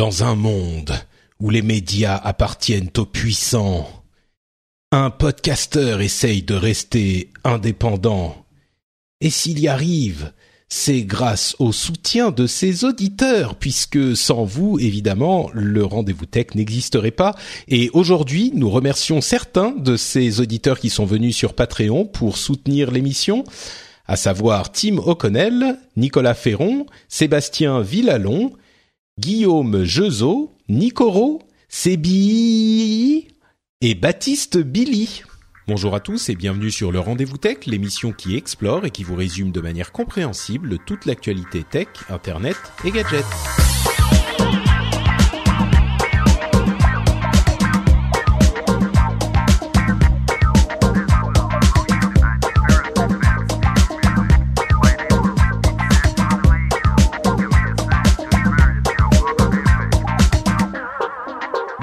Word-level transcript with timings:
Dans 0.00 0.24
un 0.24 0.34
monde 0.34 0.94
où 1.40 1.50
les 1.50 1.60
médias 1.60 2.16
appartiennent 2.16 2.88
aux 2.96 3.04
puissants, 3.04 3.86
un 4.92 5.10
podcasteur 5.10 6.00
essaye 6.00 6.40
de 6.40 6.54
rester 6.54 7.28
indépendant. 7.44 8.46
Et 9.20 9.28
s'il 9.28 9.58
y 9.58 9.68
arrive, 9.68 10.32
c'est 10.70 11.02
grâce 11.02 11.54
au 11.58 11.72
soutien 11.72 12.30
de 12.30 12.46
ses 12.46 12.86
auditeurs, 12.86 13.56
puisque 13.56 14.16
sans 14.16 14.44
vous, 14.44 14.78
évidemment, 14.78 15.50
le 15.52 15.84
rendez-vous 15.84 16.24
tech 16.24 16.54
n'existerait 16.54 17.10
pas. 17.10 17.34
Et 17.68 17.90
aujourd'hui, 17.92 18.52
nous 18.54 18.70
remercions 18.70 19.20
certains 19.20 19.72
de 19.72 19.98
ces 19.98 20.40
auditeurs 20.40 20.80
qui 20.80 20.88
sont 20.88 21.04
venus 21.04 21.36
sur 21.36 21.52
Patreon 21.52 22.06
pour 22.06 22.38
soutenir 22.38 22.90
l'émission, 22.90 23.44
à 24.06 24.16
savoir 24.16 24.72
Tim 24.72 24.96
O'Connell, 24.96 25.76
Nicolas 25.98 26.32
Ferron, 26.32 26.86
Sébastien 27.10 27.82
Villalon, 27.82 28.54
Guillaume 29.20 29.84
Jezot, 29.84 30.50
Nicoro, 30.70 31.42
Sébi 31.68 33.28
et 33.82 33.94
Baptiste 33.94 34.56
Billy. 34.56 35.24
Bonjour 35.68 35.94
à 35.94 36.00
tous 36.00 36.30
et 36.30 36.34
bienvenue 36.34 36.70
sur 36.70 36.90
le 36.90 37.00
Rendez-vous 37.00 37.36
Tech, 37.36 37.66
l'émission 37.66 38.12
qui 38.12 38.34
explore 38.34 38.86
et 38.86 38.90
qui 38.90 39.04
vous 39.04 39.14
résume 39.14 39.52
de 39.52 39.60
manière 39.60 39.92
compréhensible 39.92 40.78
toute 40.86 41.04
l'actualité 41.04 41.64
tech, 41.70 41.88
internet 42.08 42.56
et 42.82 42.90
gadgets. 42.90 43.26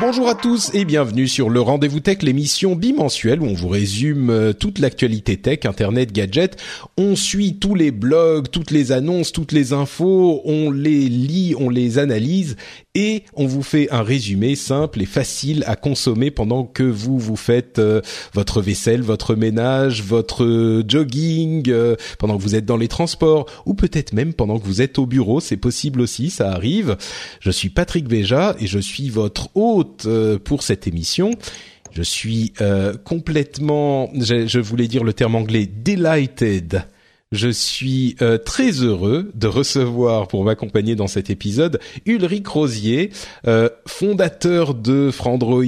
Bonjour 0.09 0.30
à 0.30 0.36
tous 0.36 0.73
et 0.73 0.86
bienvenue 0.86 1.27
sur 1.27 1.50
le 1.50 1.59
Rendez-vous 1.59 2.00
Tech, 2.00 2.19
l'émission 2.22 2.77
bimensuelle 2.77 3.41
où 3.41 3.45
on 3.45 3.53
vous 3.53 3.67
résume 3.67 4.30
euh, 4.30 4.53
toute 4.53 4.80
l'actualité 4.80 5.36
tech, 5.36 5.66
internet, 5.66 6.13
gadgets. 6.13 6.55
On 6.97 7.17
suit 7.17 7.59
tous 7.59 7.75
les 7.75 7.91
blogs, 7.91 8.50
toutes 8.50 8.72
les 8.72 8.94
annonces, 8.94 9.33
toutes 9.33 9.52
les 9.52 9.73
infos, 9.73 10.41
on 10.45 10.72
les 10.72 11.09
lit, 11.09 11.55
on 11.59 11.69
les 11.69 12.00
analyse 12.00 12.55
et 12.98 13.23
on 13.36 13.45
vous 13.45 13.62
fait 13.62 13.90
un 13.92 14.02
résumé 14.02 14.56
simple 14.56 15.02
et 15.02 15.06
facile 15.06 15.64
à 15.67 15.76
consommer 15.76 16.31
pendant 16.31 16.64
que 16.64 16.84
vous 16.84 17.20
vous 17.20 17.36
faites 17.36 17.78
euh, 17.78 18.02
votre 18.34 18.62
vaisselle, 18.62 19.02
votre 19.02 19.36
ménage, 19.36 20.03
votre 20.03 20.44
euh, 20.44 20.84
jogging, 20.88 21.72
pendant 22.18 22.38
que 22.38 22.42
vous 22.42 22.56
êtes 22.56 22.66
dans 22.66 22.75
les 22.75 22.88
transports 22.88 23.45
ou 23.66 23.75
peut-être 23.75 24.14
même 24.14 24.34
pendant 24.34 24.59
que 24.59 24.66
vous 24.66 24.81
êtes 24.81 24.98
au 24.98 25.06
bureau, 25.06 25.40
c'est 25.40 25.58
possible 25.58 26.02
aussi, 26.02 26.31
ça 26.31 26.52
arrive. 26.52 26.98
Je 27.40 27.52
suis 27.52 27.70
Patrick 27.70 28.08
Béja 28.08 28.56
et 28.59 28.68
je 28.68 28.80
suis 28.80 29.09
votre 29.09 29.50
hôte 29.56 30.08
pour 30.44 30.64
cette 30.64 30.88
émission. 30.88 31.31
Je 31.98 32.03
suis 32.03 32.53
euh, 32.62 32.94
complètement, 32.95 34.12
je, 34.13 34.59
voulais 34.59 34.88
dire 34.88 35.03
le 35.03 35.13
terme 35.13 35.34
anglais, 35.34 35.66
delighted. 35.66 36.84
Je 37.33 37.49
suis 37.49 38.15
euh, 38.21 38.38
très 38.38 38.71
heureux 38.71 39.29
de 39.35 39.47
recevoir 39.47 40.29
pour 40.29 40.45
m'accompagner 40.45 40.95
dans 40.95 41.07
cet 41.07 41.29
épisode 41.29 41.77
Ulrich 42.05 42.47
Rosier, 42.47 43.11
euh, 43.47 43.67
fondateur 43.85 44.73
de 44.73 45.11
Frandroid, 45.11 45.65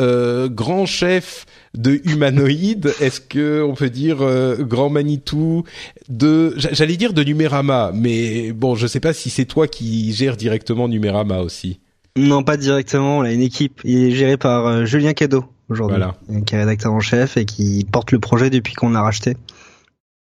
euh, 0.00 0.48
grand 0.48 0.84
chef 0.84 1.46
de 1.74 2.00
Humanoid. 2.04 2.92
Est-ce 3.00 3.20
que 3.20 3.62
on 3.62 3.74
peut 3.74 3.88
dire 3.88 4.18
euh, 4.20 4.56
grand 4.56 4.90
Manitou 4.90 5.62
de, 6.08 6.54
j'allais 6.56 6.96
dire 6.96 7.12
de 7.12 7.22
Numérama, 7.22 7.92
mais 7.94 8.50
bon, 8.50 8.74
je 8.74 8.88
sais 8.88 8.98
pas 9.00 9.12
si 9.12 9.30
c'est 9.30 9.44
toi 9.44 9.68
qui 9.68 10.12
gères 10.12 10.36
directement 10.36 10.88
Numérama 10.88 11.38
aussi. 11.38 11.78
Non, 12.16 12.42
pas 12.42 12.56
directement. 12.56 13.18
On 13.18 13.22
a 13.22 13.30
une 13.30 13.42
équipe. 13.42 13.80
Il 13.84 14.06
est 14.06 14.10
géré 14.10 14.36
par 14.38 14.84
Julien 14.86 15.12
Cadeau 15.12 15.44
aujourd'hui, 15.68 15.98
Voilà. 15.98 16.16
qui 16.46 16.54
est 16.56 16.58
rédacteur 16.58 16.92
en 16.92 16.98
chef 17.00 17.36
et 17.36 17.44
qui 17.44 17.86
porte 17.92 18.10
le 18.10 18.18
projet 18.18 18.50
depuis 18.50 18.74
qu'on 18.74 18.90
l'a 18.90 19.02
racheté. 19.02 19.36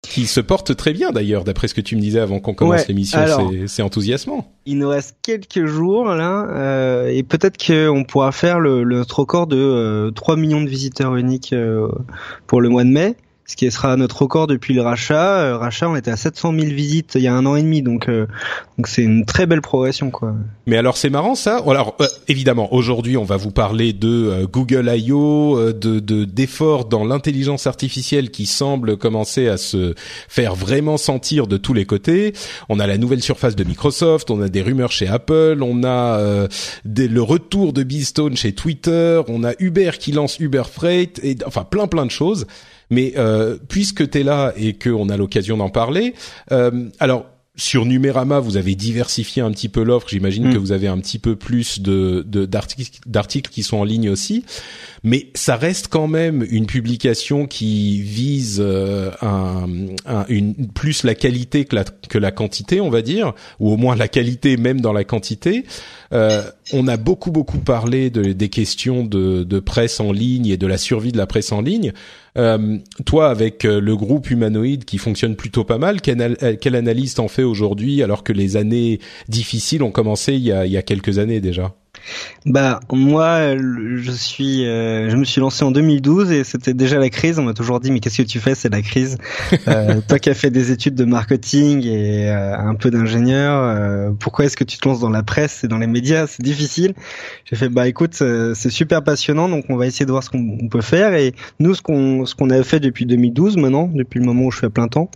Qui 0.09 0.25
se 0.27 0.39
porte 0.39 0.75
très 0.75 0.93
bien 0.93 1.11
d'ailleurs, 1.11 1.43
d'après 1.43 1.67
ce 1.67 1.73
que 1.73 1.81
tu 1.81 1.95
me 1.95 2.01
disais 2.01 2.19
avant 2.19 2.39
qu'on 2.39 2.53
commence 2.53 2.81
Ouais, 2.81 2.85
l'émission. 2.87 3.19
C'est- 3.67 3.81
enthousiasmant. 3.81 4.51
Il 4.65 4.77
nous 4.79 4.89
reste 4.89 5.17
quelques 5.21 5.65
jours 5.65 6.05
là, 6.09 6.47
euh, 6.49 7.07
et 7.07 7.23
peut-être 7.23 7.57
qu'on 7.63 8.03
pourra 8.03 8.31
faire 8.31 8.59
le, 8.59 8.83
le 8.83 8.95
notre 8.97 9.19
record 9.19 9.45
de 9.47 9.57
euh, 9.57 10.11
3 10.11 10.35
millions 10.37 10.61
de 10.63 10.69
visiteurs 10.69 11.15
uniques 11.15 11.53
euh, 11.53 11.87
pour 12.47 12.61
le 12.61 12.69
mois 12.69 12.83
de 12.83 12.89
mai, 12.89 13.15
ce 13.47 13.55
qui 13.55 13.69
sera 13.71 13.95
notre 13.95 14.23
record 14.23 14.47
depuis 14.47 14.73
le 14.73 14.81
rachat. 14.81 15.39
Euh, 15.41 15.57
rachat, 15.57 15.87
on 15.87 15.95
était 15.95 16.09
à 16.09 16.17
700 16.17 16.51
000 16.53 16.65
visites 16.73 17.11
il 17.15 17.21
y 17.21 17.27
a 17.27 17.33
un 17.35 17.45
an 17.45 17.55
et 17.55 17.61
demi, 17.61 17.83
donc 17.83 18.09
euh, 18.09 18.25
donc 18.77 18.87
c'est 18.87 19.03
une 19.03 19.23
très 19.25 19.45
belle 19.45 19.61
progression 19.61 20.09
quoi. 20.09 20.33
Mais 20.65 20.77
alors 20.77 20.97
c'est 20.97 21.11
marrant 21.11 21.35
ça. 21.35 21.61
Alors 21.67 21.95
euh, 22.01 22.07
évidemment 22.27 22.73
aujourd'hui 22.73 23.17
on 23.17 23.23
va 23.23 23.37
vous 23.37 23.51
parler 23.51 23.93
de 23.93 24.07
euh, 24.09 24.47
Google 24.51 24.91
I.O., 24.95 25.57
euh, 25.59 25.73
de 25.73 25.99
de- 25.99 26.25
d'efforts 26.25 26.85
dans 26.85 27.05
l'intelligence 27.05 27.67
artificielle 27.67 28.31
qui 28.31 28.47
semblent 28.47 28.97
commencer 28.97 29.47
à 29.47 29.57
se 29.57 29.93
faire 30.27 30.55
vraiment 30.55 30.97
sentir 30.97 31.45
de 31.45 31.57
tous 31.57 31.73
les 31.73 31.85
côtés. 31.85 32.33
On 32.69 32.79
a 32.79 32.87
la 32.87 32.97
nouvelle 32.97 33.21
surface 33.21 33.55
de 33.55 33.63
Microsoft, 33.63 34.31
on 34.31 34.41
a 34.41 34.49
des 34.49 34.61
rumeurs 34.63 34.91
chez 34.91 35.07
Apple, 35.07 35.59
on 35.61 35.83
a 35.83 36.47
des- 36.83 37.07
le 37.07 37.21
retour 37.21 37.73
de 37.73 37.83
Beastone 37.83 38.35
chez 38.35 38.53
Twitter, 38.53 39.21
on 39.27 39.43
a 39.43 39.51
Uber 39.59 39.91
qui 39.99 40.11
lance 40.11 40.39
Uber 40.39 40.63
Freight 40.71 41.19
et 41.23 41.37
enfin 41.45 41.63
plein 41.63 41.85
plein 41.87 42.05
de 42.07 42.11
choses. 42.11 42.47
Mais 42.89 43.13
euh, 43.17 43.57
puisque 43.67 44.09
tu 44.09 44.19
es 44.19 44.23
là 44.23 44.53
et 44.57 44.73
qu'on 44.73 45.09
a 45.09 45.17
l'occasion 45.17 45.57
d'en 45.57 45.69
parler, 45.69 46.13
euh, 46.51 46.89
alors 46.99 47.25
sur 47.57 47.85
Numérama, 47.85 48.39
vous 48.39 48.57
avez 48.57 48.75
diversifié 48.75 49.41
un 49.41 49.49
petit 49.51 49.69
peu 49.69 49.81
l'offre. 49.81 50.09
J'imagine 50.09 50.49
Mm. 50.49 50.53
que 50.53 50.57
vous 50.57 50.73
avez 50.73 50.87
un 50.89 50.97
petit 50.97 51.19
peu 51.19 51.37
plus 51.37 51.79
de 51.79 52.21
d'articles 53.05 53.49
qui 53.49 53.63
sont 53.63 53.77
en 53.77 53.85
ligne 53.85 54.09
aussi, 54.09 54.43
mais 55.05 55.27
ça 55.35 55.55
reste 55.55 55.87
quand 55.87 56.07
même 56.07 56.45
une 56.49 56.65
publication 56.65 57.45
qui 57.45 58.01
vise 58.01 58.57
euh, 58.59 59.11
plus 60.73 61.03
la 61.03 61.13
qualité 61.13 61.63
que 61.63 62.17
la 62.17 62.31
quantité, 62.31 62.81
on 62.81 62.89
va 62.89 63.03
dire, 63.03 63.33
ou 63.59 63.71
au 63.71 63.77
moins 63.77 63.95
la 63.95 64.07
qualité 64.07 64.57
même 64.57 64.81
dans 64.81 64.93
la 64.93 65.03
quantité. 65.03 65.63
Euh, 66.11 66.41
on 66.73 66.87
a 66.87 66.97
beaucoup 66.97 67.31
beaucoup 67.31 67.59
parlé 67.59 68.09
de, 68.09 68.33
des 68.33 68.49
questions 68.49 69.03
de, 69.05 69.59
presse 69.59 69.99
en 69.99 70.11
ligne 70.11 70.47
et 70.47 70.57
de 70.57 70.65
la 70.67 70.77
survie 70.77 71.11
de 71.11 71.17
la 71.17 71.27
presse 71.27 71.51
en 71.51 71.61
ligne. 71.61 71.93
Euh, 72.37 72.79
toi, 73.05 73.29
avec 73.29 73.63
euh, 73.63 73.79
le 73.79 73.95
groupe 73.95 74.31
humanoïde 74.31 74.85
qui 74.85 74.97
fonctionne 74.97 75.35
plutôt 75.35 75.63
pas 75.63 75.77
mal, 75.77 76.01
quelle, 76.01 76.21
al- 76.21 76.57
quelle 76.57 76.75
analyse 76.75 77.13
t'en 77.13 77.27
fais 77.27 77.43
aujourd'hui 77.43 78.01
alors 78.01 78.23
que 78.23 78.33
les 78.33 78.57
années 78.57 78.99
difficiles 79.29 79.83
ont 79.83 79.91
commencé 79.91 80.33
il 80.33 80.45
il 80.65 80.71
y 80.71 80.77
a 80.77 80.81
quelques 80.81 81.19
années 81.19 81.41
déjà? 81.41 81.75
Bah 82.45 82.79
moi, 82.91 83.55
le- 83.55 83.97
je 83.97 84.11
suis, 84.11 84.65
euh, 84.65 85.09
je 85.09 85.15
me 85.17 85.25
suis 85.25 85.41
lancé 85.41 85.63
en 85.65 85.71
2012 85.71 86.31
et 86.31 86.43
c'était 86.43 86.73
déjà 86.73 86.99
la 86.99 87.09
crise. 87.09 87.39
On 87.39 87.43
m'a 87.43 87.53
toujours 87.53 87.79
dit 87.79 87.91
mais 87.91 87.99
qu'est-ce 87.99 88.17
que 88.17 88.27
tu 88.27 88.39
fais? 88.39 88.55
C'est 88.55 88.69
la 88.69 88.81
crise. 88.81 89.17
Euh, 89.67 89.99
toi 90.07 90.19
qui 90.19 90.29
as 90.29 90.33
fait 90.35 90.51
des 90.51 90.71
études 90.71 90.95
de 90.95 91.05
marketing 91.05 91.85
et 91.85 92.29
euh, 92.29 92.55
un 92.57 92.75
peu 92.75 92.91
d'ingénieur, 92.91 94.13
pourquoi 94.19 94.45
est-ce 94.45 94.55
que 94.57 94.63
tu 94.63 94.77
te 94.77 94.87
lances 94.87 94.99
dans 94.99 95.09
la 95.09 95.23
presse 95.23 95.63
et 95.63 95.67
dans 95.67 95.77
les 95.77 95.87
médias? 95.87 96.27
C'est 96.27 96.43
difficile. 96.43 96.93
J'ai 97.45 97.55
fait 97.55 97.69
bah 97.69 97.87
écoute, 97.87 98.13
c'est 98.13 98.69
super 98.69 99.03
passionnant 99.03 99.49
donc 99.49 99.65
on 99.69 99.75
va 99.75 99.87
essayer 99.87 100.05
de 100.05 100.11
voir 100.11 100.23
ce 100.23 100.29
qu'on 100.29 100.57
on 100.61 100.67
peut 100.67 100.81
faire 100.81 101.13
et 101.15 101.33
nous 101.59 101.73
ce 101.73 101.81
qu'on 101.81 102.25
ce 102.25 102.35
qu'on 102.35 102.49
a 102.49 102.61
fait 102.63 102.79
depuis 102.79 103.05
2012 103.05 103.57
maintenant, 103.57 103.89
depuis 103.93 104.19
le 104.19 104.25
moment 104.25 104.43
où 104.45 104.51
je 104.51 104.59
fais 104.59 104.69
plein 104.69 104.87
temps, 104.87 105.09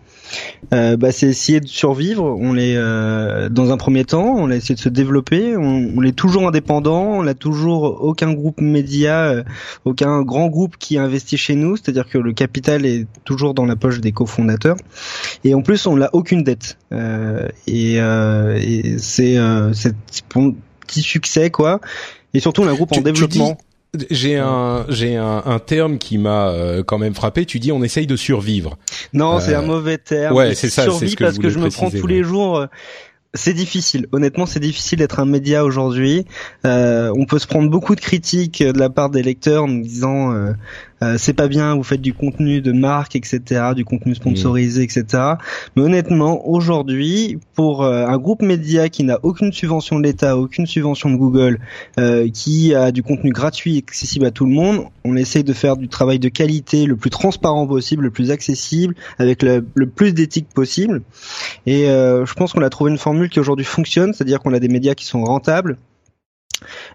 euh, 0.74 0.98
bah 0.98 1.12
c'est 1.12 1.28
essayer 1.28 1.60
de 1.60 1.68
survivre. 1.68 2.24
On 2.40 2.56
est 2.58 2.76
euh, 2.76 3.50
dans 3.50 3.72
un 3.72 3.78
premier 3.78 4.06
temps, 4.06 4.36
on 4.38 4.50
a 4.52 4.56
essayé 4.56 4.76
de 4.76 4.80
se 4.80 4.90
développer. 4.90 5.56
On, 5.58 5.92
on 5.98 6.04
est 6.04 6.16
toujours 6.16 6.48
indépendant. 6.48 7.04
On 7.04 7.24
n'a 7.24 7.34
toujours 7.34 8.04
aucun 8.04 8.34
groupe 8.34 8.62
média, 8.62 9.30
euh, 9.30 9.44
aucun 9.86 10.22
grand 10.22 10.48
groupe 10.48 10.76
qui 10.78 10.98
investit 10.98 11.38
chez 11.38 11.56
nous. 11.56 11.76
C'est-à-dire 11.78 12.08
que 12.08 12.18
le 12.18 12.34
capital 12.34 12.86
est 12.86 13.08
toujours 13.24 13.54
dans 13.54 13.66
la 13.66 13.76
poche 13.76 14.00
des 14.00 14.12
cofondateurs. 14.12 14.78
Et 15.44 15.54
en 15.54 15.62
plus, 15.62 15.88
on 15.88 15.98
n'a 15.98 16.10
aucune 16.14 16.44
dette. 16.44 16.78
Euh, 16.92 17.48
et 17.68 18.00
euh, 18.00 18.60
et 18.62 18.98
c'est 18.98 19.38
euh, 19.38 19.74
c'est 19.74 19.96
un 20.36 20.52
petit 20.86 21.02
succès 21.02 21.50
quoi. 21.50 21.80
Et 22.34 22.40
surtout, 22.40 22.62
on 22.62 22.68
a 22.68 22.72
un 22.72 22.76
groupe 22.76 22.92
Tu- 22.92 23.00
en 23.00 23.02
développement. 23.02 23.58
J'ai 24.12 24.38
un 24.38 24.86
j'ai 24.90 25.16
un, 25.16 25.42
un 25.46 25.58
terme 25.60 25.98
qui 25.98 26.18
m'a 26.20 26.50
euh, 26.50 26.84
quand 26.84 26.98
même 27.00 27.16
frappé. 27.16 27.46
Tu 27.46 27.60
dis 27.60 27.72
on 27.72 27.82
essaye 27.84 28.06
de 28.06 28.16
survivre. 28.16 28.78
Non, 29.14 29.38
Euh, 29.38 29.40
c'est 29.40 29.56
un 29.56 29.64
mauvais 29.64 29.98
terme. 29.98 30.36
ouais, 30.36 30.54
c'est 30.54 30.70
ça, 30.70 30.84
Survie 30.84 31.10
ce 31.10 31.16
que 31.16 31.24
parce 31.24 31.36
je 31.38 31.42
que 31.42 31.50
je 31.50 31.58
me 31.60 31.70
prends 31.70 31.90
tous 31.90 32.02
ouais. 32.04 32.14
les 32.14 32.24
jours. 32.24 32.58
euh, 32.60 32.68
c'est 33.36 33.54
difficile. 33.54 34.08
Honnêtement, 34.12 34.46
c'est 34.48 34.60
difficile 34.60 35.00
d'être 35.00 35.20
un 35.20 35.26
média 35.26 35.64
aujourd'hui. 35.64 36.26
Euh, 36.66 37.12
on 37.16 37.26
peut 37.26 37.38
se 37.40 37.46
prendre 37.48 37.70
beaucoup 37.70 37.94
de 37.96 38.00
critiques 38.02 38.64
de 38.64 38.80
la 38.80 38.90
part 38.90 39.10
des 39.12 39.22
lecteurs 39.24 39.64
en 39.64 39.68
nous 39.68 39.84
disant 39.84 40.34
euh, 41.04 41.10
euh, 41.10 41.16
c'est 41.18 41.34
pas 41.34 41.48
bien, 41.48 41.76
vous 41.76 41.84
faites 41.84 42.02
du 42.02 42.14
contenu 42.14 42.62
de 42.62 42.72
marque, 42.72 43.16
etc., 43.16 43.72
du 43.76 43.84
contenu 43.84 44.16
sponsorisé, 44.16 44.84
etc. 44.84 45.06
Mais 45.76 45.82
honnêtement, 45.82 46.48
aujourd'hui, 46.48 47.40
pour 47.56 47.84
un 47.84 48.18
groupe 48.18 48.42
média 48.42 48.90
qui 48.90 49.04
n'a 49.04 49.20
aucune 49.24 49.52
subvention 49.52 49.98
de 49.98 50.04
l'État, 50.04 50.38
aucune 50.38 50.68
subvention 50.68 51.10
de 51.10 51.16
Google, 51.16 51.60
qui 52.34 52.76
a 52.76 52.92
du 52.92 53.04
contenu 53.04 53.32
gratuit, 53.32 53.78
accessible 53.80 54.26
à 54.26 54.32
tout 54.32 54.46
le 54.46 54.52
monde, 54.52 54.86
on 55.04 55.16
essaye 55.16 55.44
de 55.44 55.54
faire 55.54 55.78
du 55.78 55.88
travail 55.88 56.20
de 56.20 56.30
qualité 56.30 56.86
le 56.86 56.96
plus 56.96 57.10
transparent 57.10 57.66
possible, 57.66 58.04
le 58.04 58.12
plus 58.12 58.32
accessible, 58.32 58.96
avec 59.18 59.42
le, 59.42 59.66
le 59.74 59.88
plus 59.88 60.14
d'éthique 60.14 60.50
possible. 60.54 61.02
Et 61.66 61.86
je 61.86 62.34
pense 62.34 62.54
qu'on 62.54 62.62
a 62.62 62.70
trouvé 62.70 62.92
une 62.92 62.98
formule 62.98 63.30
qui 63.30 63.40
aujourd'hui 63.40 63.66
fonctionne, 63.66 64.14
c'est-à-dire 64.14 64.40
qu'on 64.40 64.54
a 64.54 64.60
des 64.60 64.70
médias 64.70 64.94
qui 64.94 65.06
sont 65.06 65.24
rentables. 65.24 65.78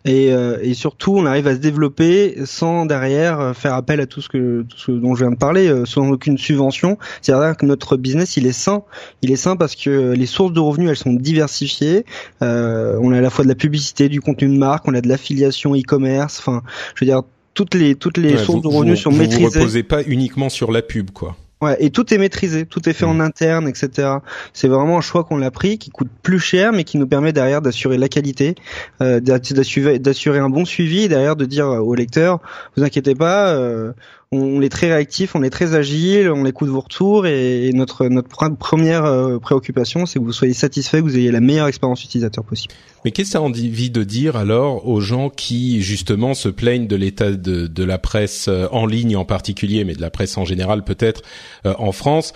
Et, 0.04 0.32
euh, 0.32 0.58
et, 0.62 0.74
surtout, 0.74 1.16
on 1.16 1.26
arrive 1.26 1.46
à 1.46 1.54
se 1.54 1.60
développer 1.60 2.36
sans 2.44 2.86
derrière 2.86 3.40
euh, 3.40 3.52
faire 3.54 3.74
appel 3.74 4.00
à 4.00 4.06
tout 4.06 4.20
ce 4.20 4.28
que 4.28 4.62
tout 4.62 4.78
ce 4.78 4.92
dont 4.92 5.14
je 5.14 5.24
viens 5.24 5.32
de 5.32 5.38
parler, 5.38 5.68
euh, 5.68 5.84
sans 5.84 6.10
aucune 6.10 6.38
subvention. 6.38 6.98
C'est-à-dire 7.22 7.56
que 7.56 7.66
notre 7.66 7.96
business, 7.96 8.36
il 8.36 8.46
est 8.46 8.52
sain. 8.52 8.82
Il 9.22 9.30
est 9.30 9.36
sain 9.36 9.56
parce 9.56 9.76
que 9.76 10.12
les 10.12 10.26
sources 10.26 10.52
de 10.52 10.60
revenus, 10.60 10.90
elles 10.90 10.96
sont 10.96 11.12
diversifiées. 11.12 12.04
Euh, 12.42 12.98
on 13.00 13.12
a 13.12 13.18
à 13.18 13.20
la 13.20 13.30
fois 13.30 13.44
de 13.44 13.48
la 13.48 13.54
publicité, 13.54 14.08
du 14.08 14.20
contenu 14.20 14.48
de 14.48 14.58
marque, 14.58 14.86
on 14.86 14.94
a 14.94 15.00
de 15.00 15.08
l'affiliation 15.08 15.74
e-commerce. 15.74 16.38
Enfin, 16.38 16.62
je 16.94 17.04
veux 17.04 17.10
dire, 17.10 17.22
toutes 17.54 17.74
les 17.74 17.94
toutes 17.94 18.18
les 18.18 18.36
sources 18.36 18.62
de 18.62 18.68
revenus 18.68 19.00
sont 19.00 19.12
maîtrisées. 19.12 19.44
Vous 19.44 19.60
reposez 19.60 19.82
pas 19.82 20.02
uniquement 20.02 20.48
sur 20.48 20.72
la 20.72 20.82
pub, 20.82 21.10
quoi. 21.10 21.36
Ouais, 21.64 21.78
et 21.80 21.88
tout 21.88 22.12
est 22.12 22.18
maîtrisé, 22.18 22.66
tout 22.66 22.86
est 22.90 22.92
fait 22.92 23.06
en 23.06 23.14
mm. 23.14 23.20
interne, 23.22 23.68
etc. 23.68 24.18
C'est 24.52 24.68
vraiment 24.68 24.98
un 24.98 25.00
choix 25.00 25.24
qu'on 25.24 25.40
a 25.40 25.50
pris, 25.50 25.78
qui 25.78 25.88
coûte 25.88 26.10
plus 26.22 26.38
cher, 26.38 26.72
mais 26.74 26.84
qui 26.84 26.98
nous 26.98 27.06
permet 27.06 27.32
derrière 27.32 27.62
d'assurer 27.62 27.96
la 27.96 28.10
qualité, 28.10 28.54
euh, 29.00 29.18
d'assurer 29.18 30.38
un 30.38 30.50
bon 30.50 30.66
suivi, 30.66 31.04
et 31.04 31.08
derrière 31.08 31.36
de 31.36 31.46
dire 31.46 31.66
aux 31.66 31.94
lecteurs, 31.94 32.40
vous 32.76 32.84
inquiétez 32.84 33.14
pas, 33.14 33.48
euh, 33.48 33.92
on 34.34 34.60
est 34.60 34.68
très 34.68 34.88
réactif, 34.88 35.34
on 35.34 35.42
est 35.42 35.50
très 35.50 35.74
agile, 35.74 36.30
on 36.30 36.44
écoute 36.44 36.68
vos 36.68 36.80
retours 36.80 37.26
et 37.26 37.70
notre 37.72 38.06
notre 38.08 38.28
première 38.56 39.04
euh, 39.04 39.38
préoccupation, 39.38 40.06
c'est 40.06 40.18
que 40.18 40.24
vous 40.24 40.32
soyez 40.32 40.54
satisfait, 40.54 40.98
que 40.98 41.04
vous 41.04 41.16
ayez 41.16 41.30
la 41.30 41.40
meilleure 41.40 41.68
expérience 41.68 42.04
utilisateur 42.04 42.44
possible. 42.44 42.74
Mais 43.04 43.10
qu'est-ce 43.10 43.28
que 43.28 43.32
ça 43.32 43.38
a 43.38 43.42
envie 43.42 43.90
de 43.90 44.02
dire 44.02 44.36
alors 44.36 44.88
aux 44.88 45.00
gens 45.00 45.30
qui 45.30 45.82
justement 45.82 46.34
se 46.34 46.48
plaignent 46.48 46.86
de 46.86 46.96
l'état 46.96 47.30
de, 47.30 47.66
de 47.66 47.84
la 47.84 47.98
presse 47.98 48.46
euh, 48.48 48.66
en 48.72 48.86
ligne 48.86 49.16
en 49.16 49.24
particulier, 49.24 49.84
mais 49.84 49.94
de 49.94 50.00
la 50.00 50.10
presse 50.10 50.36
en 50.36 50.44
général 50.44 50.84
peut-être 50.84 51.22
euh, 51.66 51.74
en 51.78 51.92
France? 51.92 52.32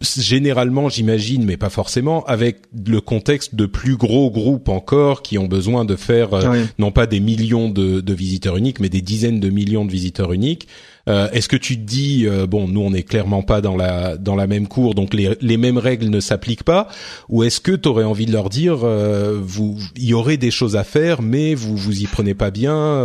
Généralement, 0.00 0.88
j'imagine, 0.88 1.44
mais 1.44 1.58
pas 1.58 1.68
forcément, 1.68 2.24
avec 2.24 2.62
le 2.86 3.02
contexte 3.02 3.54
de 3.54 3.66
plus 3.66 3.98
gros 3.98 4.30
groupes 4.30 4.70
encore 4.70 5.20
qui 5.20 5.36
ont 5.36 5.46
besoin 5.46 5.84
de 5.84 5.94
faire 5.94 6.30
non 6.78 6.90
pas 6.90 7.06
des 7.06 7.20
millions 7.20 7.68
de, 7.68 8.00
de, 8.00 8.14
visiteurs 8.14 8.56
uniques, 8.56 8.80
mais 8.80 8.88
des 8.88 9.02
dizaines 9.02 9.40
de 9.40 9.50
millions 9.50 9.84
de 9.84 9.92
visiteurs 9.92 10.32
uniques. 10.32 10.68
Euh, 11.08 11.28
est-ce 11.32 11.48
que 11.48 11.56
tu 11.56 11.76
te 11.76 11.82
dis 11.82 12.26
euh, 12.26 12.46
bon, 12.46 12.68
nous 12.68 12.80
on 12.80 12.90
n'est 12.90 13.02
clairement 13.02 13.42
pas 13.42 13.60
dans 13.60 13.76
la 13.76 14.16
dans 14.16 14.36
la 14.36 14.46
même 14.46 14.68
cour, 14.68 14.94
donc 14.94 15.14
les, 15.14 15.36
les 15.40 15.56
mêmes 15.56 15.78
règles 15.78 16.08
ne 16.08 16.20
s'appliquent 16.20 16.64
pas, 16.64 16.88
ou 17.28 17.42
est-ce 17.42 17.60
que 17.60 17.72
tu 17.72 17.88
aurais 17.88 18.04
envie 18.04 18.26
de 18.26 18.32
leur 18.32 18.50
dire 18.50 18.80
euh, 18.84 19.38
vous 19.42 19.78
il 19.96 20.04
y 20.04 20.14
aurait 20.14 20.36
des 20.36 20.50
choses 20.50 20.76
à 20.76 20.84
faire, 20.84 21.22
mais 21.22 21.54
vous 21.54 21.76
vous 21.76 22.02
y 22.02 22.06
prenez 22.06 22.34
pas 22.34 22.50
bien 22.50 23.04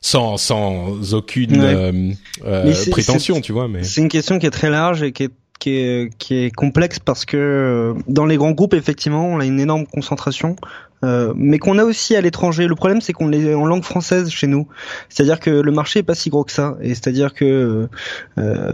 sans 0.00 0.36
sans 0.36 1.14
aucune 1.14 2.16
prétention, 2.90 3.40
tu 3.40 3.52
vois. 3.52 3.68
Mais 3.68 3.84
c'est 3.84 4.00
une 4.00 4.08
question 4.08 4.38
qui 4.38 4.46
est 4.46 4.50
très 4.50 4.70
large 4.70 5.02
et 5.02 5.12
qui 5.12 5.24
est 5.24 5.30
qui 5.62 5.70
est, 5.76 6.10
qui 6.18 6.34
est 6.34 6.50
complexe 6.50 6.98
parce 6.98 7.24
que 7.24 7.94
dans 8.08 8.26
les 8.26 8.36
grands 8.36 8.50
groupes, 8.50 8.74
effectivement, 8.74 9.28
on 9.28 9.38
a 9.38 9.44
une 9.44 9.60
énorme 9.60 9.86
concentration. 9.86 10.56
Euh, 11.04 11.32
mais 11.36 11.58
qu'on 11.58 11.78
a 11.78 11.84
aussi 11.84 12.14
à 12.14 12.20
l'étranger. 12.20 12.66
Le 12.66 12.74
problème, 12.74 13.00
c'est 13.00 13.12
qu'on 13.12 13.32
est 13.32 13.54
en 13.54 13.66
langue 13.66 13.84
française 13.84 14.30
chez 14.30 14.46
nous. 14.46 14.68
C'est-à-dire 15.08 15.40
que 15.40 15.50
le 15.50 15.72
marché 15.72 16.00
est 16.00 16.04
pas 16.04 16.14
si 16.14 16.30
gros 16.30 16.44
que 16.44 16.52
ça. 16.52 16.76
Et 16.80 16.90
c'est-à-dire 16.90 17.34
que 17.34 17.88
euh, 18.38 18.72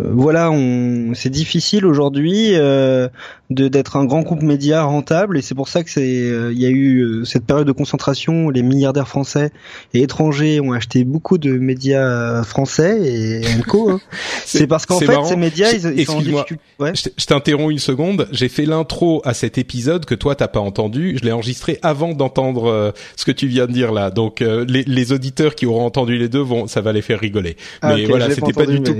voilà, 0.00 0.50
on, 0.50 1.12
c'est 1.14 1.30
difficile 1.30 1.86
aujourd'hui 1.86 2.54
euh, 2.54 3.08
de 3.50 3.68
d'être 3.68 3.96
un 3.96 4.04
grand 4.04 4.22
groupe 4.22 4.42
média 4.42 4.82
rentable. 4.82 5.38
Et 5.38 5.42
c'est 5.42 5.54
pour 5.54 5.68
ça 5.68 5.82
que 5.82 5.90
c'est 5.90 6.00
euh, 6.02 6.52
il 6.52 6.60
y 6.60 6.66
a 6.66 6.70
eu 6.70 7.00
euh, 7.00 7.24
cette 7.24 7.44
période 7.44 7.66
de 7.66 7.72
concentration 7.72 8.46
où 8.46 8.50
les 8.50 8.62
milliardaires 8.62 9.08
français 9.08 9.50
et 9.92 10.02
étrangers 10.02 10.60
ont 10.60 10.72
acheté 10.72 11.04
beaucoup 11.04 11.38
de 11.38 11.52
médias 11.52 12.42
français 12.42 13.00
et 13.02 13.42
co. 13.68 13.90
Hein. 13.90 14.00
c'est 14.44 14.66
parce 14.66 14.86
qu'en 14.86 14.98
fait, 14.98 15.24
ces 15.24 15.36
médias, 15.36 15.70
ils, 15.72 16.00
ils 16.00 16.06
sont 16.06 16.18
en 16.18 16.22
difficulté. 16.22 16.62
Ouais. 16.78 16.92
Je 16.94 17.26
t'interromps 17.26 17.72
une 17.72 17.78
seconde. 17.78 18.28
J'ai 18.32 18.48
fait 18.48 18.66
l'intro 18.66 19.22
à 19.24 19.34
cet 19.34 19.58
épisode 19.58 20.04
que 20.04 20.14
toi 20.14 20.34
t'as 20.34 20.48
pas 20.48 20.60
entendu. 20.60 21.16
Je 21.18 21.24
l'ai 21.24 21.32
enregistré 21.44 21.78
avant 21.82 22.14
d'entendre 22.14 22.70
euh, 22.70 22.90
ce 23.16 23.24
que 23.24 23.32
tu 23.32 23.46
viens 23.46 23.66
de 23.66 23.72
dire 23.72 23.92
là. 23.92 24.10
Donc 24.10 24.40
euh, 24.40 24.64
les, 24.66 24.82
les, 24.84 25.12
auditeurs 25.12 25.54
qui 25.54 25.66
auront 25.66 25.84
entendu 25.84 26.16
les 26.16 26.28
deux 26.28 26.40
vont, 26.40 26.66
ça 26.66 26.80
va 26.80 26.92
les 26.92 27.02
faire 27.02 27.20
rigoler. 27.20 27.56
Ah, 27.82 27.94
mais 27.94 28.06
voilà, 28.06 28.30
c'était 28.30 28.52
pas, 28.52 28.66
du 28.66 28.82
tout 28.82 28.94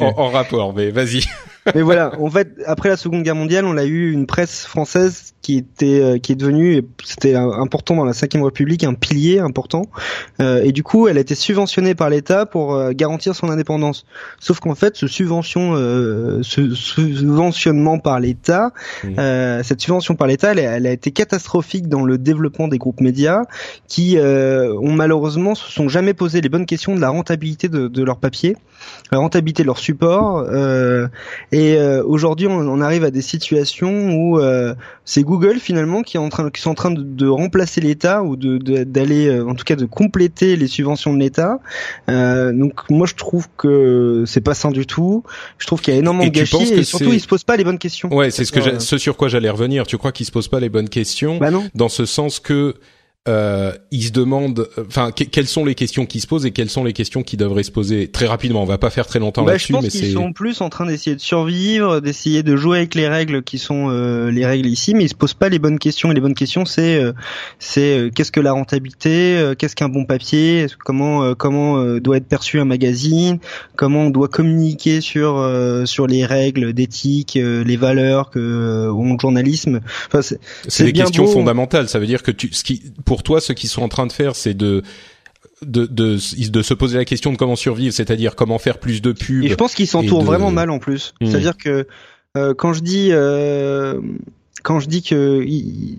en, 0.00 0.14
en 0.18 0.28
rapport. 0.28 0.74
Mais 0.74 0.90
vas-y. 0.90 1.22
mais 1.74 1.82
voilà, 1.82 2.12
en 2.20 2.30
fait, 2.30 2.48
après 2.66 2.88
la 2.88 2.96
Seconde 2.96 3.22
Guerre 3.22 3.34
mondiale, 3.34 3.64
on 3.64 3.76
a 3.76 3.84
eu 3.84 4.12
une 4.12 4.26
presse 4.26 4.66
française 4.66 5.34
qui 5.48 5.56
était, 5.56 6.00
euh, 6.02 6.18
qui 6.18 6.32
est 6.32 6.34
devenue, 6.34 6.82
c'était 7.04 7.34
important 7.34 7.96
dans 7.96 8.04
la 8.04 8.12
Cinquième 8.12 8.42
République, 8.42 8.84
un 8.84 8.92
pilier 8.92 9.38
important. 9.38 9.86
Euh, 10.42 10.62
et 10.62 10.72
du 10.72 10.82
coup, 10.82 11.08
elle 11.08 11.16
a 11.16 11.20
été 11.20 11.34
subventionnée 11.34 11.94
par 11.94 12.10
l'État 12.10 12.44
pour 12.44 12.74
euh, 12.74 12.90
garantir 12.92 13.34
son 13.34 13.48
indépendance. 13.48 14.04
Sauf 14.40 14.60
qu'en 14.60 14.74
fait, 14.74 14.96
ce 14.96 15.06
subvention, 15.06 15.74
ce 16.42 16.74
subventionnement 16.74 17.98
par 17.98 18.20
l'État, 18.20 18.72
mmh. 19.04 19.62
cette 19.62 19.80
subvention 19.80 20.16
par 20.16 20.26
l'État, 20.26 20.52
elle, 20.52 20.58
elle, 20.58 20.86
a 20.86 20.92
été 20.92 21.12
catastrophique 21.12 21.88
dans 21.88 22.04
le 22.04 22.18
développement 22.18 22.68
des 22.68 22.78
groupes 22.78 23.00
médias 23.00 23.42
qui 23.86 24.18
ont 24.18 24.92
malheureusement 24.92 25.54
se 25.54 25.70
sont 25.70 25.88
jamais 25.88 26.14
posé 26.14 26.40
les 26.40 26.48
bonnes 26.48 26.66
questions 26.66 26.94
de 26.94 27.00
la 27.00 27.08
rentabilité 27.08 27.68
de, 27.68 27.88
de 27.88 28.02
leur 28.02 28.18
papier, 28.18 28.56
la 29.12 29.18
rentabilité 29.18 29.62
de 29.62 29.68
leur 29.68 29.78
support. 29.78 30.46
et 31.52 31.57
aujourd'hui, 32.02 32.46
on, 32.46 32.60
on, 32.60 32.80
arrive 32.80 33.04
à 33.04 33.10
des 33.10 33.22
situations 33.22 34.12
où 34.14 34.38
c'est 35.08 35.22
Google 35.22 35.58
finalement 35.58 36.02
qui 36.02 36.18
est 36.18 36.20
en 36.20 36.28
train 36.28 36.50
qui 36.50 36.60
sont 36.60 36.68
en 36.68 36.74
train 36.74 36.90
de, 36.90 37.26
remplacer 37.26 37.80
l'État 37.80 38.22
ou 38.22 38.36
de 38.36 38.58
d'aller 38.84 39.26
euh, 39.26 39.48
en 39.48 39.54
tout 39.54 39.64
cas 39.64 39.74
de 39.74 39.86
compléter 39.86 40.54
les 40.54 40.66
subventions 40.66 41.14
de 41.14 41.18
l'État. 41.18 41.60
Euh, 42.10 42.52
donc 42.52 42.90
moi 42.90 43.06
je 43.06 43.14
trouve 43.14 43.48
que 43.56 44.24
c'est 44.26 44.42
pas 44.42 44.52
sain 44.52 44.70
du 44.70 44.86
tout. 44.86 45.24
Je 45.56 45.66
trouve 45.66 45.80
qu'il 45.80 45.94
y 45.94 45.96
a 45.96 46.00
énormément 46.00 46.26
de 46.26 46.30
gâchis 46.30 46.74
et 46.74 46.84
surtout 46.84 47.12
ils 47.14 47.20
se 47.20 47.26
posent 47.26 47.44
pas 47.44 47.56
les 47.56 47.64
bonnes 47.64 47.78
questions. 47.78 48.14
Ouais, 48.14 48.30
c'est 48.30 48.44
ce 48.44 48.52
que 48.52 48.78
ce 48.78 48.98
sur 48.98 49.16
quoi 49.16 49.28
j'allais 49.28 49.48
revenir. 49.48 49.86
Tu 49.86 49.96
crois 49.96 50.12
qu'ils 50.12 50.26
se 50.26 50.32
posent 50.32 50.48
pas 50.48 50.60
les 50.60 50.68
bonnes 50.68 50.90
questions 50.90 51.38
bah 51.38 51.50
non. 51.50 51.64
dans 51.74 51.88
ce 51.88 52.04
sens 52.04 52.38
que 52.38 52.74
euh, 53.28 53.72
ils 53.90 54.04
se 54.04 54.10
demandent, 54.12 54.68
enfin, 54.86 55.10
quelles 55.12 55.46
sont 55.46 55.64
les 55.64 55.74
questions 55.74 56.06
qui 56.06 56.20
se 56.20 56.26
posent 56.26 56.46
et 56.46 56.50
quelles 56.50 56.70
sont 56.70 56.82
les 56.82 56.94
questions 56.94 57.22
qui 57.22 57.36
devraient 57.36 57.62
se 57.62 57.70
poser 57.70 58.08
très 58.08 58.26
rapidement. 58.26 58.62
On 58.62 58.66
va 58.66 58.78
pas 58.78 58.88
faire 58.88 59.06
très 59.06 59.18
longtemps 59.18 59.44
bah, 59.44 59.52
là-dessus, 59.52 59.74
mais 59.74 59.90
c'est. 59.90 60.08
Ils 60.08 60.12
sont 60.14 60.32
plus 60.32 60.62
en 60.62 60.70
train 60.70 60.86
d'essayer 60.86 61.14
de 61.14 61.20
survivre, 61.20 62.00
d'essayer 62.00 62.42
de 62.42 62.56
jouer 62.56 62.78
avec 62.78 62.94
les 62.94 63.06
règles 63.06 63.42
qui 63.42 63.58
sont 63.58 63.90
euh, 63.90 64.30
les 64.30 64.46
règles 64.46 64.66
ici, 64.66 64.94
mais 64.94 65.04
ils 65.04 65.08
se 65.10 65.14
posent 65.14 65.34
pas 65.34 65.50
les 65.50 65.58
bonnes 65.58 65.78
questions. 65.78 66.10
Et 66.10 66.14
les 66.14 66.20
bonnes 66.22 66.34
questions, 66.34 66.64
c'est 66.64 66.96
euh, 66.96 67.12
c'est 67.58 67.98
euh, 67.98 68.10
qu'est-ce 68.10 68.32
que 68.32 68.40
la 68.40 68.52
rentabilité, 68.52 69.52
qu'est-ce 69.58 69.76
qu'un 69.76 69.90
bon 69.90 70.06
papier, 70.06 70.66
comment 70.82 71.34
comment 71.34 71.98
doit 71.98 72.16
être 72.16 72.28
perçu 72.28 72.60
un 72.60 72.64
magazine, 72.64 73.38
comment 73.76 74.04
on 74.04 74.10
doit 74.10 74.28
communiquer 74.28 75.02
sur 75.02 75.44
sur 75.84 76.06
les 76.06 76.24
règles 76.24 76.72
d'éthique, 76.72 77.34
les 77.34 77.76
valeurs 77.76 78.30
que 78.30 78.88
ont 78.90 79.12
le 79.12 79.18
journalisme. 79.18 79.80
Enfin, 80.06 80.20
c'est 80.22 80.84
des 80.84 80.92
questions 80.92 81.26
fondamentales. 81.26 81.88
Ça 81.88 81.98
veut 81.98 82.06
dire 82.06 82.22
que 82.22 82.30
tu, 82.30 82.52
ce 82.52 82.64
qui 82.64 82.82
pour 83.04 83.17
pour 83.18 83.24
toi, 83.24 83.40
ce 83.40 83.52
qu'ils 83.52 83.68
sont 83.68 83.82
en 83.82 83.88
train 83.88 84.06
de 84.06 84.12
faire, 84.12 84.36
c'est 84.36 84.54
de 84.54 84.82
de, 85.62 85.86
de, 85.86 86.18
de 86.50 86.62
se 86.62 86.74
poser 86.74 86.98
la 86.98 87.04
question 87.04 87.32
de 87.32 87.36
comment 87.36 87.56
survivre, 87.56 87.92
c'est-à-dire 87.92 88.36
comment 88.36 88.60
faire 88.60 88.78
plus 88.78 89.02
de 89.02 89.10
pubs. 89.10 89.42
Et 89.42 89.48
je 89.48 89.54
pense 89.56 89.74
qu'ils 89.74 89.88
s'entourent 89.88 90.22
vraiment 90.22 90.52
mal 90.52 90.70
en 90.70 90.78
plus. 90.78 91.14
Hmm. 91.20 91.26
C'est-à-dire 91.26 91.56
que 91.56 91.88
euh, 92.36 92.54
quand 92.54 92.72
je 92.72 92.80
dis 92.80 93.08
euh, 93.10 94.00
quand 94.62 94.78
je 94.78 94.86
dis 94.86 95.02
que 95.02 95.44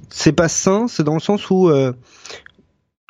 c'est 0.10 0.32
pas 0.32 0.48
sain, 0.48 0.88
c'est 0.88 1.04
dans 1.04 1.16
le 1.16 1.20
sens 1.20 1.50
où 1.50 1.68
euh, 1.68 1.92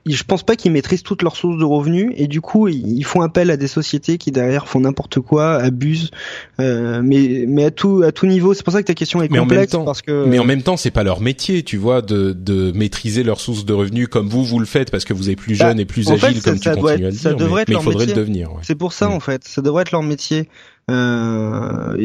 je 0.05 0.23
pense 0.23 0.43
pas 0.43 0.55
qu'ils 0.55 0.71
maîtrisent 0.71 1.03
toutes 1.03 1.21
leurs 1.21 1.35
sources 1.35 1.57
de 1.57 1.63
revenus 1.63 2.11
et 2.15 2.27
du 2.27 2.41
coup 2.41 2.67
ils 2.67 3.03
font 3.03 3.21
appel 3.21 3.51
à 3.51 3.57
des 3.57 3.67
sociétés 3.67 4.17
qui 4.17 4.31
derrière 4.31 4.67
font 4.67 4.79
n'importe 4.79 5.19
quoi, 5.19 5.55
abusent, 5.55 6.11
euh, 6.59 7.01
mais 7.03 7.45
mais 7.47 7.65
à 7.65 7.71
tout 7.71 8.03
à 8.03 8.11
tout 8.11 8.25
niveau. 8.25 8.53
C'est 8.53 8.63
pour 8.63 8.73
ça 8.73 8.81
que 8.81 8.87
ta 8.87 8.93
question 8.93 9.21
est 9.21 9.27
complexe 9.27 9.75
parce 9.85 10.01
que. 10.01 10.25
Mais 10.25 10.39
en 10.39 10.45
même 10.45 10.61
temps, 10.61 10.77
c'est 10.77 10.91
pas 10.91 11.03
leur 11.03 11.21
métier, 11.21 11.63
tu 11.63 11.77
vois, 11.77 12.01
de 12.01 12.33
de 12.33 12.71
maîtriser 12.71 13.23
leurs 13.23 13.41
sources 13.41 13.65
de 13.65 13.73
revenus 13.73 14.07
comme 14.07 14.29
vous 14.29 14.43
vous 14.43 14.59
le 14.59 14.65
faites 14.65 14.91
parce 14.91 15.05
que 15.05 15.13
vous 15.13 15.29
êtes 15.29 15.37
plus 15.37 15.57
bah, 15.57 15.69
jeune 15.69 15.79
et 15.79 15.85
plus 15.85 16.09
agile 16.09 16.41
comme 16.41 16.59
tu 16.59 16.69
continues 16.69 17.05
à 17.05 17.09
le 17.09 17.15
dire. 17.15 17.35
mais, 17.37 17.63
il 17.67 17.81
faudrait 17.81 18.05
le 18.05 18.13
devenir. 18.13 18.49
C'est 18.61 18.75
pour 18.75 18.93
ça 18.93 19.09
mm. 19.09 19.13
en 19.13 19.19
fait, 19.19 19.43
ça 19.45 19.61
devrait 19.61 19.81
être 19.81 19.91
leur 19.91 20.03
métier. 20.03 20.47
Euh, 20.89 21.95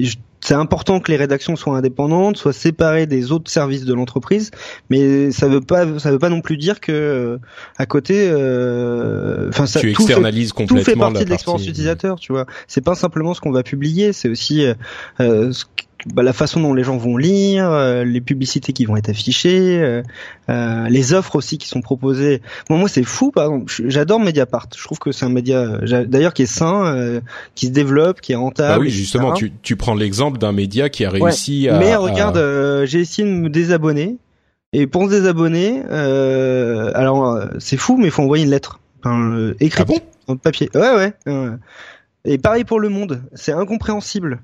c'est 0.45 0.53
important 0.53 1.01
que 1.01 1.11
les 1.11 1.17
rédactions 1.17 1.57
soient 1.57 1.79
indépendantes, 1.79 2.37
soient 2.37 2.53
séparées 2.53 3.07
des 3.07 3.33
autres 3.33 3.51
services 3.51 3.87
de 3.87 3.95
l'entreprise, 3.95 4.51
mais 4.91 5.31
ça 5.31 5.49
veut 5.49 5.63
pas, 5.63 5.99
ça 5.99 6.11
veut 6.11 6.19
pas 6.19 6.29
non 6.29 6.43
plus 6.43 6.59
dire 6.59 6.81
que 6.81 6.93
euh, 6.93 7.39
à 7.79 7.87
côté, 7.87 8.29
euh, 8.31 9.49
enfin 9.49 9.65
ça, 9.65 9.81
tu 9.81 9.95
tout 9.95 10.03
externalises 10.03 10.51
fait, 10.51 10.55
complètement 10.55 10.79
tout 10.79 10.85
fait 10.85 10.97
partie 10.97 11.25
de 11.25 11.31
l'expérience 11.31 11.67
utilisateur, 11.67 12.21
tu 12.21 12.33
vois. 12.33 12.45
C'est 12.69 12.85
pas 12.85 12.95
simplement 12.95 13.33
ce 13.33 13.41
qu'on 13.41 13.53
va 13.53 13.63
publier, 13.63 14.13
c'est 14.13 14.29
aussi 14.29 14.67
euh, 15.19 15.51
bah, 16.07 16.23
la 16.23 16.33
façon 16.33 16.61
dont 16.61 16.75
les 16.75 16.85
gens 16.85 16.97
vont 16.97 17.17
lire, 17.17 17.71
euh, 17.71 18.05
les 18.05 18.21
publicités 18.21 18.73
qui 18.73 18.85
vont 18.85 18.97
être 18.97 19.09
affichées, 19.09 19.81
euh, 19.81 20.03
euh, 20.49 20.89
les 20.89 21.15
offres 21.15 21.37
aussi 21.37 21.59
qui 21.59 21.69
sont 21.69 21.81
proposées. 21.81 22.43
Bon, 22.69 22.77
moi, 22.77 22.89
c'est 22.89 23.05
fou. 23.05 23.31
Par 23.31 23.47
exemple, 23.47 23.73
j'adore 23.87 24.21
Mediapart. 24.21 24.69
Je 24.77 24.83
trouve 24.85 24.99
que 24.99 25.13
c'est 25.13 25.25
un 25.25 25.31
média, 25.31 25.79
d'ailleurs, 26.07 26.35
qui 26.35 26.43
est 26.43 26.47
sain, 26.47 27.21
qui 27.55 27.67
se 27.67 27.73
développe, 27.73 28.21
qui 28.21 28.33
est 28.33 28.37
rentable. 28.37 28.73
Ah 28.75 28.79
oui, 28.79 28.91
justement, 28.91 29.33
tu, 29.33 29.53
tu 29.63 29.77
prends 29.77 29.95
l'exemple 29.95 30.39
d'un 30.39 30.53
média 30.53 30.89
qui 30.89 31.05
a 31.05 31.11
réussi 31.11 31.69
à. 31.69 31.79
Mais 31.79 31.97
regarde, 31.97 32.39
j'ai 32.85 33.01
essayé 33.01 33.27
de 33.27 33.33
me 33.33 33.49
désabonner. 33.49 34.17
Et 34.73 34.89
pour 34.89 35.05
se 35.05 35.11
désabonner, 35.11 35.83
alors 36.95 37.41
c'est 37.59 37.77
fou, 37.77 37.97
mais 37.97 38.07
il 38.07 38.11
faut 38.11 38.23
envoyer 38.23 38.45
une 38.45 38.51
lettre, 38.51 38.81
enfin, 39.01 39.53
écrite, 39.61 39.87
ah 39.91 40.33
en 40.33 40.37
papier. 40.37 40.71
Ouais, 40.75 40.95
ouais. 40.95 41.15
Et 42.25 42.39
pareil 42.39 42.65
pour 42.65 42.81
Le 42.81 42.89
Monde, 42.89 43.23
c'est 43.35 43.53
incompréhensible. 43.53 44.41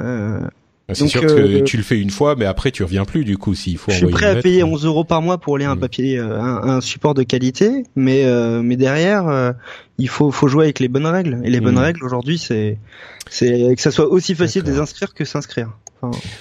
Euh, 0.00 0.40
bah, 0.40 0.50
c'est 0.94 1.06
sûr 1.06 1.20
que 1.20 1.26
euh, 1.26 1.64
tu 1.64 1.76
le 1.76 1.82
fais 1.82 2.00
une 2.00 2.10
fois, 2.10 2.34
mais 2.34 2.46
après 2.46 2.70
tu 2.70 2.82
reviens 2.82 3.04
plus 3.04 3.24
du 3.24 3.36
coup 3.36 3.54
s'il 3.54 3.76
faut. 3.76 3.90
Je 3.90 3.96
suis 3.96 4.06
prêt 4.06 4.26
à 4.26 4.36
payer 4.36 4.64
11 4.64 4.86
euros 4.86 5.04
par 5.04 5.20
mois 5.20 5.38
pour 5.38 5.58
lire 5.58 5.70
un 5.70 5.76
mm. 5.76 5.80
papier, 5.80 6.18
euh, 6.18 6.40
un, 6.40 6.80
support 6.80 7.14
de 7.14 7.22
qualité, 7.22 7.84
mais 7.94 8.24
mais 8.62 8.76
derrière 8.76 9.54
il 9.98 10.08
faut 10.08 10.30
faut 10.30 10.48
jouer 10.48 10.64
avec 10.64 10.80
les 10.80 10.88
bonnes 10.88 11.06
règles. 11.06 11.40
Et 11.44 11.50
les 11.50 11.60
bonnes 11.60 11.74
mm. 11.74 11.78
règles 11.78 12.04
aujourd'hui, 12.04 12.38
c'est 12.38 12.78
c'est 13.28 13.74
que 13.76 13.82
ça 13.82 13.90
soit 13.90 14.08
aussi 14.08 14.34
facile 14.34 14.62
de 14.62 14.74
s'inscrire 14.74 15.12
que 15.12 15.24
s'inscrire. 15.24 15.76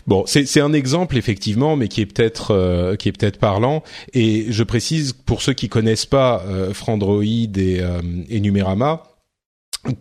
Bon, 0.06 0.24
c'est 0.28 0.62
un 0.62 0.72
exemple 0.72 1.18
effectivement, 1.18 1.76
mais 1.76 1.88
qui 1.88 2.02
est 2.02 2.06
peut-être 2.06 2.96
qui 2.98 3.10
est 3.10 3.12
peut-être 3.12 3.40
parlant. 3.40 3.84
Et 4.14 4.46
je 4.50 4.64
précise 4.64 5.12
pour 5.12 5.42
ceux 5.42 5.54
qui 5.54 5.68
connaissent 5.68 6.06
pas 6.06 6.44
Frandroid 6.74 7.24
et, 7.24 7.82
et 8.30 8.40
Numérama 8.40 9.04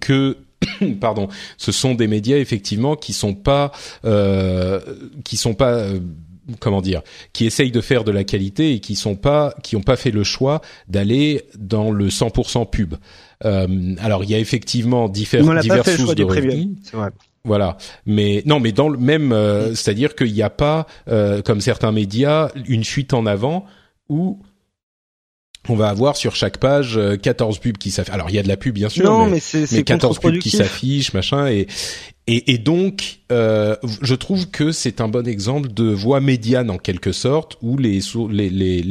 que 0.00 0.36
pardon, 1.00 1.28
ce 1.56 1.72
sont 1.72 1.94
des 1.94 2.06
médias 2.06 2.36
effectivement 2.36 2.96
qui 2.96 3.12
sont 3.12 3.34
pas 3.34 3.72
euh, 4.04 4.80
qui 5.24 5.36
sont 5.36 5.54
pas 5.54 5.72
euh, 5.72 6.00
comment 6.60 6.80
dire, 6.80 7.02
qui 7.32 7.46
essayent 7.46 7.70
de 7.70 7.80
faire 7.80 8.04
de 8.04 8.12
la 8.12 8.24
qualité 8.24 8.72
et 8.72 8.80
qui 8.80 8.96
sont 8.96 9.16
pas, 9.16 9.54
qui 9.62 9.76
ont 9.76 9.82
pas 9.82 9.96
fait 9.96 10.10
le 10.10 10.24
choix 10.24 10.60
d'aller 10.88 11.42
dans 11.58 11.90
le 11.90 12.08
100% 12.08 12.70
pub. 12.70 12.94
Euh, 13.44 13.94
alors 13.98 14.24
il 14.24 14.30
y 14.30 14.34
a 14.34 14.38
effectivement 14.38 15.08
différentes 15.08 15.62
sources 15.62 16.14
de 16.14 16.24
revenus. 16.24 16.68
Voilà, 17.44 17.76
mais 18.06 18.42
non, 18.44 18.58
mais 18.58 18.72
dans 18.72 18.88
le 18.88 18.98
même, 18.98 19.32
euh, 19.32 19.72
c'est-à-dire 19.74 20.16
qu'il 20.16 20.32
n'y 20.32 20.42
a 20.42 20.50
pas, 20.50 20.88
euh, 21.08 21.42
comme 21.42 21.60
certains 21.60 21.92
médias, 21.92 22.50
une 22.66 22.82
fuite 22.82 23.14
en 23.14 23.24
avant 23.24 23.66
où 24.08 24.40
on 25.68 25.76
va 25.76 25.88
avoir 25.88 26.16
sur 26.16 26.34
chaque 26.36 26.58
page 26.58 26.98
14 27.22 27.56
euh, 27.56 27.60
pubs 27.60 27.78
qui 27.78 27.90
s'affichent. 27.90 28.14
Alors 28.14 28.30
il 28.30 28.36
y 28.36 28.38
a 28.38 28.42
de 28.42 28.48
la 28.48 28.56
pub 28.56 28.74
bien 28.74 28.88
sûr, 28.88 29.04
non, 29.04 29.26
mais, 29.26 29.40
mais, 29.54 29.64
mais 29.72 29.82
14 29.82 30.18
pubs 30.18 30.38
qui 30.38 30.50
s'affichent, 30.50 31.12
machin, 31.12 31.46
et 31.46 31.66
et, 32.28 32.54
et 32.54 32.58
donc, 32.58 33.20
euh, 33.32 33.74
je 34.02 34.14
trouve 34.14 34.48
que 34.50 34.70
c'est 34.70 35.00
un 35.00 35.08
bon 35.08 35.26
exemple 35.26 35.72
de 35.72 35.84
voie 35.84 36.20
médiane 36.20 36.70
en 36.70 36.78
quelque 36.78 37.10
sorte, 37.10 37.56
où 37.60 37.76
les 37.76 38.00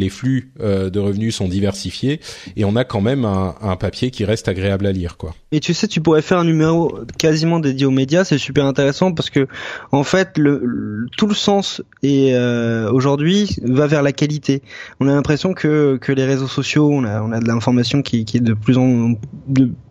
flux 0.09 0.51
euh, 0.59 0.89
de 0.89 0.99
revenus 0.99 1.35
sont 1.35 1.47
diversifiés 1.47 2.19
et 2.57 2.65
on 2.65 2.75
a 2.75 2.83
quand 2.83 3.01
même 3.01 3.25
un, 3.25 3.75
papier 3.75 4.09
qui 4.09 4.23
reste 4.23 4.47
agréable 4.47 4.85
à 4.85 4.91
lire, 4.91 5.17
quoi. 5.17 5.35
Et 5.51 5.59
tu 5.59 5.73
sais, 5.73 5.87
tu 5.87 6.01
pourrais 6.01 6.21
faire 6.21 6.39
un 6.39 6.45
numéro 6.45 6.99
quasiment 7.17 7.59
dédié 7.59 7.85
aux 7.85 7.91
médias, 7.91 8.23
c'est 8.23 8.37
super 8.37 8.65
intéressant 8.65 9.13
parce 9.13 9.29
que 9.29 9.47
en 9.91 10.03
fait, 10.03 10.33
tout 10.33 11.27
le 11.27 11.33
sens 11.33 11.81
euh, 12.03 12.89
aujourd'hui 12.91 13.57
va 13.63 13.87
vers 13.87 14.01
la 14.01 14.11
qualité. 14.11 14.61
On 14.99 15.07
a 15.07 15.13
l'impression 15.13 15.53
que 15.53 15.99
les 16.07 16.25
réseaux 16.25 16.47
sociaux, 16.47 16.89
on 16.89 17.03
a 17.03 17.39
de 17.39 17.47
l'information 17.47 18.01
qui, 18.01 18.25
est 18.33 18.39
de 18.39 18.53
plus 18.53 18.77
en 18.77 19.13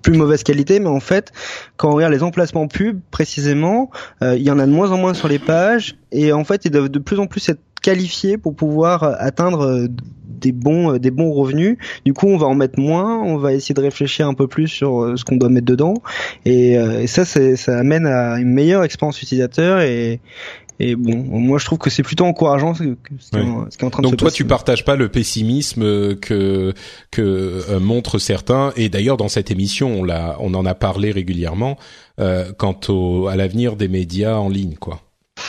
plus 0.02 0.12
mauvaise 0.12 0.42
qualité, 0.42 0.80
mais 0.80 0.88
en 0.88 1.00
fait, 1.00 1.32
quand 1.76 1.90
on 1.90 1.94
regarde 1.94 2.12
les 2.12 2.22
emplacements 2.22 2.68
pubs, 2.68 3.00
précisément, 3.10 3.90
il 4.36 4.42
y 4.42 4.50
en 4.50 4.58
a 4.58 4.66
de 4.66 4.72
moins 4.72 4.90
en 4.92 4.98
moins 4.98 5.14
sur 5.14 5.28
les 5.28 5.38
pages, 5.38 5.96
et 6.12 6.32
en 6.32 6.44
fait, 6.44 6.64
ils 6.64 6.70
doivent 6.70 6.88
de 6.88 6.98
plus 6.98 7.18
en 7.18 7.26
plus 7.26 7.48
être 7.48 7.60
qualifiés 7.82 8.38
pour 8.38 8.54
pouvoir 8.54 9.02
euh, 9.02 9.12
atteindre 9.18 9.62
euh, 9.62 9.86
des 10.26 10.52
bons 10.52 10.98
des 10.98 11.10
bons 11.10 11.32
revenus. 11.32 11.78
Du 12.04 12.12
coup, 12.12 12.26
on 12.26 12.36
va 12.36 12.46
en 12.46 12.54
mettre 12.54 12.78
moins, 12.78 13.22
on 13.22 13.36
va 13.36 13.52
essayer 13.52 13.74
de 13.74 13.80
réfléchir 13.80 14.28
un 14.28 14.34
peu 14.34 14.46
plus 14.46 14.68
sur 14.68 15.14
ce 15.16 15.24
qu'on 15.24 15.36
doit 15.36 15.48
mettre 15.48 15.66
dedans, 15.66 15.94
et, 16.44 16.72
et 16.72 17.06
ça, 17.06 17.24
ça 17.24 17.78
amène 17.78 18.06
à 18.06 18.38
une 18.38 18.50
meilleure 18.50 18.84
expérience 18.84 19.22
utilisateur 19.22 19.80
et 19.80 20.20
et 20.80 20.96
bon, 20.96 21.16
moi 21.16 21.58
je 21.58 21.64
trouve 21.64 21.78
que 21.78 21.88
c'est 21.88 22.02
plutôt 22.02 22.24
encourageant 22.24 22.74
ce, 22.74 22.82
qui 22.82 22.90
est 22.90 23.84
en 23.84 23.90
train 23.90 24.02
de 24.02 24.08
Donc 24.08 24.16
toi, 24.16 24.30
tu 24.30 24.44
partages 24.44 24.84
pas 24.84 24.96
le 24.96 25.08
pessimisme 25.08 26.16
que 26.16 26.74
que 27.12 27.22
euh, 27.70 27.78
montrent 27.78 28.18
certains. 28.18 28.72
Et 28.76 28.88
d'ailleurs, 28.88 29.16
dans 29.16 29.28
cette 29.28 29.52
émission, 29.52 30.00
on 30.00 30.04
l'a, 30.04 30.36
on 30.40 30.52
en 30.54 30.66
a 30.66 30.74
parlé 30.74 31.12
régulièrement 31.12 31.72
euh, 31.72 32.03
quant 32.18 32.80
au 32.88 33.28
à 33.28 33.36
l'avenir 33.36 33.76
des 33.76 33.88
médias 33.88 34.36
en 34.36 34.48
ligne, 34.48 34.74
quoi. 34.74 35.00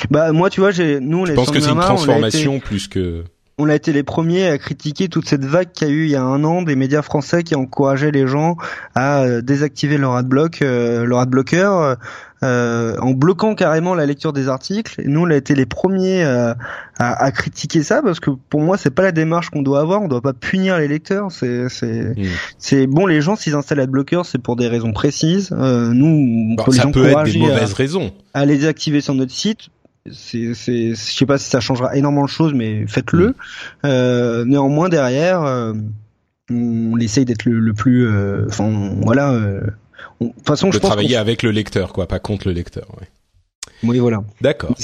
Bah 0.09 0.31
moi, 0.31 0.49
tu 0.49 0.61
vois, 0.61 0.71
j'ai 0.71 0.99
nous 0.99 1.25
je 1.25 1.31
les. 1.31 1.35
pense 1.35 1.51
que 1.51 1.59
c'est 1.59 1.71
une 1.71 1.79
transformation 1.79 2.59
plus 2.59 2.87
que 2.87 3.23
on 3.57 3.69
a 3.69 3.75
été 3.75 3.93
les 3.93 4.03
premiers 4.03 4.47
à 4.47 4.57
critiquer 4.57 5.07
toute 5.07 5.29
cette 5.29 5.45
vague 5.45 5.71
qu'il 5.71 5.87
y 5.87 5.91
a 5.91 5.93
eu 5.93 6.03
il 6.05 6.11
y 6.11 6.15
a 6.15 6.23
un 6.23 6.43
an 6.43 6.61
des 6.61 6.75
médias 6.75 7.01
français 7.01 7.43
qui 7.43 7.55
encourageaient 7.55 8.11
les 8.11 8.27
gens 8.27 8.57
à 8.95 9.21
euh, 9.21 9.41
désactiver 9.41 9.97
leur 9.97 10.15
adblock, 10.15 10.61
euh, 10.61 11.05
leur 11.05 11.19
adblocker, 11.19 11.95
euh, 12.43 12.97
en 12.99 13.11
bloquant 13.11 13.55
carrément 13.55 13.95
la 13.95 14.05
lecture 14.05 14.33
des 14.33 14.49
articles. 14.49 14.99
Et 15.01 15.07
nous, 15.07 15.21
on 15.21 15.29
a 15.29 15.35
été 15.35 15.55
les 15.55 15.65
premiers 15.65 16.25
à, 16.25 16.57
à, 16.97 17.31
critiquer 17.31 17.81
ça 17.81 18.01
parce 18.01 18.19
que 18.19 18.29
pour 18.49 18.59
moi, 18.59 18.77
c'est 18.77 18.91
pas 18.91 19.03
la 19.03 19.13
démarche 19.13 19.49
qu'on 19.49 19.61
doit 19.61 19.79
avoir. 19.79 20.01
On 20.01 20.09
doit 20.09 20.21
pas 20.21 20.33
punir 20.33 20.77
les 20.77 20.89
lecteurs. 20.89 21.31
C'est 21.31 21.69
c'est 21.69 22.13
mmh. 22.13 22.25
c'est 22.59 22.87
bon. 22.87 23.05
Les 23.05 23.21
gens, 23.21 23.37
s'ils 23.37 23.55
installent 23.55 23.79
adblocker, 23.79 24.21
c'est 24.25 24.37
pour 24.37 24.57
des 24.57 24.67
raisons 24.67 24.91
précises. 24.91 25.51
nous, 25.51 26.55
on 26.59 26.61
peut 26.61 26.73
ça 26.73 26.87
peut 26.87 27.07
être 27.07 27.23
des 27.23 27.39
mauvaises 27.39 27.73
raisons. 27.73 28.11
À 28.33 28.45
les 28.45 28.57
désactiver 28.57 28.99
sur 28.99 29.13
notre 29.13 29.31
site 29.31 29.69
c'est, 30.11 30.53
c'est, 30.53 30.89
je 30.89 30.95
sais 30.95 31.25
pas 31.25 31.37
si 31.37 31.49
ça 31.49 31.59
changera 31.59 31.95
énormément 31.95 32.25
de 32.25 32.29
choses, 32.29 32.53
mais 32.53 32.85
faites-le. 32.87 33.29
Mm. 33.29 33.33
Euh, 33.85 34.45
néanmoins, 34.45 34.89
derrière, 34.89 35.43
euh, 35.43 35.73
on 36.51 36.97
essaye 36.99 37.25
d'être 37.25 37.45
le, 37.45 37.73
plus, 37.73 38.07
euh, 38.07 38.45
enfin, 38.47 38.69
voilà. 39.01 39.31
Euh, 39.31 39.61
de 40.21 40.31
façon, 40.45 40.71
je 40.71 40.79
travailler 40.79 41.15
avec 41.17 41.43
le 41.43 41.51
lecteur, 41.51 41.91
quoi, 41.93 42.07
pas 42.07 42.19
contre 42.19 42.47
le 42.47 42.53
lecteur. 42.53 42.87
Ouais. 42.99 43.07
Oui, 43.83 43.99
voilà. 43.99 44.23
D'accord 44.41 44.75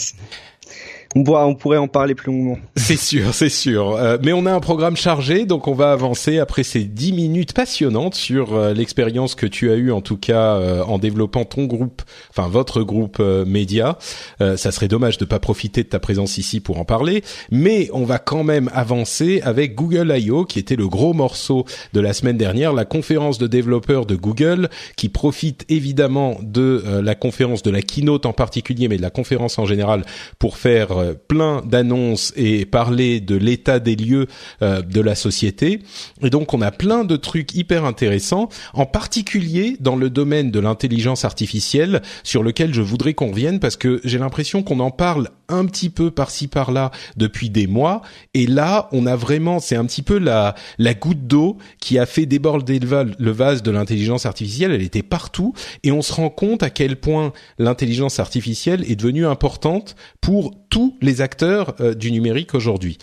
on, 1.16 1.24
on 1.28 1.56
pourrait 1.56 1.78
en 1.78 1.88
parler 1.88 2.16
plus 2.16 2.32
longuement. 2.32 2.58
C'est 2.76 2.98
sûr, 2.98 3.34
c'est 3.34 3.50
sûr. 3.50 3.92
Euh, 3.92 4.18
mais 4.22 4.34
on 4.34 4.46
a 4.46 4.52
un 4.52 4.60
programme 4.60 4.98
chargé, 4.98 5.46
donc 5.46 5.68
on 5.68 5.74
va 5.74 5.92
avancer 5.92 6.40
après 6.40 6.64
ces 6.64 6.84
dix 6.84 7.14
minutes 7.14 7.54
passionnantes 7.54 8.16
sur 8.16 8.54
euh, 8.54 8.74
l'expérience 8.74 9.36
que 9.36 9.46
tu 9.46 9.72
as 9.72 9.76
eue, 9.76 9.92
en 9.92 10.02
tout 10.02 10.18
cas 10.18 10.56
euh, 10.56 10.84
en 10.84 10.98
développant 10.98 11.46
ton 11.46 11.66
groupe, 11.66 12.02
enfin 12.30 12.48
votre 12.48 12.84
groupe 12.84 13.22
média. 13.46 13.98
ça 14.40 14.72
serait 14.72 14.88
dommage 14.88 15.18
de 15.18 15.26
pas 15.26 15.40
profiter 15.40 15.84
de 15.84 15.90
ta 15.90 16.00
présence 16.00 16.38
ici 16.38 16.60
pour 16.60 16.80
en 16.80 16.86
parler, 16.86 17.24
mais 17.52 17.90
on 17.94 18.04
va 18.04 18.20
quand 18.20 18.44
même 18.44 18.70
avancer 18.74 19.42
avec 19.44 19.76
Google 19.76 20.14
I.O., 20.18 20.46
qui 20.46 20.60
était 20.60 20.76
le 20.76 20.88
gros 20.88 21.14
morceau 21.14 21.66
de 21.94 22.00
la 22.00 22.14
semaine 22.14 22.38
dernière, 22.38 22.74
la 22.74 22.86
conférence 22.86 23.38
de 23.38 23.48
développeurs 23.48 24.06
de 24.06 24.16
Google, 24.16 24.70
qui 24.96 25.10
profite 25.10 25.66
évidemment 25.70 26.38
de 26.42 26.84
la 27.04 27.16
conférence 27.16 27.64
de 27.64 27.72
la 27.72 27.82
keynote 27.82 28.26
en 28.26 28.34
particulier, 28.34 28.88
mais 28.88 28.98
de 28.98 29.02
la 29.02 29.10
conférence 29.10 29.60
en 29.60 29.66
général 29.66 30.04
pour 30.40 30.58
faire 30.58 31.01
euh, 31.02 31.14
plein 31.28 31.62
d'annonces 31.62 32.34
et 32.36 32.66
parler 32.66 33.20
de 33.20 33.36
l'état 33.36 33.80
des 33.80 33.96
lieux 33.96 34.28
euh, 34.62 34.82
de 34.82 35.02
la 35.02 35.16
société. 35.16 35.82
Et 36.22 36.30
donc 36.30 36.54
on 36.54 36.62
a 36.62 36.72
plein 36.72 37.04
de 37.04 37.16
trucs 37.16 37.54
hyper 37.56 37.86
intéressants, 37.86 38.50
en 38.74 38.86
particulier 38.86 39.78
dans 39.80 39.96
le 39.96 40.10
domaine 40.10 40.52
de 40.52 40.60
l'intelligence 40.60 41.26
artificielle, 41.26 42.02
sur 42.24 42.44
lequel 42.44 42.74
je 42.74 42.82
voudrais 42.82 43.14
qu'on 43.14 43.32
revienne 43.32 43.60
parce 43.60 43.76
que 43.76 44.02
j'ai 44.04 44.18
l'impression 44.18 44.64
qu'on 44.64 44.80
en 44.80 44.92
parle 44.92 45.30
un 45.50 45.66
petit 45.66 45.90
peu 45.90 46.12
par-ci 46.12 46.48
par-là 46.48 46.92
depuis 47.18 47.50
des 47.50 47.68
mois. 47.68 48.02
Et 48.34 48.48
là, 48.48 48.88
on 48.94 49.06
a 49.06 49.16
vraiment, 49.16 49.60
c'est 49.60 49.76
un 49.76 49.86
petit 49.86 50.02
peu 50.02 50.18
la 50.18 50.56
la 50.78 50.94
goutte 50.94 51.28
d'eau 51.28 51.58
qui 51.80 52.00
a 52.00 52.06
fait 52.06 52.26
déborder 52.26 52.80
le 52.80 53.32
vase 53.32 53.64
de 53.64 53.72
l'intelligence 53.72 54.26
artificielle. 54.26 54.72
Elle 54.72 54.82
était 54.82 55.04
partout 55.04 55.54
et 55.84 55.92
on 55.92 56.02
se 56.02 56.14
rend 56.14 56.30
compte 56.30 56.64
à 56.64 56.70
quel 56.70 56.96
point 56.96 57.34
l'intelligence 57.58 58.20
artificielle 58.20 58.84
est 58.90 58.96
devenue 58.96 59.26
importante 59.26 59.96
pour 60.22 60.52
tous 60.92 61.06
les 61.06 61.22
acteurs 61.22 61.76
euh, 61.80 61.94
du 61.94 62.12
numérique 62.12 62.54
aujourd'hui. 62.54 62.98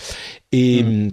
Et 0.53 0.83
mmh. 0.83 0.87
Hum, 0.87 1.11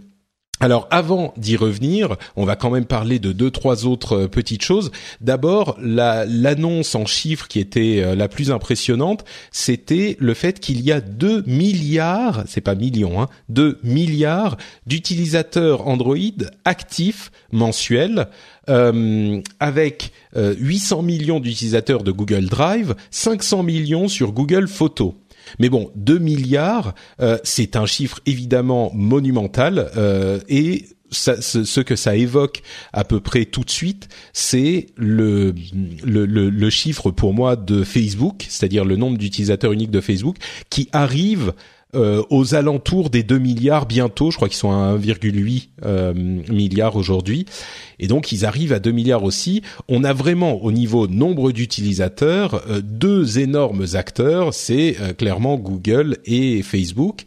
alors 0.61 0.87
avant 0.89 1.33
d'y 1.35 1.57
revenir, 1.57 2.15
on 2.37 2.45
va 2.45 2.55
quand 2.55 2.69
même 2.69 2.85
parler 2.85 3.19
de 3.19 3.33
deux 3.33 3.51
trois 3.51 3.85
autres 3.85 4.13
euh, 4.13 4.27
petites 4.29 4.63
choses. 4.63 4.89
D'abord, 5.19 5.77
l'annonce 5.81 6.95
en 6.95 7.05
chiffres 7.05 7.49
qui 7.49 7.59
était 7.59 8.01
euh, 8.01 8.15
la 8.15 8.29
plus 8.29 8.51
impressionnante, 8.51 9.25
c'était 9.51 10.15
le 10.19 10.33
fait 10.33 10.61
qu'il 10.61 10.81
y 10.81 10.93
a 10.93 11.01
2 11.01 11.43
milliards, 11.45 12.45
c'est 12.47 12.61
pas 12.61 12.73
millions, 12.75 13.21
hein, 13.21 13.27
2 13.49 13.79
milliards 13.83 14.55
d'utilisateurs 14.87 15.87
Android 15.87 16.15
actifs 16.63 17.31
mensuels. 17.51 18.27
Euh, 18.67 19.41
avec 19.59 20.11
800 20.35 21.03
millions 21.03 21.39
d'utilisateurs 21.39 22.01
de 22.01 22.11
Google 22.11 22.45
Drive, 22.45 22.95
500 23.11 23.61
millions 23.61 24.07
sur 24.07 24.31
Google 24.31 24.67
Photos. 24.67 25.13
Mais 25.59 25.69
bon, 25.69 25.91
2 25.95 26.19
milliards, 26.19 26.95
euh, 27.21 27.37
c'est 27.43 27.75
un 27.75 27.85
chiffre 27.85 28.19
évidemment 28.25 28.91
monumental 28.93 29.91
euh, 29.95 30.39
et 30.47 30.85
ce, 31.11 31.79
que 31.81 31.95
ça 31.95 32.15
évoque 32.15 32.61
à 32.91 33.03
peu 33.03 33.19
près 33.19 33.45
tout 33.45 33.63
de 33.63 33.69
suite, 33.69 34.09
c'est 34.33 34.87
le, 34.97 35.53
le, 36.03 36.25
le, 36.25 36.69
chiffre 36.69 37.11
pour 37.11 37.33
moi 37.33 37.55
de 37.55 37.83
Facebook, 37.83 38.45
c'est-à-dire 38.49 38.83
le 38.83 38.95
nombre 38.95 39.17
d'utilisateurs 39.17 39.71
uniques 39.71 39.91
de 39.91 40.01
Facebook, 40.01 40.37
qui 40.69 40.89
arrive 40.91 41.53
euh, 41.95 42.23
aux 42.29 42.55
alentours 42.55 43.09
des 43.09 43.23
2 43.23 43.37
milliards 43.37 43.85
bientôt. 43.85 44.31
Je 44.31 44.37
crois 44.37 44.49
qu'ils 44.49 44.57
sont 44.57 44.71
à 44.71 44.95
1,8 44.97 45.69
euh, 45.85 46.13
milliard 46.13 46.95
aujourd'hui. 46.95 47.45
Et 47.99 48.07
donc 48.07 48.31
ils 48.31 48.45
arrivent 48.45 48.73
à 48.73 48.79
2 48.79 48.91
milliards 48.91 49.23
aussi. 49.23 49.61
On 49.87 50.03
a 50.03 50.13
vraiment 50.13 50.63
au 50.63 50.71
niveau 50.71 51.07
nombre 51.07 51.51
d'utilisateurs 51.51 52.61
euh, 52.69 52.81
deux 52.83 53.39
énormes 53.39 53.85
acteurs, 53.93 54.53
c'est 54.53 54.97
euh, 54.99 55.13
clairement 55.13 55.57
Google 55.57 56.17
et 56.25 56.61
Facebook. 56.63 57.25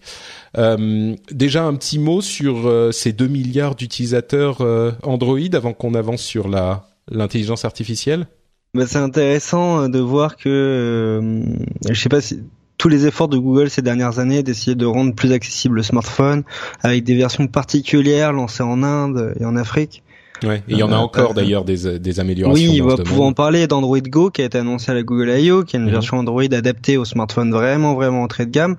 Déjà 1.30 1.64
un 1.64 1.74
petit 1.74 2.00
mot 2.00 2.20
sur 2.20 2.88
ces 2.92 3.12
2 3.12 3.28
milliards 3.28 3.76
d'utilisateurs 3.76 4.60
Android 5.04 5.38
avant 5.52 5.72
qu'on 5.72 5.94
avance 5.94 6.22
sur 6.22 6.48
la 6.48 6.88
l'intelligence 7.10 7.64
artificielle? 7.64 8.26
Bah, 8.74 8.84
c'est 8.86 8.98
intéressant 8.98 9.88
de 9.88 9.98
voir 10.00 10.36
que 10.36 11.44
je 11.88 11.94
sais 11.94 12.08
pas 12.08 12.20
si 12.20 12.42
tous 12.78 12.88
les 12.88 13.06
efforts 13.06 13.28
de 13.28 13.36
Google 13.36 13.68
ces 13.68 13.82
dernières 13.82 14.20
années 14.20 14.42
d'essayer 14.42 14.76
de 14.76 14.86
rendre 14.86 15.14
plus 15.14 15.32
accessible 15.32 15.76
le 15.76 15.82
smartphone 15.82 16.44
avec 16.82 17.04
des 17.04 17.16
versions 17.16 17.48
particulières 17.48 18.32
lancées 18.32 18.62
en 18.62 18.82
Inde 18.82 19.34
et 19.38 19.44
en 19.44 19.56
Afrique. 19.56 20.02
Ouais, 20.44 20.58
et 20.68 20.72
il 20.72 20.78
y 20.78 20.84
en 20.84 20.92
a 20.92 20.96
encore 20.96 21.34
d'ailleurs 21.34 21.64
des, 21.64 21.98
des 21.98 22.20
améliorations. 22.20 22.70
Oui, 22.70 22.80
on 22.80 22.86
va 22.86 22.96
pouvoir 22.96 23.28
en 23.28 23.32
parler 23.32 23.66
d'Android 23.66 23.98
Go 23.98 24.30
qui 24.30 24.42
a 24.42 24.44
été 24.44 24.58
annoncé 24.58 24.92
à 24.92 24.94
la 24.94 25.02
Google 25.02 25.30
I.O., 25.30 25.64
qui 25.64 25.74
est 25.74 25.80
une 25.80 25.86
mhm. 25.86 25.90
version 25.90 26.18
Android 26.18 26.44
adaptée 26.44 26.96
au 26.96 27.04
smartphone 27.04 27.50
vraiment 27.50 27.94
vraiment 27.94 28.22
entrée 28.22 28.46
de 28.46 28.52
gamme 28.52 28.76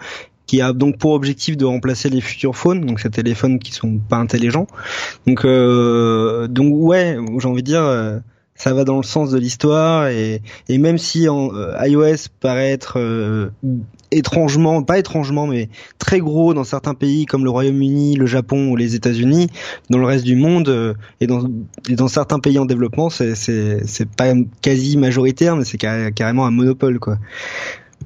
qui 0.50 0.62
a 0.62 0.74
donc 0.74 0.98
pour 0.98 1.12
objectif 1.12 1.58
de 1.58 1.66
remplacer 1.66 2.10
les 2.10 2.22
futurs 2.22 2.56
phones, 2.56 2.84
donc 2.84 3.00
ces 3.00 3.12
téléphones 3.12 3.60
qui 3.60 3.72
sont 3.72 4.00
pas 4.00 4.16
intelligents. 4.18 4.66
Donc 5.28 5.46
euh, 5.46 6.48
donc 6.48 6.74
ouais, 6.74 7.18
j'ai 7.38 7.48
envie 7.48 7.62
de 7.62 7.68
dire 7.68 7.84
euh, 7.84 8.18
ça 8.60 8.74
va 8.74 8.84
dans 8.84 8.98
le 8.98 9.04
sens 9.04 9.32
de 9.32 9.40
l'histoire 9.40 10.10
et, 10.10 10.42
et 10.68 10.78
même 10.78 10.98
si 10.98 11.28
en, 11.30 11.56
euh, 11.56 11.74
iOS 11.88 12.28
paraît 12.42 12.72
être 12.72 13.00
euh, 13.00 13.50
étrangement, 14.12 14.84
pas 14.84 15.00
étrangement, 15.00 15.48
mais 15.48 15.70
très 15.98 16.20
gros 16.20 16.54
dans 16.54 16.66
certains 16.66 16.94
pays 16.94 17.26
comme 17.26 17.46
le 17.46 17.50
Royaume-Uni, 17.50 18.16
le 18.16 18.26
Japon 18.26 18.70
ou 18.70 18.76
les 18.76 18.96
États-Unis, 18.96 19.48
dans 19.90 19.98
le 19.98 20.06
reste 20.06 20.26
du 20.26 20.36
monde 20.36 20.96
et 21.22 21.26
dans, 21.28 21.50
et 21.90 21.96
dans 21.96 22.10
certains 22.10 22.40
pays 22.40 22.60
en 22.60 22.66
développement, 22.66 23.10
c'est 23.10 24.10
pas 24.18 24.34
quasi 24.62 24.98
majoritaire, 24.98 25.56
mais 25.56 25.64
c'est 25.64 25.78
carrément 25.78 26.46
un 26.46 26.52
monopole 26.52 27.00
quoi. 27.00 27.18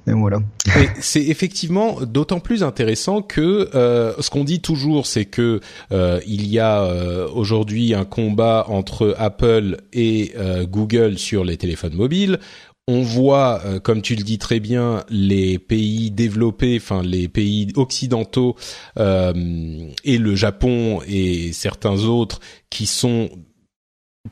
Voilà. 0.06 0.40
c'est 1.00 1.24
effectivement 1.24 2.02
d'autant 2.02 2.40
plus 2.40 2.64
intéressant 2.64 3.22
que 3.22 3.70
euh, 3.74 4.14
ce 4.20 4.30
qu'on 4.30 4.44
dit 4.44 4.60
toujours, 4.60 5.06
c'est 5.06 5.26
que 5.26 5.62
euh, 5.92 6.20
il 6.28 6.48
y 6.48 6.60
a 6.60 6.84
euh, 6.84 7.28
aujourd'hui 7.34 7.94
un 7.94 8.06
combat 8.06 8.66
entre 8.68 9.16
Apple 9.18 9.78
et 9.94 10.34
Google 10.64 11.18
sur 11.18 11.44
les 11.44 11.58
téléphones 11.58 11.96
mobiles. 11.96 12.40
On 12.88 13.02
voit, 13.02 13.62
comme 13.82 14.02
tu 14.02 14.16
le 14.16 14.24
dis 14.24 14.38
très 14.38 14.60
bien, 14.60 15.06
les 15.10 15.58
pays 15.58 16.12
développés, 16.12 16.78
enfin 16.82 17.02
les 17.02 17.30
pays 17.30 17.72
occidentaux 17.76 18.58
et 18.98 20.18
le 20.18 20.36
Japon 20.36 21.00
et 21.08 21.54
certains 21.54 22.04
autres 22.04 22.42
qui 22.70 22.86
sont 22.86 23.30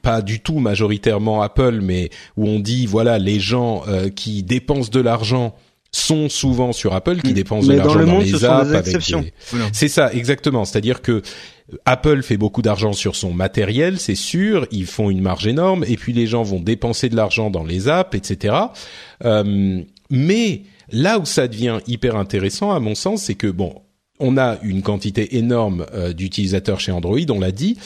pas 0.01 0.21
du 0.21 0.39
tout 0.39 0.59
majoritairement 0.59 1.41
Apple, 1.41 1.79
mais 1.81 2.09
où 2.37 2.47
on 2.47 2.59
dit 2.59 2.85
voilà 2.85 3.19
les 3.19 3.39
gens 3.39 3.83
euh, 3.87 4.09
qui 4.09 4.43
dépensent 4.43 4.89
de 4.91 5.01
l'argent 5.01 5.53
sont 5.91 6.29
souvent 6.29 6.71
sur 6.71 6.93
Apple, 6.93 7.17
qui 7.17 7.31
mm. 7.31 7.33
dépensent 7.33 7.67
de 7.67 7.73
l'argent 7.73 8.05
dans, 8.05 8.19
les 8.19 8.45
apps. 8.45 8.89
C'est 9.73 9.89
ça 9.89 10.13
exactement. 10.13 10.63
C'est-à-dire 10.63 11.01
que 11.01 11.21
Apple 11.85 12.21
fait 12.21 12.37
beaucoup 12.37 12.61
d'argent 12.61 12.93
sur 12.93 13.15
son 13.15 13.33
matériel, 13.33 13.99
c'est 13.99 14.15
sûr, 14.15 14.67
ils 14.71 14.85
font 14.85 15.09
une 15.09 15.21
marge 15.21 15.47
énorme, 15.47 15.83
et 15.87 15.97
puis 15.97 16.13
les 16.13 16.27
gens 16.27 16.43
vont 16.43 16.59
dépenser 16.59 17.09
de 17.09 17.15
l'argent 17.15 17.49
dans 17.49 17.63
les 17.63 17.89
apps, 17.89 18.15
etc. 18.15 18.55
Euh, 19.25 19.81
mais 20.09 20.63
là 20.91 21.19
où 21.19 21.25
ça 21.25 21.47
devient 21.47 21.79
hyper 21.87 22.15
intéressant, 22.15 22.71
à 22.71 22.79
mon 22.79 22.95
sens, 22.95 23.23
c'est 23.23 23.35
que 23.35 23.47
bon, 23.47 23.81
on 24.21 24.37
a 24.37 24.57
une 24.61 24.81
quantité 24.81 25.37
énorme 25.37 25.85
euh, 25.93 26.13
d'utilisateurs 26.13 26.79
chez 26.79 26.91
Android, 26.91 27.19
on 27.29 27.39
l'a 27.39 27.51
dit, 27.51 27.77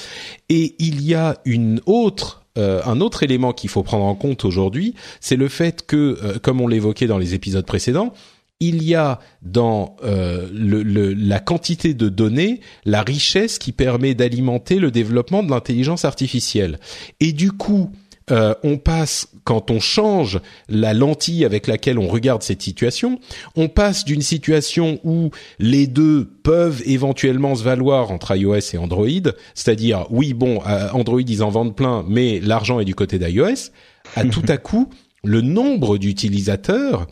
et 0.49 0.75
il 0.77 1.01
y 1.01 1.15
a 1.15 1.37
une 1.45 1.81
autre 1.85 2.43
euh, 2.57 2.81
un 2.85 3.01
autre 3.01 3.23
élément 3.23 3.51
qu'il 3.51 3.69
faut 3.69 3.83
prendre 3.83 4.05
en 4.05 4.15
compte 4.15 4.45
aujourd'hui, 4.45 4.95
c'est 5.19 5.35
le 5.35 5.49
fait 5.49 5.85
que, 5.85 6.17
euh, 6.23 6.39
comme 6.41 6.61
on 6.61 6.67
l'évoquait 6.67 7.05
dans 7.05 7.17
les 7.17 7.33
épisodes 7.33 7.65
précédents, 7.65 8.13
il 8.61 8.81
y 8.81 8.95
a 8.95 9.19
dans 9.41 9.97
la 10.01 11.39
quantité 11.41 11.93
de 11.93 12.07
données 12.07 12.61
la 12.85 13.01
richesse 13.01 13.59
qui 13.59 13.73
permet 13.73 14.13
d'alimenter 14.13 14.79
le 14.79 14.91
développement 14.91 15.43
de 15.43 15.49
l'intelligence 15.49 16.05
artificielle. 16.05 16.79
Et 17.19 17.33
du 17.33 17.51
coup, 17.51 17.91
euh, 18.31 18.55
on 18.63 18.77
passe 18.77 19.27
quand 19.43 19.69
on 19.69 19.79
change 19.79 20.39
la 20.67 20.93
lentille 20.93 21.45
avec 21.45 21.67
laquelle 21.67 21.99
on 21.99 22.07
regarde 22.07 22.41
cette 22.41 22.61
situation, 22.61 23.19
on 23.55 23.67
passe 23.67 24.03
d'une 24.03 24.21
situation 24.23 24.99
où 25.03 25.29
les 25.59 25.85
deux 25.85 26.27
peuvent 26.43 26.81
éventuellement 26.85 27.53
se 27.53 27.63
valoir 27.63 28.11
entre 28.11 28.35
iOS 28.35 28.73
et 28.73 28.77
Android, 28.77 29.07
c'est-à-dire 29.53 30.07
oui 30.09 30.33
bon 30.33 30.61
euh, 30.67 30.89
Android 30.93 31.21
ils 31.21 31.43
en 31.43 31.49
vendent 31.49 31.75
plein, 31.75 32.03
mais 32.07 32.39
l'argent 32.39 32.79
est 32.79 32.85
du 32.85 32.95
côté 32.95 33.19
d'iOS, 33.19 33.71
à 34.15 34.25
tout 34.25 34.45
à 34.47 34.57
coup 34.57 34.89
le 35.23 35.41
nombre 35.41 35.97
d'utilisateurs 35.97 37.07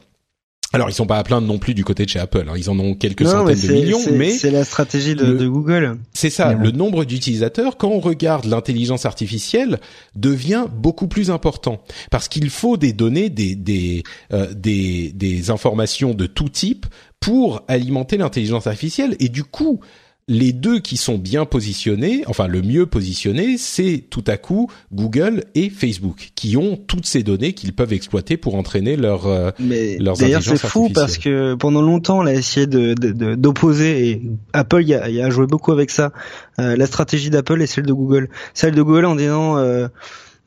alors 0.73 0.89
ils 0.89 0.93
sont 0.93 1.05
pas 1.05 1.17
à 1.17 1.23
plaindre 1.23 1.47
non 1.47 1.59
plus 1.59 1.75
du 1.75 1.85
côté 1.85 2.03
de 2.03 2.09
chez 2.09 2.19
Apple. 2.19 2.45
Hein. 2.49 2.55
Ils 2.57 2.69
en 2.69 2.79
ont 2.79 2.95
quelques 2.95 3.27
centaines 3.27 3.59
de 3.59 3.71
millions, 3.71 3.99
mais 4.11 4.31
c'est 4.31 4.49
la 4.49 4.63
stratégie 4.63 5.15
de, 5.15 5.47
Google. 5.47 5.97
C'est 6.13 6.31
ça. 6.31 6.53
Le 6.53 6.71
nombre 6.71 7.05
d'utilisateurs, 7.05 7.77
quand 7.77 7.89
on 7.89 7.99
regarde 7.99 8.45
l'intelligence 8.45 9.05
artificielle, 9.05 9.79
devient 10.15 10.65
beaucoup 10.75 11.07
plus 11.07 11.29
important 11.29 11.83
parce 12.09 12.27
qu'il 12.27 12.49
faut 12.49 12.75
des 12.75 12.91
données, 12.91 13.29
des 13.29 13.55
des 13.55 14.03
euh, 14.33 14.51
des, 14.53 15.11
des 15.13 15.51
informations 15.51 16.13
de 16.15 16.25
tout 16.25 16.49
type 16.49 16.87
pour 17.19 17.61
alimenter 17.67 18.17
l'intelligence 18.17 18.67
artificielle. 18.67 19.15
Et 19.19 19.29
du 19.29 19.43
coup, 19.43 19.79
les 20.27 20.53
deux 20.53 20.79
qui 20.79 20.95
sont 20.95 21.17
bien 21.17 21.45
positionnés, 21.45 22.23
enfin 22.27 22.47
le 22.47 22.61
mieux 22.61 22.85
positionné, 22.85 23.57
c'est 23.57 24.03
tout 24.09 24.23
à 24.27 24.37
coup 24.37 24.69
Google 24.93 25.43
et 25.53 25.69
Facebook 25.69 26.31
qui 26.35 26.55
ont 26.55 26.77
toutes 26.77 27.05
ces 27.05 27.23
données 27.23 27.53
qu'ils 27.53 27.73
peuvent 27.73 27.91
exploiter 27.91 28.37
pour 28.37 28.55
entraîner 28.55 28.95
leur 28.95 29.27
euh, 29.27 29.51
Mais 29.59 29.97
D'ailleurs, 29.97 30.41
c'est 30.41 30.57
fou 30.57 30.89
parce 30.93 31.17
que 31.17 31.55
pendant 31.55 31.81
longtemps, 31.81 32.19
on 32.19 32.25
a 32.25 32.33
essayé 32.33 32.67
de 32.67 32.93
d'opposer 33.35 34.09
et 34.09 34.21
Apple 34.53 34.83
y 34.83 34.93
a, 34.93 35.29
joué 35.29 35.45
beaucoup 35.45 35.71
avec 35.71 35.89
ça. 35.89 36.11
Euh, 36.59 36.75
la 36.75 36.85
stratégie 36.85 37.29
d'Apple 37.29 37.61
et 37.61 37.67
celle 37.67 37.85
de 37.85 37.93
Google. 37.93 38.29
Celle 38.53 38.75
de 38.75 38.81
Google 38.81 39.05
en 39.05 39.15
disant 39.15 39.57
euh, 39.57 39.87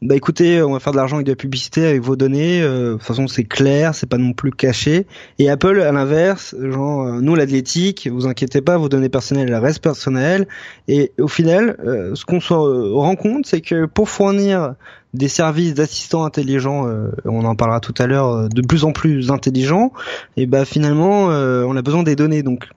bah 0.02 0.14
écoutez, 0.14 0.62
on 0.62 0.72
va 0.72 0.78
faire 0.78 0.92
de 0.92 0.98
l'argent 0.98 1.16
avec 1.16 1.26
de 1.26 1.32
la 1.32 1.36
publicité, 1.36 1.86
avec 1.86 2.02
vos 2.02 2.16
données. 2.16 2.60
Euh, 2.60 2.88
de 2.88 2.92
toute 2.94 3.02
façon, 3.02 3.28
c'est 3.28 3.44
clair, 3.44 3.94
c'est 3.94 4.06
pas 4.08 4.18
non 4.18 4.34
plus 4.34 4.50
caché. 4.50 5.06
Et 5.38 5.48
Apple, 5.48 5.80
à 5.80 5.90
l'inverse, 5.90 6.54
genre 6.60 7.02
euh, 7.02 7.20
nous 7.22 7.34
l'athlétique, 7.34 8.06
vous 8.12 8.26
inquiétez 8.26 8.60
pas, 8.60 8.76
vos 8.76 8.90
données 8.90 9.08
personnelles 9.08 9.48
elles 9.48 9.54
restent 9.54 9.82
personnelles. 9.82 10.48
Et 10.86 11.12
au 11.18 11.28
final, 11.28 11.78
euh, 11.86 12.14
ce 12.14 12.26
qu'on 12.26 12.40
se 12.40 12.52
rend 12.52 13.16
compte, 13.16 13.46
c'est 13.46 13.62
que 13.62 13.86
pour 13.86 14.10
fournir 14.10 14.74
des 15.14 15.28
services 15.28 15.72
d'assistants 15.72 16.24
intelligents, 16.24 16.86
on 17.24 17.44
en 17.46 17.56
parlera 17.56 17.80
tout 17.80 17.94
à 17.96 18.06
l'heure, 18.06 18.50
de 18.50 18.60
plus 18.60 18.84
en 18.84 18.92
plus 18.92 19.30
intelligents, 19.30 19.94
et 20.36 20.44
bah 20.44 20.66
finalement, 20.66 21.28
on 21.28 21.74
a 21.74 21.80
besoin 21.80 22.02
des 22.02 22.16
données. 22.16 22.42
Donc 22.42 22.68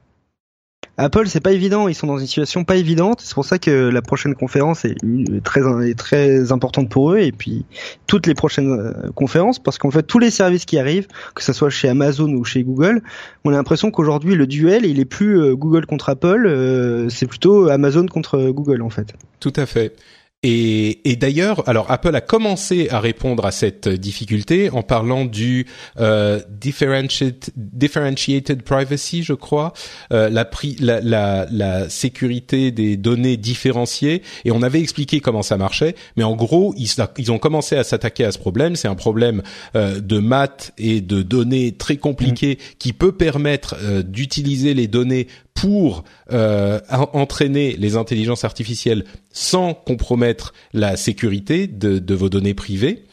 Apple, 1.02 1.28
c'est 1.28 1.40
pas 1.40 1.54
évident, 1.54 1.88
ils 1.88 1.96
sont 1.96 2.08
dans 2.08 2.18
une 2.18 2.28
situation 2.28 2.66
pas 2.66 2.76
évidente. 2.76 3.22
C'est 3.22 3.34
pour 3.34 3.46
ça 3.46 3.58
que 3.58 3.72
la 3.90 4.02
prochaine 4.02 4.36
conférence 4.36 4.84
est 4.84 4.98
très 5.46 5.62
très 5.96 6.52
importante 6.52 6.90
pour 6.90 7.14
eux 7.14 7.20
et 7.20 7.32
puis 7.32 7.64
toutes 8.06 8.28
les 8.28 8.34
prochaines 8.34 8.72
euh, 8.72 9.10
conférences 9.16 9.60
parce 9.60 9.78
qu'en 9.78 9.92
fait 9.92 10.04
tous 10.04 10.20
les 10.20 10.30
services 10.30 10.66
qui 10.66 10.78
arrivent, 10.78 11.08
que 11.36 11.44
ce 11.44 11.54
soit 11.54 11.70
chez 11.70 11.88
Amazon 11.88 12.30
ou 12.34 12.44
chez 12.44 12.64
Google, 12.64 13.02
on 13.46 13.52
a 13.52 13.54
l'impression 13.54 13.92
qu'aujourd'hui 13.92 14.36
le 14.36 14.46
duel 14.46 14.86
il 14.86 15.00
est 15.00 15.06
plus 15.06 15.40
euh, 15.40 15.56
Google 15.56 15.86
contre 15.86 16.10
Apple, 16.10 16.46
euh, 16.46 17.08
c'est 17.08 17.28
plutôt 17.28 17.70
Amazon 17.70 18.06
contre 18.06 18.50
Google 18.50 18.82
en 18.82 18.90
fait. 18.90 19.14
Tout 19.40 19.54
à 19.56 19.66
fait. 19.66 19.96
Et, 20.42 21.12
et 21.12 21.18
d'ailleurs, 21.18 21.68
alors 21.68 21.92
Apple 21.92 22.16
a 22.16 22.22
commencé 22.22 22.88
à 22.92 23.02
répondre 23.02 23.46
à 23.46 23.52
cette 23.52 23.90
difficulté 23.90 24.70
en 24.70 24.84
parlant 24.84 25.26
du 25.26 25.68
euh, 26.00 26.40
differentiated, 26.50 27.52
differentiated 27.58 28.64
privacy, 28.64 29.24
je 29.24 29.34
crois, 29.34 29.74
euh, 30.14 30.30
la, 30.30 30.50
la, 30.80 31.02
la, 31.02 31.46
la, 31.52 31.90
sécurité 31.90 32.72
des 32.72 32.96
données 32.96 33.36
différenciées. 33.36 34.22
Et 34.46 34.52
on 34.52 34.62
avait 34.62 34.80
expliqué 34.80 35.20
comment 35.20 35.42
ça 35.42 35.58
marchait, 35.58 35.94
mais 36.16 36.24
en 36.24 36.38
gros, 36.38 36.74
ils, 36.78 36.90
ils 37.18 37.32
ont 37.34 37.40
commencé 37.40 37.76
à 37.76 37.84
s'attaquer 37.84 38.24
à 38.24 38.32
ce 38.32 38.40
problème. 38.40 38.78
C'est 38.78 38.88
un 38.88 38.96
problème 38.96 39.44
euh, 39.76 40.00
de 40.00 40.20
maths 40.20 40.72
et 40.78 41.02
de 41.02 41.22
données 41.22 41.74
très 41.74 41.98
compliqué 41.98 42.54
mmh. 42.54 42.76
qui 42.80 42.94
peut 42.94 43.12
permettre 43.12 43.76
euh, 43.82 44.04
d'utiliser 44.04 44.74
les 44.74 44.88
données 44.88 45.28
pour 45.60 46.06
euh, 46.32 46.80
entraîner 46.90 47.76
les 47.78 47.98
intelligences 47.98 48.46
artificielles 48.46 49.04
sans 49.32 49.74
compromettre 49.74 50.54
la 50.74 50.96
sécurité 50.96 51.68
de, 51.68 52.00
de 52.00 52.16
vos 52.16 52.30
données 52.30 52.54
privées. 52.54 53.04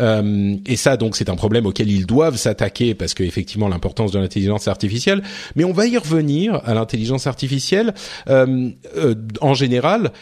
Euh, 0.00 0.56
et 0.66 0.76
ça, 0.76 0.96
donc, 0.96 1.16
c'est 1.16 1.28
un 1.28 1.36
problème 1.36 1.66
auquel 1.66 1.90
ils 1.90 2.06
doivent 2.06 2.36
s'attaquer 2.36 2.94
parce 2.94 3.14
que 3.14 3.22
effectivement 3.22 3.68
l'importance 3.68 4.12
de 4.12 4.18
l'intelligence 4.18 4.68
artificielle. 4.68 5.22
Mais 5.56 5.64
on 5.64 5.72
va 5.72 5.86
y 5.86 5.96
revenir 5.96 6.60
à 6.64 6.74
l'intelligence 6.74 7.26
artificielle 7.26 7.94
euh, 8.28 8.70
euh, 8.96 9.14
en 9.40 9.54
général. 9.54 10.12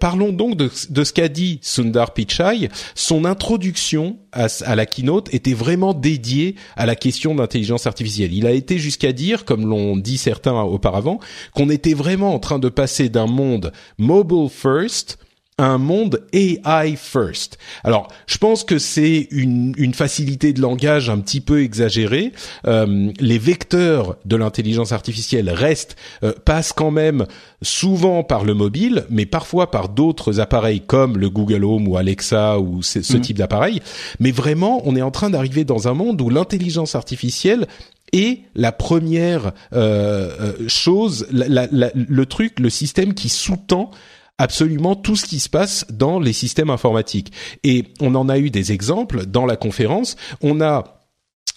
parlons 0.00 0.32
donc 0.32 0.56
de, 0.56 0.70
de 0.90 1.04
ce 1.04 1.12
qu'a 1.12 1.28
dit 1.28 1.58
Sundar 1.62 2.14
Pichai. 2.14 2.68
Son 2.94 3.24
introduction 3.24 4.18
à, 4.32 4.46
à, 4.64 4.76
la 4.76 4.86
keynote 4.86 5.32
était 5.32 5.52
vraiment 5.54 5.94
dédiée 5.94 6.56
à 6.76 6.86
la 6.86 6.96
question 6.96 7.34
d'intelligence 7.34 7.86
artificielle. 7.86 8.32
Il 8.32 8.46
a 8.46 8.52
été 8.52 8.78
jusqu'à 8.78 9.12
dire, 9.12 9.44
comme 9.44 9.66
l'ont 9.66 9.96
dit 9.96 10.18
certains 10.18 10.60
auparavant, 10.62 11.20
qu'on 11.54 11.70
était 11.70 11.94
vraiment 11.94 12.34
en 12.34 12.38
train 12.38 12.58
de 12.58 12.68
passer 12.68 13.08
d'un 13.08 13.26
monde 13.26 13.72
mobile 13.98 14.48
first 14.50 15.18
un 15.58 15.78
monde 15.78 16.22
AI 16.32 16.96
first. 16.96 17.58
Alors, 17.84 18.08
je 18.26 18.38
pense 18.38 18.64
que 18.64 18.78
c'est 18.78 19.28
une, 19.30 19.74
une, 19.76 19.92
facilité 19.92 20.52
de 20.52 20.60
langage 20.60 21.10
un 21.10 21.18
petit 21.18 21.40
peu 21.40 21.62
exagérée. 21.62 22.32
Euh, 22.66 23.12
les 23.20 23.38
vecteurs 23.38 24.16
de 24.24 24.36
l'intelligence 24.36 24.92
artificielle 24.92 25.50
restent, 25.50 25.96
euh, 26.24 26.32
passent 26.44 26.72
quand 26.72 26.90
même 26.90 27.26
souvent 27.60 28.24
par 28.24 28.44
le 28.44 28.54
mobile, 28.54 29.04
mais 29.10 29.26
parfois 29.26 29.70
par 29.70 29.88
d'autres 29.90 30.40
appareils 30.40 30.80
comme 30.80 31.18
le 31.18 31.28
Google 31.28 31.64
Home 31.64 31.86
ou 31.86 31.96
Alexa 31.96 32.58
ou 32.58 32.82
ce 32.82 32.98
mm. 32.98 33.20
type 33.20 33.38
d'appareil. 33.38 33.80
Mais 34.20 34.32
vraiment, 34.32 34.80
on 34.84 34.96
est 34.96 35.02
en 35.02 35.10
train 35.10 35.30
d'arriver 35.30 35.64
dans 35.64 35.86
un 35.86 35.94
monde 35.94 36.20
où 36.22 36.30
l'intelligence 36.30 36.94
artificielle 36.94 37.66
est 38.12 38.40
la 38.54 38.72
première 38.72 39.52
euh, 39.72 40.30
euh 40.40 40.68
chose, 40.68 41.26
la, 41.30 41.66
la, 41.70 41.90
le 41.94 42.26
truc, 42.26 42.58
le 42.58 42.70
système 42.70 43.14
qui 43.14 43.28
sous-tend 43.28 43.90
absolument 44.38 44.96
tout 44.96 45.16
ce 45.16 45.26
qui 45.26 45.40
se 45.40 45.48
passe 45.48 45.86
dans 45.90 46.18
les 46.18 46.32
systèmes 46.32 46.70
informatiques. 46.70 47.32
Et 47.64 47.84
on 48.00 48.14
en 48.14 48.28
a 48.28 48.38
eu 48.38 48.50
des 48.50 48.72
exemples 48.72 49.26
dans 49.26 49.46
la 49.46 49.56
conférence. 49.56 50.16
On 50.42 50.60
a 50.60 51.02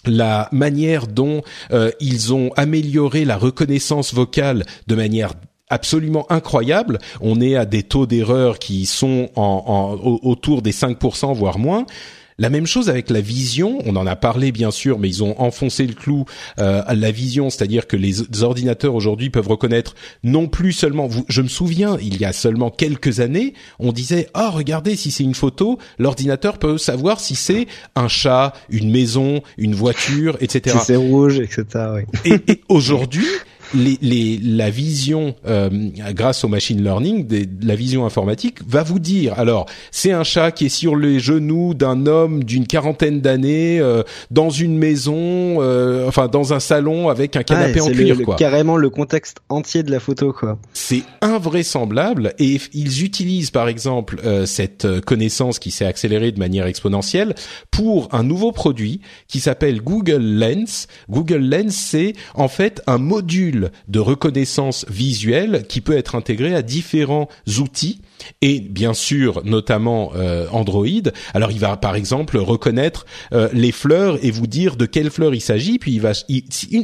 la 0.04 0.48
manière 0.52 1.06
dont 1.06 1.42
euh, 1.72 1.90
ils 2.00 2.32
ont 2.32 2.50
amélioré 2.56 3.24
la 3.24 3.36
reconnaissance 3.36 4.14
vocale 4.14 4.64
de 4.86 4.94
manière 4.94 5.32
absolument 5.68 6.30
incroyable. 6.30 6.98
On 7.20 7.40
est 7.40 7.56
à 7.56 7.64
des 7.64 7.82
taux 7.82 8.06
d'erreur 8.06 8.58
qui 8.58 8.86
sont 8.86 9.30
autour 9.34 10.62
des 10.62 10.72
5%, 10.72 11.34
voire 11.34 11.58
moins. 11.58 11.86
La 12.38 12.50
même 12.50 12.66
chose 12.66 12.90
avec 12.90 13.08
la 13.08 13.22
vision, 13.22 13.78
on 13.86 13.96
en 13.96 14.06
a 14.06 14.14
parlé 14.14 14.52
bien 14.52 14.70
sûr, 14.70 14.98
mais 14.98 15.08
ils 15.08 15.24
ont 15.24 15.40
enfoncé 15.40 15.86
le 15.86 15.94
clou 15.94 16.26
euh, 16.58 16.82
à 16.86 16.94
la 16.94 17.10
vision, 17.10 17.48
c'est-à-dire 17.48 17.86
que 17.86 17.96
les 17.96 18.42
ordinateurs 18.42 18.94
aujourd'hui 18.94 19.30
peuvent 19.30 19.48
reconnaître 19.48 19.94
non 20.22 20.46
plus 20.46 20.72
seulement. 20.72 21.08
je 21.28 21.40
me 21.40 21.48
souviens, 21.48 21.96
il 22.02 22.18
y 22.20 22.26
a 22.26 22.34
seulement 22.34 22.68
quelques 22.68 23.20
années, 23.20 23.54
on 23.78 23.90
disait 23.90 24.28
ah 24.34 24.50
regardez 24.50 24.96
si 24.96 25.10
c'est 25.10 25.24
une 25.24 25.34
photo, 25.34 25.78
l'ordinateur 25.98 26.58
peut 26.58 26.76
savoir 26.76 27.20
si 27.20 27.36
c'est 27.36 27.68
un 27.94 28.08
chat, 28.08 28.52
une 28.68 28.90
maison, 28.90 29.40
une 29.56 29.74
voiture, 29.74 30.36
etc. 30.40 30.76
Si 30.78 30.84
c'est 30.84 30.96
rouge, 30.96 31.40
etc. 31.40 31.64
et 32.26 32.60
aujourd'hui 32.68 33.24
les, 33.74 33.98
les, 34.00 34.38
la 34.42 34.70
vision 34.70 35.34
euh, 35.46 35.68
grâce 36.12 36.44
au 36.44 36.48
machine 36.48 36.82
learning, 36.82 37.26
des, 37.26 37.48
la 37.62 37.74
vision 37.74 38.06
informatique 38.06 38.58
va 38.66 38.82
vous 38.82 38.98
dire 38.98 39.34
alors 39.38 39.66
c'est 39.90 40.12
un 40.12 40.24
chat 40.24 40.52
qui 40.52 40.66
est 40.66 40.70
sur 40.70 40.96
les 40.96 41.18
genoux 41.18 41.74
d'un 41.74 42.06
homme 42.06 42.44
d'une 42.44 42.66
quarantaine 42.66 43.20
d'années 43.20 43.80
euh, 43.80 44.02
dans 44.30 44.50
une 44.50 44.78
maison, 44.78 45.16
euh, 45.60 46.06
enfin 46.06 46.28
dans 46.28 46.52
un 46.52 46.60
salon 46.60 47.08
avec 47.08 47.36
un 47.36 47.42
canapé 47.42 47.80
en 47.80 47.90
cuir 47.90 48.22
quoi. 48.22 48.36
carrément 48.36 48.76
le 48.76 48.90
contexte 48.90 49.38
entier 49.48 49.82
de 49.82 49.90
la 49.90 50.00
photo 50.00 50.32
quoi. 50.32 50.58
C'est 50.72 51.02
invraisemblable 51.20 52.34
et 52.38 52.60
ils 52.72 53.04
utilisent 53.04 53.50
par 53.50 53.68
exemple 53.68 54.20
cette 54.46 55.00
connaissance 55.00 55.58
qui 55.58 55.70
s'est 55.70 55.86
accélérée 55.86 56.32
de 56.32 56.38
manière 56.38 56.66
exponentielle 56.66 57.34
pour 57.70 58.08
un 58.12 58.22
nouveau 58.22 58.52
produit 58.52 59.00
qui 59.28 59.40
s'appelle 59.40 59.80
Google 59.80 60.22
Lens. 60.22 60.86
Google 61.10 61.44
Lens 61.48 61.74
c'est 61.74 62.14
en 62.34 62.48
fait 62.48 62.82
un 62.86 62.98
module 62.98 63.55
de 63.88 63.98
reconnaissance 63.98 64.84
visuelle 64.88 65.64
qui 65.68 65.80
peut 65.80 65.96
être 65.96 66.14
intégré 66.14 66.54
à 66.54 66.62
différents 66.62 67.28
outils 67.58 68.00
et 68.42 68.60
bien 68.60 68.94
sûr 68.94 69.42
notamment 69.44 70.12
euh, 70.14 70.46
Android. 70.52 70.86
Alors 71.34 71.50
il 71.50 71.58
va 71.58 71.76
par 71.76 71.94
exemple 71.94 72.38
reconnaître 72.38 73.06
euh, 73.32 73.48
les 73.52 73.72
fleurs 73.72 74.24
et 74.24 74.30
vous 74.30 74.46
dire 74.46 74.76
de 74.76 74.86
quelle 74.86 75.10
fleur 75.10 75.34
il 75.34 75.40
s'agit, 75.40 75.78
puis 75.78 75.92
il 75.92 76.00
va 76.00 76.12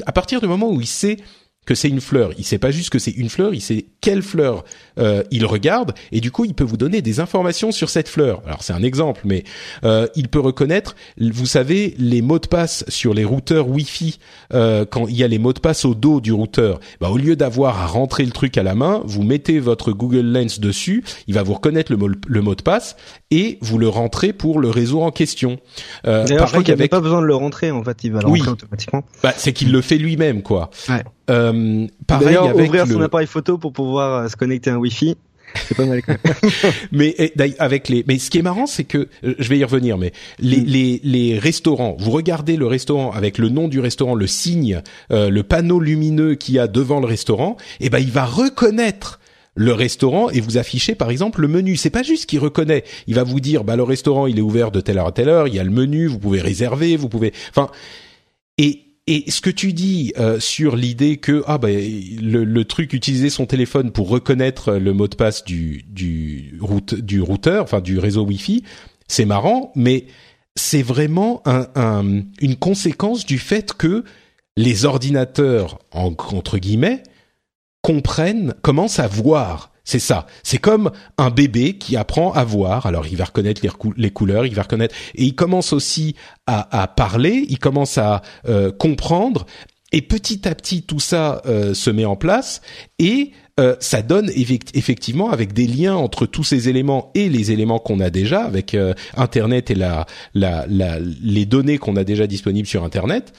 à 0.07 0.13
partir 0.13 0.41
du 0.41 0.47
moment 0.47 0.71
où 0.71 0.81
il 0.81 0.87
sait 0.87 1.19
que 1.65 1.75
c'est 1.75 1.89
une 1.89 2.01
fleur. 2.01 2.31
Il 2.39 2.45
sait 2.45 2.59
pas 2.59 2.71
juste 2.71 2.91
que 2.91 2.99
c'est 2.99 3.13
une 3.13 3.29
fleur, 3.29 3.55
il 3.55 3.61
sait 3.61 3.87
quelle 4.01 4.23
fleur 4.23 4.65
euh, 4.99 5.23
il 5.31 5.47
regarde 5.47 5.95
et 6.11 6.21
du 6.21 6.33
coup 6.33 6.45
il 6.45 6.55
peut 6.55 6.65
vous 6.65 6.77
donner 6.77 7.03
des 7.03 7.21
informations 7.21 7.71
sur 7.71 7.89
cette 7.89 8.09
fleur. 8.09 8.43
Alors 8.47 8.63
c'est 8.63 8.73
un 8.73 8.83
exemple, 8.83 9.21
mais 9.25 9.45
euh, 9.85 10.09
il 10.17 10.29
peut 10.29 10.41
reconnaître, 10.41 10.97
vous 11.19 11.47
savez, 11.47 11.95
les 11.99 12.21
mots 12.21 12.41
de 12.41 12.49
passe 12.49 12.85
sur 12.89 13.15
les 13.15 13.25
routeurs 13.25 13.69
Wi-Fi 13.69 14.19
euh, 14.55 14.85
quand 14.85 15.07
il 15.07 15.17
y 15.17 15.23
a 15.23 15.29
les 15.29 15.39
mots 15.39 15.53
de 15.53 15.61
passe 15.61 15.85
au 15.85 15.95
dos 15.95 16.21
du 16.21 16.33
routeur. 16.33 16.81
Bah, 17.01 17.11
au 17.11 17.17
lieu 17.17 17.37
d'avoir 17.37 17.81
à 17.81 17.87
rentrer 17.87 18.25
le 18.25 18.33
truc 18.33 18.59
à 18.59 18.65
la 18.65 18.75
main, 18.75 19.03
vous 19.05 19.23
mettez 19.23 19.61
votre 19.61 19.93
Google 19.93 20.27
Lens 20.33 20.59
dessus, 20.59 21.05
il 21.29 21.35
va 21.35 21.45
vous 21.45 21.55
reconnaître 21.55 21.93
le 21.93 21.99
mot, 21.99 22.09
le 22.09 22.43
mot 22.43 22.57
de 22.57 22.63
passe 22.63 22.97
et 23.31 23.59
vous 23.61 23.79
le 23.79 23.89
rentrez 23.89 24.33
pour 24.33 24.59
le 24.59 24.69
réseau 24.69 25.03
en 25.03 25.13
question. 25.13 25.59
Euh, 26.07 26.25
D'ailleurs, 26.25 26.49
je 26.49 26.53
crois 26.53 26.65
qu'il 26.65 26.75
n'y 26.75 26.81
avait 26.81 26.89
pas 26.89 27.01
besoin 27.01 27.21
de 27.21 27.27
le 27.27 27.37
rentrer 27.37 27.71
en 27.71 27.85
fait, 27.85 28.03
il 28.03 28.13
va 28.13 28.21
le 28.21 28.27
rentrer 28.27 28.51
automatiquement. 28.51 29.05
Bah, 29.23 29.33
c'est 29.37 29.53
qu'il 29.53 29.71
le 29.71 29.81
fait 29.81 29.99
lui-même 29.99 30.43
quoi. 30.43 30.71
Ouais. 30.89 31.05
Euh, 31.31 31.87
pareil 32.07 32.37
avec 32.37 32.67
ouvrir 32.69 32.87
son 32.87 33.01
appareil 33.01 33.27
photo 33.27 33.59
pour 33.59 33.73
pouvoir 33.73 34.25
euh, 34.25 34.29
se 34.29 34.37
connecter 34.37 34.71
à 34.71 34.75
un 34.75 34.79
Wi-Fi. 34.79 35.17
C'est 35.55 35.77
pas 35.77 35.87
mal 35.87 36.03
quand 36.03 36.17
même. 36.25 36.73
mais 36.93 37.33
avec 37.59 37.89
les, 37.89 38.05
mais 38.07 38.19
ce 38.19 38.31
qui 38.31 38.39
est 38.39 38.43
marrant, 38.43 38.67
c'est 38.67 38.85
que 38.85 39.09
euh, 39.25 39.35
je 39.39 39.49
vais 39.49 39.59
y 39.59 39.65
revenir, 39.65 39.99
mais 39.99 40.13
les, 40.39 40.61
mm. 40.61 40.65
les, 40.65 41.01
les 41.05 41.39
restaurants, 41.39 41.97
vous 41.99 42.11
regardez 42.11 42.57
le 42.57 42.67
restaurant 42.67 43.11
avec 43.13 43.39
le 43.39 43.49
nom 43.49 43.69
du 43.69 43.81
restaurant, 43.81 44.15
le 44.15 44.27
signe, 44.27 44.83
euh, 45.11 45.31
le 45.31 45.43
panneau 45.43 45.81
lumineux 45.81 46.35
qu'il 46.35 46.55
y 46.55 46.59
a 46.59 46.67
devant 46.67 47.01
le 47.01 47.07
restaurant, 47.07 47.57
et 47.81 47.87
eh 47.87 47.91
ben 47.91 47.99
il 47.99 48.11
va 48.11 48.25
reconnaître 48.25 49.21
le 49.55 49.73
restaurant 49.75 50.31
et 50.31 50.41
vous 50.41 50.57
afficher 50.57 50.95
par 50.95 51.11
exemple 51.11 51.43
le 51.43 51.49
menu. 51.49 51.77
C'est 51.77 51.91
pas 51.91 52.03
juste 52.03 52.27
qu'il 52.27 52.39
reconnaît, 52.39 52.85
il 53.07 53.15
va 53.15 53.23
vous 53.23 53.41
dire 53.41 53.65
bah 53.65 53.77
le 53.77 53.83
restaurant 53.83 54.27
il 54.27 54.39
est 54.39 54.43
ouvert 54.43 54.71
de 54.71 54.81
telle 54.81 54.99
heure 54.99 55.09
à 55.09 55.13
telle 55.13 55.29
heure, 55.29 55.49
il 55.49 55.55
y 55.55 55.59
a 55.59 55.65
le 55.65 55.71
menu, 55.71 56.07
vous 56.07 56.19
pouvez 56.19 56.41
réserver, 56.41 56.97
vous 56.97 57.09
pouvez, 57.09 57.33
enfin 57.51 57.71
et 58.57 58.92
et 59.07 59.31
ce 59.31 59.41
que 59.41 59.51
tu 59.51 59.73
dis 59.73 60.13
euh, 60.19 60.39
sur 60.39 60.77
l'idée 60.77 61.17
que 61.17 61.43
ah 61.47 61.59
ben 61.59 61.77
le, 62.21 62.45
le, 62.45 62.65
truc 62.65 62.93
utiliser 62.93 63.31
son 63.31 63.47
téléphone 63.47 63.91
pour 63.91 64.09
reconnaître 64.09 64.75
le 64.75 64.93
mot 64.93 65.09
de 65.09 65.17
passe 65.17 65.45
du 65.45 65.85
du 65.89 66.57
route 66.61 66.95
du 66.95 67.21
routeur, 67.21 67.65
enfin 67.65 67.81
du 67.81 67.99
réseau 67.99 68.25
Wi-Fi, 68.25 68.63
c'est 69.09 69.25
marrant, 69.25 69.73
mais 69.75 70.07
c'est 70.55 70.83
vraiment 70.83 71.43
un, 71.47 71.67
un, 71.75 72.23
une 72.41 72.57
conséquence 72.57 73.27
du 73.27 73.39
fait 73.39 73.73
que 73.73 74.05
les 74.57 74.85
ordinateurs 74.85 75.79
entre 75.91 76.59
guillemets 76.59 77.03
comprennent, 77.83 78.55
commencent 78.63 79.01
à 79.01 79.09
voir 79.09 79.72
c'est 79.85 79.99
ça. 79.99 80.27
C'est 80.43 80.59
comme 80.59 80.91
un 81.19 81.31
bébé 81.31 81.77
qui 81.79 81.97
apprend 81.97 82.33
à 82.33 82.45
voir. 82.45 82.87
Alors, 82.87 83.07
il 83.07 83.17
va 83.17 83.25
reconnaître 83.25 83.63
les, 83.97 84.11
couleurs, 84.11 84.47
il 84.47 84.55
va 84.55 84.63
reconnaître, 84.63 84.95
et 85.15 85.25
il 85.25 85.35
commence 85.35 85.73
aussi 85.73 86.15
à, 86.47 86.87
parler, 86.89 87.47
il 87.49 87.59
commence 87.59 87.99
à 87.99 88.23
euh, 88.49 88.71
comprendre. 88.71 89.47
Et 89.93 90.01
petit 90.01 90.49
à 90.49 90.55
petit, 90.55 90.83
tout 90.83 91.01
ça 91.01 91.43
euh, 91.47 91.75
se 91.75 91.91
met 91.91 92.07
en 92.07 92.17
place 92.17 92.63
et 92.99 93.33
euh, 93.61 93.77
ça 93.79 94.01
donne 94.01 94.31
effectivement 94.35 95.31
avec 95.31 95.53
des 95.53 95.67
liens 95.67 95.95
entre 95.95 96.25
tous 96.25 96.45
ces 96.45 96.71
éléments 96.71 97.11
et 97.15 97.29
les 97.29 97.53
éléments 97.53 97.79
qu'on 97.79 98.01
a 98.01 98.09
déjà 98.09 98.43
avec 98.43 98.75
Internet 99.19 99.71
et 99.71 99.75
la, 99.75 100.07
la, 100.33 100.67
les 100.67 101.45
données 101.45 101.77
qu'on 101.77 101.97
a 101.97 102.05
déjà 102.05 102.27
disponibles 102.27 102.67
sur 102.67 102.85
Internet 102.85 103.35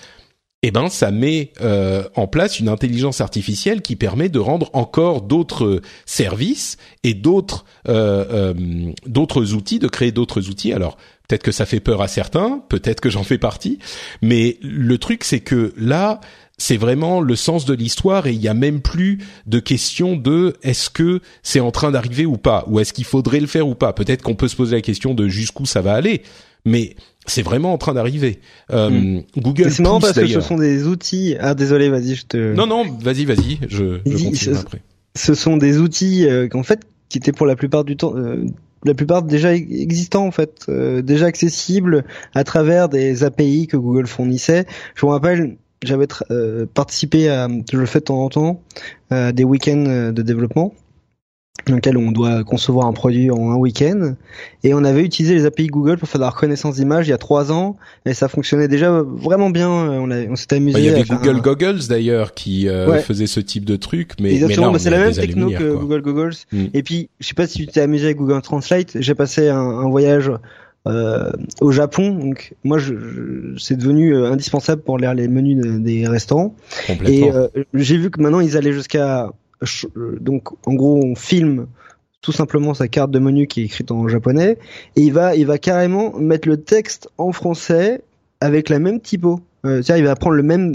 eh 0.66 0.72
ben 0.72 0.88
ça 0.88 1.12
met 1.12 1.52
euh, 1.62 2.06
en 2.16 2.26
place 2.26 2.60
une 2.60 2.70
intelligence 2.70 3.20
artificielle 3.20 3.82
qui 3.82 3.98
permet 3.98 4.30
de 4.30 4.40
rendre 4.40 4.70
encore 4.74 5.22
d'autres 5.22 5.82
services 6.06 6.78
et 7.04 7.14
d'autres 7.14 7.66
euh, 7.90 8.26
euh, 8.32 8.92
d'autres 9.06 9.54
outils, 9.54 9.80
de 9.80 9.90
créer 9.90 10.14
d'autres 10.14 10.50
outils. 10.50 10.72
Alors 10.72 10.96
peut-être 11.28 11.44
que 11.44 11.52
ça 11.52 11.66
fait 11.66 11.82
peur 11.82 12.02
à 12.02 12.08
certains, 12.08 12.64
peut-être 12.70 13.02
que 13.02 13.10
j'en 13.10 13.24
fais 13.24 13.38
partie, 13.38 13.78
mais 14.22 14.58
le 14.62 14.98
truc 14.98 15.26
c'est 15.26 15.42
que 15.42 15.74
là 15.78 16.22
c'est 16.58 16.78
vraiment 16.78 17.20
le 17.20 17.36
sens 17.36 17.66
de 17.66 17.74
l'histoire 17.74 18.26
et 18.28 18.32
il 18.32 18.42
y 18.42 18.48
a 18.48 18.54
même 18.54 18.80
plus 18.80 19.20
de 19.48 19.60
question 19.60 20.16
de 20.16 20.56
est-ce 20.64 20.90
que 20.90 21.20
c'est 21.42 21.60
en 21.60 21.72
train 21.72 21.92
d'arriver 21.92 22.26
ou 22.26 22.38
pas 22.38 22.64
ou 22.68 22.80
est-ce 22.80 22.94
qu'il 22.94 23.06
faudrait 23.06 23.42
le 23.42 23.48
faire 23.48 23.68
ou 23.68 23.76
pas. 23.76 23.92
Peut-être 23.92 24.22
qu'on 24.22 24.36
peut 24.36 24.48
se 24.48 24.56
poser 24.56 24.78
la 24.78 24.82
question 24.82 25.14
de 25.14 25.28
jusqu'où 25.28 25.66
ça 25.66 25.82
va 25.82 25.94
aller, 25.94 26.24
mais 26.64 26.96
c'est 27.26 27.42
vraiment 27.42 27.74
en 27.74 27.78
train 27.78 27.94
d'arriver. 27.94 28.40
Euh, 28.72 28.90
hmm. 28.90 29.24
Google. 29.38 29.72
C'est 29.72 29.84
marrant 29.84 30.00
parce 30.00 30.14
que 30.14 30.28
ce 30.28 30.42
sont 30.42 30.58
des 30.58 30.88
outils. 30.88 31.36
Ah 31.40 31.54
désolé, 31.54 31.90
vas-y, 31.90 32.16
je 32.16 32.26
te. 32.26 32.54
Non 32.54 32.68
non, 32.68 32.86
vas-y, 33.02 33.26
vas-y, 33.26 33.60
je, 33.68 34.00
je 34.06 34.24
continue 34.24 34.58
après. 34.58 34.82
Ce 35.16 35.34
sont 35.34 35.58
des 35.58 35.78
outils 35.78 36.26
euh, 36.28 36.48
qu'en 36.48 36.64
fait 36.64 36.82
qui 37.10 37.20
étaient 37.20 37.32
pour 37.32 37.46
la 37.46 37.56
plupart 37.56 37.84
du 37.84 37.96
temps. 37.96 38.14
Euh, 38.16 38.46
la 38.86 38.94
plupart 38.94 39.24
déjà 39.24 39.54
existants 39.54 40.26
en 40.26 40.32
fait, 40.32 40.66
euh, 40.68 41.02
déjà 41.02 41.28
accessibles 41.28 42.04
à 42.36 42.44
travers 42.44 42.90
des 42.90 43.24
API 43.24 43.68
que 43.68 43.78
Google 43.78 44.08
fournissait. 44.08 44.66
Je 44.96 45.06
me 45.06 45.12
rappelle, 45.12 45.56
j'avais 45.84 46.08
participé 46.74 47.30
à, 47.30 47.48
je 47.72 47.78
le 47.78 47.86
fais 47.86 48.00
de 48.00 48.06
temps 48.06 48.26
en 48.26 48.30
temps, 48.30 48.62
des 49.10 49.46
week-ends 49.46 50.12
de 50.14 50.22
développement 50.22 50.74
dans 51.68 51.76
lequel 51.76 51.98
on 51.98 52.12
doit 52.12 52.44
concevoir 52.44 52.88
un 52.88 52.94
produit 52.94 53.32
en 53.32 53.52
un 53.52 53.56
week-end. 53.56 54.16
Et 54.64 54.74
on 54.74 54.84
avait 54.84 55.04
utilisé 55.04 55.36
les 55.36 55.46
API 55.46 55.68
Google 55.68 55.98
pour 55.98 56.10
faire 56.10 56.20
de 56.20 56.26
la 56.26 56.30
reconnaissance 56.30 56.76
d'image 56.76 57.08
il 57.08 57.12
y 57.12 57.14
a 57.14 57.18
trois 57.18 57.52
ans, 57.52 57.78
et 58.06 58.14
ça 58.14 58.28
fonctionnait 58.28 58.68
déjà 58.68 59.02
vraiment 59.02 59.50
bien. 59.50 59.70
On, 59.70 60.12
on 60.12 60.36
s'était 60.36 60.58
amusé. 60.58 60.80
Il 60.80 60.86
y 60.86 60.90
avait 60.90 61.04
Google 61.04 61.42
Goggles 61.42 61.88
d'ailleurs 61.88 62.34
qui 62.34 62.68
euh, 62.68 63.00
faisait 63.00 63.28
ce 63.28 63.40
type 63.40 63.66
de 63.66 63.76
truc, 63.76 64.12
mais, 64.20 64.40
mais 64.42 64.56
là, 64.56 64.72
c'est 64.78 64.90
la 64.90 65.00
même 65.00 65.14
techno 65.14 65.50
que 65.52 65.76
Google 65.76 66.02
Goggles. 66.02 66.36
Mm. 66.52 66.66
Et 66.74 66.84
puis, 66.84 67.10
je 67.20 67.28
sais 67.28 67.36
pas 67.36 67.48
si 67.48 67.60
tu 67.60 67.68
t'es 67.68 67.82
amusé 67.82 68.06
avec 68.06 68.18
Google 68.18 68.42
Translate. 68.42 68.98
J'ai 69.00 69.16
passé 69.16 69.50
un, 69.50 69.58
un 69.58 69.90
voyage 69.90 70.32
euh, 70.86 71.32
au 71.62 71.72
Japon, 71.72 72.12
donc 72.12 72.56
moi, 72.66 72.78
je, 72.78 72.94
c'est 73.58 73.78
devenu 73.78 74.14
euh, 74.16 74.30
indispensable 74.30 74.82
pour 74.82 74.98
lire 74.98 75.14
les 75.14 75.30
menus 75.30 75.64
des 75.82 76.08
restaurants. 76.08 76.56
Et 77.06 77.32
euh, 77.32 77.48
j'ai 77.74 77.96
vu 77.96 78.10
que 78.10 78.22
maintenant 78.22 78.42
ils 78.42 78.58
allaient 78.58 78.74
jusqu'à 78.74 79.30
donc 80.20 80.50
en 80.68 80.74
gros 80.74 81.04
on 81.04 81.16
filme 81.16 81.68
tout 82.22 82.32
simplement 82.32 82.74
sa 82.74 82.88
carte 82.88 83.12
de 83.12 83.20
menu 83.20 83.48
qui 83.48 83.62
est 83.62 83.66
écrite 83.66 83.92
en 83.92 84.08
japonais 84.08 84.58
et 84.96 85.02
il 85.02 85.14
va 85.14 85.36
il 85.36 85.46
va 85.46 85.58
carrément 85.58 86.18
mettre 86.18 86.48
le 86.48 86.58
texte 86.58 87.10
en 87.18 87.32
français 87.32 88.02
avec 88.40 88.70
la 88.70 88.80
même 88.80 89.00
typo. 89.00 89.40
Euh, 89.66 89.82
il 89.96 90.04
va 90.04 90.16
prendre 90.16 90.36
le 90.36 90.44
même 90.44 90.74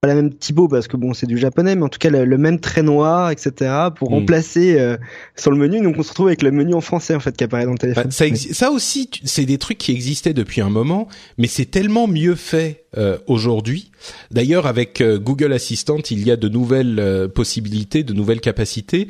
pas 0.00 0.08
la 0.08 0.14
même 0.14 0.32
typo 0.32 0.66
parce 0.66 0.88
que 0.88 0.96
bon 0.96 1.12
c'est 1.12 1.26
du 1.26 1.36
japonais 1.36 1.76
mais 1.76 1.82
en 1.82 1.88
tout 1.88 1.98
cas 1.98 2.08
le, 2.08 2.38
même 2.38 2.58
trait 2.58 2.82
noir 2.82 3.30
etc 3.30 3.70
pour 3.94 4.10
mm. 4.10 4.14
remplacer 4.14 4.80
euh, 4.80 4.96
sur 5.36 5.50
le 5.50 5.58
menu 5.58 5.82
donc 5.82 5.96
on 5.98 6.02
se 6.02 6.08
retrouve 6.10 6.28
avec 6.28 6.42
le 6.42 6.50
menu 6.50 6.72
en 6.72 6.80
français 6.80 7.14
en 7.14 7.20
fait 7.20 7.36
qui 7.36 7.44
apparaît 7.44 7.66
dans 7.66 7.72
le 7.72 7.78
téléphone. 7.78 8.04
Bah, 8.04 8.10
ça, 8.10 8.24
ça 8.34 8.70
aussi 8.70 9.10
c'est 9.24 9.44
des 9.44 9.58
trucs 9.58 9.76
qui 9.78 9.92
existaient 9.92 10.32
depuis 10.32 10.62
un 10.62 10.70
moment 10.70 11.06
mais 11.36 11.48
c'est 11.48 11.66
tellement 11.66 12.06
mieux 12.06 12.34
fait 12.34 12.84
euh, 12.98 13.18
aujourd'hui. 13.28 13.92
D'ailleurs, 14.32 14.66
avec 14.66 15.00
euh, 15.00 15.16
Google 15.16 15.52
Assistant, 15.52 15.98
il 16.10 16.26
y 16.26 16.32
a 16.32 16.36
de 16.36 16.48
nouvelles 16.48 16.98
euh, 16.98 17.28
possibilités, 17.28 18.02
de 18.02 18.12
nouvelles 18.12 18.40
capacités 18.40 19.06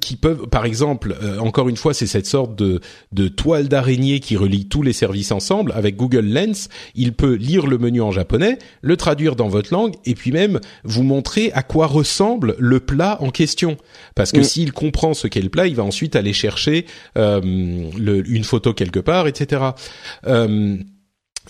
qui 0.00 0.16
peuvent, 0.16 0.46
par 0.48 0.64
exemple, 0.64 1.16
encore 1.40 1.68
une 1.68 1.76
fois, 1.76 1.94
c'est 1.94 2.06
cette 2.06 2.26
sorte 2.26 2.56
de, 2.56 2.80
de 3.12 3.28
toile 3.28 3.68
d'araignée 3.68 4.20
qui 4.20 4.36
relie 4.36 4.66
tous 4.66 4.82
les 4.82 4.92
services 4.92 5.32
ensemble. 5.32 5.72
Avec 5.74 5.96
Google 5.96 6.26
Lens, 6.26 6.68
il 6.94 7.12
peut 7.12 7.34
lire 7.34 7.66
le 7.66 7.78
menu 7.78 8.00
en 8.00 8.10
japonais, 8.10 8.58
le 8.82 8.96
traduire 8.96 9.36
dans 9.36 9.48
votre 9.48 9.72
langue, 9.72 9.94
et 10.04 10.14
puis 10.14 10.32
même 10.32 10.60
vous 10.84 11.02
montrer 11.02 11.50
à 11.52 11.62
quoi 11.62 11.86
ressemble 11.86 12.54
le 12.58 12.80
plat 12.80 13.18
en 13.20 13.30
question. 13.30 13.76
Parce 14.14 14.32
que 14.32 14.42
s'il 14.42 14.72
comprend 14.72 15.14
ce 15.14 15.26
qu'est 15.26 15.42
le 15.42 15.50
plat, 15.50 15.66
il 15.66 15.74
va 15.74 15.84
ensuite 15.84 16.16
aller 16.16 16.32
chercher 16.32 16.86
le, 17.16 18.22
une 18.28 18.44
photo 18.44 18.74
quelque 18.74 19.00
part, 19.00 19.26
etc 19.26 19.72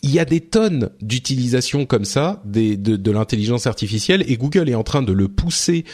il 0.02 0.10
y 0.10 0.18
a 0.18 0.24
des 0.24 0.40
tonnes 0.40 0.90
d'utilisations 1.00 1.86
comme 1.86 2.04
ça 2.04 2.42
de, 2.44 2.74
de 2.74 3.10
l'intelligence 3.10 3.66
artificielle 3.66 4.24
et 4.26 4.36
Google 4.36 4.68
est 4.68 4.74
en 4.74 4.82
train 4.82 5.02
de 5.02 5.12
le 5.12 5.28
pousser 5.28 5.84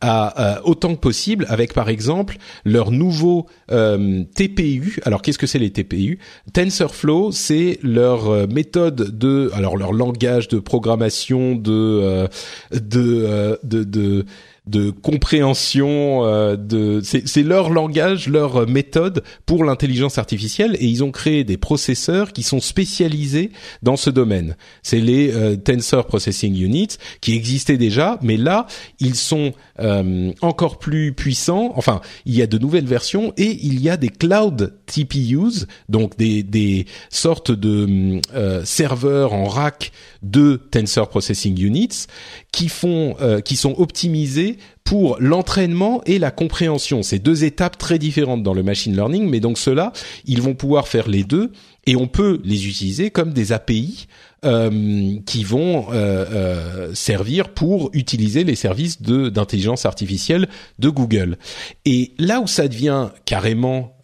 à, 0.00 0.60
autant 0.64 0.94
que 0.94 1.00
possible 1.00 1.44
avec 1.48 1.74
par 1.74 1.88
exemple 1.88 2.36
leur 2.64 2.90
nouveau 2.90 3.46
euh, 3.70 4.24
TPU. 4.34 5.00
Alors 5.04 5.22
qu'est-ce 5.22 5.38
que 5.38 5.46
c'est 5.46 5.58
les 5.58 5.70
TPU 5.70 6.18
TensorFlow, 6.52 7.32
c'est 7.32 7.78
leur 7.82 8.28
euh, 8.28 8.46
méthode 8.46 9.18
de 9.18 9.50
alors 9.54 9.76
leur 9.76 9.92
langage 9.92 10.48
de 10.48 10.58
programmation 10.58 11.54
de 11.54 11.72
euh, 11.72 12.28
de, 12.72 13.58
de, 13.64 13.84
de 13.84 14.24
de 14.68 14.90
compréhension 14.90 16.24
euh, 16.24 16.56
de 16.56 17.00
c'est 17.02 17.42
leur 17.42 17.70
langage, 17.70 18.28
leur 18.28 18.68
méthode 18.68 19.22
pour 19.46 19.64
l'intelligence 19.64 20.18
artificielle 20.18 20.76
et 20.78 20.86
ils 20.86 21.02
ont 21.02 21.10
créé 21.10 21.44
des 21.44 21.56
processeurs 21.56 22.32
qui 22.32 22.42
sont 22.42 22.60
spécialisés 22.60 23.50
dans 23.82 23.96
ce 23.96 24.10
domaine. 24.10 24.56
C'est 24.82 25.00
les 25.00 25.32
euh, 25.32 25.56
Tensor 25.56 26.06
Processing 26.06 26.54
Units 26.60 26.98
qui 27.20 27.34
existaient 27.34 27.78
déjà, 27.78 28.18
mais 28.20 28.36
là 28.36 28.66
ils 29.00 29.14
sont 29.14 29.52
euh, 29.80 30.32
encore 30.42 30.78
plus 30.78 31.12
puissants. 31.14 31.72
Enfin, 31.76 32.00
il 32.26 32.34
y 32.34 32.42
a 32.42 32.46
de 32.46 32.58
nouvelles 32.58 32.86
versions 32.86 33.32
et 33.36 33.58
il 33.62 33.80
y 33.80 33.88
a 33.88 33.96
des 33.96 34.10
cloud 34.10 34.74
TPUs, 34.86 35.66
donc 35.88 36.16
des 36.18 36.42
des 36.42 36.86
sortes 37.10 37.52
de 37.52 38.20
serveurs 38.64 39.32
en 39.32 39.46
rack 39.46 39.92
de 40.22 40.60
Tensor 40.70 41.08
Processing 41.08 41.58
Units 41.60 42.06
qui 42.52 42.68
font 42.68 43.16
qui 43.44 43.56
sont 43.56 43.74
optimisés 43.78 44.58
pour 44.88 45.18
l'entraînement 45.20 46.00
et 46.06 46.18
la 46.18 46.30
compréhension. 46.30 47.02
C'est 47.02 47.18
deux 47.18 47.44
étapes 47.44 47.76
très 47.76 47.98
différentes 47.98 48.42
dans 48.42 48.54
le 48.54 48.62
machine 48.62 48.94
learning, 48.94 49.28
mais 49.28 49.38
donc 49.38 49.58
ceux-là, 49.58 49.92
ils 50.24 50.40
vont 50.40 50.54
pouvoir 50.54 50.88
faire 50.88 51.08
les 51.08 51.24
deux 51.24 51.52
et 51.86 51.94
on 51.94 52.06
peut 52.06 52.40
les 52.42 52.66
utiliser 52.66 53.10
comme 53.10 53.34
des 53.34 53.52
API 53.52 54.06
euh, 54.44 55.16
qui 55.26 55.44
vont 55.44 55.88
euh, 55.90 56.24
euh, 56.32 56.94
servir 56.94 57.48
pour 57.50 57.90
utiliser 57.92 58.44
les 58.44 58.54
services 58.54 59.02
de 59.02 59.28
d'intelligence 59.28 59.84
artificielle 59.84 60.48
de 60.78 60.88
Google. 60.88 61.36
Et 61.84 62.12
là 62.18 62.40
où 62.40 62.46
ça 62.46 62.66
devient 62.68 63.08
carrément 63.24 63.94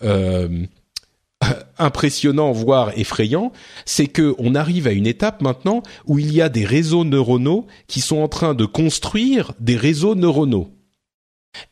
impressionnant, 1.79 2.53
voire 2.53 2.97
effrayant, 2.97 3.53
c'est 3.85 4.07
que 4.07 4.35
on 4.39 4.55
arrive 4.55 4.87
à 4.87 4.93
une 4.93 5.07
étape 5.07 5.43
maintenant 5.43 5.83
où 6.07 6.19
il 6.19 6.33
y 6.33 6.41
a 6.41 6.49
des 6.49 6.65
réseaux 6.65 7.05
neuronaux 7.05 7.67
qui 7.87 8.01
sont 8.01 8.19
en 8.19 8.29
train 8.29 8.55
de 8.55 8.65
construire 8.65 9.53
des 9.61 9.77
réseaux 9.77 10.15
neuronaux. 10.15 10.71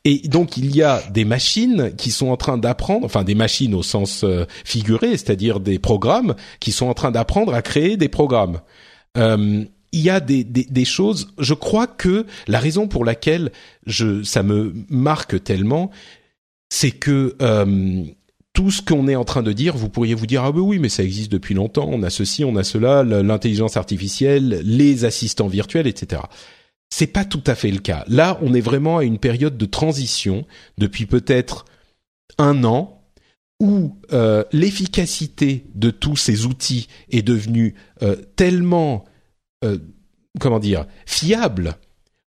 Et 0.04 0.28
donc 0.28 0.56
il 0.56 0.74
y 0.74 0.82
a 0.82 1.02
des 1.10 1.24
machines 1.24 1.92
qui 1.96 2.10
sont 2.10 2.28
en 2.28 2.36
train 2.36 2.58
d'apprendre, 2.58 3.04
enfin 3.04 3.24
des 3.24 3.34
machines 3.34 3.74
au 3.74 3.82
sens 3.82 4.24
euh, 4.24 4.44
figuré, 4.64 5.10
c'est-à-dire 5.10 5.60
des 5.60 5.78
programmes 5.78 6.34
qui 6.60 6.72
sont 6.72 6.86
en 6.86 6.94
train 6.94 7.10
d'apprendre 7.10 7.54
à 7.54 7.62
créer 7.62 7.96
des 7.96 8.08
programmes. 8.08 8.60
Euh, 9.16 9.64
il 9.92 10.00
y 10.00 10.08
a 10.08 10.20
des, 10.20 10.84
choses. 10.86 11.34
Je 11.38 11.52
crois 11.52 11.86
que 11.86 12.26
la 12.48 12.58
raison 12.58 12.88
pour 12.88 13.04
laquelle 13.04 13.52
je 13.86 14.22
ça 14.22 14.42
me 14.42 14.72
marque 14.88 15.44
tellement, 15.44 15.90
c'est 16.70 16.92
que 16.92 17.36
euh, 17.42 18.04
tout 18.52 18.70
ce 18.70 18.82
qu'on 18.82 19.08
est 19.08 19.16
en 19.16 19.24
train 19.24 19.42
de 19.42 19.52
dire, 19.52 19.76
vous 19.76 19.88
pourriez 19.88 20.14
vous 20.14 20.26
dire 20.26 20.44
ah 20.44 20.52
ben 20.52 20.60
oui 20.60 20.78
mais 20.78 20.88
ça 20.88 21.02
existe 21.02 21.32
depuis 21.32 21.54
longtemps, 21.54 21.88
on 21.90 22.02
a 22.02 22.10
ceci, 22.10 22.44
on 22.44 22.56
a 22.56 22.64
cela, 22.64 23.02
l'intelligence 23.02 23.76
artificielle, 23.76 24.60
les 24.64 25.04
assistants 25.04 25.48
virtuels, 25.48 25.86
etc. 25.86 26.22
C'est 26.90 27.06
pas 27.06 27.24
tout 27.24 27.42
à 27.46 27.54
fait 27.54 27.70
le 27.70 27.78
cas. 27.78 28.04
Là, 28.08 28.38
on 28.42 28.52
est 28.52 28.60
vraiment 28.60 28.98
à 28.98 29.04
une 29.04 29.18
période 29.18 29.56
de 29.56 29.64
transition 29.64 30.44
depuis 30.76 31.06
peut-être 31.06 31.64
un 32.36 32.64
an 32.64 33.02
où 33.60 33.96
euh, 34.12 34.44
l'efficacité 34.52 35.64
de 35.74 35.90
tous 35.90 36.16
ces 36.16 36.44
outils 36.44 36.88
est 37.10 37.22
devenue 37.22 37.74
euh, 38.02 38.16
tellement 38.36 39.04
euh, 39.64 39.78
comment 40.40 40.58
dire 40.58 40.86
fiable 41.06 41.76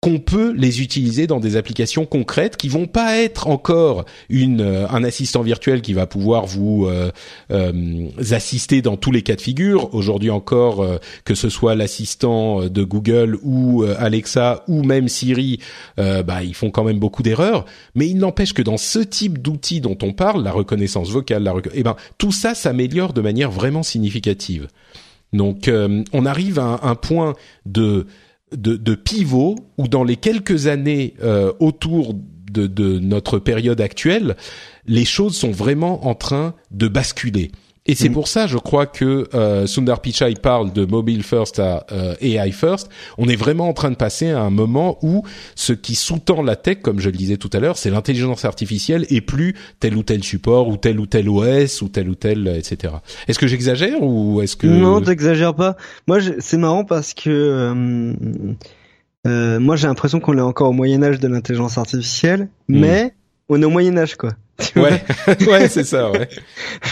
qu'on 0.02 0.20
peut 0.20 0.54
les 0.54 0.82
utiliser 0.82 1.28
dans 1.28 1.42
des 1.42 1.58
applications 1.58 2.06
concrètes 2.06 2.56
qui 2.56 2.70
vont 2.70 2.88
pas 2.88 3.18
être 3.18 3.48
encore 3.48 4.06
une 4.30 4.62
euh, 4.62 4.88
un 4.90 5.04
assistant 5.04 5.42
virtuel 5.42 5.82
qui 5.82 5.94
va 5.94 6.08
pouvoir 6.08 6.46
vous 6.46 6.86
euh, 6.86 7.12
euh, 7.52 8.08
assister 8.32 8.82
dans 8.82 8.96
tous 8.96 9.12
les 9.12 9.24
cas 9.24 9.36
de 9.36 9.42
figure. 9.42 9.94
Aujourd'hui 9.94 10.30
encore, 10.30 10.86
que 11.26 11.36
ce 11.36 11.50
soit 11.50 11.76
l'assistant 11.76 12.68
de 12.68 12.84
Google 12.84 13.38
ou 13.44 13.84
Alexa 13.84 14.64
ou 14.68 14.84
même 14.84 15.08
Siri, 15.08 15.60
bah 15.98 16.44
ils 16.44 16.54
font 16.54 16.72
quand 16.72 16.84
même 16.84 17.00
beaucoup 17.00 17.24
d'erreurs. 17.24 17.66
Mais 17.96 18.08
il 18.08 18.18
n'empêche 18.18 18.54
que 18.54 18.62
dans 18.62 18.78
ce 18.78 19.00
type 19.00 19.40
d'outils 19.42 19.82
dont 19.82 19.98
on 20.02 20.14
parle, 20.14 20.44
la 20.44 20.52
reconnaissance 20.52 21.10
vocale, 21.10 21.44
la 21.44 21.54
eh 21.74 21.84
ben 21.84 21.96
tout 22.18 22.32
ça 22.32 22.56
s'améliore 22.56 23.14
de 23.14 23.22
manière 23.22 23.52
vraiment 23.52 23.84
significative. 23.84 24.68
Donc 25.34 25.70
on 26.14 26.26
arrive 26.26 26.60
à 26.60 26.80
un 26.84 26.96
point 26.96 27.36
de 27.66 28.08
de, 28.52 28.96
pivot 28.96 29.56
où 29.78 29.88
dans 29.88 30.04
les 30.04 30.16
quelques 30.16 30.68
années 30.68 31.14
euh, 31.22 31.54
autour 31.60 32.16
de, 32.52 33.00
notre 33.00 33.40
période 33.40 33.80
actuelle, 33.82 34.36
les 34.88 35.06
choses 35.06 35.36
sont 35.36 35.52
vraiment 35.52 36.08
en 36.08 36.16
train 36.16 36.56
de 36.72 36.88
basculer. 36.88 37.52
Et 37.86 37.96
c'est 37.96 38.10
mm. 38.10 38.14
pour 38.14 38.28
ça, 38.28 38.46
je 38.46 38.58
crois 38.58 38.86
que 38.86 39.28
euh, 39.34 39.66
Sundar 39.66 40.02
Pichai 40.02 40.34
parle 40.42 40.72
de 40.74 40.86
mobile 40.86 41.24
first 41.24 41.60
à 41.60 41.86
euh, 41.92 42.14
AI 42.22 42.52
first. 42.52 42.90
On 43.18 43.28
est 43.28 43.36
vraiment 43.36 43.68
en 43.68 43.74
train 43.74 43.90
de 43.90 43.96
passer 43.96 44.30
à 44.30 44.42
un 44.42 44.50
moment 44.50 45.00
où 45.02 45.24
ce 45.56 45.74
qui 45.74 45.96
sous-tend 45.96 46.44
la 46.44 46.56
tech, 46.56 46.80
comme 46.82 47.00
je 47.00 47.10
le 47.10 47.18
disais 47.18 47.38
tout 47.38 47.50
à 47.54 47.60
l'heure, 47.60 47.78
c'est 47.78 47.90
l'intelligence 47.90 48.46
artificielle 48.46 49.06
et 49.10 49.22
plus 49.22 49.56
tel 49.80 49.96
ou 49.96 50.04
tel 50.04 50.24
support 50.24 50.68
ou 50.68 50.78
tel 50.78 51.00
ou 51.00 51.06
tel 51.06 51.30
OS 51.30 51.82
ou 51.82 51.90
tel 51.90 52.10
ou 52.10 52.16
tel, 52.16 52.48
etc. 52.48 52.94
Est-ce 53.28 53.40
que 53.40 53.48
j'exagère 53.48 54.04
ou 54.04 54.42
est-ce 54.42 54.56
que 54.56 54.68
non, 54.68 55.02
t'exagères 55.02 55.56
pas. 55.56 55.76
Moi, 56.08 56.20
c'est 56.40 56.58
marrant 56.58 56.84
parce 56.84 57.14
que 57.14 57.30
euh, 57.30 58.14
euh 59.28 59.60
moi 59.60 59.76
j'ai 59.76 59.88
l'impression 59.88 60.20
qu'on 60.20 60.38
est 60.38 60.42
encore 60.42 60.70
au 60.70 60.74
Moyen 60.74 61.02
Âge 61.04 61.20
de 61.20 61.28
l'intelligence 61.28 61.78
artificielle, 61.78 62.50
mm. 62.68 62.80
mais 62.80 63.14
on 63.50 63.62
est 63.62 63.66
au 63.66 63.70
Moyen 63.70 63.98
Âge 63.98 64.16
quoi. 64.16 64.32
Ouais, 64.76 65.04
ouais, 65.48 65.70
c'est 65.70 65.84
ça, 65.84 66.12
ouais. 66.12 66.30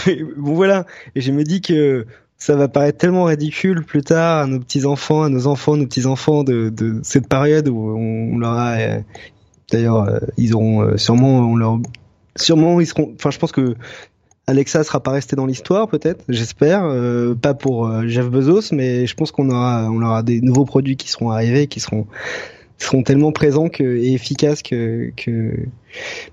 bon 0.36 0.54
voilà, 0.54 0.86
et 1.14 1.20
je 1.20 1.32
me 1.32 1.44
dis 1.44 1.60
que 1.60 2.06
ça 2.38 2.54
va 2.54 2.68
paraître 2.68 2.98
tellement 2.98 3.24
ridicule 3.24 3.84
plus 3.84 4.02
tard 4.02 4.42
à 4.42 4.46
nos 4.46 4.60
petits 4.60 4.86
enfants, 4.86 5.22
à 5.22 5.28
nos 5.28 5.46
enfants, 5.46 5.76
nos 5.76 5.86
petits 5.86 6.06
enfants 6.06 6.44
de, 6.44 6.68
de 6.70 7.00
cette 7.02 7.28
période 7.28 7.68
où 7.68 7.96
on, 7.96 8.38
leur 8.38 8.52
a, 8.52 8.74
euh, 8.76 9.00
d'ailleurs, 9.70 10.08
euh, 10.08 10.18
ils 10.36 10.54
auront 10.54 10.82
euh, 10.82 10.96
sûrement, 10.96 11.40
on 11.40 11.56
leur, 11.56 11.78
sûrement 12.36 12.80
ils 12.80 12.86
seront, 12.86 13.12
enfin 13.16 13.30
je 13.30 13.38
pense 13.38 13.52
que 13.52 13.74
Alexa 14.46 14.84
sera 14.84 15.02
pas 15.02 15.10
resté 15.10 15.36
dans 15.36 15.46
l'histoire 15.46 15.88
peut-être, 15.88 16.24
j'espère, 16.28 16.90
pas 17.42 17.52
pour 17.52 18.08
Jeff 18.08 18.30
Bezos, 18.30 18.72
mais 18.72 19.06
je 19.06 19.14
pense 19.14 19.30
qu'on 19.30 19.50
aura, 19.50 19.90
on 19.90 20.00
aura 20.00 20.22
des 20.22 20.40
nouveaux 20.40 20.64
produits 20.64 20.96
qui 20.96 21.10
seront 21.10 21.30
arrivés, 21.30 21.66
qui 21.66 21.80
seront 21.80 22.06
seront 22.78 23.02
tellement 23.02 23.32
présents 23.32 23.68
que, 23.68 23.82
et 23.82 24.12
efficaces 24.12 24.62
que, 24.62 25.10
que... 25.16 25.52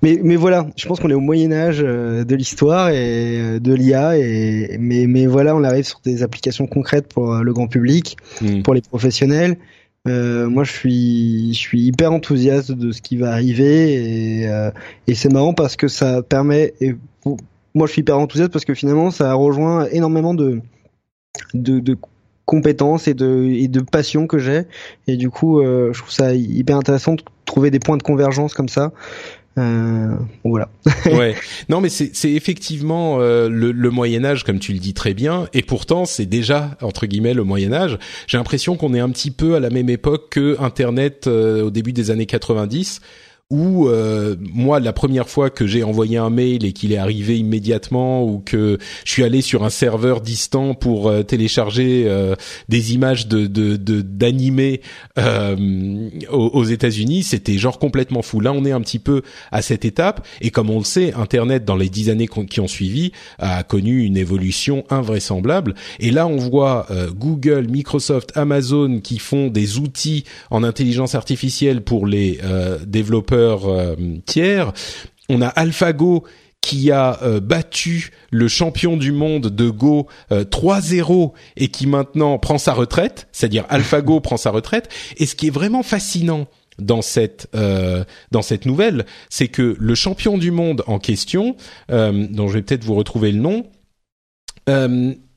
Mais, 0.01 0.19
mais 0.23 0.35
voilà, 0.35 0.67
je 0.77 0.87
pense 0.87 0.99
qu'on 0.99 1.09
est 1.09 1.15
au 1.15 1.19
Moyen 1.19 1.51
Âge 1.51 1.79
de 1.79 2.35
l'histoire 2.35 2.89
et 2.89 3.59
de 3.59 3.73
l'IA, 3.73 4.17
et 4.17 4.77
mais, 4.79 5.07
mais 5.07 5.25
voilà, 5.25 5.55
on 5.55 5.63
arrive 5.63 5.85
sur 5.85 6.01
des 6.03 6.23
applications 6.23 6.67
concrètes 6.67 7.07
pour 7.07 7.35
le 7.35 7.53
grand 7.53 7.67
public, 7.67 8.17
hmm. 8.41 8.61
pour 8.61 8.73
les 8.73 8.81
professionnels. 8.81 9.57
Euh, 10.07 10.47
moi, 10.47 10.63
je 10.63 10.71
suis, 10.71 11.53
je 11.53 11.57
suis 11.59 11.81
hyper 11.81 12.11
enthousiaste 12.11 12.71
de 12.71 12.91
ce 12.91 13.01
qui 13.01 13.17
va 13.17 13.31
arriver 13.31 14.41
et, 14.41 14.47
euh, 14.47 14.69
et 15.07 15.15
c'est 15.15 15.31
marrant 15.31 15.53
parce 15.53 15.75
que 15.75 15.87
ça 15.87 16.21
permet. 16.21 16.73
Et 16.79 16.95
moi, 17.73 17.87
je 17.87 17.91
suis 17.91 18.01
hyper 18.01 18.19
enthousiaste 18.19 18.51
parce 18.51 18.65
que 18.65 18.73
finalement, 18.73 19.09
ça 19.09 19.33
rejoint 19.33 19.87
énormément 19.87 20.33
de, 20.33 20.61
de, 21.53 21.79
de 21.79 21.97
compétences 22.45 23.07
et 23.07 23.13
de, 23.13 23.49
et 23.51 23.67
de 23.67 23.81
passion 23.81 24.27
que 24.27 24.37
j'ai. 24.37 24.63
Et 25.07 25.17
du 25.17 25.29
coup, 25.29 25.59
euh, 25.59 25.91
je 25.93 25.99
trouve 25.99 26.11
ça 26.11 26.33
hyper 26.33 26.77
intéressant 26.77 27.15
de 27.15 27.23
trouver 27.45 27.71
des 27.71 27.79
points 27.79 27.97
de 27.97 28.03
convergence 28.03 28.53
comme 28.53 28.69
ça. 28.69 28.91
Euh, 29.57 30.15
voilà. 30.43 30.69
ouais. 31.05 31.35
Non, 31.69 31.79
mais 31.79 31.89
c'est 31.89 32.11
effectivement 32.31 33.19
euh, 33.19 33.47
le, 33.49 33.71
le, 33.71 33.89
Moyen 33.89 34.25
Âge, 34.25 34.43
comme 34.43 34.59
tu 34.59 34.73
le 34.73 34.79
dis 34.79 34.93
très 34.93 35.13
bien, 35.13 35.47
et 35.53 35.61
pourtant 35.61 36.05
c'est 36.05 36.25
déjà 36.25 36.77
entre 36.81 37.05
guillemets 37.05 37.33
le 37.33 37.43
Moyen 37.43 37.71
Âge. 37.71 37.97
J'ai 38.27 38.37
l'impression 38.37 38.75
qu'on 38.75 38.93
est 38.93 38.99
un 38.99 39.09
petit 39.09 39.31
peu 39.31 39.55
à 39.55 39.59
la 39.59 39.69
même 39.69 39.89
époque 39.89 40.29
que 40.31 40.57
Internet 40.59 41.27
euh, 41.27 41.63
au 41.63 41.69
début 41.69 41.93
des 41.93 42.11
années 42.11 42.25
90 42.25 42.99
où 43.51 43.87
euh, 43.87 44.35
moi 44.39 44.79
la 44.79 44.91
première 44.91 45.29
fois 45.29 45.51
que 45.51 45.67
j'ai 45.67 45.83
envoyé 45.83 46.17
un 46.17 46.31
mail 46.31 46.65
et 46.65 46.73
qu'il 46.73 46.91
est 46.91 46.97
arrivé 46.97 47.37
immédiatement 47.37 48.23
ou 48.25 48.39
que 48.39 48.79
je 49.03 49.11
suis 49.11 49.23
allé 49.23 49.41
sur 49.41 49.63
un 49.63 49.69
serveur 49.69 50.21
distant 50.21 50.73
pour 50.73 51.09
euh, 51.09 51.21
télécharger 51.21 52.05
euh, 52.07 52.35
des 52.69 52.95
images 52.95 53.27
de 53.27 53.45
d'animés 54.01 54.81
aux, 56.31 56.63
États-Unis, 56.63 57.23
c'était 57.23 57.57
genre 57.57 57.77
complètement 57.77 58.21
fou. 58.21 58.39
Là, 58.39 58.51
on 58.51 58.65
est 58.65 58.71
un 58.71 58.81
petit 58.81 58.99
peu 58.99 59.21
à 59.51 59.61
cette 59.61 59.85
étape 59.85 60.25
et 60.41 60.49
comme 60.49 60.69
on 60.71 60.79
le 60.79 60.83
sait, 60.83 61.13
Internet 61.13 61.63
dans 61.65 61.75
les 61.75 61.89
dix 61.89 62.09
années 62.09 62.27
qui 62.27 62.59
ont 62.59 62.67
suivi 62.67 63.11
a 63.37 63.63
connu 63.63 64.03
une 64.03 64.17
évolution 64.17 64.83
invraisemblable. 64.89 65.75
Et 65.99 66.11
là, 66.11 66.27
on 66.27 66.37
voit 66.37 66.87
Google, 67.15 67.67
Microsoft, 67.69 68.31
Amazon 68.35 68.99
qui 68.99 69.19
font 69.19 69.47
des 69.47 69.77
outils 69.77 70.23
en 70.49 70.63
intelligence 70.63 71.13
artificielle 71.15 71.81
pour 71.81 72.07
les 72.07 72.39
développeurs 72.87 73.34
euh, 73.37 73.95
tiers. 74.25 74.73
On 75.29 75.41
a 75.41 75.47
AlphaGo 75.47 76.23
qui 76.61 76.91
a 76.91 77.19
euh, 77.21 77.39
battu 77.39 78.11
le 78.31 78.47
champion 78.47 78.97
du 78.97 79.11
monde 79.11 79.47
de 79.47 79.69
Go 79.69 80.07
3-0 80.31 81.23
euh, 81.23 81.37
et 81.57 81.67
qui 81.67 81.85
maintenant 81.85 82.39
prend 82.39 82.57
sa 82.57 82.73
retraite, 82.73 83.27
c'est-à-dire 83.31 83.65
AlphaGo 83.69 84.19
prend 84.21 84.37
sa 84.37 84.49
retraite. 84.51 84.89
Et 85.17 85.25
ce 85.25 85.35
qui 85.35 85.47
est 85.47 85.51
vraiment 85.51 85.83
fascinant 85.83 86.47
dans 86.79 87.01
cette 87.01 87.47
dans 87.53 88.41
cette 88.41 88.65
nouvelle, 88.65 89.05
c'est 89.29 89.47
que 89.47 89.77
le 89.79 89.95
champion 89.95 90.37
du 90.37 90.51
monde 90.51 90.83
en 90.87 90.99
question, 90.99 91.55
dont 91.87 92.47
je 92.49 92.53
vais 92.53 92.63
peut-être 92.63 92.83
vous 92.83 92.95
retrouver 92.95 93.31
le 93.31 93.39
nom, 93.39 93.63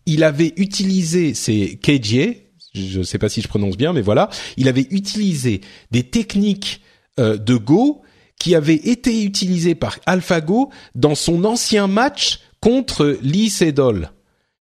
il 0.07 0.25
avait 0.25 0.53
utilisé 0.57 1.35
ses 1.35 1.79
KJ, 1.79 2.49
je 2.75 2.99
ne 2.99 3.05
sais 3.05 3.19
pas 3.19 3.29
si 3.29 3.41
je 3.41 3.47
prononce 3.47 3.77
bien, 3.77 3.93
mais 3.93 4.01
voilà, 4.01 4.31
il 4.57 4.69
avait 4.69 4.87
utilisé 4.91 5.61
des 5.91 6.03
techniques 6.03 6.81
de 7.19 7.57
Go 7.57 8.03
qui 8.39 8.55
avait 8.55 8.75
été 8.75 9.25
utilisé 9.25 9.75
par 9.75 9.99
AlphaGo 10.07 10.71
dans 10.95 11.15
son 11.15 11.45
ancien 11.45 11.87
match 11.87 12.41
contre 12.61 13.19
Lee 13.23 13.51
Sedol. 13.51 14.11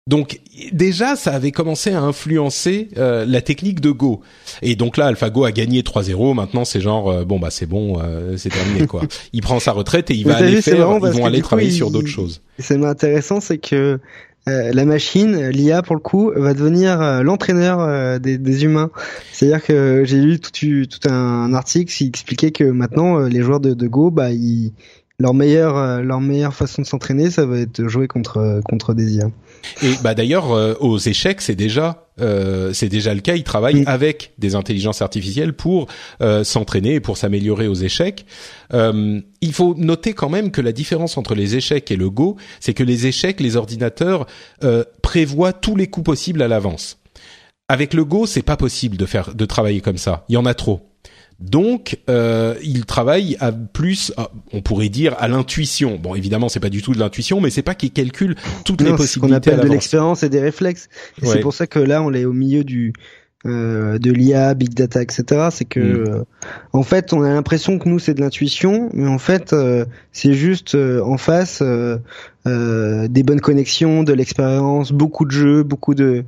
Donc 0.08 0.40
déjà, 0.72 1.16
ça 1.16 1.32
avait 1.32 1.52
commencé 1.52 1.92
à 1.92 2.02
influencer 2.02 2.90
euh, 2.98 3.24
la 3.26 3.42
technique 3.42 3.82
de 3.82 3.92
Go. 3.92 4.22
Et 4.64 4.76
donc 4.76 4.98
là, 4.98 5.06
AlphaGo 5.06 5.46
a 5.46 5.52
gagné 5.52 5.84
3-0. 5.84 6.34
Maintenant, 6.34 6.66
c'est 6.66 6.82
genre 6.82 7.10
euh, 7.10 7.24
bon 7.24 7.40
bah 7.40 7.52
c'est 7.52 7.68
bon, 7.68 8.02
c'est 8.36 8.50
terminé 8.50 8.88
quoi. 8.88 9.04
il 9.34 9.42
prend 9.42 9.60
sa 9.60 9.74
retraite 9.74 10.10
et 10.10 10.16
il 10.16 10.26
va 10.26 10.38
aller 10.38 10.62
faire. 10.62 11.00
Ils 11.04 11.20
vont 11.20 11.26
aller 11.26 11.42
travailler 11.42 11.72
sur 11.72 11.92
d'autres 11.92 12.08
choses. 12.08 12.42
C'est 12.58 12.84
intéressant, 12.84 13.40
c'est 13.40 13.60
que 13.60 14.00
euh, 14.48 14.72
la 14.74 14.86
machine, 14.86 15.50
l'IA 15.50 15.84
pour 15.84 15.96
le 15.96 16.02
coup, 16.02 16.32
va 16.36 16.56
devenir 16.56 17.00
euh, 17.00 17.22
l'entraîneur 17.22 17.80
euh, 17.80 18.18
des, 18.18 18.64
humains. 18.64 18.90
C'est-à-dire 19.32 19.64
que 19.64 20.04
j'ai 20.04 20.20
lu 20.20 20.40
tout, 20.40 20.52
tout, 20.52 21.10
un 21.10 21.54
article 21.54 21.94
qui 21.94 22.08
expliquait 22.08 22.52
que 22.52 22.64
maintenant 22.64 23.20
les 23.20 23.42
joueurs 23.42 23.60
de, 23.60 23.88
Go, 23.88 24.10
bah, 24.10 24.32
ils, 24.32 24.74
leur 25.22 25.34
meilleure 25.34 26.02
leur 26.02 26.20
meilleure 26.20 26.54
façon 26.54 26.82
de 26.82 26.88
s'entraîner, 26.88 27.32
ça 27.32 27.46
va 27.46 27.60
être 27.60 27.88
jouer 27.88 28.08
contre 28.08 28.62
contre 28.68 28.94
des 28.94 29.16
IA. 29.16 29.30
Et 29.84 29.94
bah 30.04 30.14
d'ailleurs 30.14 30.50
aux 30.82 30.98
échecs, 30.98 31.42
c'est 31.42 31.56
déjà 31.56 32.08
euh, 32.22 32.74
c'est 32.74 32.90
déjà 32.90 33.14
le 33.14 33.22
cas. 33.22 33.36
Ils 33.36 33.44
travaillent 33.44 33.84
avec 33.86 34.34
des 34.38 34.56
intelligences 34.56 35.02
artificielles 35.02 35.54
pour 35.54 35.88
euh, 36.22 36.44
s'entraîner 36.44 36.96
et 36.96 37.00
pour 37.00 37.18
s'améliorer 37.18 37.68
aux 37.68 37.76
échecs. 37.76 38.26
Euh, 38.74 39.22
il 39.42 39.54
faut 39.54 39.76
noter 39.76 40.14
quand 40.14 40.30
même 40.30 40.52
que 40.52 40.62
la 40.62 40.72
différence 40.72 41.18
entre 41.18 41.36
les 41.36 41.56
échecs 41.56 41.90
et 41.92 41.96
le 41.96 42.10
Go, 42.10 42.38
c'est 42.60 42.74
que 42.74 42.84
les 42.84 43.08
échecs, 43.08 43.40
les 43.40 43.56
ordinateurs 43.56 44.28
prévoient 45.02 45.54
tous 45.54 45.76
les 45.76 45.88
coups 45.88 46.06
possibles 46.06 46.42
à 46.42 46.48
l'avance. 46.48 47.00
Avec 47.68 47.94
le 47.94 48.06
Go, 48.06 48.26
c'est 48.26 48.42
pas 48.42 48.58
possible 48.58 48.98
de 48.98 49.06
faire 49.06 49.34
de 49.34 49.46
travailler 49.46 49.82
comme 49.82 49.98
ça. 49.98 50.26
Il 50.30 50.34
y 50.34 50.38
en 50.38 50.46
a 50.46 50.54
trop. 50.54 50.91
Donc, 51.42 51.98
euh, 52.10 52.56
il 52.64 52.86
travaille 52.86 53.36
à 53.40 53.52
plus, 53.52 54.14
on 54.54 54.62
pourrait 54.62 54.90
dire, 54.90 55.16
à 55.20 55.28
l'intuition. 55.28 55.98
Bon, 55.98 56.16
évidemment, 56.16 56.50
c'est 56.50 56.60
pas 56.60 56.70
du 56.70 56.82
tout 56.82 56.94
de 56.94 57.00
l'intuition, 57.00 57.42
mais 57.42 57.50
c'est 57.50 57.62
pas 57.64 57.76
qu'il 57.76 57.92
calcule 57.92 58.36
toutes 58.64 58.82
les 58.82 58.94
possibilités. 58.96 59.20
qu'on 59.20 59.36
appelle 59.36 59.60
de 59.68 59.74
l'expérience 59.74 60.24
et 60.24 60.30
des 60.30 60.40
réflexes. 60.40 60.90
C'est 61.24 61.40
pour 61.40 61.54
ça 61.54 61.68
que 61.68 61.80
là, 61.80 62.04
on 62.04 62.14
est 62.14 62.26
au 62.26 62.34
milieu 62.34 62.64
du 62.64 62.94
euh, 63.48 63.98
de 63.98 64.12
l'IA, 64.12 64.54
big 64.54 64.76
data, 64.76 65.02
etc. 65.02 65.48
C'est 65.50 65.66
que, 65.66 65.80
mm. 65.80 66.10
euh, 66.10 66.24
en 66.74 66.84
fait, 66.84 67.12
on 67.12 67.24
a 67.24 67.30
l'impression 67.30 67.80
que 67.80 67.90
nous 67.90 67.98
c'est 67.98 68.14
de 68.14 68.22
l'intuition, 68.22 68.92
mais 68.94 69.08
en 69.08 69.18
fait, 69.18 69.52
euh, 69.54 69.86
c'est 70.12 70.34
juste 70.34 70.76
en 70.76 71.18
face 71.18 71.64
des 72.46 73.24
bonnes 73.24 73.42
connexions, 73.42 74.04
de 74.04 74.14
l'expérience, 74.14 74.92
beaucoup 74.92 75.26
de 75.26 75.32
jeux, 75.32 75.64
beaucoup 75.64 75.96
de 75.96 76.24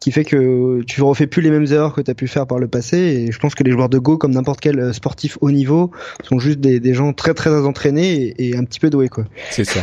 qui 0.00 0.12
fait 0.12 0.24
que 0.24 0.82
tu 0.86 1.02
refais 1.02 1.26
plus 1.26 1.42
les 1.42 1.50
mêmes 1.50 1.66
erreurs 1.70 1.94
que 1.94 2.00
tu 2.00 2.10
as 2.10 2.14
pu 2.14 2.28
faire 2.28 2.46
par 2.46 2.58
le 2.58 2.68
passé. 2.68 2.96
Et 2.98 3.32
je 3.32 3.38
pense 3.38 3.54
que 3.54 3.64
les 3.64 3.72
joueurs 3.72 3.88
de 3.88 3.98
Go, 3.98 4.16
comme 4.16 4.32
n'importe 4.32 4.60
quel 4.60 4.78
euh, 4.78 4.92
sportif 4.92 5.38
haut 5.40 5.50
niveau, 5.50 5.90
sont 6.24 6.38
juste 6.38 6.60
des, 6.60 6.80
des 6.80 6.94
gens 6.94 7.12
très 7.12 7.34
très 7.34 7.50
entraînés 7.50 8.34
et, 8.38 8.56
un 8.56 8.64
petit 8.64 8.80
peu 8.80 8.90
doués 8.90 9.08
quoi. 9.08 9.24
C'est 9.50 9.64
ça. 9.64 9.82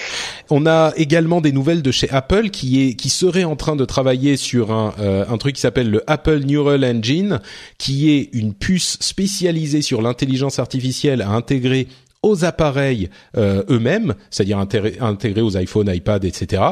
On 0.50 0.66
a 0.66 0.92
également 0.96 1.40
des 1.40 1.52
nouvelles 1.52 1.82
de 1.82 1.90
chez 1.90 2.10
Apple 2.10 2.50
qui 2.50 2.86
est 2.88 2.94
qui 2.94 3.08
serait 3.08 3.44
en 3.44 3.56
train 3.56 3.76
de 3.76 3.84
travailler 3.84 4.36
sur 4.36 4.72
un 4.72 4.94
euh, 4.98 5.24
un 5.28 5.38
truc 5.38 5.56
qui 5.56 5.60
s'appelle 5.60 5.90
le 5.90 6.02
Apple 6.06 6.40
Neural 6.44 6.84
Engine, 6.84 7.40
qui 7.78 8.10
est 8.10 8.30
une 8.32 8.54
puce 8.54 8.98
spécialisée 9.00 9.82
sur 9.82 10.02
l'intelligence 10.02 10.58
artificielle 10.58 11.22
à 11.22 11.30
intégrer 11.30 11.88
aux 12.22 12.44
appareils 12.44 13.08
euh, 13.36 13.62
eux-mêmes, 13.70 14.14
c'est-à-dire 14.30 14.58
intégrés 14.58 15.42
aux 15.42 15.56
iPhones, 15.56 15.88
iPad, 15.92 16.24
etc. 16.24 16.62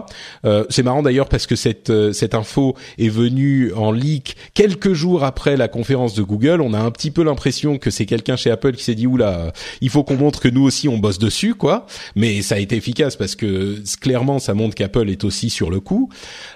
Euh, 0.45 0.65
c'est 0.69 0.83
marrant 0.83 1.03
d'ailleurs 1.03 1.29
parce 1.29 1.47
que 1.47 1.57
cette 1.57 1.91
euh, 1.91 2.13
cette 2.13 2.35
info 2.35 2.75
est 2.99 3.09
venue 3.09 3.73
en 3.75 3.93
leak 3.93 4.37
quelques 4.55 4.93
jours 4.93 5.23
après 5.23 5.57
la 5.57 5.69
conférence 5.69 6.15
de 6.15 6.23
Google. 6.23 6.61
On 6.61 6.75
a 6.75 6.81
un 6.81 6.91
petit 6.91 7.11
peu 7.11 7.23
l'impression 7.23 7.79
que 7.79 7.91
c'est 7.91 8.07
quelqu'un 8.07 8.37
chez 8.37 8.51
Apple 8.51 8.73
qui 8.73 8.85
s'est 8.85 8.95
dit 8.95 9.07
oula, 9.07 9.53
il 9.81 9.91
faut 9.91 10.03
qu'on 10.03 10.17
montre 10.17 10.41
que 10.41 10.49
nous 10.49 10.63
aussi 10.63 10.89
on 10.89 10.99
bosse 10.99 11.19
dessus, 11.19 11.55
quoi. 11.55 11.87
Mais 12.17 12.43
ça 12.43 12.57
a 12.57 12.59
été 12.59 12.77
efficace 12.77 13.17
parce 13.17 13.37
que 13.37 13.83
clairement 14.01 14.39
ça 14.39 14.55
montre 14.55 14.75
qu'Apple 14.75 15.09
est 15.09 15.25
aussi 15.25 15.51
sur 15.51 15.71
le 15.71 15.81
coup. 15.81 16.09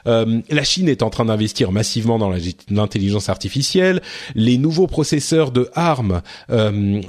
la 0.06 0.64
Chine 0.64 0.88
est 0.88 1.02
en 1.02 1.10
train 1.10 1.26
d'investir 1.26 1.72
massivement 1.72 2.18
dans 2.18 2.32
l'intelligence 2.70 3.28
artificielle. 3.28 4.02
Les 4.34 4.58
nouveaux 4.58 4.86
processeurs 4.86 5.52
de 5.52 5.68
ARM 5.74 6.22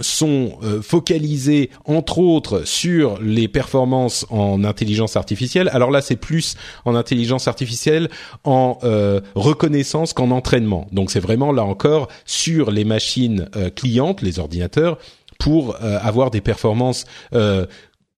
sont 0.01 0.57
focalisés 0.81 1.69
entre 1.85 2.19
autres 2.19 2.65
sur 2.65 3.19
les 3.21 3.47
performances 3.47 4.25
en 4.29 4.63
intelligence 4.63 5.15
artificielle. 5.15 5.69
Alors 5.73 5.91
là, 5.91 6.01
c'est 6.01 6.15
plus 6.15 6.55
en 6.85 6.95
intelligence 6.95 7.47
artificielle 7.47 8.09
en 8.43 8.77
euh, 8.83 9.21
reconnaissance 9.35 10.13
qu'en 10.13 10.31
entraînement. 10.31 10.87
Donc 10.91 11.11
c'est 11.11 11.19
vraiment 11.19 11.51
là 11.51 11.63
encore 11.63 12.07
sur 12.25 12.71
les 12.71 12.83
machines 12.83 13.49
euh, 13.55 13.69
clientes, 13.69 14.21
les 14.21 14.39
ordinateurs, 14.39 14.97
pour 15.39 15.75
euh, 15.81 15.97
avoir 16.01 16.31
des 16.31 16.41
performances 16.41 17.05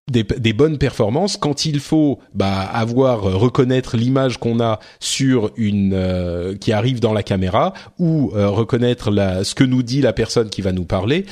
des, 0.09 0.53
bonnes 0.53 0.77
performances 0.77 1.37
quand 1.37 1.65
il 1.65 1.79
faut 1.79 2.19
bah, 2.33 2.59
avoir 2.59 3.21
reconnaître 3.21 3.95
l'image 3.95 4.39
qu'on 4.39 4.59
a 4.59 4.79
sur 4.99 5.51
une 5.55 6.57
qui 6.59 6.73
arrive 6.73 6.99
dans 6.99 7.13
la 7.13 7.23
caméra 7.23 7.73
ou 7.97 8.31
reconnaître 8.33 9.09
ce 9.43 9.55
que 9.55 9.63
nous 9.63 9.83
dit 9.83 10.01
la 10.01 10.11
personne 10.11 10.49
qui 10.49 10.61
va 10.61 10.73
nous 10.73 10.83
parler 10.83 11.25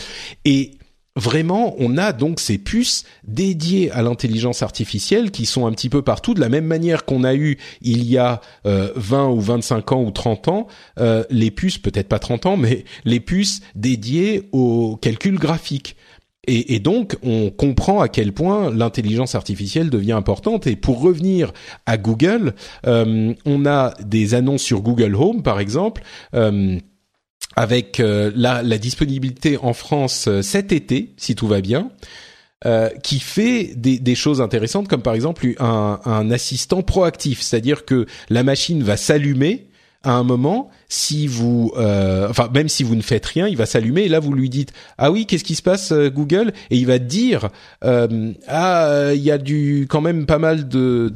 et 0.46 0.79
vraiment, 1.20 1.76
on 1.78 1.98
a 1.98 2.14
donc 2.14 2.40
ces 2.40 2.58
puces 2.58 3.06
dédiées 3.28 3.92
à 3.92 4.02
l'intelligence 4.02 4.64
artificielle 4.64 5.32
qui 5.32 5.46
sont 5.46 5.68
un 5.68 5.72
petit 5.72 5.90
peu 5.90 6.02
partout, 6.02 6.34
de 6.34 6.40
la 6.40 6.50
même 6.50 6.66
manière 6.66 7.06
qu'on 7.06 7.24
a 7.24 7.36
eu 7.36 7.58
il 7.82 8.04
y 8.06 8.18
a 8.18 8.42
20 8.66 8.72
euh, 8.72 9.28
ou 9.28 9.40
25 9.40 9.92
ans 9.92 10.04
ou 10.04 10.12
30 10.12 10.48
ans, 10.48 10.68
euh, 11.00 11.24
les 11.30 11.52
puces, 11.52 11.78
peut-être 11.78 12.08
pas 12.08 12.20
30 12.20 12.46
ans, 12.46 12.58
mais 12.58 12.86
les 13.06 13.20
puces 13.20 13.62
dédiées 13.76 14.50
au 14.52 14.98
calcul 15.02 15.38
graphique. 15.38 15.96
Et, 16.52 16.80
donc, 16.80 17.16
on 17.22 17.52
comprend 17.52 18.02
à 18.02 18.08
quel 18.08 18.34
point 18.34 18.72
l'intelligence 18.72 19.36
artificielle 19.36 19.92
devient 19.92 20.14
importante. 20.14 20.66
Et 20.66 20.76
pour 20.76 21.00
revenir 21.00 21.52
à 21.86 21.98
Google, 21.98 22.56
euh, 22.88 23.36
on 23.46 23.68
a 23.68 23.94
des 24.04 24.34
annonces 24.34 24.64
sur 24.64 24.82
Google 24.82 25.16
Home, 25.16 25.44
par 25.44 25.60
exemple 25.60 26.02
avec 27.56 27.98
la, 28.00 28.62
la, 28.64 28.78
disponibilité 28.78 29.58
en 29.58 29.74
France 29.74 30.30
cet 30.42 30.72
été, 30.72 31.14
si 31.18 31.36
tout 31.36 31.48
va 31.48 31.62
bien. 31.62 31.92
Euh, 32.66 32.90
qui 33.04 33.22
fait 33.22 33.72
des, 33.78 34.00
des, 34.00 34.16
choses 34.16 34.42
intéressantes, 34.42 34.90
comme 34.90 35.02
par 35.02 35.14
exemple 35.14 35.48
un, 35.60 36.02
un 36.04 36.30
assistant 36.30 36.82
proactif, 36.82 37.42
c'est-à-dire 37.42 37.86
que 37.86 38.06
la 38.30 38.44
machine 38.44 38.84
va 38.84 38.98
s'allumer 38.98 39.69
à 40.04 40.14
un 40.14 40.24
moment, 40.24 40.70
si 40.88 41.28
vous, 41.28 41.74
euh, 41.76 42.30
enfin 42.30 42.50
même 42.54 42.70
si 42.70 42.84
vous 42.84 42.96
ne 42.96 43.02
faites 43.02 43.26
rien, 43.26 43.50
il 43.50 43.58
va 43.58 43.66
s'allumer 43.66 44.04
et 44.04 44.08
là 44.08 44.22
vous 44.22 44.34
lui 44.34 44.50
dites 44.50 44.72
ah 44.98 45.12
oui 45.12 45.26
qu'est-ce 45.26 45.44
qui 45.44 45.56
se 45.56 45.62
passe 45.62 45.92
euh, 45.92 46.10
Google? 46.10 46.54
Et 46.70 46.78
il 46.78 46.86
va 46.86 47.00
dire 47.00 47.50
euh, 47.84 48.32
ah 48.48 49.12
il 49.14 49.22
y 49.22 49.30
a 49.30 49.38
du 49.38 49.88
quand 49.90 50.00
même 50.00 50.26
pas 50.26 50.40
mal 50.40 50.70
de 50.70 51.10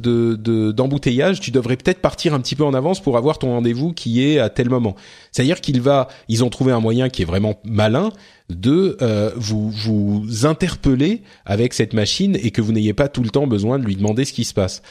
d'embouteillage, 0.72 1.40
tu 1.40 1.50
devrais 1.50 1.76
peut-être 1.76 2.02
partir 2.02 2.34
un 2.34 2.40
petit 2.40 2.56
peu 2.56 2.64
en 2.64 2.74
avance 2.74 3.00
pour 3.00 3.16
avoir 3.16 3.38
ton 3.38 3.52
rendez-vous 3.52 3.94
qui 3.94 4.22
est 4.22 4.38
à 4.38 4.50
tel 4.50 4.68
moment. 4.68 4.96
C'est-à-dire 5.32 5.62
qu'il 5.62 5.80
va, 5.80 6.08
ils 6.28 6.44
ont 6.44 6.50
trouvé 6.50 6.72
un 6.72 6.80
moyen 6.80 7.08
qui 7.08 7.22
est 7.22 7.26
vraiment 7.26 7.54
malin 7.64 8.10
de 8.50 8.98
vous 9.36 9.70
vous 9.70 10.46
interpeller 10.46 11.22
avec 11.46 11.72
cette 11.72 11.94
machine 11.94 12.36
et 12.36 12.50
que 12.50 12.60
vous 12.60 12.72
n'ayez 12.72 12.92
pas 12.92 13.08
tout 13.08 13.22
le 13.22 13.30
temps 13.30 13.46
besoin 13.46 13.78
de 13.78 13.84
lui 13.84 13.96
demander 13.96 14.26
ce 14.26 14.34
qui 14.34 14.44
se 14.44 14.52
passe. 14.52 14.82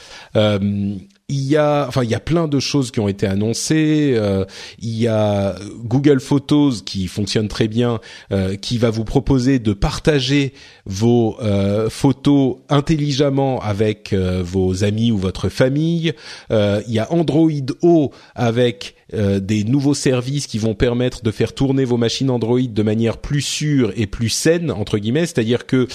Il 1.30 1.40
y 1.40 1.56
a, 1.56 1.86
enfin, 1.88 2.04
il 2.04 2.10
y 2.10 2.14
a 2.14 2.20
plein 2.20 2.48
de 2.48 2.60
choses 2.60 2.90
qui 2.90 3.00
ont 3.00 3.08
été 3.08 3.26
annoncées. 3.26 4.14
Euh, 4.14 4.44
il 4.78 4.94
y 4.94 5.08
a 5.08 5.54
Google 5.82 6.20
Photos 6.20 6.82
qui 6.82 7.06
fonctionne 7.06 7.48
très 7.48 7.66
bien, 7.66 7.98
euh, 8.30 8.56
qui 8.56 8.76
va 8.76 8.90
vous 8.90 9.04
proposer 9.04 9.58
de 9.58 9.72
partager 9.72 10.52
vos 10.84 11.38
euh, 11.40 11.88
photos 11.88 12.56
intelligemment 12.68 13.58
avec 13.62 14.14
vos 14.14 14.84
amis 14.84 15.12
ou 15.12 15.16
votre 15.16 15.48
famille. 15.48 16.12
il 16.50 16.92
y 16.92 16.98
a 16.98 17.10
Android 17.10 17.48
O 17.80 18.10
avec 18.34 18.94
des 19.12 19.64
nouveaux 19.64 19.94
services 19.94 20.46
qui 20.46 20.58
vont 20.58 20.74
permettre 20.74 21.22
de 21.22 21.30
faire 21.30 21.54
tourner 21.54 21.84
vos 21.84 21.96
machines 21.96 22.30
Android 22.30 22.60
de 22.60 22.82
manière 22.82 23.16
plus 23.16 23.42
sûre 23.42 23.92
et 23.96 24.06
plus 24.06 24.28
saine 24.28 24.70
entre 24.70 24.98
guillemets, 24.98 25.26
c'est-à-dire 25.26 25.66
que 25.66 25.88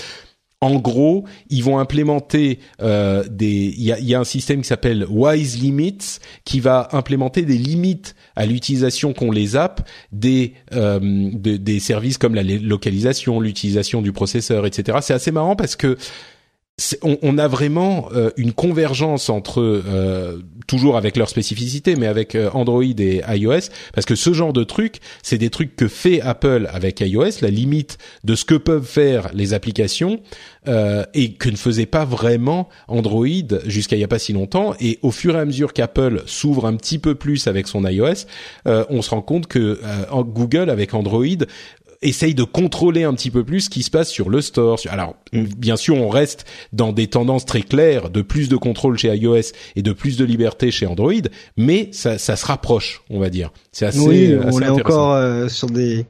en 0.61 0.75
gros, 0.75 1.23
ils 1.49 1.63
vont 1.63 1.79
implémenter 1.79 2.59
euh, 2.81 3.23
des. 3.29 3.73
Il 3.77 3.83
y 3.83 4.13
a, 4.13 4.19
un 4.19 4.25
système 4.25 4.61
qui 4.61 4.67
s'appelle 4.67 5.05
Wise 5.09 5.61
Limits 5.61 6.19
qui 6.43 6.59
va 6.59 6.89
implémenter 6.91 7.43
des 7.43 7.57
limites 7.57 8.13
à 8.35 8.45
l'utilisation 8.45 9.13
qu'ont 9.13 9.31
les 9.31 9.55
apps 9.55 9.83
des 10.11 10.53
euh, 10.73 10.99
des 11.33 11.79
services 11.79 12.17
comme 12.17 12.35
la 12.35 12.43
localisation, 12.43 13.39
l'utilisation 13.39 14.01
du 14.01 14.11
processeur, 14.11 14.65
etc. 14.65 14.97
C'est 15.01 15.13
assez 15.13 15.31
marrant 15.31 15.55
parce 15.55 15.77
que 15.77 15.97
on, 17.03 17.17
on, 17.21 17.37
a 17.37 17.47
vraiment 17.47 18.09
euh, 18.13 18.31
une 18.37 18.53
convergence 18.53 19.29
entre 19.29 19.61
euh, 19.61 20.39
toujours 20.67 20.97
avec 20.97 21.17
leurs 21.17 21.29
spécificités, 21.29 21.95
mais 21.95 22.07
avec 22.07 22.35
euh, 22.35 22.49
Android 22.53 22.83
et 22.83 23.21
iOS, 23.27 23.69
parce 23.93 24.05
que 24.05 24.15
ce 24.15 24.33
genre 24.33 24.53
de 24.53 24.63
trucs, 24.63 24.99
c'est 25.23 25.37
des 25.37 25.49
trucs 25.49 25.75
que 25.75 25.87
fait 25.87 26.21
Apple 26.21 26.69
avec 26.71 27.01
iOS, 27.01 27.41
la 27.41 27.49
limite 27.49 27.97
de 28.23 28.35
ce 28.35 28.45
que 28.45 28.55
peuvent 28.55 28.85
faire 28.85 29.29
les 29.33 29.53
applications 29.53 30.19
et 31.15 31.33
que 31.33 31.49
ne 31.49 31.55
faisait 31.55 31.87
pas 31.87 32.05
vraiment 32.05 32.69
Android 32.87 33.25
jusqu'à 33.65 33.95
il 33.95 34.01
y 34.01 34.03
a 34.03 34.07
pas 34.07 34.19
si 34.19 34.33
longtemps. 34.33 34.75
Et 34.79 34.99
au 35.01 35.09
fur 35.09 35.35
et 35.35 35.39
à 35.39 35.45
mesure 35.45 35.73
qu'Apple 35.73 36.21
s'ouvre 36.27 36.67
un 36.67 36.75
petit 36.75 36.99
peu 36.99 37.15
plus 37.15 37.47
avec 37.47 37.67
son 37.67 37.87
iOS, 37.87 38.27
on 38.65 39.01
se 39.01 39.09
rend 39.09 39.23
compte 39.23 39.47
que 39.47 39.79
Google 40.11 40.69
avec 40.69 40.93
Android 40.93 41.25
essaye 42.01 42.33
de 42.33 42.43
contrôler 42.43 43.03
un 43.03 43.13
petit 43.13 43.31
peu 43.31 43.43
plus 43.43 43.61
ce 43.61 43.69
qui 43.69 43.83
se 43.83 43.91
passe 43.91 44.09
sur 44.09 44.29
le 44.29 44.41
store. 44.41 44.79
Alors, 44.89 45.15
bien 45.33 45.75
sûr, 45.75 45.95
on 45.95 46.09
reste 46.09 46.45
dans 46.71 46.93
des 46.93 47.07
tendances 47.07 47.45
très 47.45 47.61
claires 47.61 48.09
de 48.09 48.21
plus 48.21 48.47
de 48.49 48.55
contrôle 48.55 48.97
chez 48.97 49.15
iOS 49.15 49.51
et 49.75 49.81
de 49.81 49.91
plus 49.91 50.17
de 50.17 50.23
liberté 50.23 50.71
chez 50.71 50.85
Android, 50.85 51.13
mais 51.57 51.89
ça, 51.91 52.17
ça 52.17 52.35
se 52.35 52.45
rapproche, 52.45 53.03
on 53.09 53.19
va 53.19 53.29
dire. 53.29 53.51
C'est 53.71 53.85
assez, 53.85 53.99
oui, 53.99 54.31
euh, 54.31 54.43
on 54.51 54.61
est 54.61 54.69
encore 54.69 55.13
euh, 55.13 55.47
sur 55.47 55.67
des 55.67 56.05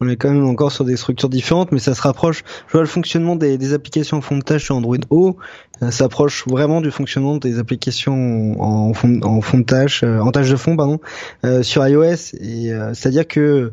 on 0.00 0.08
est 0.08 0.14
quand 0.14 0.30
même 0.30 0.46
encore 0.46 0.70
sur 0.70 0.84
des 0.84 0.96
structures 0.96 1.28
différentes, 1.28 1.72
mais 1.72 1.80
ça 1.80 1.92
se 1.92 2.00
rapproche. 2.00 2.44
Je 2.68 2.72
vois 2.72 2.82
le 2.82 2.86
fonctionnement 2.86 3.34
des, 3.34 3.58
des 3.58 3.72
applications 3.72 4.18
en 4.18 4.20
fond 4.20 4.38
de 4.38 4.44
tâche 4.44 4.66
sur 4.66 4.76
Android 4.76 4.96
O, 5.10 5.36
ça 5.80 5.90
s'approche 5.90 6.46
vraiment 6.46 6.80
du 6.80 6.92
fonctionnement 6.92 7.36
des 7.36 7.58
applications 7.58 8.62
en 8.62 8.94
fond, 8.94 9.18
en 9.24 9.40
fond 9.40 9.58
de 9.58 9.64
tâche, 9.64 10.04
euh, 10.04 10.20
en 10.20 10.30
tâche 10.30 10.50
de 10.50 10.56
fond, 10.56 10.76
pardon, 10.76 11.00
sur 11.62 11.84
iOS. 11.86 12.36
Et 12.40 12.70
c'est-à-dire 12.94 13.26
que 13.26 13.40
euh, 13.40 13.72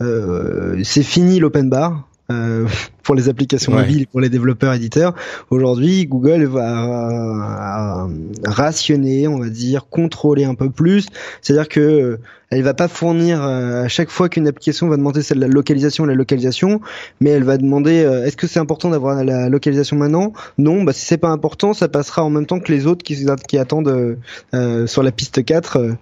c'est 0.00 1.02
fini 1.02 1.38
l'open 1.40 1.68
bar. 1.68 2.08
Euh, 2.32 2.66
pour 3.04 3.14
les 3.14 3.28
applications 3.28 3.70
mobiles, 3.70 4.08
pour 4.08 4.20
les 4.20 4.28
développeurs 4.28 4.72
éditeurs. 4.72 5.14
Aujourd'hui, 5.50 6.06
Google 6.06 6.44
va 6.46 8.08
rationner, 8.44 9.28
on 9.28 9.38
va 9.38 9.48
dire, 9.48 9.88
contrôler 9.88 10.44
un 10.44 10.56
peu 10.56 10.70
plus. 10.70 11.06
C'est-à-dire 11.40 11.68
que 11.68 12.18
elle 12.50 12.62
va 12.62 12.74
pas 12.74 12.86
fournir 12.86 13.42
euh, 13.42 13.84
à 13.84 13.88
chaque 13.88 14.08
fois 14.08 14.28
qu'une 14.28 14.46
application 14.46 14.88
va 14.88 14.96
demander 14.96 15.22
celle 15.22 15.38
de 15.38 15.42
la 15.42 15.48
localisation, 15.48 16.04
la 16.04 16.14
localisation, 16.14 16.80
mais 17.20 17.30
elle 17.30 17.42
va 17.42 17.58
demander 17.58 18.04
euh, 18.04 18.24
est-ce 18.24 18.36
que 18.36 18.46
c'est 18.46 18.60
important 18.60 18.90
d'avoir 18.90 19.24
la 19.24 19.48
localisation 19.48 19.96
maintenant? 19.96 20.32
Non, 20.58 20.84
bah 20.84 20.92
si 20.92 21.04
c'est 21.04 21.18
pas 21.18 21.28
important, 21.28 21.74
ça 21.74 21.88
passera 21.88 22.22
en 22.22 22.30
même 22.30 22.46
temps 22.46 22.60
que 22.60 22.70
les 22.70 22.86
autres 22.86 23.02
qui, 23.02 23.26
qui 23.48 23.58
attendent 23.58 24.16
euh, 24.54 24.86
sur 24.86 25.02
la 25.02 25.10
piste 25.10 25.44
4. 25.44 25.96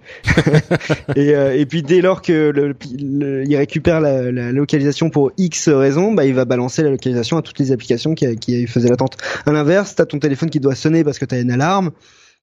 et, 1.15 1.29
et 1.29 1.65
puis 1.65 1.81
dès 1.81 2.01
lors 2.01 2.21
que 2.21 2.51
le, 2.51 2.75
il 2.91 3.55
récupère 3.55 3.99
la, 3.99 4.31
la, 4.31 4.51
localisation 4.51 5.09
pour 5.09 5.31
X 5.37 5.69
raison, 5.69 6.13
bah 6.13 6.25
il 6.25 6.35
va 6.35 6.45
balancer 6.45 6.83
la 6.83 6.91
localisation 6.91 7.37
à 7.37 7.41
toutes 7.41 7.59
les 7.59 7.71
applications 7.71 8.13
qui, 8.13 8.35
qui 8.37 8.67
faisaient 8.67 8.89
l'attente. 8.89 9.17
À 9.45 9.51
l'inverse, 9.51 9.95
t'as 9.95 10.05
ton 10.05 10.19
téléphone 10.19 10.49
qui 10.49 10.59
doit 10.59 10.75
sonner 10.75 11.03
parce 11.03 11.17
que 11.17 11.25
t'as 11.25 11.41
une 11.41 11.51
alarme 11.51 11.91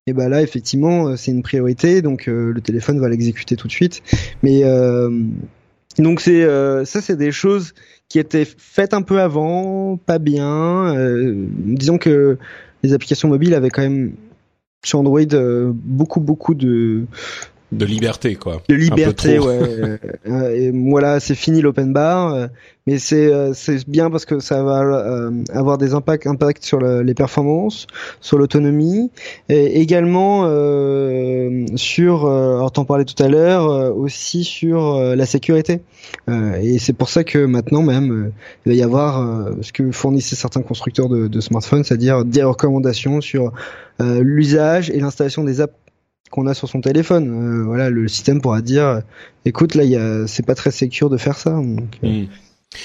et 0.07 0.13
ben 0.13 0.29
là 0.29 0.43
effectivement 0.43 1.09
euh, 1.09 1.17
c'est 1.17 1.31
une 1.31 1.43
priorité 1.43 2.03
donc 2.03 2.29
euh, 2.29 2.53
le 2.53 2.61
téléphone 2.61 2.99
va 2.99 3.09
l'exécuter 3.09 3.57
tout 3.57 3.69
de 3.69 3.73
suite. 3.73 4.03
Mais 4.43 4.65
euh, 4.65 5.11
donc 5.99 6.21
c'est 6.21 6.45
ça 6.85 7.01
c'est 7.01 7.17
des 7.17 7.33
choses 7.33 7.75
qui 8.09 8.19
étaient 8.19 8.47
faites 8.47 8.95
un 8.95 9.03
peu 9.03 9.21
avant 9.21 9.97
pas 9.97 10.19
bien. 10.19 10.95
Disons 11.27 11.99
que 11.99 12.39
les 12.83 12.95
applications 12.95 13.29
mobiles 13.29 13.55
avaient 13.55 13.71
quand 13.71 13.83
même 13.83 14.15
sur 14.85 14.99
Android 14.99 15.21
beaucoup 15.73 16.21
beaucoup 16.21 16.55
de 16.55 17.05
de 17.73 17.85
liberté 17.85 18.37
quoi. 18.37 18.63
De 18.69 18.75
liberté, 18.75 19.39
ouais. 19.39 19.99
et 20.55 20.71
voilà, 20.71 21.21
c'est 21.21 21.35
fini 21.35 21.61
l'open 21.61 21.93
bar 21.93 22.49
mais 22.87 22.99
c'est 22.99 23.33
euh, 23.33 23.53
c'est 23.55 23.89
bien 23.89 24.11
parce 24.11 24.25
que 24.25 24.41
ça 24.41 24.63
va 24.63 24.81
euh, 24.83 25.31
avoir 25.53 25.79
des 25.79 25.95
impacts 25.95 26.27
impacts 26.27 26.65
sur 26.65 26.81
les 26.81 27.15
performances, 27.15 27.87
sur 28.21 28.39
l'autonomie, 28.39 29.11
et 29.49 29.81
également 29.81 30.45
euh, 30.47 31.65
sur, 31.77 32.27
alors 32.27 32.73
t'en 32.73 32.85
parlais 32.85 33.05
tout 33.05 33.21
à 33.23 33.29
l'heure, 33.29 33.97
aussi 33.97 34.45
sur 34.45 34.99
la 34.99 35.27
sécurité. 35.27 35.81
et 36.29 36.79
c'est 36.79 36.93
pour 36.93 37.09
ça 37.09 37.25
que 37.25 37.45
maintenant 37.45 37.83
même 37.83 38.33
il 38.67 38.73
va 38.73 38.75
y 38.77 38.83
avoir 38.83 39.53
ce 39.61 39.73
que 39.73 39.93
fournissaient 39.93 40.37
certains 40.37 40.63
constructeurs 40.63 41.09
de, 41.09 41.29
de 41.29 41.41
smartphones, 41.41 41.85
c'est-à-dire 41.85 42.25
des 42.25 42.43
recommandations 42.43 43.21
sur 43.21 43.53
l'usage 44.01 44.91
et 44.91 44.99
l'installation 44.99 45.45
des 45.45 45.61
apps 45.61 45.82
qu'on 46.33 46.49
a 46.49 46.55
sur 46.55 46.69
son 46.69 46.81
téléphone. 46.81 47.63
voilà, 47.65 47.91
le 47.91 48.09
système 48.09 48.41
pourra 48.41 48.61
dire, 48.61 49.03
écoute, 49.45 49.77
là, 49.77 49.85
il 49.85 50.25
c'est 50.27 50.45
pas 50.45 50.57
très 50.57 50.73
sécure 50.73 51.11
de 51.11 51.17
faire 51.17 51.37
ça. 51.37 51.51
Donc, 51.51 51.99
mmh. 52.03 52.25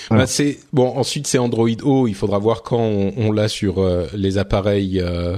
Bah, 0.09 0.27
c'est 0.27 0.59
bon. 0.73 0.87
Ensuite, 0.87 1.27
c'est 1.27 1.37
Android 1.37 1.69
O. 1.83 2.07
Il 2.07 2.15
faudra 2.15 2.37
voir 2.39 2.63
quand 2.63 2.79
on, 2.79 3.31
l'a 3.31 3.47
sur 3.47 3.79
euh, 3.79 4.07
les 4.13 4.37
appareils 4.37 4.99
euh, 5.01 5.37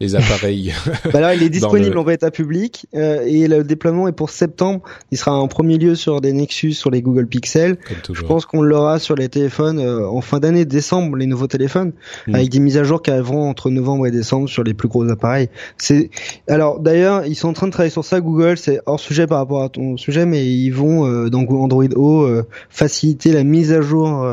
les 0.00 0.16
appareils. 0.16 0.72
bah 1.12 1.20
là, 1.20 1.34
il 1.34 1.42
est 1.42 1.50
disponible 1.50 1.98
en 1.98 2.04
bêta 2.04 2.30
public 2.30 2.86
euh, 2.94 3.22
et 3.26 3.46
le 3.48 3.62
déploiement 3.64 4.08
est 4.08 4.12
pour 4.12 4.30
septembre. 4.30 4.80
Il 5.10 5.18
sera 5.18 5.34
en 5.34 5.46
premier 5.46 5.76
lieu 5.76 5.94
sur 5.94 6.22
des 6.22 6.32
Nexus, 6.32 6.72
sur 6.72 6.90
les 6.90 7.02
Google 7.02 7.26
Pixel. 7.26 7.76
Je 8.10 8.22
pense 8.22 8.46
qu'on 8.46 8.62
l'aura 8.62 8.98
sur 8.98 9.14
les 9.14 9.28
téléphones 9.28 9.78
euh, 9.78 10.08
en 10.08 10.22
fin 10.22 10.40
d'année, 10.40 10.64
décembre, 10.64 11.16
les 11.16 11.26
nouveaux 11.26 11.48
téléphones, 11.48 11.92
hmm. 12.26 12.34
avec 12.34 12.48
des 12.48 12.60
mises 12.60 12.78
à 12.78 12.84
jour 12.84 13.02
qui 13.02 13.10
arriveront 13.10 13.48
entre 13.48 13.68
novembre 13.68 14.06
et 14.06 14.10
décembre 14.10 14.48
sur 14.48 14.64
les 14.64 14.72
plus 14.72 14.88
gros 14.88 15.08
appareils. 15.10 15.50
C'est 15.76 16.10
alors 16.48 16.80
d'ailleurs, 16.80 17.26
ils 17.26 17.36
sont 17.36 17.48
en 17.48 17.52
train 17.52 17.66
de 17.66 17.72
travailler 17.72 17.90
sur 17.90 18.04
ça. 18.04 18.20
Google, 18.20 18.56
c'est 18.56 18.80
hors 18.86 19.00
sujet 19.00 19.26
par 19.26 19.38
rapport 19.38 19.62
à 19.62 19.68
ton 19.68 19.98
sujet, 19.98 20.24
mais 20.24 20.46
ils 20.46 20.70
vont 20.70 21.06
euh, 21.06 21.28
dans 21.28 21.40
Android 21.40 21.84
O 21.96 22.26
faciliter 22.70 23.32
la 23.32 23.44
mise 23.44 23.72
à 23.72 23.82
jour 23.82 24.24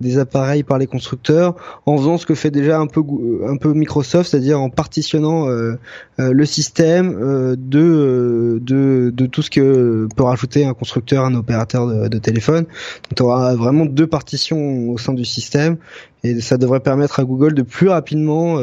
des 0.00 0.18
appareils 0.18 0.62
par 0.62 0.78
les 0.78 0.86
constructeurs 0.86 1.54
en 1.86 1.96
faisant 1.96 2.18
ce 2.18 2.26
que 2.26 2.34
fait 2.34 2.50
déjà 2.50 2.78
un 2.78 2.86
peu 2.86 3.00
euh, 3.00 3.48
un 3.48 3.56
peu 3.56 3.72
Microsoft, 3.72 4.30
c'est-à-dire 4.30 4.60
en 4.60 4.68
partitionnant 4.68 5.48
euh, 5.48 5.78
euh, 6.20 6.32
le 6.32 6.44
système 6.44 7.16
de, 7.56 8.60
de 8.62 9.10
de 9.14 9.26
tout 9.26 9.42
ce 9.42 9.50
que 9.50 10.06
peut 10.14 10.22
rajouter 10.22 10.66
un 10.66 10.74
constructeur, 10.74 11.24
un 11.24 11.34
opérateur 11.34 12.08
de, 12.08 12.18
téléphone. 12.18 12.64
Donc 12.64 13.14
tu 13.16 13.22
auras 13.22 13.54
vraiment 13.54 13.86
deux 13.86 14.06
partitions 14.06 14.90
au 14.90 14.98
sein 14.98 15.14
du 15.14 15.24
système 15.24 15.76
et 16.24 16.40
ça 16.40 16.58
devrait 16.58 16.80
permettre 16.80 17.20
à 17.20 17.24
Google 17.24 17.54
de 17.54 17.62
plus 17.62 17.88
rapidement 17.88 18.58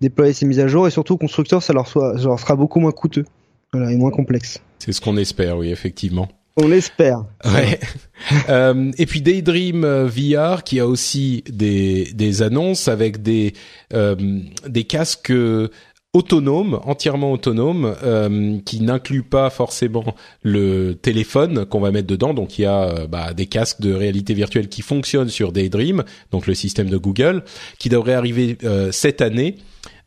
déployer 0.00 0.32
ses 0.32 0.46
mises 0.46 0.60
à 0.60 0.68
jour 0.68 0.86
et 0.86 0.90
surtout 0.90 1.14
aux 1.14 1.18
constructeurs 1.18 1.62
ça 1.62 1.72
leur 1.72 1.88
soit 1.88 2.18
ça 2.18 2.24
leur 2.24 2.38
sera 2.38 2.56
beaucoup 2.56 2.80
moins 2.80 2.92
coûteux 2.92 3.24
voilà, 3.72 3.92
et 3.92 3.96
moins 3.96 4.10
complexe. 4.10 4.60
C'est 4.78 4.92
ce 4.92 5.00
qu'on 5.00 5.16
espère, 5.16 5.56
oui, 5.56 5.70
effectivement. 5.70 6.28
On 6.56 6.68
l'espère. 6.68 7.24
Ouais. 7.44 7.78
euh, 8.48 8.90
et 8.96 9.06
puis 9.06 9.20
Daydream 9.20 9.84
euh, 9.84 10.06
VR 10.06 10.64
qui 10.64 10.80
a 10.80 10.86
aussi 10.86 11.44
des, 11.48 12.12
des 12.14 12.42
annonces 12.42 12.88
avec 12.88 13.22
des, 13.22 13.52
euh, 13.92 14.16
des 14.66 14.84
casques 14.84 15.32
autonome, 16.16 16.80
entièrement 16.84 17.32
autonome, 17.32 17.94
euh, 18.02 18.58
qui 18.64 18.80
n'inclut 18.80 19.22
pas 19.22 19.50
forcément 19.50 20.14
le 20.42 20.94
téléphone 20.94 21.66
qu'on 21.66 21.80
va 21.80 21.90
mettre 21.90 22.06
dedans. 22.06 22.32
Donc 22.32 22.58
il 22.58 22.62
y 22.62 22.66
a 22.66 22.84
euh, 22.84 23.06
bah, 23.06 23.34
des 23.34 23.46
casques 23.46 23.82
de 23.82 23.92
réalité 23.92 24.32
virtuelle 24.32 24.68
qui 24.68 24.80
fonctionnent 24.80 25.28
sur 25.28 25.52
Daydream, 25.52 26.04
donc 26.32 26.46
le 26.46 26.54
système 26.54 26.88
de 26.88 26.96
Google, 26.96 27.44
qui 27.78 27.90
devrait 27.90 28.14
arriver 28.14 28.56
euh, 28.64 28.90
cette 28.92 29.20
année 29.20 29.56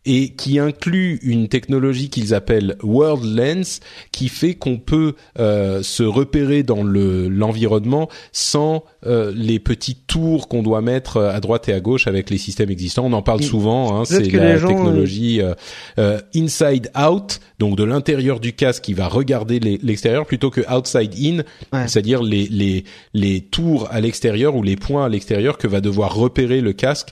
et 0.06 0.30
qui 0.30 0.60
inclut 0.60 1.20
une 1.24 1.50
technologie 1.50 2.10
qu'ils 2.10 2.34
appellent 2.34 2.78
World 2.82 3.26
Lens, 3.26 3.82
qui 4.12 4.30
fait 4.30 4.54
qu'on 4.54 4.78
peut 4.78 5.14
euh, 5.38 5.84
se 5.84 6.04
repérer 6.04 6.64
dans 6.64 6.84
le 6.84 7.28
l'environnement 7.28 8.10
sans 8.32 8.86
euh, 9.06 9.34
les 9.36 9.60
petites 9.60 10.08
tours 10.08 10.48
qu'on 10.48 10.64
doit 10.64 10.82
mettre 10.82 11.18
euh, 11.18 11.32
à 11.32 11.42
droite 11.42 11.68
et 11.68 11.74
à 11.74 11.82
gauche 11.82 12.08
avec 12.08 12.30
les 12.30 12.38
systèmes 12.38 12.70
existants. 12.70 13.06
On 13.06 13.14
en 13.14 13.22
parle 13.22 13.44
souvent. 13.44 14.00
Hein, 14.00 14.06
c'est 14.06 14.32
la 14.32 14.58
technologie 14.58 15.42
inside 16.36 16.92
out, 16.98 17.40
donc 17.60 17.78
de 17.78 17.84
l'intérieur 17.84 18.40
du 18.40 18.54
casque 18.54 18.84
qui 18.84 18.94
va 18.94 19.08
regarder 19.08 19.60
l'extérieur 19.60 20.26
plutôt 20.26 20.50
que 20.50 20.62
outside 20.74 21.14
in, 21.22 21.88
c'est-à-dire 21.88 22.24
les 22.24 22.48
les 22.48 22.86
les 23.14 23.42
tours 23.42 23.90
à 23.92 24.00
l'extérieur 24.00 24.56
ou 24.56 24.64
les 24.64 24.78
points 24.78 25.06
à 25.06 25.10
l'extérieur 25.10 25.58
que 25.58 25.68
va 25.68 25.82
devoir 25.82 26.16
repérer 26.16 26.62
le 26.62 26.72
casque 26.74 27.10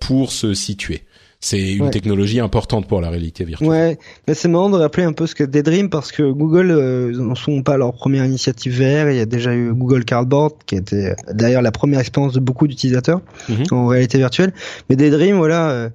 pour 0.00 0.32
se 0.32 0.54
situer. 0.54 1.04
C'est 1.44 1.74
une 1.74 1.90
technologie 1.90 2.40
importante 2.40 2.88
pour 2.88 3.02
la 3.02 3.10
réalité 3.10 3.44
virtuelle. 3.44 3.68
Ouais, 3.68 3.98
mais 4.26 4.32
c'est 4.32 4.48
marrant 4.48 4.70
de 4.70 4.78
rappeler 4.78 5.04
un 5.04 5.12
peu 5.12 5.26
ce 5.26 5.34
que 5.34 5.44
Daydream 5.44 5.90
parce 5.90 6.10
que 6.10 6.22
Google 6.22 6.70
euh, 6.70 7.12
n'en 7.12 7.34
sont 7.34 7.62
pas 7.62 7.76
leur 7.76 7.92
première 7.92 8.24
initiative 8.24 8.78
VR. 8.78 9.10
Il 9.10 9.16
y 9.18 9.20
a 9.20 9.26
déjà 9.26 9.54
eu 9.54 9.74
Google 9.74 10.06
Cardboard 10.06 10.54
qui 10.64 10.76
était 10.76 11.14
d'ailleurs 11.30 11.60
la 11.60 11.70
première 11.70 12.00
expérience 12.00 12.32
de 12.32 12.40
beaucoup 12.40 12.66
d'utilisateurs 12.66 13.20
mhm. 13.50 13.64
en 13.72 13.86
réalité 13.88 14.16
virtuelle. 14.16 14.54
Mais 14.88 14.96
Daydream, 14.96 15.36
voilà, 15.36 15.68
euh, 15.68 15.90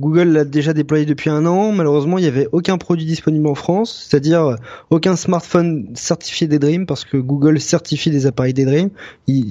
Google 0.00 0.30
l'a 0.30 0.44
déjà 0.44 0.72
déployé 0.72 1.06
depuis 1.06 1.30
un 1.30 1.46
an. 1.46 1.70
Malheureusement, 1.70 2.18
il 2.18 2.22
n'y 2.22 2.26
avait 2.26 2.48
aucun 2.50 2.78
produit 2.78 3.06
disponible 3.06 3.46
en 3.46 3.54
France, 3.54 4.08
c'est-à-dire 4.08 4.42
euh, 4.42 4.56
aucun 4.90 5.14
smartphone 5.14 5.86
certifié 5.94 6.48
Daydream 6.48 6.84
parce 6.84 7.04
que 7.04 7.16
Google 7.16 7.60
certifie 7.60 8.10
des 8.10 8.26
appareils 8.26 8.54
Daydream. 8.54 8.90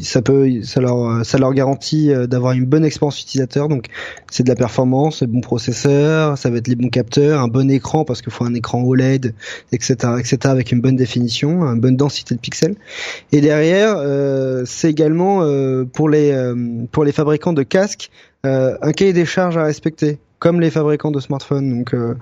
ça 0.02 0.22
peut, 0.22 0.62
ça 0.64 0.82
leur, 0.82 0.98
euh, 0.98 1.52
garantit 1.54 2.12
euh, 2.12 2.28
d'avoir 2.28 2.52
une 2.52 2.66
bonne 2.66 2.84
expérience 2.84 3.22
utilisateur. 3.22 3.70
Donc, 3.70 3.86
c'est 4.32 4.44
de 4.44 4.50
la 4.50 4.58
performance, 4.58 5.20
c'est 5.20 5.28
bon 5.28 5.40
processeur, 5.40 6.38
ça 6.38 6.50
va 6.50 6.58
être 6.58 6.68
les 6.68 6.76
bons 6.76 6.90
capteurs, 6.90 7.40
un 7.40 7.48
bon 7.48 7.72
écran 7.72 8.04
parce 8.04 8.22
qu'il 8.22 8.34
faut 8.34 8.44
un 8.44 8.54
écran 8.54 8.84
OLED, 8.84 9.34
etc., 9.72 9.96
etc., 10.20 10.40
avec 10.44 10.74
une 10.74 10.82
bonne 10.82 10.98
définition, 10.98 11.64
une 11.64 11.80
bonne 11.80 11.96
densité 11.96 12.36
de 12.36 12.42
pixels. 12.42 12.76
Et 13.32 13.40
derrière, 13.40 13.96
c'est 14.66 14.90
également 14.90 15.40
pour 15.94 16.10
les 16.10 16.34
pour 16.92 17.06
les 17.06 17.14
fabricants 17.14 17.54
de 17.54 17.64
casques 17.64 18.12
un 18.44 18.92
cahier 18.92 19.14
des 19.14 19.26
charges 19.26 19.56
à 19.56 19.64
respecter 19.64 20.20
comme 20.44 20.60
les 20.60 20.72
fabricants 20.72 21.10
de 21.10 21.22
smartphones. 21.22 21.74
Donc, 21.74 21.94
euh, 21.94 22.16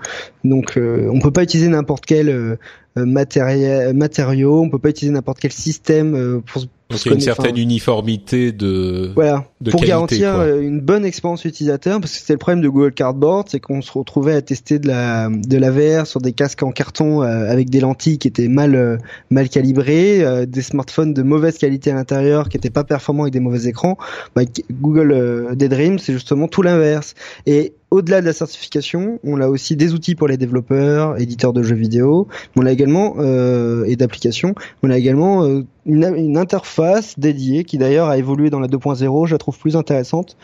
donc 0.43 0.77
euh, 0.77 1.09
on 1.11 1.19
peut 1.19 1.31
pas 1.31 1.41
utiliser 1.41 1.69
n'importe 1.69 2.05
quel 2.05 2.29
euh, 2.29 2.55
matériel, 2.95 3.95
matériaux, 3.95 4.61
on 4.61 4.69
peut 4.69 4.77
pas 4.77 4.89
utiliser 4.89 5.11
n'importe 5.11 5.39
quel 5.39 5.51
système 5.51 6.13
euh, 6.13 6.39
pour 6.45 6.61
donc 6.91 7.05
il 7.05 7.09
y 7.09 7.11
a 7.11 7.15
une 7.15 7.21
certaine 7.21 7.57
uniformité 7.57 8.51
de 8.51 9.11
voilà 9.15 9.45
pour 9.69 9.81
garantir 9.81 10.35
euh, 10.35 10.61
une 10.61 10.81
bonne 10.81 11.05
expérience 11.05 11.45
utilisateur 11.45 11.99
parce 11.99 12.11
que 12.11 12.19
c'était 12.19 12.33
le 12.33 12.39
problème 12.39 12.61
de 12.61 12.69
Google 12.69 12.93
Cardboard, 12.93 13.47
c'est 13.49 13.59
qu'on 13.59 13.81
se 13.81 13.91
retrouvait 13.91 14.35
à 14.35 14.41
tester 14.41 14.77
de 14.77 14.87
la 14.87 15.29
de 15.29 15.57
la 15.57 15.71
VR 15.71 16.05
sur 16.05 16.19
des 16.19 16.33
casques 16.33 16.63
en 16.63 16.71
carton 16.71 17.23
euh, 17.23 17.49
avec 17.49 17.69
des 17.69 17.79
lentilles 17.79 18.17
qui 18.17 18.27
étaient 18.27 18.49
mal 18.49 18.75
euh, 18.75 18.97
mal 19.29 19.49
calibrées, 19.49 20.45
des 20.47 20.61
smartphones 20.61 21.13
de 21.13 21.23
mauvaise 21.23 21.57
qualité 21.57 21.91
à 21.91 21.95
l'intérieur 21.95 22.49
qui 22.49 22.57
étaient 22.57 22.69
pas 22.69 22.83
performants 22.83 23.23
avec 23.23 23.33
des 23.33 23.39
mauvais 23.39 23.67
écrans. 23.67 23.97
Bah, 24.35 24.41
Google 24.71 25.55
Daydream, 25.55 25.99
c'est 25.99 26.13
justement 26.13 26.47
tout 26.47 26.61
l'inverse. 26.61 27.15
Et 27.45 27.73
au-delà 27.91 28.21
de 28.21 28.25
la 28.25 28.33
certification, 28.33 29.19
on 29.23 29.39
a 29.41 29.47
aussi 29.47 29.75
des 29.75 29.93
outils 29.93 30.15
pour 30.15 30.27
les 30.27 30.37
développeurs, 30.37 31.19
éditeurs 31.19 31.53
de 31.53 31.61
jeux 31.61 31.75
vidéo, 31.75 32.27
on 32.55 32.65
a 32.65 32.71
également 32.71 33.15
euh, 33.19 33.83
et 33.85 33.95
d'applications, 33.95 34.55
on 34.81 34.89
a 34.89 34.97
également 34.97 35.45
une, 35.85 36.03
une, 36.15 36.37
interface 36.37 37.17
dédiée 37.17 37.63
qui 37.63 37.77
d'ailleurs 37.77 38.07
a 38.07 38.17
évolué 38.17 38.49
dans 38.49 38.59
la 38.59 38.67
2.0, 38.67 39.27
je 39.27 39.33
la 39.33 39.37
trouve 39.37 39.57
plus 39.57 39.75
intéressante, 39.75 40.37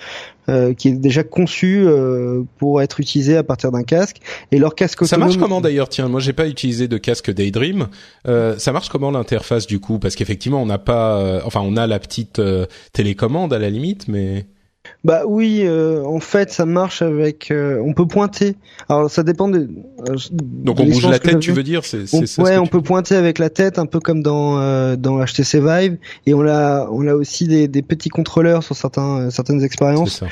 euh, 0.49 0.73
qui 0.73 0.89
est 0.89 0.93
déjà 0.93 1.23
conçue 1.23 1.83
euh, 1.85 2.43
pour 2.57 2.81
être 2.81 2.99
utilisée 2.99 3.37
à 3.37 3.43
partir 3.43 3.71
d'un 3.71 3.83
casque. 3.83 4.17
Et 4.51 4.59
leur 4.59 4.75
casque 4.75 5.05
Ça 5.05 5.17
marche 5.17 5.37
comment 5.37 5.61
d'ailleurs? 5.61 5.89
Tiens, 5.89 6.07
moi 6.07 6.19
j'ai 6.19 6.33
pas 6.33 6.47
utilisé 6.47 6.87
de 6.87 6.97
casque 6.97 7.31
Daydream. 7.31 7.87
Euh, 8.27 8.57
ça 8.57 8.71
marche 8.71 8.89
comment 8.89 9.11
l'interface 9.11 9.67
du 9.67 9.79
coup? 9.79 9.99
Parce 9.99 10.15
qu'effectivement 10.15 10.61
on 10.61 10.65
n'a 10.65 10.79
pas, 10.79 11.19
euh, 11.19 11.41
enfin 11.45 11.61
on 11.63 11.75
a 11.77 11.85
la 11.85 11.99
petite 11.99 12.39
euh, 12.39 12.65
télécommande 12.93 13.53
à 13.53 13.59
la 13.59 13.69
limite, 13.69 14.07
mais 14.07 14.45
bah 15.03 15.21
oui, 15.25 15.61
euh, 15.63 16.03
en 16.03 16.19
fait, 16.19 16.51
ça 16.51 16.65
marche 16.65 17.01
avec. 17.01 17.51
Euh, 17.51 17.81
on 17.85 17.93
peut 17.93 18.07
pointer. 18.07 18.55
Alors 18.89 19.09
ça 19.09 19.23
dépend 19.23 19.47
de. 19.47 19.69
Euh, 20.09 20.15
Donc 20.31 20.79
on 20.79 20.85
bouge 20.85 21.07
la 21.07 21.19
tête, 21.19 21.39
tu 21.39 21.51
veux 21.51 21.63
dire 21.63 21.83
C'est 21.85 22.05
ouais, 22.39 22.57
on 22.57 22.67
peut 22.67 22.81
pointer 22.81 23.15
avec 23.15 23.39
la 23.39 23.49
tête, 23.49 23.79
un 23.79 23.85
peu 23.85 23.99
comme 23.99 24.21
dans 24.21 24.57
dans 24.97 25.23
HTC 25.23 25.59
Vive, 25.59 25.97
et 26.25 26.33
on 26.33 26.45
a 26.47 26.87
on 26.91 27.07
a 27.07 27.13
aussi 27.13 27.47
des, 27.47 27.67
des 27.67 27.81
petits 27.81 28.09
contrôleurs 28.09 28.63
sur 28.63 28.75
certains 28.75 29.29
certaines 29.29 29.63
expériences. 29.63 30.23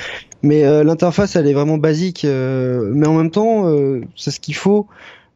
Mais 0.43 0.63
l'interface, 0.83 1.35
elle 1.35 1.47
est 1.47 1.53
vraiment 1.53 1.77
basique, 1.77 2.25
mais 2.25 3.07
en 3.07 3.13
même 3.13 3.31
temps, 3.31 3.71
c'est 4.15 4.31
ce 4.31 4.39
qu'il 4.39 4.55
faut. 4.55 4.87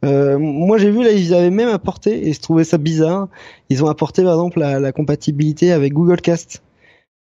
moi 0.04 0.78
j'ai 0.78 0.92
vu 0.92 1.04
là 1.04 1.12
ils 1.12 1.34
avaient 1.34 1.50
même 1.50 1.70
apporté 1.70 2.28
et 2.28 2.34
je 2.34 2.42
trouvais 2.42 2.64
ça 2.64 2.78
bizarre. 2.78 3.28
Ils 3.70 3.84
ont 3.84 3.88
apporté 3.88 4.24
par 4.24 4.34
exemple 4.34 4.60
la, 4.60 4.80
la 4.80 4.92
compatibilité 4.92 5.72
avec 5.72 5.94
Google 5.94 6.22
Cast. 6.22 6.62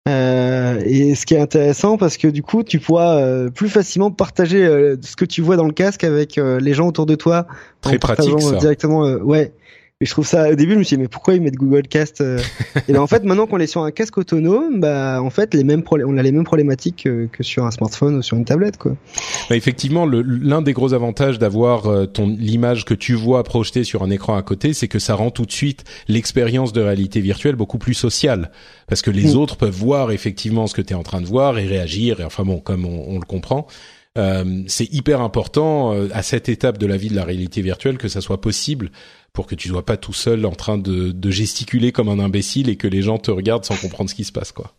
Euh, 0.09 0.81
et 0.85 1.15
ce 1.15 1.27
qui 1.27 1.35
est 1.35 1.41
intéressant 1.41 1.99
parce 1.99 2.17
que 2.17 2.29
du 2.29 2.43
coup 2.43 2.63
tu 2.63 2.79
pourras 2.79 3.17
euh, 3.17 3.51
plus 3.51 3.69
facilement 3.69 4.11
partager 4.11 4.65
euh, 4.65 4.97
ce 5.03 5.17
que 5.17 5.25
tu 5.25 5.43
vois 5.43 5.57
dans 5.57 5.67
le 5.67 5.73
casque 5.73 6.03
avec 6.05 6.37
les 6.37 6.75
gens 6.75 6.89
autour 6.89 7.05
de 7.07 7.15
toi 7.15 7.47
Très 7.81 7.97
en 7.97 7.99
pratique, 7.99 8.31
partageant 8.31 8.59
directement 8.59 9.03
ouais 9.03 9.53
et 10.01 10.07
je 10.07 10.13
trouve 10.13 10.27
ça 10.27 10.49
au 10.49 10.55
début 10.55 10.75
je 10.75 10.79
me 10.79 10.85
suis 10.85 10.97
dit 10.97 11.03
mais 11.03 11.09
pourquoi 11.09 11.35
ils 11.35 11.43
mettent 11.43 11.57
Google 11.57 11.89
Cast 11.89 12.21
euh 12.21 12.39
Et 12.89 12.93
ben 12.93 13.01
en 13.01 13.09
fait 13.09 13.25
maintenant 13.25 13.49
qu'on 13.49 13.59
est 13.59 13.67
sur 13.67 13.83
un 13.83 13.91
casque 13.91 14.17
autonome, 14.19 14.79
bah 14.79 15.21
en 15.21 15.31
fait 15.31 15.55
les 15.55 15.65
mêmes 15.65 15.83
on 15.91 16.17
a 16.17 16.23
les 16.23 16.31
mêmes 16.31 16.45
problématiques 16.45 17.09
que, 17.33 17.43
sur 17.43 17.65
un 17.65 17.73
smartphone 17.73 18.17
ou 18.17 18.23
sur 18.23 18.37
une 18.37 18.45
tablette 18.45 18.77
quoi. 18.77 18.97
Bah, 19.51 19.57
effectivement, 19.57 20.07
l'un 20.07 20.63
des 20.63 20.73
gros 20.73 20.95
avantages 20.95 21.41
d'avoir 21.41 21.87
euh, 21.87 22.07
ton 22.07 22.29
l'image 22.29 22.85
que 22.85 22.95
tu 22.95 23.15
vois 23.15 23.43
projetée 23.43 23.83
sur 23.83 24.05
un 24.05 24.11
écran 24.11 24.37
à 24.37 24.43
côté, 24.43 24.73
c'est 24.73 24.87
que 24.87 25.01
ça 25.01 25.15
rend 25.15 25.31
tout 25.31 25.47
de 25.47 25.53
suite 25.53 25.85
l'expérience 26.07 26.73
de 26.73 26.81
réalité 26.81 27.21
virtuelle 27.21 27.57
beaucoup 27.57 27.79
plus 27.79 27.95
sociale 27.95 28.53
parce 28.87 29.03
que 29.03 29.11
les 29.11 29.35
mm. 29.35 29.37
autres 29.37 29.57
peuvent 29.57 29.75
voir 29.75 30.13
effectivement 30.13 30.69
ce 30.69 30.75
que 30.75 30.83
tu 30.83 30.93
es 30.93 30.97
en 30.97 31.03
train 31.03 31.21
de 31.21 31.27
voir 31.27 31.59
et 31.59 31.67
réagir 31.67 32.21
et 32.21 32.25
enfin 32.25 32.45
bon 32.45 32.61
comme 32.61 32.85
on, 32.85 33.05
on 33.09 33.19
le 33.19 33.27
comprend. 33.27 33.67
Euh, 34.19 34.63
c'est 34.67 34.93
hyper 34.93 35.21
important 35.21 35.93
euh, 35.93 36.09
à 36.13 36.23
cette 36.23 36.49
étape 36.49 36.79
de 36.79 36.87
la 36.87 36.97
vie 36.97 37.09
de 37.09 37.15
la 37.15 37.25
réalité 37.25 37.63
virtuelle 37.63 37.99
que 37.99 38.09
ça 38.09 38.21
soit 38.21 38.41
possible 38.41 38.91
pour 39.33 39.47
que 39.47 39.55
tu 39.55 39.69
sois 39.69 39.85
pas 39.85 39.97
tout 39.97 40.13
seul 40.13 40.45
en 40.47 40.53
train 40.53 40.79
de, 40.79 41.31
gesticuler 41.31 41.93
comme 41.93 42.09
un 42.09 42.19
imbécile 42.19 42.69
et 42.69 42.77
que 42.77 42.89
les 42.89 43.03
gens 43.03 43.19
te 43.19 43.31
regardent 43.31 43.65
sans 43.65 43.77
comprendre 43.77 44.11
ce 44.11 44.15
qui 44.15 44.25
se 44.25 44.33
passe 44.33 44.53
quoi. 44.53 44.75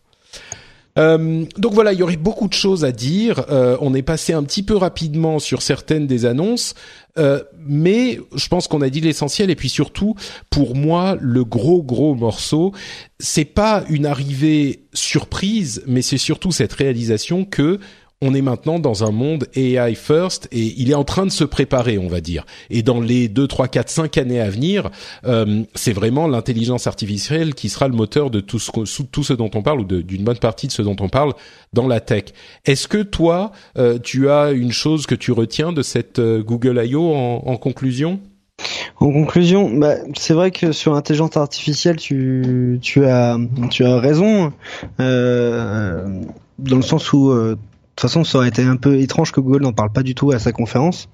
Euh, 0.98 1.44
donc 1.56 1.72
voilà, 1.72 1.92
il 1.92 2.00
y 2.00 2.02
aurait 2.02 2.16
beaucoup 2.16 2.48
de 2.48 2.52
choses 2.52 2.84
à 2.84 2.92
dire. 2.92 3.44
Euh, 3.50 3.76
on 3.80 3.94
est 3.94 4.02
passé 4.02 4.32
un 4.32 4.42
petit 4.42 4.62
peu 4.62 4.76
rapidement 4.76 5.38
sur 5.38 5.62
certaines 5.62 6.06
des 6.06 6.26
annonces, 6.26 6.74
euh, 7.16 7.42
mais 7.64 8.18
je 8.34 8.48
pense 8.48 8.66
qu'on 8.66 8.80
a 8.80 8.90
dit 8.90 9.00
l'essentiel. 9.00 9.50
Et 9.50 9.56
puis 9.56 9.68
surtout, 9.68 10.16
pour 10.50 10.74
moi, 10.74 11.16
le 11.20 11.44
gros 11.44 11.82
gros 11.82 12.14
morceau, 12.14 12.72
c'est 13.18 13.44
pas 13.44 13.84
une 13.88 14.04
arrivée 14.04 14.84
surprise, 14.92 15.82
mais 15.86 16.02
c'est 16.02 16.18
surtout 16.18 16.50
cette 16.50 16.72
réalisation 16.72 17.44
que 17.44 17.78
on 18.22 18.34
est 18.34 18.42
maintenant 18.42 18.78
dans 18.78 19.02
un 19.04 19.12
monde 19.12 19.46
AI 19.54 19.94
first 19.94 20.46
et 20.52 20.74
il 20.76 20.90
est 20.90 20.94
en 20.94 21.04
train 21.04 21.24
de 21.24 21.30
se 21.30 21.44
préparer, 21.44 21.96
on 21.96 22.08
va 22.08 22.20
dire. 22.20 22.44
Et 22.68 22.82
dans 22.82 23.00
les 23.00 23.28
2, 23.28 23.46
3, 23.46 23.68
4, 23.68 23.88
5 23.88 24.18
années 24.18 24.40
à 24.40 24.50
venir, 24.50 24.90
euh, 25.24 25.62
c'est 25.74 25.94
vraiment 25.94 26.28
l'intelligence 26.28 26.86
artificielle 26.86 27.54
qui 27.54 27.70
sera 27.70 27.88
le 27.88 27.94
moteur 27.94 28.30
de 28.30 28.40
tout 28.40 28.58
ce, 28.58 29.32
dont 29.32 29.50
on 29.54 29.62
parle 29.62 29.80
ou 29.80 29.84
d'une 29.84 30.22
bonne 30.22 30.36
partie 30.36 30.66
de 30.66 30.72
ce 30.72 30.82
dont 30.82 30.96
on 31.00 31.08
parle 31.08 31.32
dans 31.72 31.86
la 31.86 32.00
tech. 32.00 32.24
Est-ce 32.66 32.88
que 32.88 33.02
toi, 33.02 33.52
euh, 33.78 33.98
tu 33.98 34.28
as 34.28 34.50
une 34.50 34.72
chose 34.72 35.06
que 35.06 35.14
tu 35.14 35.32
retiens 35.32 35.72
de 35.72 35.80
cette 35.82 36.18
euh, 36.18 36.42
Google 36.42 36.82
I.O. 36.84 37.14
En, 37.14 37.56
conclusion? 37.56 38.20
En 38.96 39.10
conclusion, 39.10 39.70
bah, 39.70 39.94
c'est 40.14 40.34
vrai 40.34 40.50
que 40.50 40.72
sur 40.72 40.92
l'intelligence 40.92 41.38
artificielle, 41.38 41.96
tu, 41.96 42.78
as, 43.06 43.38
raison, 43.78 44.52
dans 44.98 46.76
le 46.76 46.82
sens 46.82 47.14
où 47.14 47.56
toute 48.00 48.08
façon, 48.08 48.24
ça 48.24 48.38
aurait 48.38 48.48
été 48.48 48.62
un 48.62 48.76
peu 48.76 48.98
étrange 48.98 49.30
que 49.30 49.40
Google 49.40 49.62
n'en 49.62 49.72
parle 49.72 49.92
pas 49.92 50.02
du 50.02 50.14
tout 50.14 50.30
à 50.30 50.38
sa 50.38 50.52
conférence. 50.52 51.08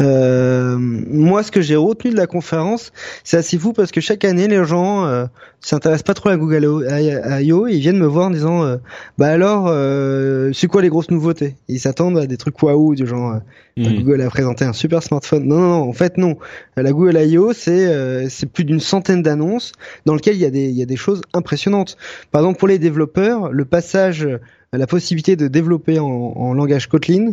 Euh, 0.00 0.76
moi, 0.78 1.44
ce 1.44 1.52
que 1.52 1.60
j'ai 1.60 1.76
retenu 1.76 2.10
de 2.10 2.16
la 2.16 2.26
conférence, 2.26 2.92
c'est 3.22 3.36
assez 3.36 3.56
fou 3.56 3.72
parce 3.72 3.92
que 3.92 4.00
chaque 4.00 4.24
année, 4.24 4.48
les 4.48 4.64
gens 4.64 5.06
euh, 5.06 5.26
s'intéressent 5.60 6.02
pas 6.02 6.14
trop 6.14 6.28
à 6.30 6.36
Google 6.36 6.64
I.O. 6.88 7.66
ils 7.66 7.78
viennent 7.78 7.98
me 7.98 8.06
voir 8.06 8.26
en 8.26 8.30
disant, 8.30 8.64
euh, 8.64 8.76
bah 9.16 9.28
alors, 9.28 9.66
euh, 9.68 10.50
c'est 10.52 10.66
quoi 10.66 10.82
les 10.82 10.88
grosses 10.88 11.10
nouveautés? 11.10 11.56
Ils 11.68 11.80
s'attendent 11.80 12.18
à 12.18 12.26
des 12.26 12.36
trucs 12.36 12.60
waouh, 12.62 12.94
du 12.94 13.06
genre 13.06 13.34
euh, 13.34 13.38
mmh. 13.76 14.02
Google 14.02 14.22
a 14.22 14.28
présenté 14.28 14.64
un 14.64 14.72
super 14.72 15.02
smartphone. 15.02 15.44
Non, 15.46 15.58
non, 15.58 15.68
non, 15.68 15.88
en 15.88 15.92
fait 15.92 16.16
non. 16.18 16.36
La 16.76 16.92
Google 16.92 17.16
I.O. 17.16 17.52
c'est 17.52 18.28
c'est 18.28 18.46
plus 18.46 18.64
d'une 18.64 18.80
centaine 18.80 19.22
d'annonces 19.22 19.72
dans 20.04 20.14
lesquelles 20.14 20.36
il 20.36 20.42
y 20.42 20.46
a 20.46 20.50
des 20.50 20.68
il 20.68 20.76
y 20.76 20.82
a 20.82 20.86
des 20.86 20.96
choses 20.96 21.22
impressionnantes. 21.32 21.96
Par 22.32 22.42
exemple, 22.42 22.58
pour 22.58 22.68
les 22.68 22.78
développeurs, 22.78 23.52
le 23.52 23.64
passage 23.64 24.28
la 24.76 24.86
possibilité 24.86 25.36
de 25.36 25.48
développer 25.48 25.98
en, 25.98 26.52
langage 26.52 26.88
Kotlin 26.88 27.32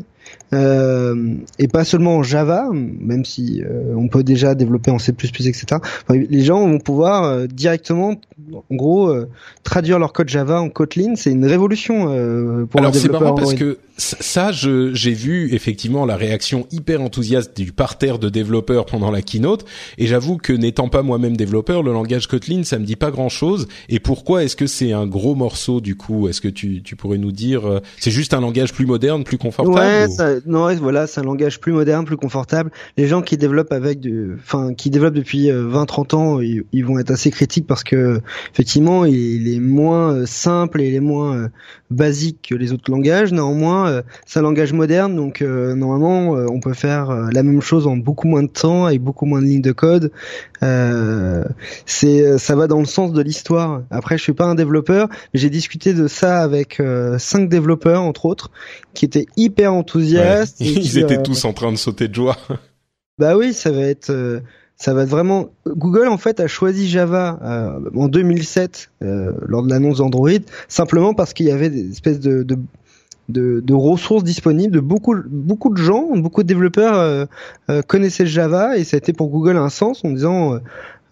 euh, 0.53 1.35
et 1.59 1.67
pas 1.67 1.83
seulement 1.83 2.17
en 2.17 2.23
Java, 2.23 2.69
même 2.71 3.25
si 3.25 3.61
euh, 3.61 3.93
on 3.95 4.07
peut 4.07 4.23
déjà 4.23 4.55
développer 4.55 4.91
en 4.91 4.99
C++, 4.99 5.11
etc. 5.11 5.65
les 6.09 6.43
gens 6.43 6.67
vont 6.67 6.79
pouvoir 6.79 7.23
euh, 7.23 7.47
directement, 7.47 8.15
en 8.53 8.75
gros, 8.75 9.13
traduire 9.63 9.99
leur 9.99 10.13
code 10.13 10.29
Java 10.29 10.61
en 10.61 10.69
Kotlin. 10.69 11.15
C'est 11.15 11.31
une 11.31 11.45
révolution 11.45 12.05
pour 12.67 12.79
Alors 12.79 12.95
c'est 12.95 13.09
marrant 13.09 13.33
parce 13.33 13.53
que 13.53 13.79
ça, 13.97 14.51
j'ai 14.51 15.13
vu 15.13 15.53
effectivement 15.53 16.05
la 16.05 16.17
réaction 16.17 16.67
hyper 16.71 17.01
enthousiaste 17.01 17.55
du 17.55 17.71
parterre 17.71 18.19
de 18.19 18.27
développeurs 18.27 18.85
pendant 18.85 19.09
la 19.09 19.21
keynote, 19.21 19.65
et 19.97 20.05
j'avoue 20.05 20.37
que 20.37 20.51
n'étant 20.51 20.89
pas 20.89 21.01
moi-même 21.01 21.37
développeur, 21.37 21.81
le 21.81 21.93
langage 21.93 22.27
Kotlin, 22.27 22.63
ça 22.63 22.77
me 22.77 22.85
dit 22.85 22.97
pas 22.97 23.11
grand-chose. 23.11 23.67
Et 23.87 23.99
pourquoi 23.99 24.43
est-ce 24.43 24.57
que 24.57 24.67
c'est 24.67 24.91
un 24.91 25.07
gros 25.07 25.33
morceau 25.33 25.79
du 25.79 25.95
coup? 25.95 26.27
Est-ce 26.27 26.41
que 26.41 26.49
tu, 26.49 26.81
tu 26.83 26.95
pourrais 26.95 27.17
nous 27.17 27.31
dire, 27.31 27.81
c'est 27.97 28.11
juste 28.11 28.33
un 28.33 28.41
langage 28.41 28.73
plus 28.73 28.85
moderne, 28.85 29.23
plus 29.23 29.37
confortable 29.37 29.77
Ouais, 29.77 30.07
non, 30.45 30.73
voilà, 30.75 31.07
c'est 31.07 31.21
un 31.21 31.23
langage 31.23 31.59
plus 31.59 31.71
moderne, 31.71 32.05
plus 32.05 32.17
confortable. 32.17 32.71
Les 32.97 33.07
gens 33.07 33.21
qui 33.21 33.37
développent 33.37 33.71
avec 33.71 33.99
du, 33.99 34.33
enfin, 34.35 34.73
qui 34.73 34.89
développent 34.89 35.13
depuis 35.13 35.49
20-30 35.49 36.13
euh, 36.13 36.17
ans, 36.17 36.39
ils, 36.41 36.85
vont 36.85 36.99
être 36.99 37.11
assez 37.11 37.31
critiques 37.31 37.67
parce 37.67 37.83
que 37.83 38.21
effectivement, 38.51 39.05
il, 39.05 39.53
est 39.53 39.59
moins 39.59 40.13
euh, 40.13 40.25
simple 40.25 40.81
et 40.81 40.89
il 40.89 40.95
est 40.95 40.99
moins 40.99 41.35
euh, 41.35 41.47
basique 41.91 42.47
que 42.49 42.55
les 42.55 42.73
autres 42.73 42.91
langages. 42.91 43.31
Néanmoins, 43.31 44.01
c'est 44.25 44.39
un 44.39 44.41
langage 44.41 44.73
moderne, 44.73 45.15
donc 45.15 45.41
normalement, 45.41 46.31
on 46.31 46.59
peut 46.59 46.73
faire 46.73 47.11
la 47.31 47.43
même 47.43 47.61
chose 47.61 47.87
en 47.87 47.97
beaucoup 47.97 48.27
moins 48.27 48.43
de 48.43 48.49
temps 48.49 48.85
avec 48.85 49.01
beaucoup 49.01 49.25
moins 49.25 49.41
de 49.41 49.45
lignes 49.45 49.61
de 49.61 49.71
code. 49.71 50.11
c'est, 51.85 52.37
ça 52.37 52.55
va 52.55 52.67
dans 52.67 52.79
le 52.79 52.85
sens 52.85 53.13
de 53.13 53.21
l'histoire. 53.21 53.83
Après, 53.91 54.17
je 54.17 54.23
suis 54.23 54.33
pas 54.33 54.45
un 54.45 54.55
développeur, 54.55 55.09
mais 55.33 55.39
j'ai 55.39 55.49
discuté 55.49 55.93
de 55.93 56.07
ça 56.07 56.41
avec 56.41 56.81
cinq 57.17 57.49
développeurs 57.49 58.01
entre 58.01 58.25
autres, 58.25 58.51
qui 58.93 59.05
étaient 59.05 59.27
hyper 59.37 59.73
enthousiastes. 59.73 60.59
Ils 60.59 60.97
étaient 60.97 61.21
tous 61.21 61.45
en 61.45 61.53
train 61.53 61.71
de 61.71 61.77
sauter 61.77 62.07
de 62.07 62.15
joie. 62.15 62.37
Bah 63.17 63.37
oui, 63.37 63.53
ça 63.53 63.71
va 63.71 63.81
être, 63.81 64.09
euh, 64.09 64.41
ça 64.77 64.93
va 64.93 65.03
être 65.03 65.09
vraiment. 65.09 65.49
Google 65.67 66.07
en 66.07 66.17
fait 66.17 66.39
a 66.39 66.47
choisi 66.47 66.87
Java 66.87 67.39
euh, 67.43 67.89
en 67.95 68.07
2007 68.07 68.91
euh, 69.01 69.31
lors 69.45 69.63
de 69.63 69.69
l'annonce 69.69 69.97
d'Android 69.97 70.29
simplement 70.67 71.13
parce 71.13 71.33
qu'il 71.33 71.45
y 71.45 71.51
avait 71.51 71.69
des 71.69 71.91
espèces 71.91 72.19
de, 72.19 72.43
de 72.43 72.57
de, 73.27 73.73
ressources 73.73 74.23
disponibles, 74.23 74.71
de 74.71 74.79
beaucoup 74.79 75.15
beaucoup 75.27 75.73
de 75.73 75.81
gens, 75.81 76.15
beaucoup 76.15 76.43
de 76.43 76.47
développeurs 76.47 77.27
connaissaient 77.87 78.27
Java 78.27 78.77
et 78.77 78.83
ça 78.83 78.97
a 78.97 78.99
été 78.99 79.13
pour 79.13 79.29
Google 79.29 79.57
un 79.57 79.69
sens 79.69 80.05
en 80.05 80.11
disant 80.11 80.59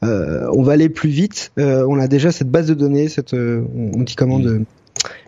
on 0.03 0.61
va 0.61 0.74
aller 0.74 0.89
plus 0.89 1.09
vite, 1.09 1.51
on 1.57 1.97
a 1.97 2.07
déjà 2.07 2.32
cette 2.32 2.51
base 2.51 2.68
de 2.68 2.76
données, 2.76 3.07
cette 3.07 3.34
on 3.34 4.03
dit 4.03 4.14
comment 4.14 4.38
de 4.38 4.64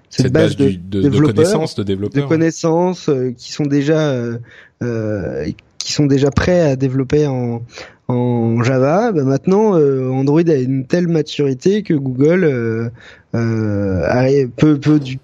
cette, 0.09 0.31
base, 0.31 0.55
de, 0.55 0.69
de, 0.69 1.19
connaissances 1.19 1.75
de 1.75 1.83
développeurs, 1.83 2.23
de 2.23 2.27
connaissances 2.27 3.09
euh, 3.09 3.33
qui 3.38 3.51
sont 3.51 3.65
déjà 3.65 3.99
euh, 3.99 4.38
euh, 4.81 5.45
qui 5.86 5.93
sont 5.93 6.05
déjà 6.05 6.31
prêts 6.31 6.61
à 6.61 6.75
développer 6.75 7.27
en 7.27 7.61
en 8.07 8.61
Java. 8.63 9.11
Bah 9.11 9.23
maintenant, 9.23 9.73
Android 9.73 10.47
a 10.47 10.55
une 10.55 10.86
telle 10.86 11.07
maturité 11.07 11.81
que 11.81 11.93
Google 11.93 12.91
peut 13.31 14.79
peut 14.79 14.99
du, 14.99 15.19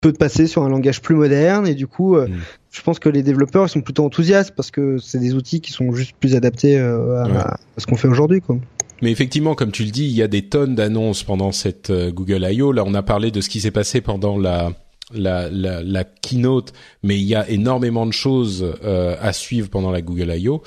peut 0.00 0.12
passer 0.12 0.46
sur 0.46 0.62
un 0.62 0.68
langage 0.68 1.00
plus 1.02 1.14
moderne 1.16 1.66
et 1.66 1.74
du 1.74 1.86
coup, 1.86 2.16
mm. 2.16 2.28
je 2.70 2.82
pense 2.82 2.98
que 2.98 3.08
les 3.08 3.22
développeurs 3.22 3.68
sont 3.68 3.80
plutôt 3.80 4.04
enthousiastes 4.04 4.54
parce 4.54 4.70
que 4.70 4.98
c'est 4.98 5.18
des 5.18 5.34
outils 5.34 5.60
qui 5.60 5.72
sont 5.72 5.92
juste 5.92 6.14
plus 6.20 6.36
adaptés 6.36 6.78
à, 6.78 7.24
à, 7.24 7.56
ce 7.78 7.86
qu'on 7.86 7.96
fait 7.96 8.08
aujourd'hui, 8.08 8.40
quoi. 8.40 8.56
Mais 9.02 9.10
effectivement, 9.10 9.54
comme 9.54 9.72
tu 9.72 9.84
le 9.84 9.90
dis, 9.90 10.04
il 10.04 10.14
y 10.14 10.22
a 10.22 10.28
des 10.28 10.42
tonnes 10.42 10.74
d'annonces 10.74 11.22
pendant 11.22 11.52
cette 11.52 11.90
euh, 11.90 12.10
Google 12.10 12.46
I.O. 12.50 12.72
Là, 12.72 12.84
on 12.86 12.94
a 12.94 13.02
parlé 13.02 13.30
de 13.30 13.40
ce 13.40 13.48
qui 13.48 13.60
s'est 13.60 13.70
passé 13.70 14.00
pendant 14.00 14.38
la 14.38 14.72
la, 15.12 15.48
la, 15.50 16.04
keynote, 16.04 16.72
mais 17.02 17.18
il 17.18 17.24
y 17.24 17.34
a 17.34 17.48
énormément 17.48 18.06
de 18.06 18.12
choses 18.12 18.74
euh, 18.84 19.16
à 19.20 19.32
suivre 19.32 19.68
pendant 19.68 19.90
la 19.90 20.02
Google 20.02 20.32
I.O. 20.36 20.62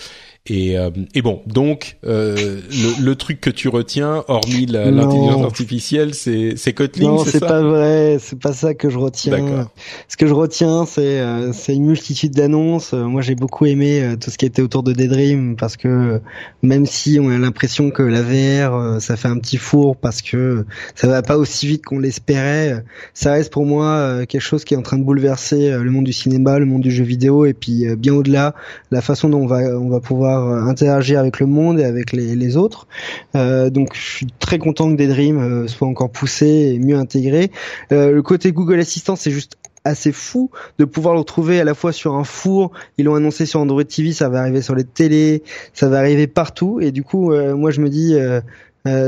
Et, 0.50 0.78
euh, 0.78 0.90
et 1.16 1.22
bon, 1.22 1.42
donc 1.48 1.96
euh, 2.06 2.60
le, 2.70 3.06
le, 3.06 3.16
truc 3.16 3.40
que 3.40 3.50
tu 3.50 3.70
retiens, 3.70 4.26
hormis 4.28 4.66
l'intelligence 4.66 5.42
artificielle, 5.42 6.14
c'est 6.14 6.56
c'est 6.58 6.74
Kotlin, 6.74 7.12
non, 7.12 7.24
c'est 7.24 7.40
pas 7.40 7.62
vrai, 7.62 8.18
c'est 8.20 8.38
pas 8.38 8.52
ça 8.52 8.74
que 8.74 8.90
je 8.90 8.98
retiens. 8.98 9.70
Ce 10.10 10.18
que 10.18 10.28
je 10.28 10.34
retiens, 10.34 10.86
c'est 10.86 11.22
euh, 11.22 11.54
c'est 11.54 11.74
une 11.74 11.86
multitude 11.86 12.34
d'annonces. 12.34 12.92
Moi, 12.92 13.22
j'ai 13.22 13.36
beaucoup 13.36 13.66
aimé 13.68 14.16
tout 14.20 14.32
ce 14.32 14.38
qui 14.38 14.46
était 14.46 14.62
autour 14.62 14.84
de 14.84 14.92
Daydream 14.92 15.56
parce 15.56 15.78
que 15.78 16.20
même 16.62 16.86
si 16.86 17.22
on 17.22 17.30
a 17.30 17.38
l'impression 17.38 17.90
que 17.90 18.04
la 18.04 18.22
VR, 18.22 19.00
ça 19.00 19.16
fait 19.16 19.30
un 19.30 19.40
petit 19.40 19.56
four 19.56 19.96
parce 19.96 20.22
que 20.22 20.66
ça 20.94 21.08
va 21.08 21.22
pas 21.22 21.38
aussi 21.38 21.68
vite 21.68 21.86
qu'on 21.86 22.00
l'espérait, 22.00 22.84
ça 23.14 23.32
reste 23.32 23.54
pour 23.54 23.66
moi 23.66 24.26
quelque 24.26 24.42
chose 24.42 24.66
qui 24.66 24.74
est 24.74 24.78
en 24.78 24.82
train 24.82 24.98
de 24.98 25.06
bouleverser 25.06 25.70
le 25.70 25.90
monde 25.90 26.04
du 26.04 26.12
cinéma, 26.12 26.60
le 26.60 26.66
monde 26.66 26.82
du 26.82 26.92
jeu 26.92 27.06
vidéo 27.06 27.46
et 27.46 27.54
puis 27.54 27.86
bien 27.96 28.14
au-delà, 28.14 28.56
la 28.92 29.00
façon 29.00 29.30
dont 29.30 29.40
on 29.40 29.48
va 29.48 29.60
on 29.80 29.88
va 29.88 30.02
pouvoir 30.02 30.33
euh, 30.40 30.62
interagir 30.64 31.20
avec 31.20 31.40
le 31.40 31.46
monde 31.46 31.80
et 31.80 31.86
avec 31.86 32.12
les, 32.12 32.58
autres. 32.58 32.88
Euh, 33.36 33.70
donc 33.70 33.96
je 33.96 34.02
suis 34.02 34.28
très 34.40 34.60
content 34.60 34.92
que 34.92 34.96
Daydream 34.96 35.40
euh, 35.40 35.68
soit 35.68 35.88
encore 35.88 36.12
poussé 36.12 36.74
et 36.74 36.80
mieux 36.80 36.98
intégré. 36.98 37.52
le 37.90 38.22
côté 38.22 38.52
Google 38.52 38.80
Assistant, 38.80 39.16
c'est 39.16 39.32
juste 39.32 39.58
assez 39.86 40.12
fou 40.12 40.50
de 40.78 40.86
pouvoir 40.86 41.14
le 41.14 41.20
retrouver 41.20 41.60
à 41.60 41.64
la 41.64 41.74
fois 41.74 41.92
sur 41.92 42.16
un 42.16 42.24
four, 42.24 42.72
ils 42.98 43.06
l'ont 43.06 43.16
annoncé 43.16 43.46
sur 43.46 43.60
Android 43.60 43.84
TV, 43.84 44.14
ça 44.14 44.30
va 44.30 44.40
arriver 44.40 44.62
sur 44.62 44.76
les 44.76 44.84
télés, 44.84 45.44
ça 45.74 45.90
va 45.90 46.00
arriver 46.00 46.28
partout 46.28 46.80
et 46.82 46.92
du 46.92 47.04
coup 47.04 47.34
moi 47.34 47.72
je 47.72 47.82
me 47.82 47.90
dis 47.90 48.16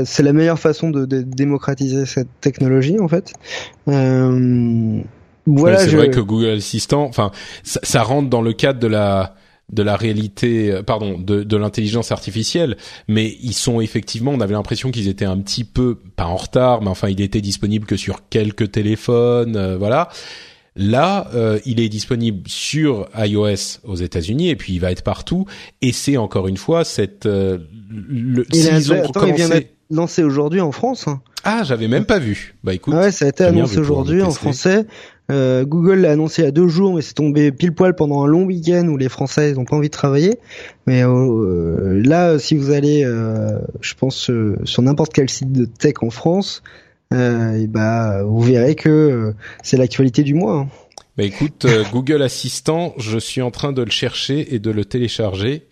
c'est 0.04 0.22
la 0.22 0.32
meilleure 0.34 0.58
façon 0.58 0.90
de, 0.90 1.06
démocratiser 1.22 2.04
cette 2.04 2.28
technologie 2.42 2.98
en 3.00 3.08
fait. 3.08 3.32
voilà, 3.86 5.78
c'est 5.78 5.96
vrai 5.96 6.10
que 6.10 6.20
Google 6.20 6.56
Assistant, 6.56 7.04
enfin 7.04 7.30
ça, 7.62 7.80
ça 7.82 8.02
rentre 8.02 8.28
dans 8.28 8.42
le 8.42 8.52
cadre 8.52 8.78
de 8.78 8.86
la 8.86 9.34
de 9.72 9.82
la 9.82 9.96
réalité, 9.96 10.70
euh, 10.70 10.82
pardon, 10.82 11.18
de, 11.18 11.42
de 11.42 11.56
l'intelligence 11.56 12.12
artificielle, 12.12 12.76
mais 13.08 13.36
ils 13.42 13.54
sont 13.54 13.80
effectivement, 13.80 14.30
on 14.32 14.40
avait 14.40 14.54
l'impression 14.54 14.90
qu'ils 14.90 15.08
étaient 15.08 15.24
un 15.24 15.38
petit 15.38 15.64
peu, 15.64 15.98
pas 16.16 16.26
en 16.26 16.36
retard, 16.36 16.82
mais 16.82 16.88
enfin, 16.88 17.08
il 17.08 17.20
était 17.20 17.40
disponible 17.40 17.86
que 17.86 17.96
sur 17.96 18.28
quelques 18.28 18.70
téléphones, 18.70 19.56
euh, 19.56 19.76
voilà. 19.76 20.08
Là, 20.76 21.28
euh, 21.34 21.58
il 21.64 21.80
est 21.80 21.88
disponible 21.88 22.42
sur 22.46 23.08
iOS 23.16 23.80
aux 23.84 23.96
États-Unis 23.96 24.50
et 24.50 24.56
puis 24.56 24.74
il 24.74 24.80
va 24.80 24.92
être 24.92 25.02
partout. 25.02 25.46
Et 25.82 25.92
c'est 25.92 26.16
encore 26.16 26.48
une 26.48 26.58
fois 26.58 26.84
cette. 26.84 27.24
le, 27.24 27.58
il, 28.52 28.68
a, 28.68 28.94
ont 28.94 29.04
attends, 29.04 29.26
il 29.26 29.34
vient 29.34 29.48
d'être 29.48 29.72
lancé 29.90 30.22
aujourd'hui 30.22 30.60
en 30.60 30.72
France. 30.72 31.08
Hein. 31.08 31.20
Ah, 31.44 31.62
j'avais 31.64 31.88
même 31.88 32.04
pas 32.04 32.18
vu. 32.18 32.56
Bah 32.64 32.74
écoute. 32.74 32.94
ouais, 32.94 33.12
ça 33.12 33.24
a 33.24 33.28
été 33.28 33.44
annoncé 33.44 33.78
aujourd'hui 33.78 34.20
en 34.20 34.30
français. 34.30 34.84
Euh, 35.30 35.64
Google 35.64 36.00
l'a 36.00 36.12
annoncé 36.12 36.42
il 36.42 36.44
y 36.44 36.48
a 36.48 36.52
deux 36.52 36.68
jours, 36.68 36.94
mais 36.94 37.02
c'est 37.02 37.14
tombé 37.14 37.50
pile 37.50 37.72
poil 37.72 37.94
pendant 37.94 38.22
un 38.22 38.26
long 38.26 38.44
week-end 38.44 38.86
où 38.88 38.96
les 38.96 39.08
Français 39.08 39.52
n'ont 39.54 39.64
pas 39.64 39.76
envie 39.76 39.88
de 39.88 39.92
travailler. 39.92 40.38
Mais 40.86 41.04
euh, 41.04 41.08
euh, 41.08 42.02
là, 42.04 42.38
si 42.38 42.56
vous 42.56 42.70
allez, 42.70 43.02
je 43.80 43.94
pense, 43.94 44.30
sur 44.64 44.82
n'importe 44.82 45.12
quel 45.12 45.28
site 45.28 45.52
de 45.52 45.64
tech 45.64 45.94
en 46.02 46.10
France, 46.10 46.62
et 47.12 47.66
bah, 47.66 48.22
vous 48.24 48.40
verrez 48.40 48.74
que 48.74 49.34
c'est 49.62 49.76
l'actualité 49.76 50.22
du 50.22 50.34
mois. 50.34 50.60
Hein. 50.60 50.68
Bah 51.16 51.24
écoute, 51.24 51.66
Google 51.92 52.22
Assistant, 52.22 52.94
je 52.98 53.18
suis 53.18 53.40
en 53.40 53.50
train 53.50 53.72
de 53.72 53.82
le 53.82 53.90
chercher 53.90 54.54
et 54.54 54.58
de 54.58 54.70
le 54.70 54.84
télécharger. 54.84 55.66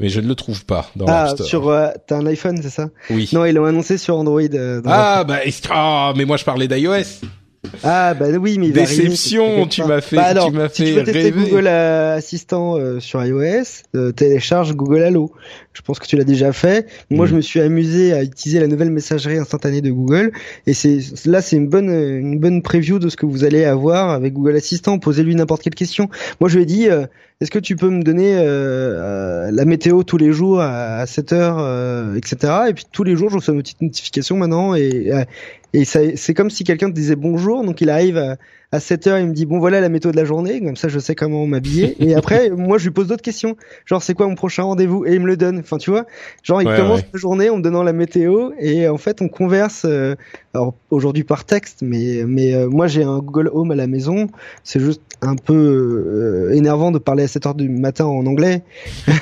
Mais 0.00 0.08
je 0.08 0.20
ne 0.20 0.28
le 0.28 0.34
trouve 0.34 0.66
pas 0.66 0.90
dans 0.94 1.06
ah, 1.08 1.34
sur 1.42 1.74
t'as 2.06 2.16
un 2.16 2.26
iPhone, 2.26 2.60
c'est 2.60 2.70
ça? 2.70 2.90
Oui. 3.08 3.30
Non, 3.32 3.46
ils 3.46 3.54
l'ont 3.54 3.64
annoncé 3.64 3.96
sur 3.96 4.16
Android. 4.16 4.42
ah 4.84 5.24
bah 5.24 5.38
ah, 5.70 6.12
mais 6.16 6.24
moi 6.24 6.36
je 6.36 6.44
parlais 6.44 6.68
d'iOS. 6.68 7.22
Ah 7.82 8.14
bah 8.14 8.26
oui, 8.40 8.58
mais 8.58 8.68
il 8.68 8.72
déception, 8.72 9.66
tu 9.66 9.84
m'as 9.84 10.00
fait, 10.00 10.16
bah 10.16 10.34
tu 10.34 10.50
m'as 10.52 10.68
fait 10.68 10.86
si 10.86 10.92
tu 10.92 10.98
veux 10.98 11.04
tester 11.04 11.30
Google 11.30 11.66
Assistant 11.66 12.76
euh, 12.76 13.00
sur 13.00 13.24
iOS, 13.24 13.82
euh, 13.94 14.12
télécharge 14.12 14.74
Google 14.74 15.02
Allo. 15.02 15.32
Je 15.72 15.82
pense 15.82 15.98
que 15.98 16.06
tu 16.06 16.16
l'as 16.16 16.24
déjà 16.24 16.52
fait. 16.52 16.86
Moi, 17.10 17.26
mm. 17.26 17.28
je 17.28 17.34
me 17.36 17.40
suis 17.40 17.60
amusé 17.60 18.12
à 18.12 18.22
utiliser 18.22 18.60
la 18.60 18.66
nouvelle 18.66 18.90
messagerie 18.90 19.38
instantanée 19.38 19.80
de 19.80 19.90
Google, 19.90 20.32
et 20.66 20.74
c'est 20.74 20.98
là, 21.24 21.42
c'est 21.42 21.56
une 21.56 21.68
bonne 21.68 21.90
une 21.90 22.38
bonne 22.38 22.62
preview 22.62 22.98
de 22.98 23.08
ce 23.08 23.16
que 23.16 23.26
vous 23.26 23.44
allez 23.44 23.64
avoir 23.64 24.10
avec 24.10 24.32
Google 24.32 24.56
Assistant. 24.56 24.98
Posez-lui 24.98 25.34
n'importe 25.34 25.62
quelle 25.62 25.74
question. 25.74 26.08
Moi, 26.40 26.48
je 26.48 26.56
lui 26.56 26.62
ai 26.62 26.66
dit, 26.66 26.88
euh, 26.88 27.06
est-ce 27.40 27.50
que 27.50 27.58
tu 27.58 27.76
peux 27.76 27.90
me 27.90 28.02
donner 28.02 28.34
la 28.36 29.64
météo 29.66 30.02
tous 30.02 30.16
les 30.16 30.32
jours 30.32 30.60
à, 30.60 31.04
7 31.06 31.32
heures, 31.34 32.16
etc. 32.16 32.52
Et 32.70 32.72
puis 32.72 32.84
tous 32.90 33.04
les 33.04 33.14
jours, 33.14 33.28
je 33.28 33.36
reçois 33.36 33.52
une 33.52 33.60
petite 33.60 33.82
notification 33.82 34.36
maintenant, 34.36 34.74
et 34.74 35.12
et 35.76 35.84
c'est 35.84 36.32
comme 36.32 36.48
si 36.48 36.64
quelqu'un 36.64 36.88
te 36.88 36.94
disait 36.94 37.16
bonjour, 37.16 37.62
donc 37.62 37.82
il 37.82 37.90
arrive 37.90 38.16
à, 38.16 38.38
à 38.72 38.80
7 38.80 39.06
heures, 39.06 39.18
il 39.18 39.26
me 39.26 39.32
dit 39.32 39.46
bon 39.46 39.58
voilà 39.58 39.80
la 39.80 39.88
méthode 39.88 40.12
de 40.12 40.16
la 40.16 40.24
journée, 40.24 40.60
comme 40.60 40.76
ça 40.76 40.88
je 40.88 40.98
sais 40.98 41.14
comment 41.14 41.46
m'habiller. 41.46 41.96
et 42.00 42.14
après, 42.16 42.50
moi 42.50 42.78
je 42.78 42.84
lui 42.84 42.90
pose 42.90 43.06
d'autres 43.06 43.22
questions, 43.22 43.56
genre 43.84 44.02
c'est 44.02 44.14
quoi 44.14 44.26
mon 44.26 44.34
prochain 44.34 44.64
rendez-vous? 44.64 45.06
Et 45.06 45.14
il 45.14 45.20
me 45.20 45.26
le 45.26 45.36
donne. 45.36 45.58
Enfin 45.60 45.78
tu 45.78 45.90
vois, 45.90 46.06
genre 46.42 46.62
il 46.62 46.68
commence 46.68 47.02
la 47.12 47.18
journée 47.18 47.48
en 47.50 47.58
me 47.58 47.62
donnant 47.62 47.82
la 47.82 47.92
météo 47.92 48.50
et 48.58 48.88
en 48.88 48.98
fait 48.98 49.22
on 49.22 49.28
converse. 49.28 49.84
Euh, 49.84 50.14
alors 50.54 50.74
aujourd'hui 50.90 51.22
par 51.22 51.44
texte, 51.44 51.82
mais 51.82 52.24
mais 52.26 52.54
euh, 52.54 52.68
moi 52.68 52.86
j'ai 52.86 53.02
un 53.02 53.18
Google 53.18 53.50
Home 53.52 53.70
à 53.70 53.74
la 53.74 53.86
maison, 53.86 54.28
c'est 54.64 54.80
juste 54.80 55.02
un 55.20 55.36
peu 55.36 55.54
euh, 55.54 56.54
énervant 56.54 56.90
de 56.90 56.98
parler 56.98 57.24
à 57.24 57.28
7 57.28 57.46
heures 57.46 57.54
du 57.54 57.68
matin 57.68 58.06
en 58.06 58.26
anglais. 58.26 58.62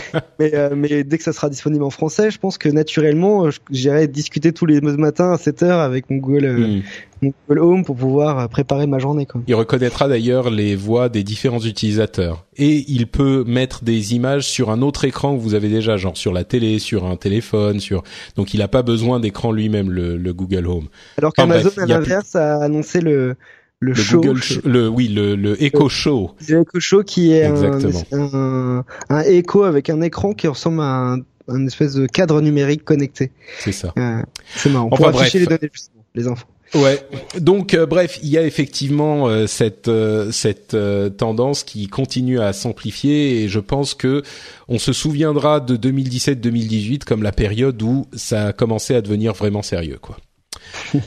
mais 0.38 0.52
mais 0.76 1.04
dès 1.04 1.16
que 1.16 1.24
ça 1.24 1.32
sera 1.32 1.48
disponible 1.48 1.84
en 1.84 1.90
français, 1.90 2.30
je 2.30 2.38
pense 2.38 2.58
que 2.58 2.68
naturellement 2.68 3.48
j'irai 3.70 4.08
discuter 4.08 4.52
tous 4.52 4.66
les 4.66 4.80
matins 4.80 5.32
à 5.32 5.38
7 5.38 5.62
heures 5.62 5.80
avec 5.80 6.10
mon 6.10 6.18
Google. 6.18 6.46
Hmm 6.48 6.80
mon 7.22 7.32
Google 7.48 7.60
Home 7.60 7.84
pour 7.84 7.96
pouvoir 7.96 8.48
préparer 8.48 8.86
ma 8.86 8.98
journée. 8.98 9.26
Quoi. 9.26 9.42
Il 9.46 9.54
reconnaîtra 9.54 10.08
d'ailleurs 10.08 10.50
les 10.50 10.76
voix 10.76 11.08
des 11.08 11.22
différents 11.22 11.60
utilisateurs 11.60 12.46
et 12.56 12.84
il 12.88 13.06
peut 13.06 13.44
mettre 13.46 13.84
des 13.84 14.14
images 14.14 14.46
sur 14.46 14.70
un 14.70 14.82
autre 14.82 15.04
écran 15.04 15.36
que 15.36 15.40
vous 15.40 15.54
avez 15.54 15.68
déjà, 15.68 15.96
genre 15.96 16.16
sur 16.16 16.32
la 16.32 16.44
télé, 16.44 16.78
sur 16.78 17.04
un 17.06 17.16
téléphone, 17.16 17.80
sur. 17.80 18.02
Donc 18.36 18.54
il 18.54 18.60
n'a 18.60 18.68
pas 18.68 18.82
besoin 18.82 19.20
d'écran 19.20 19.52
lui-même 19.52 19.90
le, 19.90 20.16
le, 20.16 20.32
Google 20.32 20.66
Home. 20.66 20.88
Alors 21.18 21.32
qu'Amazon 21.32 21.70
à 21.76 21.86
l'inverse 21.86 22.36
a 22.36 22.62
annoncé 22.62 23.00
le 23.00 23.36
le, 23.82 23.94
show, 23.94 24.20
Google 24.20 24.40
le 24.64 24.88
oui 24.88 25.08
le 25.08 25.34
le 25.36 25.62
Echo 25.62 25.88
Show. 25.88 26.32
Le 26.48 26.60
Echo 26.60 26.80
Show 26.80 27.02
qui 27.02 27.32
est 27.32 27.46
un, 27.46 27.78
un, 28.12 28.84
un, 29.08 29.20
Echo 29.22 29.62
avec 29.62 29.88
un 29.88 30.02
écran 30.02 30.34
qui 30.34 30.48
ressemble 30.48 30.82
à 30.82 31.14
un, 31.14 31.18
un 31.48 31.66
espèce 31.66 31.94
de 31.94 32.06
cadre 32.06 32.40
numérique 32.40 32.84
connecté. 32.84 33.32
C'est 33.58 33.72
ça. 33.72 33.92
Euh, 33.96 34.22
c'est 34.54 34.70
marrant. 34.70 34.88
Enfin, 34.92 35.10
Pour 35.10 35.20
afficher 35.20 35.40
les 35.40 35.46
données 35.46 35.70
les 36.14 36.26
infos. 36.26 36.46
Ouais. 36.74 37.00
Donc 37.38 37.74
euh, 37.74 37.84
bref, 37.86 38.18
il 38.22 38.28
y 38.28 38.38
a 38.38 38.42
effectivement 38.42 39.28
euh, 39.28 39.46
cette 39.46 39.88
euh, 39.88 40.30
cette 40.30 40.76
tendance 41.16 41.64
qui 41.64 41.88
continue 41.88 42.40
à 42.40 42.52
s'amplifier 42.52 43.42
et 43.42 43.48
je 43.48 43.58
pense 43.58 43.94
que 43.94 44.22
on 44.68 44.78
se 44.78 44.92
souviendra 44.92 45.60
de 45.60 45.76
2017-2018 45.76 47.04
comme 47.04 47.22
la 47.22 47.32
période 47.32 47.82
où 47.82 48.06
ça 48.12 48.48
a 48.48 48.52
commencé 48.52 48.94
à 48.94 49.02
devenir 49.02 49.32
vraiment 49.32 49.62
sérieux 49.62 49.98
quoi. 50.00 50.16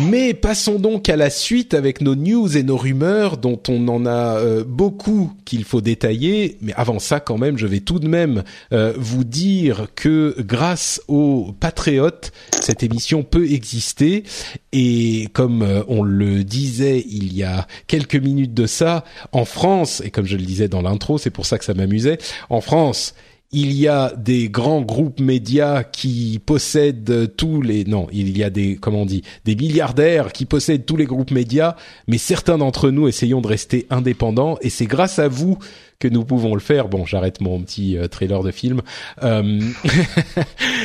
Mais 0.00 0.34
passons 0.34 0.78
donc 0.78 1.08
à 1.08 1.16
la 1.16 1.30
suite 1.30 1.72
avec 1.72 2.00
nos 2.00 2.14
news 2.14 2.56
et 2.56 2.62
nos 2.62 2.76
rumeurs 2.76 3.38
dont 3.38 3.60
on 3.68 3.88
en 3.88 4.04
a 4.04 4.38
euh, 4.38 4.64
beaucoup 4.64 5.32
qu'il 5.44 5.64
faut 5.64 5.80
détailler. 5.80 6.58
Mais 6.60 6.74
avant 6.74 6.98
ça, 6.98 7.20
quand 7.20 7.38
même, 7.38 7.56
je 7.56 7.66
vais 7.66 7.80
tout 7.80 7.98
de 7.98 8.08
même 8.08 8.44
euh, 8.72 8.92
vous 8.96 9.24
dire 9.24 9.88
que 9.94 10.34
grâce 10.40 11.00
aux 11.08 11.54
patriotes, 11.58 12.32
cette 12.60 12.82
émission 12.82 13.22
peut 13.22 13.50
exister. 13.50 14.24
Et 14.72 15.28
comme 15.32 15.62
euh, 15.62 15.82
on 15.88 16.02
le 16.02 16.44
disait 16.44 17.04
il 17.08 17.34
y 17.34 17.42
a 17.42 17.66
quelques 17.86 18.16
minutes 18.16 18.54
de 18.54 18.66
ça, 18.66 19.04
en 19.32 19.44
France, 19.44 20.02
et 20.04 20.10
comme 20.10 20.26
je 20.26 20.36
le 20.36 20.44
disais 20.44 20.68
dans 20.68 20.82
l'intro, 20.82 21.18
c'est 21.18 21.30
pour 21.30 21.46
ça 21.46 21.58
que 21.58 21.64
ça 21.64 21.74
m'amusait, 21.74 22.18
en 22.50 22.60
France, 22.60 23.14
il 23.54 23.72
y 23.72 23.86
a 23.86 24.12
des 24.16 24.48
grands 24.48 24.82
groupes 24.82 25.20
médias 25.20 25.84
qui 25.84 26.40
possèdent 26.44 27.36
tous 27.36 27.62
les 27.62 27.84
non, 27.84 28.08
il 28.12 28.36
y 28.36 28.42
a 28.42 28.50
des 28.50 28.76
comment 28.76 29.02
on 29.02 29.06
dit, 29.06 29.22
des 29.44 29.54
milliardaires 29.54 30.32
qui 30.32 30.44
possèdent 30.44 30.84
tous 30.84 30.96
les 30.96 31.04
groupes 31.04 31.30
médias, 31.30 31.76
mais 32.08 32.18
certains 32.18 32.58
d'entre 32.58 32.90
nous 32.90 33.06
essayons 33.06 33.40
de 33.40 33.46
rester 33.46 33.86
indépendants 33.90 34.58
et 34.60 34.70
c'est 34.70 34.86
grâce 34.86 35.20
à 35.20 35.28
vous 35.28 35.56
que 36.00 36.08
nous 36.08 36.24
pouvons 36.24 36.54
le 36.54 36.60
faire. 36.60 36.88
Bon, 36.88 37.06
j'arrête 37.06 37.40
mon 37.40 37.62
petit 37.62 37.96
euh, 37.96 38.08
trailer 38.08 38.42
de 38.42 38.50
film. 38.50 38.82
Euh, 39.22 39.42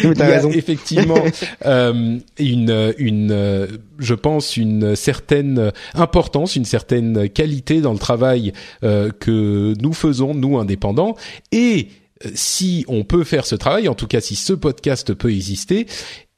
il 0.04 0.18
y 0.18 0.22
a 0.22 0.44
effectivement 0.46 1.24
euh, 1.66 2.20
une, 2.38 2.94
une, 3.00 3.68
je 3.98 4.14
pense, 4.14 4.58
une 4.58 4.96
certaine 4.96 5.72
importance, 5.96 6.56
une 6.56 6.66
certaine 6.66 7.30
qualité 7.30 7.82
dans 7.82 7.94
le 7.94 8.00
travail 8.00 8.54
que 8.82 9.74
nous 9.82 9.94
faisons, 9.94 10.36
nous 10.36 10.60
indépendants, 10.60 11.16
et 11.52 11.88
si 12.34 12.86
on 12.88 13.04
peut 13.04 13.24
faire 13.24 13.46
ce 13.46 13.56
travail, 13.56 13.88
en 13.88 13.96
tout 13.96 14.08
cas 14.08 14.22
si 14.22 14.36
ce 14.36 14.54
podcast 14.54 15.14
peut 15.14 15.32
exister, 15.32 15.88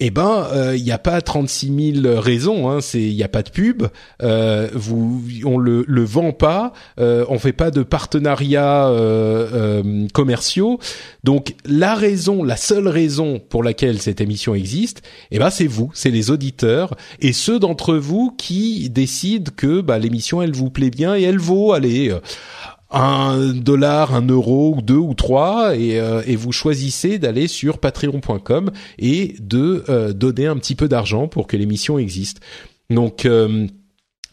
eh 0.03 0.09
ben 0.09 0.47
il 0.75 0.83
n'y 0.83 0.91
a 0.91 0.97
pas 0.97 1.21
36 1.21 2.01
000 2.01 2.19
raisons. 2.19 2.69
Hein, 2.69 2.81
c'est 2.81 3.01
il 3.01 3.15
n'y 3.15 3.23
a 3.23 3.27
pas 3.27 3.43
de 3.43 3.49
pub, 3.49 3.83
euh, 4.23 4.67
vous 4.73 5.21
on 5.45 5.57
le 5.57 5.85
le 5.87 6.03
vend 6.03 6.31
pas, 6.31 6.73
euh, 6.99 7.23
on 7.29 7.37
fait 7.37 7.53
pas 7.53 7.69
de 7.69 7.83
partenariats 7.83 8.89
euh, 8.89 10.07
commerciaux. 10.11 10.79
Donc 11.23 11.55
la 11.65 11.93
raison, 11.93 12.43
la 12.43 12.57
seule 12.57 12.87
raison 12.87 13.39
pour 13.39 13.63
laquelle 13.63 14.01
cette 14.01 14.21
émission 14.21 14.55
existe, 14.55 15.03
eh 15.29 15.37
ben 15.37 15.51
c'est 15.51 15.67
vous, 15.67 15.91
c'est 15.93 16.11
les 16.11 16.31
auditeurs 16.31 16.95
et 17.19 17.31
ceux 17.31 17.59
d'entre 17.59 17.95
vous 17.95 18.33
qui 18.35 18.89
décident 18.89 19.51
que 19.55 19.81
bah, 19.81 19.99
l'émission 19.99 20.41
elle 20.41 20.53
vous 20.53 20.71
plaît 20.71 20.89
bien 20.89 21.15
et 21.15 21.21
elle 21.21 21.39
vaut 21.39 21.73
aller 21.73 22.11
un 22.91 23.53
dollar, 23.53 24.13
un 24.13 24.25
euro 24.27 24.77
deux 24.81 24.95
ou 24.95 25.13
trois 25.13 25.75
et, 25.75 25.99
euh, 25.99 26.21
et 26.25 26.35
vous 26.35 26.51
choisissez 26.51 27.19
d'aller 27.19 27.47
sur 27.47 27.77
patreon.com 27.77 28.71
et 28.99 29.35
de 29.39 29.83
euh, 29.89 30.13
donner 30.13 30.47
un 30.47 30.57
petit 30.57 30.75
peu 30.75 30.87
d'argent 30.87 31.27
pour 31.27 31.47
que 31.47 31.55
l'émission 31.57 31.97
existe. 31.97 32.41
Donc 32.89 33.25
euh, 33.25 33.67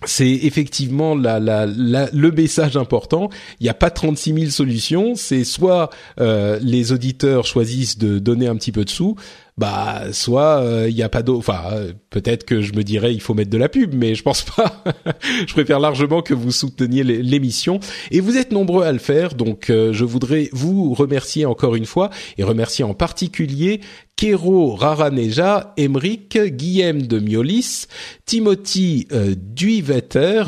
c'est 0.05 0.31
effectivement 0.31 1.15
la, 1.15 1.41
la, 1.41 1.67
le 1.67 2.31
message 2.31 2.77
important. 2.77 3.31
Il 3.61 3.65
n'y 3.65 3.69
a 3.69 3.75
pas 3.75 3.91
36 3.91 4.35
000 4.35 4.51
solutions. 4.51 5.15
C'est 5.17 5.45
soit 5.45 5.91
les 6.19 6.93
auditeurs 6.93 7.47
choisissent 7.47 7.99
de 7.99 8.19
donner 8.19 8.47
un 8.47 8.57
petit 8.57 8.73
peu 8.73 8.85
de 8.85 8.91
sous, 8.91 9.17
bah 9.59 10.13
soit 10.13 10.61
il 10.63 10.69
euh, 10.69 10.91
n'y 10.91 11.03
a 11.03 11.09
pas 11.09 11.23
d'eau. 11.23 11.37
Enfin, 11.37 11.61
euh, 11.73 11.93
peut-être 12.11 12.45
que 12.45 12.61
je 12.63 12.73
me 12.73 12.85
dirais 12.85 13.13
il 13.13 13.21
faut 13.21 13.35
mettre 13.35 13.51
de 13.51 13.59
la 13.59 13.69
pub, 13.69 13.93
mais 13.93 14.15
je 14.15 14.23
pense 14.23 14.43
pas. 14.43 14.85
je 15.47 15.53
préfère 15.53 15.81
largement 15.81 16.23
que 16.23 16.33
vous 16.33 16.53
souteniez 16.53 17.03
l'émission 17.03 17.81
et 18.11 18.21
vous 18.21 18.37
êtes 18.37 18.53
nombreux 18.53 18.85
à 18.85 18.93
le 18.93 18.99
faire. 18.99 19.35
Donc 19.35 19.69
euh, 19.69 19.93
je 19.93 20.05
voudrais 20.05 20.49
vous 20.53 20.95
remercier 20.95 21.45
encore 21.45 21.75
une 21.75 21.87
fois 21.87 22.11
et 22.39 22.45
remercier 22.45 22.85
en 22.85 22.95
particulier 22.95 23.81
Kero 24.19 24.75
Raraneja, 24.75 25.75
Emric, 25.77 26.37
Guillaume 26.37 27.03
de 27.03 27.21
Miolis, 27.21 27.87
Timothy 28.27 29.07
euh, 29.13 29.37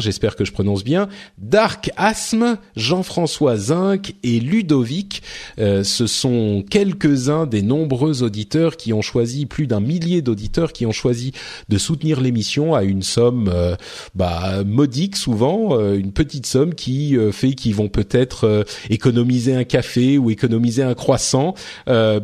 j'espère 0.00 0.36
que 0.36 0.44
je 0.44 0.52
prononce 0.52 0.84
bien, 0.84 1.08
Dark 1.38 1.90
Asthme, 1.96 2.58
Jean-François 2.76 3.56
Zinc 3.56 4.14
et 4.22 4.40
Ludovic. 4.40 5.22
Euh, 5.58 5.82
ce 5.84 6.06
sont 6.06 6.64
quelques-uns 6.68 7.46
des 7.46 7.62
nombreux 7.62 8.22
auditeurs 8.22 8.76
qui 8.76 8.92
ont 8.92 9.02
choisi, 9.02 9.46
plus 9.46 9.66
d'un 9.66 9.80
millier 9.80 10.22
d'auditeurs 10.22 10.72
qui 10.72 10.86
ont 10.86 10.92
choisi 10.92 11.32
de 11.68 11.78
soutenir 11.78 12.20
l'émission 12.20 12.74
à 12.74 12.82
une 12.82 13.02
somme 13.02 13.50
euh, 13.52 13.76
bah, 14.14 14.62
modique 14.64 15.16
souvent, 15.16 15.78
euh, 15.78 15.94
une 15.94 16.12
petite 16.12 16.46
somme 16.46 16.74
qui 16.74 17.16
fait 17.32 17.52
qu'ils 17.52 17.74
vont 17.74 17.88
peut-être 17.88 18.64
économiser 18.88 19.54
un 19.54 19.64
café 19.64 20.18
ou 20.18 20.30
économiser 20.30 20.82
un 20.82 20.94
croissant 20.94 21.54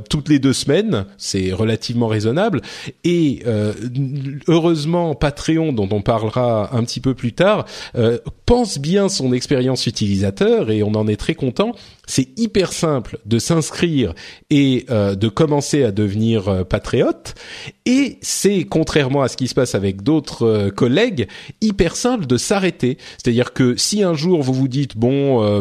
toutes 0.09 0.29
les 0.29 0.39
deux 0.39 0.53
semaines 0.53 1.07
relativement 1.53 2.09
raisonnable. 2.09 2.61
Et 3.05 3.43
euh, 3.47 3.73
heureusement, 4.49 5.15
Patreon, 5.15 5.73
dont 5.73 5.89
on 5.91 6.03
parlera 6.03 6.75
un 6.75 6.85
petit 6.85 7.01
peu 7.01 7.15
plus 7.15 7.33
tard, 7.33 7.67
euh, 7.97 8.19
pense 8.45 8.79
bien 8.79 9.09
son 9.09 9.33
expérience 9.33 9.87
utilisateur 9.87 10.71
et 10.71 10.83
on 10.83 10.95
en 10.95 11.09
est 11.09 11.17
très 11.17 11.35
content 11.35 11.73
c'est 12.07 12.29
hyper 12.39 12.73
simple 12.73 13.19
de 13.27 13.39
s'inscrire 13.39 14.15
et 14.49 14.87
euh, 14.91 15.15
de 15.17 15.29
commencer 15.29 15.83
à 15.83 15.91
devenir 15.91 16.49
euh, 16.49 16.65
patriote. 16.65 17.35
Et 17.85 18.19
c'est, 18.23 18.65
contrairement 18.65 19.23
à 19.23 19.29
ce 19.29 19.37
qui 19.37 19.49
se 19.49 19.55
passe 19.55 19.75
avec 19.75 20.03
d'autres 20.03 20.47
euh, 20.47 20.71
collègues, 20.71 21.29
hyper 21.61 21.97
simple 21.97 22.27
de 22.27 22.37
s'arrêter. 22.37 22.99
C'est-à-dire 23.19 23.53
que 23.53 23.77
si 23.77 24.03
un 24.03 24.15
jour 24.15 24.43
vous 24.43 24.55
vous 24.55 24.69
dites, 24.69 24.97
bon, 24.97 25.43
euh, 25.43 25.61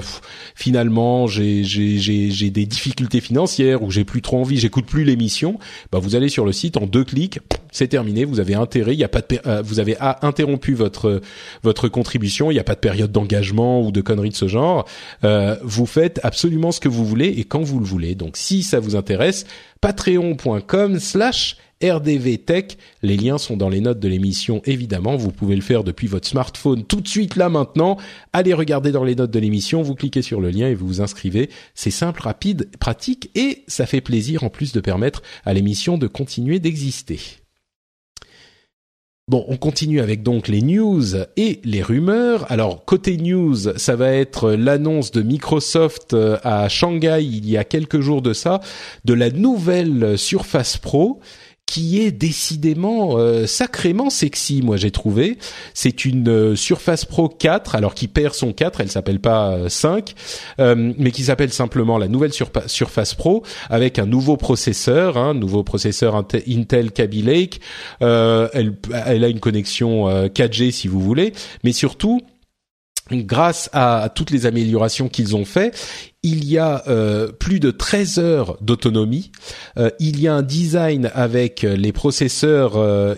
finalement, 0.55 1.27
j'ai, 1.27 1.63
j'ai, 1.63 1.97
j'ai 1.97 2.49
des 2.51 2.65
difficultés 2.65 3.21
financières 3.21 3.81
ou 3.81 3.91
j'ai 3.91 4.05
plus 4.05 4.21
trop 4.21 4.39
envie, 4.39 4.57
j'écoute 4.57 4.85
plus 4.85 5.03
l'émission, 5.03 5.57
bah 5.91 5.99
vous 5.99 6.15
allez 6.15 6.29
sur 6.29 6.45
le 6.45 6.51
site 6.51 6.77
en 6.77 6.85
deux 6.85 7.03
clics, 7.03 7.39
c'est 7.71 7.87
terminé, 7.87 8.25
vous 8.25 8.39
avez 8.39 8.55
intérêt, 8.55 8.93
il 8.93 8.99
y 8.99 9.03
a 9.03 9.09
pas 9.09 9.21
de, 9.21 9.61
vous 9.61 9.79
avez 9.79 9.97
interrompu 10.21 10.73
votre 10.73 11.21
votre 11.63 11.87
contribution, 11.87 12.51
il 12.51 12.53
n'y 12.53 12.59
a 12.59 12.63
pas 12.63 12.75
de 12.75 12.79
période 12.79 13.11
d'engagement 13.11 13.81
ou 13.81 13.91
de 13.91 14.01
conneries 14.01 14.29
de 14.29 14.35
ce 14.35 14.47
genre. 14.47 14.85
vous 15.63 15.85
faites 15.85 16.19
absolument 16.23 16.71
ce 16.71 16.79
que 16.79 16.89
vous 16.89 17.05
voulez 17.05 17.27
et 17.27 17.43
quand 17.43 17.61
vous 17.61 17.79
le 17.79 17.85
voulez. 17.85 18.15
Donc 18.15 18.37
si 18.37 18.63
ça 18.63 18.79
vous 18.79 18.95
intéresse, 18.95 19.45
patreon.com 19.81 20.99
slash 21.85 21.95
rdvtech. 21.95 22.77
Les 23.01 23.17
liens 23.17 23.37
sont 23.37 23.57
dans 23.57 23.69
les 23.69 23.81
notes 23.81 23.99
de 23.99 24.07
l'émission, 24.07 24.61
évidemment. 24.65 25.15
Vous 25.15 25.31
pouvez 25.31 25.55
le 25.55 25.61
faire 25.61 25.83
depuis 25.83 26.07
votre 26.07 26.27
smartphone 26.27 26.83
tout 26.83 27.01
de 27.01 27.07
suite 27.07 27.35
là 27.35 27.49
maintenant. 27.49 27.97
Allez 28.33 28.53
regarder 28.53 28.91
dans 28.91 29.03
les 29.03 29.15
notes 29.15 29.31
de 29.31 29.39
l'émission, 29.39 29.81
vous 29.81 29.95
cliquez 29.95 30.21
sur 30.21 30.41
le 30.41 30.49
lien 30.49 30.67
et 30.67 30.75
vous 30.75 30.87
vous 30.87 31.01
inscrivez. 31.01 31.49
C'est 31.73 31.91
simple, 31.91 32.21
rapide, 32.21 32.69
pratique 32.79 33.29
et 33.35 33.63
ça 33.67 33.85
fait 33.85 34.01
plaisir 34.01 34.43
en 34.43 34.49
plus 34.49 34.71
de 34.71 34.79
permettre 34.79 35.21
à 35.45 35.53
l'émission 35.53 35.97
de 35.97 36.07
continuer 36.07 36.59
d'exister. 36.59 37.19
Bon, 39.27 39.43
on 39.47 39.57
continue 39.57 40.01
avec 40.01 40.21
donc 40.21 40.47
les 40.47 40.61
news 40.61 41.15
et 41.35 41.59
les 41.63 41.81
rumeurs. 41.81 42.45
Alors 42.51 42.85
côté 42.85 43.17
news, 43.17 43.55
ça 43.75 43.95
va 43.95 44.11
être 44.11 44.51
l'annonce 44.51 45.09
de 45.09 45.23
Microsoft 45.23 46.13
euh, 46.13 46.37
à 46.43 46.69
Shanghai 46.69 47.23
il 47.23 47.49
y 47.49 47.57
a 47.57 47.63
quelques 47.63 48.01
jours 48.01 48.21
de 48.21 48.33
ça 48.33 48.59
de 49.03 49.15
la 49.15 49.31
nouvelle 49.31 50.15
Surface 50.19 50.77
Pro 50.77 51.21
qui 51.65 52.01
est 52.01 52.11
décidément 52.11 53.17
euh, 53.17 53.47
sacrément 53.47 54.09
sexy, 54.09 54.61
moi 54.61 54.77
j'ai 54.77 54.91
trouvé. 54.91 55.37
C'est 55.73 56.05
une 56.05 56.29
euh, 56.29 56.55
Surface 56.55 57.05
Pro 57.05 57.27
4, 57.27 57.75
alors 57.75 57.95
qui 57.95 58.07
perd 58.07 58.33
son 58.33 58.53
4, 58.53 58.81
elle 58.81 58.91
s'appelle 58.91 59.19
pas 59.19 59.69
5, 59.69 60.13
euh, 60.59 60.93
mais 60.97 61.11
qui 61.11 61.23
s'appelle 61.23 61.51
simplement 61.51 61.97
la 61.97 62.07
nouvelle 62.07 62.31
Surface 62.67 63.13
Pro, 63.15 63.43
avec 63.69 63.99
un 63.99 64.05
nouveau 64.05 64.37
processeur, 64.37 65.17
un 65.17 65.29
hein, 65.29 65.33
nouveau 65.33 65.63
processeur 65.63 66.15
Intel 66.15 66.91
Kaby 66.91 67.23
Lake. 67.23 67.61
elle, 67.99 68.75
elle 69.05 69.23
a 69.23 69.27
une 69.27 69.39
connexion 69.39 70.07
4G 70.27 70.71
si 70.71 70.87
vous 70.87 70.99
voulez, 70.99 71.33
mais 71.63 71.71
surtout 71.71 72.21
grâce 73.11 73.69
à 73.73 74.09
toutes 74.13 74.31
les 74.31 74.45
améliorations 74.45 75.09
qu'ils 75.09 75.35
ont 75.35 75.45
fait, 75.45 75.75
il 76.25 76.43
y 76.43 76.57
a 76.57 76.81
euh, 76.87 77.31
plus 77.31 77.59
de 77.59 77.69
13 77.69 78.17
heures 78.17 78.57
d'autonomie. 78.59 79.31
Euh, 79.77 79.91
il 79.99 80.19
y 80.19 80.27
a 80.27 80.33
un 80.33 80.41
design 80.41 81.11
avec 81.13 81.61
les 81.61 81.91
processeurs 81.91 82.73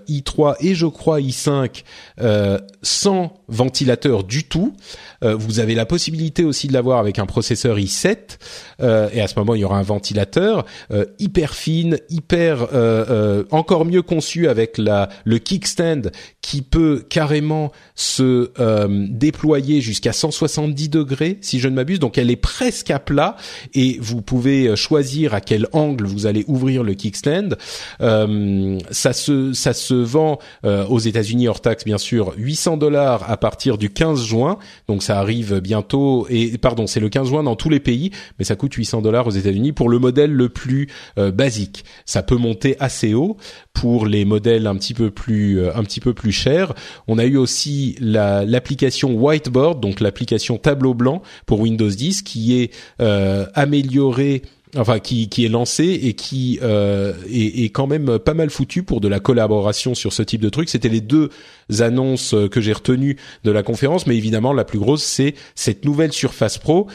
i3 0.10 0.56
et 0.60 0.76
je 0.76 0.88
crois 0.88 1.22
i5 1.22 1.84
sans 2.82 3.34
ventilateur 3.48 4.26
du 4.26 4.44
tout. 4.44 4.76
vous 5.22 5.60
avez 5.60 5.74
la 5.74 5.86
possibilité 5.86 6.44
aussi 6.44 6.68
de 6.68 6.74
l'avoir 6.74 7.00
avec 7.00 7.18
un 7.18 7.26
processeur 7.26 7.78
i7 7.78 8.18
et 8.82 9.22
à 9.22 9.28
ce 9.28 9.40
moment 9.40 9.56
il 9.56 9.62
y 9.62 9.64
aura 9.64 9.78
un 9.78 9.84
ventilateur 9.84 10.66
hyper 11.20 11.54
fine, 11.54 11.98
hyper 12.10 12.68
encore 13.52 13.86
mieux 13.86 14.02
conçu 14.02 14.50
avec 14.50 14.78
la 14.78 15.08
le 15.24 15.38
kickstand 15.40 16.12
qui 16.42 16.62
peut 16.62 17.06
carrément 17.08 17.72
se 17.96 18.52
déployer 19.10 19.80
jusqu'à 19.80 20.12
170 20.12 20.90
degrés 20.90 21.38
si 21.42 21.60
je 21.60 21.70
ne 21.70 21.76
m'abuse. 21.76 22.00
Donc 22.00 22.18
elle 22.18 22.32
est 22.32 22.36
presque 22.36 22.92
à 22.92 22.97
plat 23.00 23.36
et 23.74 23.98
vous 24.02 24.22
pouvez 24.22 24.68
euh, 24.68 24.76
choisir 24.76 25.34
à 25.34 25.42
quel 25.42 25.68
angle 25.74 26.06
vous 26.06 26.26
allez 26.26 26.44
ouvrir 26.48 26.84
le 26.84 26.94
kickstand. 26.94 27.58
Euh, 28.02 28.80
ça 28.92 29.14
se 29.14 29.54
ça 29.54 29.74
se 29.74 29.94
vend 29.94 30.40
euh, 30.66 30.86
aux 30.88 31.00
États-Unis 31.00 31.48
hors 31.48 31.62
taxe 31.62 31.86
bien 31.86 31.98
sûr 31.98 32.34
800 32.38 32.78
dollars 32.78 33.30
à 33.30 33.38
partir 33.38 33.78
du 33.78 33.90
15 33.90 34.24
juin. 34.24 34.58
Donc 34.88 35.04
ça 35.04 35.20
arrive 35.20 35.60
bientôt 35.60 36.28
et 36.30 36.58
pardon 36.58 36.88
c'est 36.88 37.00
le 37.00 37.10
15 37.10 37.28
juin 37.30 37.44
dans 37.44 37.56
tous 37.56 37.70
les 37.70 37.80
pays, 37.80 38.12
mais 38.40 38.46
ça 38.46 38.56
coûte 38.56 38.74
800 38.74 39.02
dollars 39.02 39.28
aux 39.28 39.32
États-Unis 39.32 39.72
pour 39.72 39.90
le 39.90 40.00
modèle 40.00 40.32
le 40.32 40.50
plus 40.50 40.88
euh, 41.18 41.32
basique. 41.32 41.86
Ça 42.06 42.24
peut 42.24 42.38
monter 42.38 42.76
assez 42.80 43.14
haut 43.14 43.38
pour 43.74 44.06
les 44.06 44.26
modèles 44.26 44.68
un 44.68 44.76
petit 44.76 44.94
peu 44.94 45.12
plus 45.12 45.68
un 45.70 45.84
petit 45.84 46.00
peu 46.00 46.14
plus 46.14 46.32
chers. 46.32 46.74
On 47.08 47.20
a 47.20 47.26
eu 47.26 47.38
aussi 47.38 47.96
l'application 48.00 49.14
Whiteboard, 49.14 49.80
donc 49.80 50.00
l'application 50.00 50.58
tableau 50.58 50.94
blanc 50.94 51.22
pour 51.46 51.60
Windows 51.60 51.90
10 51.90 52.24
qui 52.24 52.60
est 52.60 52.74
euh, 53.02 53.46
améliorée 53.54 54.42
enfin 54.76 55.00
qui, 55.00 55.30
qui 55.30 55.46
est 55.46 55.50
lancé 55.50 55.86
et 55.86 56.14
qui 56.14 56.60
euh, 56.62 57.14
est, 57.32 57.64
est, 57.64 57.70
quand 57.70 57.88
même 57.88 58.20
pas 58.20 58.34
mal 58.34 58.50
foutu 58.50 58.84
pour 58.84 59.00
de 59.00 59.08
la 59.08 59.20
collaboration 59.20 59.96
sur 59.96 60.12
ce 60.12 60.22
type 60.22 60.42
de 60.42 60.50
truc. 60.50 60.68
C'était 60.70 60.90
les 60.90 61.02
deux 61.02 61.30
annonces 61.80 62.36
que 62.52 62.60
j'ai 62.60 62.74
retenues 62.74 63.18
de 63.46 63.52
la 63.52 63.64
conférence, 63.64 64.08
mais 64.08 64.18
évidemment 64.18 64.52
la 64.54 64.66
plus 64.66 64.78
grosse 64.80 65.04
c'est 65.04 65.36
cette 65.56 65.86
nouvelle 65.86 66.12
Surface 66.12 66.58
Pro 66.58 66.88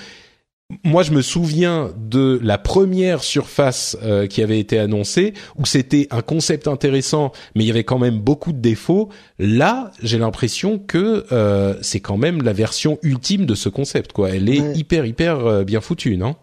moi, 0.85 1.03
je 1.03 1.13
me 1.13 1.23
souviens 1.23 1.91
de 1.97 2.39
la 2.43 2.59
première 2.59 3.23
surface 3.23 3.97
euh, 4.03 4.27
qui 4.27 4.43
avait 4.43 4.59
été 4.59 4.79
annoncée, 4.79 5.35
où 5.57 5.67
c'était 5.67 6.09
un 6.11 6.23
concept 6.23 6.69
intéressant, 6.69 7.33
mais 7.55 7.65
il 7.65 7.67
y 7.67 7.71
avait 7.71 7.85
quand 7.85 7.99
même 7.99 8.19
beaucoup 8.19 8.53
de 8.53 8.59
défauts. 8.59 9.09
Là, 9.39 9.91
j'ai 10.03 10.19
l'impression 10.19 10.79
que 10.79 11.27
euh, 11.33 11.75
c'est 11.83 12.01
quand 12.01 12.17
même 12.17 12.43
la 12.43 12.53
version 12.53 12.99
ultime 13.03 13.47
de 13.47 13.55
ce 13.55 13.69
concept. 13.69 14.13
Quoi, 14.13 14.31
elle 14.31 14.49
est 14.49 14.77
hyper 14.77 15.07
hyper 15.07 15.47
euh, 15.47 15.65
bien 15.65 15.81
foutue, 15.81 16.17
non? 16.17 16.37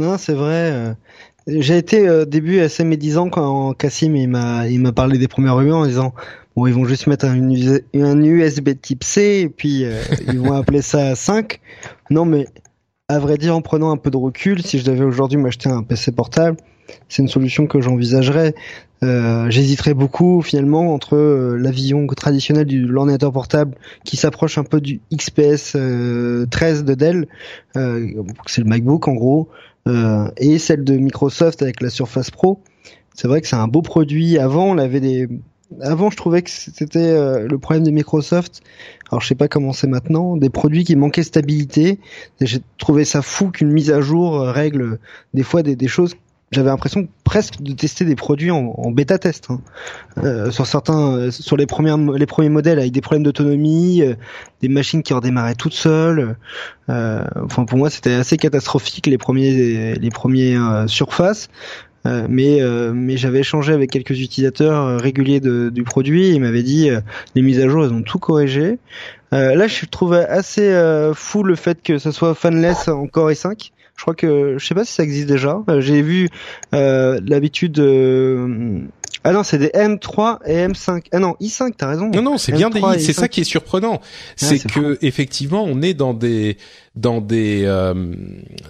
Non, 0.00 0.18
c'est 0.18 0.34
vrai. 0.34 0.96
J'ai 1.46 1.76
été 1.76 2.24
début 2.26 2.60
assez 2.60 2.84
médisant 2.84 3.28
quand 3.28 3.74
Cassim 3.74 4.16
il 4.16 4.28
m'a 4.28 4.66
il 4.66 4.80
m'a 4.80 4.92
parlé 4.92 5.18
des 5.18 5.28
premières 5.28 5.56
rumeurs 5.56 5.78
en 5.78 5.86
disant 5.86 6.14
bon 6.56 6.66
ils 6.66 6.72
vont 6.72 6.86
juste 6.86 7.06
mettre 7.06 7.26
un, 7.26 7.38
un 7.94 8.24
USB 8.24 8.70
Type 8.80 9.04
C 9.04 9.42
et 9.44 9.48
puis 9.48 9.84
ils 10.26 10.40
vont 10.40 10.54
appeler 10.54 10.82
ça 10.82 11.14
5. 11.14 11.60
Non 12.10 12.24
mais 12.24 12.46
à 13.08 13.18
vrai 13.18 13.36
dire, 13.36 13.54
en 13.54 13.60
prenant 13.60 13.90
un 13.90 13.96
peu 13.96 14.10
de 14.10 14.16
recul, 14.16 14.62
si 14.62 14.78
je 14.78 14.84
devais 14.84 15.04
aujourd'hui 15.04 15.36
m'acheter 15.36 15.68
un 15.68 15.82
PC 15.82 16.12
portable, 16.12 16.56
c'est 17.08 17.22
une 17.22 17.28
solution 17.28 17.66
que 17.66 17.80
j'envisagerais. 17.80 18.54
Euh, 19.02 19.50
J'hésiterais 19.50 19.92
beaucoup 19.92 20.40
finalement 20.40 20.94
entre 20.94 21.16
euh, 21.16 21.56
la 21.58 21.70
vision 21.70 22.06
traditionnelle 22.06 22.66
du 22.66 22.86
l'ordinateur 22.86 23.30
portable 23.32 23.74
qui 24.04 24.16
s'approche 24.16 24.56
un 24.56 24.64
peu 24.64 24.80
du 24.80 25.02
XPS 25.14 25.72
13 25.72 25.76
euh, 25.76 26.46
de 26.46 26.94
Dell, 26.94 27.26
euh, 27.76 28.22
c'est 28.46 28.62
le 28.62 28.68
MacBook 28.68 29.06
en 29.06 29.14
gros, 29.14 29.48
et 30.38 30.58
celle 30.58 30.82
de 30.82 30.96
Microsoft 30.96 31.60
avec 31.60 31.82
la 31.82 31.90
Surface 31.90 32.30
Pro. 32.30 32.62
C'est 33.14 33.28
vrai 33.28 33.42
que 33.42 33.46
c'est 33.46 33.56
un 33.56 33.68
beau 33.68 33.82
produit. 33.82 34.38
Avant, 34.38 34.64
on 34.64 34.78
avait 34.78 35.00
des 35.00 35.28
avant, 35.80 36.10
je 36.10 36.16
trouvais 36.16 36.42
que 36.42 36.50
c'était 36.50 36.98
euh, 36.98 37.46
le 37.48 37.58
problème 37.58 37.84
de 37.84 37.90
Microsoft. 37.90 38.62
Alors, 39.10 39.20
je 39.20 39.28
sais 39.28 39.34
pas 39.34 39.48
comment 39.48 39.72
c'est 39.72 39.86
maintenant. 39.86 40.36
Des 40.36 40.50
produits 40.50 40.84
qui 40.84 40.96
manquaient 40.96 41.22
stabilité. 41.22 41.98
J'ai 42.40 42.60
trouvé 42.78 43.04
ça 43.04 43.22
fou 43.22 43.50
qu'une 43.50 43.70
mise 43.70 43.90
à 43.90 44.00
jour 44.00 44.40
euh, 44.40 44.52
règle 44.52 44.98
des 45.34 45.42
fois 45.42 45.62
des, 45.62 45.76
des 45.76 45.88
choses. 45.88 46.14
J'avais 46.52 46.68
l'impression 46.68 47.08
presque 47.24 47.60
de 47.62 47.72
tester 47.72 48.04
des 48.04 48.14
produits 48.14 48.52
en, 48.52 48.90
bêta 48.92 49.18
test 49.18 49.48
hein. 49.50 49.60
euh, 50.22 50.52
sur 50.52 50.66
certains, 50.66 51.16
euh, 51.16 51.30
sur 51.32 51.56
les 51.56 51.66
premiers 51.66 51.96
les 52.16 52.26
premiers 52.26 52.48
modèles 52.48 52.78
avec 52.78 52.92
des 52.92 53.00
problèmes 53.00 53.24
d'autonomie, 53.24 54.02
des 54.62 54.68
machines 54.68 55.02
qui 55.02 55.12
redémarraient 55.14 55.56
toutes 55.56 55.74
seules. 55.74 56.36
enfin, 56.86 57.64
pour 57.66 57.76
moi, 57.76 57.90
c'était 57.90 58.12
assez 58.12 58.36
catastrophique 58.36 59.06
les 59.08 59.18
premiers 59.18 59.94
les 59.94 60.10
premiers 60.10 60.56
surfaces. 60.86 61.48
Euh, 62.06 62.26
mais 62.28 62.60
euh, 62.60 62.92
mais 62.94 63.16
j'avais 63.16 63.40
échangé 63.40 63.72
avec 63.72 63.90
quelques 63.90 64.20
utilisateurs 64.20 64.84
euh, 64.84 64.96
réguliers 64.98 65.40
de, 65.40 65.70
du 65.70 65.84
produit. 65.84 66.26
Et 66.26 66.30
ils 66.32 66.40
m'avaient 66.40 66.62
dit 66.62 66.90
les 67.34 67.42
mises 67.42 67.60
à 67.60 67.68
jour, 67.68 67.84
elles 67.84 67.92
ont 67.92 68.02
tout 68.02 68.18
corrigé. 68.18 68.78
là, 69.32 69.66
je 69.66 69.86
trouve 69.86 70.14
assez 70.14 70.72
fou 71.14 71.42
le 71.42 71.56
fait 71.56 71.82
que 71.82 71.98
ça 71.98 72.12
soit 72.12 72.34
fanless 72.34 72.88
en 72.88 73.06
Core 73.06 73.30
i5. 73.30 73.70
Je 73.96 74.02
crois 74.02 74.14
que 74.14 74.56
je 74.58 74.66
sais 74.66 74.74
pas 74.74 74.84
si 74.84 74.92
ça 74.92 75.02
existe 75.02 75.28
déjà. 75.28 75.62
J'ai 75.78 76.02
vu 76.02 76.28
l'habitude 76.72 77.80
ah 79.26 79.32
non, 79.32 79.42
c'est 79.42 79.56
des 79.56 79.68
M3 79.68 80.38
et 80.44 80.66
M5. 80.66 81.04
Ah 81.12 81.18
non, 81.18 81.34
i5, 81.40 81.72
t'as 81.78 81.88
raison. 81.88 82.10
Non, 82.10 82.20
non, 82.20 82.38
c'est 82.38 82.52
bien 82.52 82.68
des 82.68 82.80
i. 82.80 83.00
C'est 83.00 83.14
ça 83.14 83.26
qui 83.26 83.40
est 83.40 83.44
surprenant. 83.44 84.00
c'est 84.36 84.62
que 84.62 84.98
effectivement, 85.00 85.64
on 85.66 85.80
est 85.80 85.94
dans 85.94 86.12
des 86.12 86.58
dans 86.94 87.22
des 87.22 87.62
euh, 87.64 87.94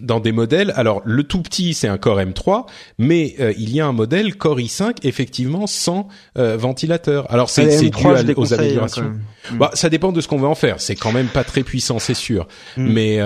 dans 0.00 0.20
des 0.20 0.30
modèles. 0.30 0.72
Alors 0.76 1.02
le 1.04 1.24
tout 1.24 1.42
petit, 1.42 1.74
c'est 1.74 1.88
un 1.88 1.98
Core 1.98 2.20
M3, 2.20 2.66
mais 2.98 3.34
euh, 3.40 3.52
il 3.58 3.74
y 3.74 3.80
a 3.80 3.86
un 3.86 3.92
modèle 3.92 4.36
Core 4.36 4.60
i5 4.60 4.98
effectivement 5.02 5.66
sans 5.66 6.06
euh, 6.38 6.56
ventilateur. 6.56 7.30
Alors 7.32 7.50
c'est 7.50 7.90
dû 7.90 8.06
aux 8.36 8.54
améliorations. 8.54 9.12
Bah, 9.54 9.72
ça 9.74 9.90
dépend 9.90 10.12
de 10.12 10.20
ce 10.20 10.28
qu'on 10.28 10.38
veut 10.38 10.46
en 10.46 10.54
faire. 10.54 10.80
C'est 10.80 10.94
quand 10.94 11.12
même 11.12 11.26
pas 11.26 11.44
très 11.44 11.64
puissant, 11.64 11.98
c'est 11.98 12.14
sûr. 12.14 12.46
Mm. 12.76 12.92
Mais 12.92 13.18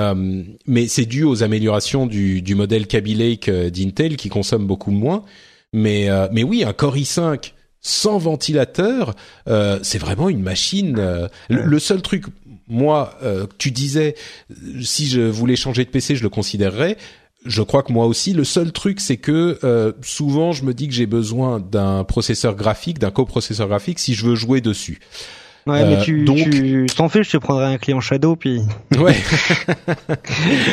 mais 0.66 0.88
c'est 0.88 1.06
dû 1.06 1.24
aux 1.24 1.42
améliorations 1.42 2.06
du 2.06 2.40
du 2.40 2.54
modèle 2.54 2.86
Kaby 2.86 3.14
Lake 3.14 3.50
d'Intel 3.50 4.16
qui 4.16 4.30
consomme 4.30 4.66
beaucoup 4.66 4.92
moins. 4.92 5.24
Mais 5.72 6.08
euh, 6.08 6.28
mais 6.32 6.42
oui, 6.42 6.64
un 6.64 6.72
Core 6.72 6.96
i5 6.96 7.52
sans 7.80 8.18
ventilateur, 8.18 9.14
euh, 9.48 9.78
c'est 9.82 9.98
vraiment 9.98 10.28
une 10.28 10.42
machine. 10.42 10.96
Euh, 10.98 11.28
le, 11.48 11.78
seul 11.78 12.02
truc, 12.02 12.24
moi, 12.66 13.18
tu 13.56 13.70
disais, 13.70 14.14
si 14.82 15.06
je 15.06 15.20
voulais 15.20 15.56
changer 15.56 15.84
de 15.84 15.90
PC, 15.90 16.16
je 16.16 16.22
le 16.22 16.28
considérerais. 16.28 16.96
Je 17.46 17.62
crois 17.62 17.82
que 17.82 17.92
moi 17.92 18.06
aussi. 18.06 18.32
Le 18.32 18.44
seul 18.44 18.72
truc, 18.72 19.00
c'est 19.00 19.16
que 19.16 19.94
souvent, 20.02 20.52
je 20.52 20.64
me 20.64 20.74
dis 20.74 20.88
que 20.88 20.92
j'ai 20.92 21.06
besoin 21.06 21.60
d'un 21.60 22.04
processeur 22.04 22.56
graphique, 22.56 22.98
d'un 22.98 23.12
coprocesseur 23.12 23.68
graphique, 23.68 24.00
si 24.00 24.14
je 24.14 24.26
veux 24.26 24.34
jouer 24.34 24.60
dessus. 24.60 24.98
Ouais, 25.68 25.84
mais 25.84 25.96
euh, 25.96 26.02
tu, 26.02 26.24
donc... 26.24 26.38
tu 26.38 26.86
t'en 26.96 27.08
fais, 27.08 27.22
je 27.22 27.30
te 27.30 27.36
prendrai 27.36 27.66
un 27.66 27.76
client 27.76 28.00
Shadow, 28.00 28.36
puis. 28.36 28.62
Ouais. 28.98 29.14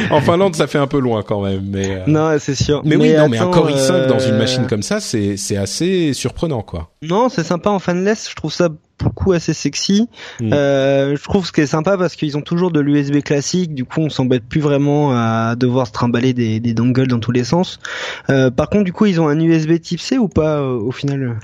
en 0.10 0.22
Finlande, 0.22 0.56
ça 0.56 0.68
fait 0.68 0.78
un 0.78 0.88
peu 0.88 1.00
loin 1.00 1.22
quand 1.22 1.43
même, 1.43 1.68
mais. 1.70 1.91
Euh, 1.91 2.04
non, 2.08 2.36
c'est 2.39 2.56
sûr. 2.56 2.82
Mais, 2.86 2.96
oui, 2.96 3.14
non, 3.14 3.28
mais 3.30 3.38
un 3.38 3.50
Core 3.50 3.70
i5 3.70 4.08
dans 4.08 4.20
une 4.20 4.34
euh, 4.34 4.39
machine 4.39 4.66
comme 4.68 4.82
ça, 4.82 5.00
c'est 5.00 5.38
c'est 5.38 5.58
assez 5.58 6.14
surprenant, 6.14 6.62
quoi. 6.62 6.91
Non, 7.04 7.30
c'est 7.30 7.43
sympa 7.43 7.70
en 7.70 7.80
fanless. 7.80 8.30
Je 8.30 8.36
trouve 8.36 8.54
ça 8.54 8.70
beaucoup 9.00 9.34
assez 9.34 9.54
sexy. 9.54 10.08
Mm. 10.39 10.54
Euh, 10.54 11.16
je 11.16 11.24
trouve 11.24 11.46
ce 11.46 11.52
qui 11.52 11.62
est 11.62 11.68
sympa 11.68 11.98
parce 11.98 12.16
qu'ils 12.16 12.38
ont 12.38 12.41
toujours 12.41 12.72
de 12.72 12.80
l'USB 12.80 13.22
classique, 13.22 13.74
du 13.74 13.86
coup 13.86 14.00
on 14.00 14.10
s'embête 14.10 14.43
plus 14.46 14.62
vraiment 14.62 15.12
à 15.12 15.56
devoir 15.56 15.86
se 15.88 15.91
trimballer 15.91 16.34
des, 16.34 16.62
des 16.62 16.74
dongles 16.74 17.08
dans 17.08 17.20
tous 17.20 17.32
les 17.32 17.43
sens. 17.43 17.80
Euh, 18.30 18.50
par 18.52 18.70
contre 18.70 18.86
du 18.86 18.93
coup 18.93 19.06
ils 19.06 19.20
ont 19.20 19.28
un 19.28 19.39
USB 19.39 19.80
Type 19.82 20.00
C 20.00 20.18
ou 20.18 20.30
pas 20.30 20.62
au 20.62 20.91
final? 20.91 21.38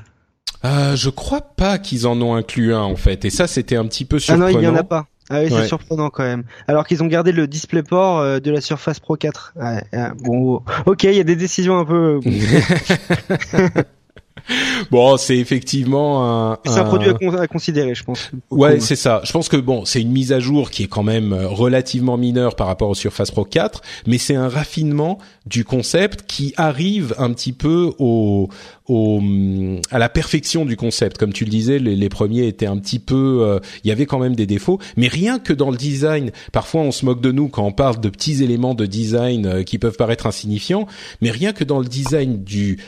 Euh, 0.65 0.95
je 0.95 1.09
crois 1.09 1.41
pas 1.41 1.77
qu'ils 1.77 2.07
en 2.07 2.21
ont 2.21 2.35
inclus 2.35 2.73
un 2.73 2.81
en 2.81 2.95
fait, 2.95 3.25
et 3.25 3.29
ça 3.29 3.47
c'était 3.47 3.75
un 3.75 3.85
petit 3.85 4.05
peu 4.05 4.19
surprenant. 4.19 4.47
Ah 4.47 4.51
non, 4.51 4.59
il 4.59 4.63
y 4.63 4.67
en 4.67 4.75
a 4.75 4.83
pas. 4.83 5.07
Ah 5.29 5.41
oui, 5.41 5.49
c'est 5.49 5.67
surprenant 5.67 6.09
quand 6.09 6.23
même. 6.23 6.43
Alors 6.67 6.85
qu'ils 6.85 7.01
ont 7.03 7.07
gardé 7.07 7.31
le 7.31 7.47
DisplayPort 7.47 8.19
euh, 8.19 8.39
de 8.39 8.51
la 8.51 8.59
Surface 8.59 8.99
Pro 8.99 9.15
4. 9.15 9.53
Ouais, 9.55 10.11
bon, 10.19 10.61
ok, 10.85 11.03
il 11.03 11.13
y 11.13 11.19
a 11.19 11.23
des 11.23 11.37
décisions 11.37 11.79
un 11.79 11.85
peu. 11.85 12.19
Bon, 14.91 15.17
c'est 15.17 15.37
effectivement 15.37 16.51
un. 16.51 16.57
C'est 16.65 16.79
un, 16.79 16.83
produit 16.83 17.09
à, 17.09 17.47
considérer, 17.47 17.95
je 17.95 18.03
pense. 18.03 18.31
Ouais, 18.49 18.79
c'est 18.79 18.95
ça. 18.95 19.21
Je 19.23 19.31
pense 19.31 19.49
que 19.49 19.57
bon, 19.57 19.85
c'est 19.85 20.01
une 20.01 20.11
mise 20.11 20.31
à 20.31 20.39
jour 20.39 20.71
qui 20.71 20.83
est 20.83 20.87
quand 20.87 21.03
même 21.03 21.33
euh, 21.33 21.47
relativement 21.47 22.17
mineure 22.17 22.55
par 22.55 22.67
rapport 22.67 22.89
au 22.89 22.95
Surface 22.95 23.31
Pro 23.31 23.45
4, 23.45 23.81
mais 24.07 24.17
c'est 24.17 24.35
un 24.35 24.49
raffinement 24.49 25.19
du 25.45 25.63
concept 25.63 26.25
qui 26.27 26.53
arrive 26.57 27.15
un 27.17 27.31
petit 27.31 27.53
peu 27.53 27.93
au, 27.99 28.49
au 28.87 29.21
à 29.91 29.99
la 29.99 30.09
perfection 30.09 30.65
du 30.65 30.75
concept. 30.75 31.17
Comme 31.17 31.33
tu 31.33 31.45
le 31.45 31.51
disais, 31.51 31.79
les, 31.79 31.95
les 31.95 32.09
premiers 32.09 32.47
étaient 32.47 32.67
un 32.67 32.77
petit 32.77 32.99
peu, 32.99 33.39
euh, 33.41 33.59
il 33.83 33.89
y 33.89 33.91
avait 33.91 34.05
quand 34.05 34.19
même 34.19 34.35
des 34.35 34.45
défauts, 34.47 34.79
mais 34.97 35.07
rien 35.07 35.39
que 35.39 35.53
dans 35.53 35.71
le 35.71 35.77
design. 35.77 36.31
Parfois, 36.51 36.81
on 36.81 36.91
se 36.91 37.05
moque 37.05 37.21
de 37.21 37.31
nous 37.31 37.47
quand 37.47 37.65
on 37.65 37.71
parle 37.71 37.99
de 37.99 38.09
petits 38.09 38.43
éléments 38.43 38.73
de 38.73 38.85
design 38.85 39.45
euh, 39.45 39.63
qui 39.63 39.77
peuvent 39.77 39.97
paraître 39.97 40.25
insignifiants, 40.25 40.87
mais 41.21 41.31
rien 41.31 41.53
que 41.53 41.63
dans 41.63 41.79
le 41.79 41.85
design 41.85 42.43
du 42.43 42.79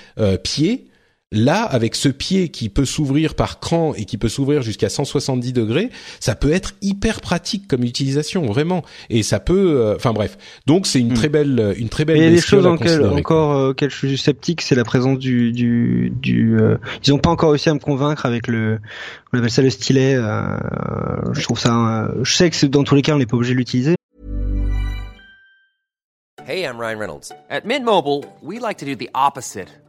pied 0.44 0.88
Là, 1.34 1.64
avec 1.64 1.96
ce 1.96 2.10
pied 2.10 2.50
qui 2.50 2.70
peut 2.70 2.86
s'ouvrir 2.86 3.34
par 3.34 3.60
cran 3.60 3.96
et 3.96 4.06
qui 4.06 4.20
peut 4.20 4.30
s'ouvrir 4.30 4.62
jusqu'à 4.62 4.88
170 4.88 5.52
degrés, 5.52 5.90
ça 6.20 6.36
peut 6.36 6.52
être 6.52 6.76
hyper 6.84 7.22
pratique 7.22 7.68
comme 7.68 7.84
utilisation, 7.84 8.46
vraiment. 8.46 8.84
Et 9.10 9.24
ça 9.24 9.40
peut, 9.40 9.74
euh, 9.76 9.96
enfin 9.96 10.14
bref. 10.14 10.38
Donc 10.68 10.86
c'est 10.86 11.00
une 11.00 11.14
hmm. 11.14 11.16
très 11.16 11.30
belle, 11.30 11.74
une 11.78 11.90
très 11.90 12.06
belle. 12.06 12.18
Il 12.18 12.24
y 12.24 12.28
a 12.28 12.30
des 12.30 12.40
choses 12.40 12.68
encore 12.68 13.54
euh, 13.54 13.70
auxquelles 13.70 13.90
je 13.90 13.96
suis 13.96 14.18
sceptique, 14.20 14.62
c'est 14.62 14.76
la 14.76 14.84
présence 14.84 15.18
du, 15.18 15.52
du, 15.52 16.14
du. 16.16 16.56
Euh, 16.60 16.78
ils 17.04 17.10
n'ont 17.10 17.18
pas 17.18 17.32
encore 17.32 17.50
réussi 17.50 17.68
à 17.68 17.74
me 17.74 17.80
convaincre 17.80 18.28
avec 18.28 18.46
le, 18.46 18.80
on 19.34 19.40
appelle 19.40 19.50
ça 19.50 19.64
le 19.64 19.72
stylet. 19.72 20.14
je 20.14 21.42
trouve 21.42 21.60
ça. 21.60 22.12
je 22.22 22.32
sais 22.32 22.52
que 22.52 22.66
dans 22.68 22.84
tous 22.84 22.94
les 22.94 23.02
cas, 23.02 23.16
on 23.16 23.18
n'est 23.18 23.26
pas 23.26 23.38
obligé 23.38 23.54
de 23.54 23.58
l'utiliser. 23.58 23.96
Hey, 26.46 26.64
I'm 26.64 26.78
Ryan 26.78 27.00
Reynolds. 27.00 27.32
At 27.50 27.66
Mint 27.66 27.84
Mobile, 27.84 28.24
we 28.44 28.60
like 28.60 28.78
to 28.80 28.86
do 28.86 28.96
the 28.96 29.10
opposite. 29.16 29.70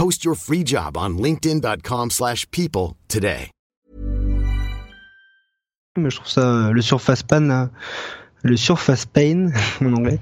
Post 0.00 0.24
your 0.24 0.34
free 0.34 0.64
job 0.64 0.96
on 0.96 1.10
linkedin.com/people 1.10 2.94
today. 3.06 3.50
Mais 5.98 6.08
je 6.08 6.16
trouve 6.16 6.30
ça 6.30 6.40
euh, 6.40 6.72
le 6.72 6.80
Surface 6.80 7.22
Pan, 7.22 7.50
euh, 7.50 7.66
le 8.42 8.56
Surface 8.56 9.04
Pain 9.04 9.50
en 9.82 9.92
anglais. 9.92 10.18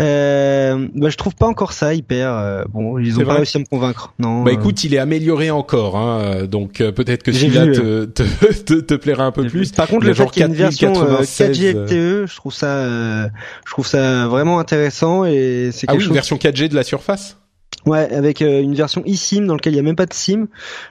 Euh, 0.00 0.86
bah, 0.94 1.08
je 1.08 1.16
trouve 1.16 1.34
pas 1.34 1.46
encore 1.46 1.72
ça 1.72 1.94
hyper. 1.94 2.30
Euh, 2.30 2.64
bon, 2.68 2.98
ils 2.98 3.18
ont 3.18 3.24
pas 3.24 3.36
réussi 3.36 3.56
à 3.56 3.60
me 3.60 3.64
convaincre. 3.64 4.12
Non. 4.18 4.42
Bah 4.42 4.52
écoute, 4.52 4.84
il 4.84 4.92
est 4.92 4.98
amélioré 4.98 5.50
encore, 5.50 5.96
hein, 5.96 6.44
donc 6.44 6.74
peut-être 6.74 7.22
que 7.22 7.32
celui-là 7.32 7.68
te, 7.68 8.04
te, 8.04 8.22
te, 8.64 8.74
te, 8.80 8.94
plaira 8.96 9.24
un 9.24 9.32
peu 9.32 9.46
plus. 9.46 9.72
Par 9.72 9.86
contre, 9.86 10.02
le, 10.02 10.08
le 10.08 10.14
fait 10.14 10.30
qu'il 10.30 10.42
y 10.42 10.44
ait 10.44 10.48
une 10.48 10.54
version 10.54 10.92
4G 10.92 11.72
LTE, 11.72 12.26
je 12.26 12.36
trouve 12.36 12.52
ça, 12.52 12.84
je 13.28 13.70
trouve 13.70 13.86
ça 13.86 14.28
vraiment 14.28 14.58
intéressant 14.58 15.24
et 15.24 15.70
c'est 15.72 15.86
ah 15.88 15.92
quelque 15.92 16.02
oui, 16.02 16.06
chose... 16.06 16.14
version 16.14 16.36
4G 16.36 16.68
de 16.68 16.74
la 16.74 16.82
Surface? 16.82 17.38
Ouais, 17.84 18.12
avec 18.12 18.42
euh, 18.42 18.62
une 18.62 18.74
version 18.74 19.02
eSIM 19.04 19.46
dans 19.46 19.54
laquelle 19.54 19.74
il 19.74 19.76
y 19.76 19.80
a 19.80 19.82
même 19.82 19.96
pas 19.96 20.06
de 20.06 20.12
SIM. 20.12 20.48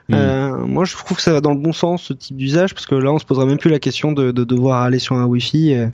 Hmm. 0.07 0.13
Euh, 0.13 0.65
moi, 0.65 0.85
je 0.85 0.95
trouve 0.95 1.17
que 1.17 1.23
ça 1.23 1.33
va 1.33 1.41
dans 1.41 1.51
le 1.51 1.59
bon 1.59 1.73
sens 1.73 2.03
ce 2.03 2.13
type 2.13 2.37
d'usage 2.37 2.73
parce 2.73 2.85
que 2.85 2.95
là, 2.95 3.11
on 3.11 3.19
se 3.19 3.25
posera 3.25 3.45
même 3.45 3.57
plus 3.57 3.69
la 3.69 3.79
question 3.79 4.13
de, 4.13 4.31
de 4.31 4.43
devoir 4.45 4.81
aller 4.81 4.99
sur 4.99 5.15
un 5.15 5.25
Wi-Fi. 5.25 5.73
Euh, 5.73 5.87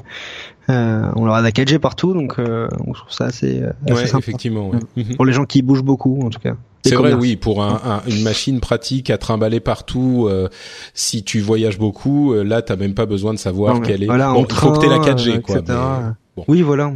euh 0.70 1.12
on 1.16 1.28
aura 1.28 1.42
la 1.42 1.50
4G 1.50 1.80
partout, 1.80 2.14
donc 2.14 2.38
euh, 2.38 2.68
on 2.86 2.94
trouve 2.94 3.12
ça 3.12 3.26
assez, 3.26 3.64
assez 3.86 3.94
ouais, 3.94 4.06
sympa. 4.06 4.20
effectivement. 4.20 4.70
Ouais. 4.70 4.80
Mhm. 4.96 5.16
Pour 5.16 5.26
les 5.26 5.34
gens 5.34 5.46
qui 5.46 5.64
bougent 5.64 5.84
beaucoup, 5.84 6.22
en 6.22 6.30
tout 6.30 6.40
cas. 6.40 6.56
C'est 6.84 6.96
vrai, 6.96 7.14
oui, 7.14 7.36
pour 7.36 7.64
un, 7.64 7.80
un, 7.84 8.02
une 8.10 8.24
machine 8.24 8.60
pratique 8.60 9.12
à 9.12 9.18
trimballer 9.20 9.60
partout, 9.60 10.28
euh, 10.28 10.50
si 10.96 11.24
tu 11.24 11.40
voyages 11.40 11.78
beaucoup, 11.78 12.34
là, 12.34 12.62
t'as 12.64 12.76
même 12.76 12.96
pas 12.96 13.06
besoin 13.06 13.34
de 13.34 13.40
savoir 13.40 13.82
quelle 13.82 14.04
est. 14.04 14.08
Voilà, 14.08 14.34
bon, 14.34 14.46
il 14.48 14.56
faut 14.56 14.72
que 14.72 14.80
t'aies 14.80 14.90
la 14.90 14.98
4G, 14.98 15.42
quoi. 15.42 15.62
Mais, 15.68 16.14
bon. 16.38 16.46
Oui, 16.48 16.62
voilà. 16.62 16.92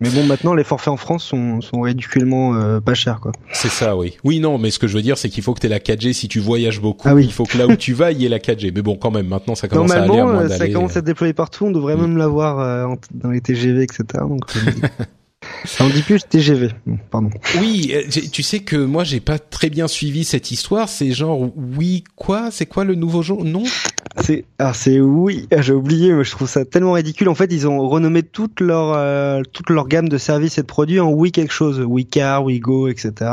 Mais 0.00 0.10
bon, 0.10 0.24
maintenant, 0.24 0.54
les 0.54 0.64
forfaits 0.64 0.92
en 0.92 0.96
France 0.96 1.24
sont, 1.24 1.60
sont 1.60 1.80
ridiculement 1.80 2.56
euh, 2.56 2.80
pas 2.80 2.94
chers, 2.94 3.20
quoi. 3.20 3.32
C'est 3.52 3.70
ça, 3.70 3.96
oui. 3.96 4.16
Oui, 4.24 4.40
non, 4.40 4.58
mais 4.58 4.70
ce 4.70 4.78
que 4.78 4.88
je 4.88 4.94
veux 4.96 5.02
dire, 5.02 5.16
c'est 5.16 5.28
qu'il 5.28 5.42
faut 5.42 5.54
que 5.54 5.60
tu 5.60 5.66
aies 5.66 5.70
la 5.70 5.78
4G 5.78 6.12
si 6.12 6.28
tu 6.28 6.40
voyages 6.40 6.80
beaucoup. 6.80 7.08
Ah 7.08 7.14
oui. 7.14 7.24
Il 7.24 7.32
faut 7.32 7.44
que 7.44 7.56
là 7.56 7.66
où 7.66 7.76
tu 7.76 7.92
vas, 7.92 8.10
il 8.10 8.20
y 8.20 8.26
ait 8.26 8.28
la 8.28 8.38
4G. 8.38 8.72
Mais 8.74 8.82
bon, 8.82 8.96
quand 8.96 9.12
même, 9.12 9.28
maintenant, 9.28 9.54
ça 9.54 9.68
commence 9.68 9.92
à 9.92 10.02
aller 10.02 10.18
euh, 10.18 10.48
ça 10.48 10.68
commence 10.68 10.96
à 10.96 10.98
être 10.98 11.04
déployé 11.04 11.32
partout. 11.32 11.66
On 11.66 11.70
devrait 11.70 11.96
mm. 11.96 12.00
même 12.00 12.16
l'avoir 12.16 12.58
euh, 12.58 12.94
dans 13.12 13.30
les 13.30 13.40
TGV, 13.40 13.84
etc. 13.84 14.04
Donc, 14.20 14.40
Ça 15.64 15.84
en 15.84 15.88
dit 15.88 16.02
plus 16.02 16.20
TGV. 16.28 16.70
Pardon. 17.10 17.30
Oui, 17.60 17.92
euh, 17.94 18.02
tu 18.30 18.42
sais 18.42 18.60
que 18.60 18.76
moi 18.76 19.02
j'ai 19.04 19.20
pas 19.20 19.38
très 19.38 19.70
bien 19.70 19.88
suivi 19.88 20.24
cette 20.24 20.50
histoire. 20.50 20.88
C'est 20.88 21.12
genre 21.12 21.50
oui 21.76 22.04
quoi? 22.16 22.50
C'est 22.50 22.66
quoi 22.66 22.84
le 22.84 22.94
nouveau 22.94 23.22
jour? 23.22 23.44
Non? 23.44 23.64
C'est 24.20 24.44
ah 24.58 24.74
c'est 24.74 25.00
oui. 25.00 25.48
Ah, 25.50 25.62
j'ai 25.62 25.72
oublié, 25.72 26.12
mais 26.12 26.24
je 26.24 26.30
trouve 26.30 26.48
ça 26.48 26.64
tellement 26.64 26.92
ridicule. 26.92 27.28
En 27.28 27.34
fait, 27.34 27.52
ils 27.52 27.66
ont 27.66 27.88
renommé 27.88 28.22
toute 28.22 28.60
leur 28.60 28.92
euh, 28.94 29.42
toute 29.52 29.70
leur 29.70 29.88
gamme 29.88 30.08
de 30.08 30.18
services 30.18 30.58
et 30.58 30.62
de 30.62 30.66
produits 30.66 31.00
en 31.00 31.10
oui 31.10 31.32
quelque 31.32 31.52
chose, 31.52 31.80
oui 31.80 32.04
car, 32.06 32.44
oui 32.44 32.60
go, 32.60 32.88
etc. 32.88 33.30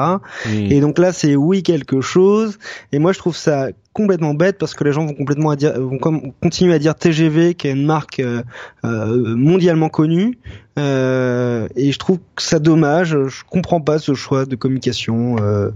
Et 0.49 0.79
donc 0.79 0.99
là 0.99 1.11
c'est 1.11 1.35
oui 1.35 1.63
quelque 1.63 2.01
chose. 2.01 2.57
Et 2.91 2.99
moi 2.99 3.11
je 3.11 3.19
trouve 3.19 3.35
ça 3.35 3.69
complètement 3.93 4.33
bête 4.33 4.57
parce 4.57 4.73
que 4.73 4.83
les 4.83 4.93
gens 4.93 5.05
vont 5.05 5.13
complètement 5.13 5.49
à 5.49 5.55
dire, 5.55 5.79
vont 5.79 5.97
continuer 6.41 6.73
à 6.73 6.79
dire 6.79 6.95
TGV 6.95 7.55
qui 7.55 7.67
est 7.67 7.71
une 7.71 7.85
marque 7.85 8.19
euh, 8.19 8.41
euh, 8.85 9.35
mondialement 9.35 9.89
connue. 9.89 10.37
Euh, 10.79 11.67
et 11.75 11.91
je 11.91 11.99
trouve 11.99 12.19
que 12.35 12.41
ça 12.41 12.59
dommage. 12.59 13.09
Je 13.09 13.43
comprends 13.49 13.81
pas 13.81 13.99
ce 13.99 14.13
choix 14.13 14.45
de 14.45 14.55
communication 14.55 15.35
euh, 15.41 15.71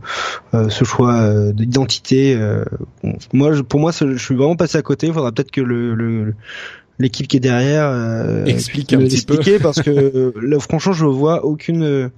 euh 0.54 0.70
ce 0.70 0.86
choix 0.86 1.52
d'identité 1.52 2.40
moi 3.34 3.52
pour 3.68 3.80
moi 3.80 3.92
je 3.92 4.18
suis 4.18 4.36
vraiment 4.36 4.56
passé 4.56 4.78
à 4.78 4.82
côté. 4.82 5.08
Il 5.08 5.14
faudra 5.14 5.32
peut-être 5.32 5.52
que 5.52 5.62
le, 5.62 5.94
le 5.96 6.34
l'équipe 6.98 7.28
qui 7.28 7.38
est 7.38 7.42
derrière 7.42 7.92
explique 8.46 8.94
un 8.94 9.00
petit 9.00 9.26
peu. 9.26 9.40
parce 9.62 9.82
que 9.82 10.34
là 10.42 10.60
franchement 10.60 10.94
je 10.94 11.06
vois 11.06 11.44
aucune 11.44 12.10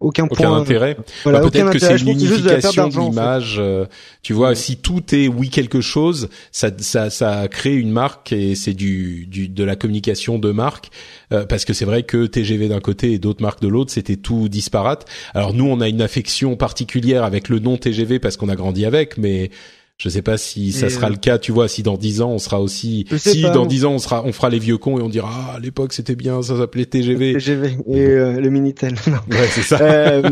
aucun, 0.00 0.26
aucun 0.30 0.52
intérêt. 0.52 0.96
Voilà, 1.24 1.40
bah, 1.40 1.50
peut-être 1.50 1.72
que 1.72 1.78
c'est 1.78 1.96
une 1.96 2.08
unification 2.08 2.88
de 2.88 2.98
l'image. 2.98 3.56
Euh, 3.58 3.86
tu 4.22 4.32
vois, 4.32 4.54
si 4.54 4.76
tout 4.76 5.14
est 5.14 5.28
oui 5.28 5.50
quelque 5.50 5.80
chose, 5.80 6.28
ça, 6.52 6.70
ça, 6.78 7.10
ça 7.10 7.48
crée 7.48 7.74
une 7.74 7.90
marque 7.90 8.32
et 8.32 8.54
c'est 8.54 8.74
du, 8.74 9.26
du, 9.26 9.48
de 9.48 9.64
la 9.64 9.76
communication 9.76 10.38
de 10.38 10.52
marque. 10.52 10.90
Euh, 11.32 11.44
parce 11.44 11.64
que 11.64 11.72
c'est 11.72 11.84
vrai 11.84 12.04
que 12.04 12.26
TGV 12.26 12.68
d'un 12.68 12.80
côté 12.80 13.12
et 13.12 13.18
d'autres 13.18 13.42
marques 13.42 13.60
de 13.60 13.68
l'autre, 13.68 13.90
c'était 13.90 14.16
tout 14.16 14.48
disparate. 14.48 15.04
Alors 15.34 15.52
nous, 15.52 15.66
on 15.66 15.80
a 15.80 15.88
une 15.88 16.02
affection 16.02 16.56
particulière 16.56 17.24
avec 17.24 17.48
le 17.48 17.58
nom 17.58 17.76
TGV 17.76 18.18
parce 18.18 18.36
qu'on 18.36 18.48
a 18.48 18.56
grandi 18.56 18.84
avec, 18.84 19.18
mais 19.18 19.50
je 19.98 20.08
sais 20.08 20.22
pas 20.22 20.38
si 20.38 20.70
ça 20.70 20.90
sera 20.90 21.08
euh, 21.08 21.10
le 21.10 21.16
cas, 21.16 21.38
tu 21.38 21.50
vois, 21.50 21.66
si 21.66 21.82
dans 21.82 21.96
dix 21.96 22.22
ans 22.22 22.30
on 22.30 22.38
sera 22.38 22.60
aussi, 22.60 23.04
si 23.16 23.42
dans 23.42 23.66
dix 23.66 23.84
ans 23.84 23.94
on 23.94 23.98
sera, 23.98 24.24
on 24.24 24.32
fera 24.32 24.48
les 24.48 24.60
vieux 24.60 24.78
cons 24.78 24.96
et 24.96 25.02
on 25.02 25.08
dira 25.08 25.28
ah 25.28 25.56
à 25.56 25.58
l'époque 25.58 25.92
c'était 25.92 26.14
bien, 26.14 26.40
ça 26.40 26.56
s'appelait 26.56 26.84
TGV. 26.84 27.32
TGV 27.38 27.78
et 27.88 28.06
euh, 28.06 28.40
le 28.40 28.48
Minitel. 28.48 28.94
Ouais 29.28 29.48
c'est 29.50 29.62
ça. 29.62 29.78
Euh, 29.80 30.22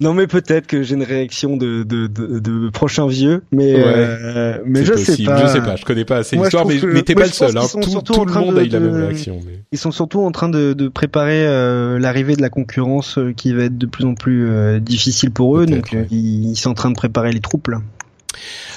non 0.00 0.14
mais 0.14 0.28
peut-être 0.28 0.68
que 0.68 0.84
j'ai 0.84 0.94
une 0.94 1.02
réaction 1.02 1.56
de 1.56 1.82
de, 1.82 2.06
de, 2.06 2.38
de 2.38 2.70
prochains 2.70 3.08
vieux, 3.08 3.42
mais 3.50 3.74
euh, 3.76 4.58
mais 4.64 4.84
je 4.84 4.92
possible. 4.92 5.16
sais 5.16 5.24
pas. 5.24 5.46
Je 5.46 5.52
sais 5.52 5.60
pas, 5.60 5.74
je 5.74 5.84
connais 5.84 6.04
pas 6.04 6.18
assez 6.18 6.36
l'histoire, 6.36 6.64
mais, 6.64 6.78
mais 6.84 7.02
t'es 7.02 7.16
pas 7.16 7.26
le 7.26 7.32
seul. 7.32 7.58
Hein. 7.58 7.66
Tout, 7.72 8.00
tout 8.00 8.24
le 8.24 8.32
monde 8.32 8.58
a 8.58 8.62
eu 8.62 8.68
la 8.68 8.78
même 8.80 8.94
réaction. 8.94 9.40
Mais... 9.44 9.58
Ils 9.72 9.78
sont 9.78 9.90
surtout 9.90 10.20
en 10.20 10.30
train 10.30 10.48
de, 10.48 10.72
de 10.72 10.86
préparer 10.86 11.44
l'arrivée 11.98 12.36
de 12.36 12.42
la 12.42 12.50
concurrence 12.50 13.18
qui 13.36 13.52
va 13.52 13.64
être 13.64 13.76
de 13.76 13.86
plus 13.86 14.04
en 14.04 14.14
plus 14.14 14.80
difficile 14.80 15.32
pour 15.32 15.58
eux, 15.58 15.66
donc 15.66 15.96
ils, 16.12 16.50
ils 16.50 16.56
sont 16.56 16.70
en 16.70 16.74
train 16.74 16.90
de 16.90 16.96
préparer 16.96 17.32
les 17.32 17.40
troupes 17.40 17.66
là. 17.66 17.80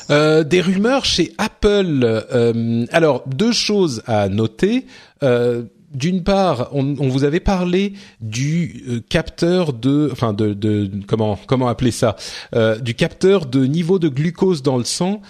Euh, 0.10 0.44
des 0.44 0.62
rumeurs 0.62 1.06
chez 1.06 1.34
Apple. 1.38 2.00
Euh, 2.04 2.86
alors 2.92 3.24
deux 3.28 3.52
choses 3.52 4.04
à 4.08 4.30
noter. 4.30 4.86
Euh, 5.24 5.64
d'une 5.94 6.22
part, 6.22 6.70
on, 6.74 6.96
on, 7.00 7.08
vous 7.08 7.24
avait 7.24 7.40
parlé 7.40 7.94
du 8.20 8.84
euh, 8.90 9.00
capteur 9.10 9.72
de, 9.72 10.10
enfin 10.12 10.34
de, 10.34 10.54
de, 10.54 10.92
comment 11.08 11.40
comment 11.48 11.70
appeler 11.70 11.92
ça, 11.92 12.18
euh, 12.54 12.78
du 12.78 12.94
capteur 12.94 13.46
de 13.46 13.66
niveau 13.66 13.98
de 13.98 14.10
glucose 14.10 14.62
dans 14.62 14.78
le 14.78 14.84
sang 14.84 15.22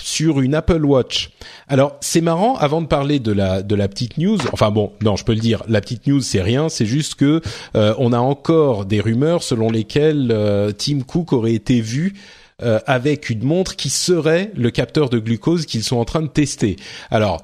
sur 0.00 0.40
une 0.40 0.54
Apple 0.54 0.84
Watch. 0.84 1.30
Alors 1.68 1.96
c'est 2.00 2.20
marrant. 2.20 2.56
Avant 2.56 2.82
de 2.82 2.86
parler 2.86 3.18
de 3.18 3.32
la 3.32 3.62
de 3.62 3.74
la 3.74 3.88
petite 3.88 4.16
news, 4.16 4.38
enfin 4.52 4.70
bon, 4.70 4.92
non, 5.02 5.16
je 5.16 5.24
peux 5.24 5.34
le 5.34 5.40
dire, 5.40 5.62
la 5.68 5.80
petite 5.80 6.06
news 6.06 6.20
c'est 6.20 6.42
rien, 6.42 6.68
c'est 6.68 6.86
juste 6.86 7.16
que 7.16 7.42
on 7.74 8.12
a 8.12 8.18
encore 8.18 8.86
des 8.86 9.00
rumeurs 9.00 9.42
selon 9.42 9.70
lesquelles 9.70 10.34
Tim 10.78 11.00
Cook 11.00 11.32
aurait 11.32 11.54
été 11.54 11.80
vu 11.80 12.14
euh, 12.62 12.78
avec 12.86 13.30
une 13.30 13.42
montre 13.42 13.74
qui 13.74 13.90
serait 13.90 14.52
le 14.54 14.70
capteur 14.70 15.10
de 15.10 15.18
glucose 15.18 15.66
qu'ils 15.66 15.82
sont 15.82 15.96
en 15.96 16.04
train 16.04 16.22
de 16.22 16.28
tester. 16.28 16.76
Alors, 17.10 17.42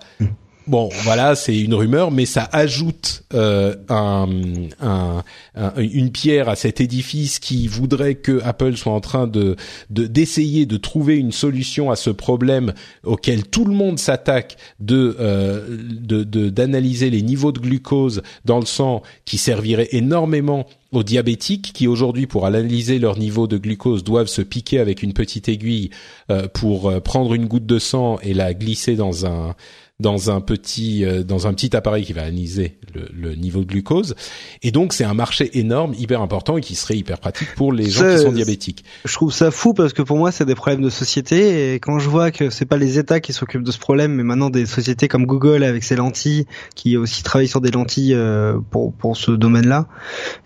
bon, 0.70 0.88
voilà, 1.02 1.34
c'est 1.34 1.58
une 1.58 1.74
rumeur, 1.74 2.12
mais 2.12 2.26
ça 2.26 2.48
ajoute 2.52 3.24
euh, 3.34 3.74
un, 3.88 4.28
un, 4.80 5.22
une 5.76 6.10
pierre 6.10 6.48
à 6.48 6.56
cet 6.56 6.80
édifice 6.80 7.40
qui 7.40 7.66
voudrait 7.66 8.14
que 8.14 8.40
Apple 8.44 8.76
soit 8.76 8.92
en 8.92 9.00
train 9.00 9.26
de 9.26 9.56
d'essayer 9.90 10.66
de, 10.66 10.76
trouver 10.76 11.16
une 11.16 11.32
solution 11.32 11.90
à 11.90 11.96
ce 11.96 12.10
problème 12.10 12.72
auquel 13.04 13.46
tout 13.46 13.64
le 13.64 13.74
monde 13.74 13.98
s'attaque 13.98 14.56
de 14.78 15.16
d'analyser 16.48 17.10
de, 17.10 17.16
les 17.16 17.22
niveaux 17.22 17.52
de 17.52 17.58
glucose 17.58 18.22
dans 18.44 18.60
le 18.60 18.66
sang, 18.66 19.02
qui 19.24 19.38
servirait 19.38 19.88
énormément 19.90 20.66
aux 20.92 21.02
diabétiques 21.02 21.72
qui 21.72 21.86
aujourd'hui 21.86 22.26
pour 22.26 22.46
analyser 22.46 22.98
leur 22.98 23.18
niveau 23.18 23.46
de 23.46 23.58
glucose 23.58 24.04
doivent 24.04 24.28
se 24.28 24.42
piquer 24.42 24.78
avec 24.78 25.02
une 25.02 25.12
petite 25.12 25.48
aiguille 25.48 25.90
euh, 26.30 26.48
pour 26.48 26.88
euh, 26.88 27.00
prendre 27.00 27.34
une 27.34 27.46
goutte 27.46 27.66
de 27.66 27.78
sang 27.78 28.18
et 28.22 28.34
la 28.34 28.54
glisser 28.54 28.96
dans 28.96 29.26
un 29.26 29.54
dans 30.00 30.30
un 30.30 30.40
petit 30.40 31.04
euh, 31.04 31.22
dans 31.22 31.46
un 31.46 31.54
petit 31.54 31.76
appareil 31.76 32.04
qui 32.04 32.12
va 32.12 32.22
analyser 32.22 32.78
le, 32.94 33.08
le 33.12 33.34
niveau 33.34 33.60
de 33.60 33.66
glucose. 33.66 34.14
Et 34.62 34.72
donc 34.72 34.92
c'est 34.92 35.04
un 35.04 35.14
marché 35.14 35.58
énorme 35.58 35.94
hyper 35.94 36.22
important 36.22 36.56
et 36.56 36.60
qui 36.60 36.74
serait 36.74 36.96
hyper 36.96 37.18
pratique 37.18 37.54
pour 37.54 37.72
les 37.72 37.88
gens 37.88 38.10
qui 38.10 38.22
sont 38.22 38.32
diabétiques. 38.32 38.84
Je 39.04 39.12
trouve 39.12 39.32
ça 39.32 39.50
fou 39.50 39.74
parce 39.74 39.92
que 39.92 40.02
pour 40.02 40.16
moi 40.16 40.32
c'est 40.32 40.46
des 40.46 40.54
problèmes 40.54 40.82
de 40.82 40.90
société. 40.90 41.74
Et 41.74 41.78
quand 41.78 41.98
je 41.98 42.08
vois 42.08 42.30
que 42.30 42.50
c'est 42.50 42.64
pas 42.64 42.78
les 42.78 42.98
États 42.98 43.20
qui 43.20 43.32
s'occupent 43.32 43.62
de 43.62 43.70
ce 43.70 43.78
problème 43.78 44.14
mais 44.14 44.22
maintenant 44.22 44.50
des 44.50 44.66
sociétés 44.66 45.08
comme 45.08 45.26
Google 45.26 45.62
avec 45.62 45.84
ses 45.84 45.96
lentilles 45.96 46.46
qui 46.74 46.96
aussi 46.96 47.22
travaillent 47.22 47.48
sur 47.48 47.60
des 47.60 47.70
lentilles 47.70 48.14
euh, 48.14 48.58
pour 48.70 48.92
pour 48.94 49.16
ce 49.16 49.32
domaine-là 49.32 49.86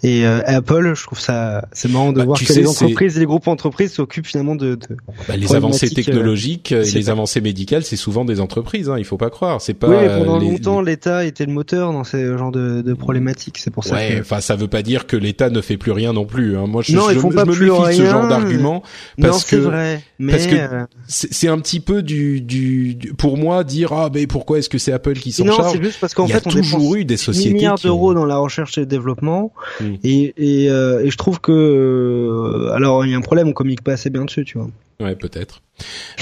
et 0.02 0.26
euh, 0.26 0.40
Apple 0.46 0.94
je 0.94 1.02
trouve 1.02 1.20
ça 1.20 1.66
c'est 1.72 1.90
marrant 1.90 2.12
de 2.12 2.18
bah, 2.18 2.24
voir 2.24 2.40
que 2.40 2.52
les 2.52 2.66
entreprises 2.66 3.18
les 3.18 3.26
groupes 3.26 3.48
entreprises 3.48 3.92
s'occupent 3.92 4.26
finalement 4.26 4.56
de, 4.56 4.74
de 4.74 4.96
bah, 5.28 5.36
les 5.36 5.54
avancées 5.54 5.90
technologiques 5.90 6.72
et 6.72 6.82
les 6.82 7.10
avancées 7.10 7.40
médicales 7.40 7.84
c'est 7.84 7.96
souvent 7.96 8.24
des 8.24 8.40
entreprises 8.40 8.88
hein, 8.88 8.96
il 8.98 9.04
faut 9.04 9.16
pas 9.16 9.30
croire 9.30 9.43
c'est 9.58 9.74
pas. 9.74 9.88
Oui, 9.88 9.96
mais 10.00 10.08
pendant 10.08 10.38
longtemps, 10.38 10.80
l'État 10.80 11.24
était 11.24 11.46
le 11.46 11.52
moteur 11.52 11.92
dans 11.92 12.04
ce 12.04 12.36
genre 12.36 12.52
de, 12.52 12.82
de 12.82 12.94
problématiques. 12.94 13.58
C'est 13.58 13.70
pour 13.70 13.84
ça. 13.84 13.96
Ouais, 13.96 14.16
que... 14.16 14.20
enfin, 14.20 14.40
ça 14.40 14.56
veut 14.56 14.68
pas 14.68 14.82
dire 14.82 15.06
que 15.06 15.16
l'État 15.16 15.50
ne 15.50 15.60
fait 15.60 15.76
plus 15.76 15.92
rien 15.92 16.12
non 16.12 16.24
plus. 16.26 16.56
Hein. 16.56 16.66
Moi, 16.66 16.82
je, 16.82 16.94
non, 16.94 17.08
je, 17.08 17.14
ils 17.14 17.20
font 17.20 17.30
je, 17.30 17.36
pas 17.36 17.44
me 17.44 17.52
plus 17.52 17.70
méfie 17.70 17.80
rien. 17.82 17.88
de 17.90 17.94
ce 17.94 18.10
genre 18.10 18.28
d'argument 18.28 18.82
parce 19.20 19.52
non, 19.52 19.58
que 19.58 19.62
vrai, 19.62 20.02
mais 20.18 20.32
parce 20.32 20.46
que 20.46 20.54
euh... 20.56 20.84
c'est 21.08 21.48
un 21.48 21.58
petit 21.58 21.80
peu 21.80 22.02
du, 22.02 22.40
du, 22.40 22.94
du, 22.94 23.14
pour 23.14 23.36
moi 23.36 23.64
dire 23.64 23.92
ah 23.92 24.10
mais 24.12 24.26
pourquoi 24.26 24.58
est-ce 24.58 24.68
que 24.68 24.78
c'est 24.78 24.92
Apple 24.92 25.14
qui 25.14 25.32
s'en 25.32 25.46
charge 25.46 25.58
Non, 25.58 25.70
c'est 25.72 25.82
juste 25.82 26.00
parce 26.00 26.14
qu'en 26.14 26.26
fait, 26.26 26.46
on 26.46 26.50
a 26.50 26.52
toujours 26.52 26.94
eu 26.96 27.04
des 27.04 27.16
sociétés 27.16 27.54
milliards 27.54 27.76
qui 27.76 27.86
d'euros 27.86 28.14
dans 28.14 28.26
la 28.26 28.36
recherche 28.38 28.76
et 28.78 28.80
le 28.82 28.86
développement 28.86 29.52
Mm. 29.80 29.94
et 30.04 30.34
et, 30.36 30.70
euh, 30.70 31.04
et 31.04 31.10
je 31.10 31.16
trouve 31.16 31.40
que 31.40 31.52
euh, 31.52 32.72
alors 32.74 33.04
il 33.04 33.12
y 33.12 33.14
a 33.14 33.18
un 33.18 33.22
problème, 33.22 33.48
on 33.48 33.52
communique 33.52 33.82
pas 33.82 33.92
assez 33.92 34.10
bien 34.10 34.24
dessus, 34.24 34.44
tu 34.44 34.58
vois. 34.58 34.68
Ouais, 35.00 35.16
peut-être. 35.16 35.60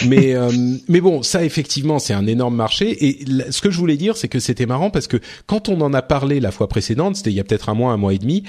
Mais 0.07 0.35
euh, 0.35 0.51
mais 0.89 1.01
bon, 1.01 1.23
ça 1.23 1.45
effectivement, 1.45 1.99
c'est 1.99 2.15
un 2.15 2.27
énorme 2.27 2.57
marché. 2.57 3.07
Et 3.07 3.25
ce 3.51 3.61
que 3.61 3.71
je 3.71 3.79
voulais 3.79 3.99
dire, 3.99 4.17
c'est 4.17 4.29
que 4.29 4.41
c'était 4.41 4.65
marrant 4.65 4.89
parce 4.91 5.07
que 5.07 5.19
quand 5.47 5.69
on 5.69 5.81
en 5.83 5.93
a 5.93 6.01
parlé 6.01 6.41
la 6.41 6.51
fois 6.51 6.69
précédente, 6.69 7.17
c'était 7.17 7.31
il 7.31 7.37
y 7.37 7.41
a 7.41 7.45
peut-être 7.45 7.69
un 7.69 7.75
mois, 7.75 7.93
un 7.93 7.99
mois 7.99 8.15
et 8.15 8.19
demi, 8.19 8.45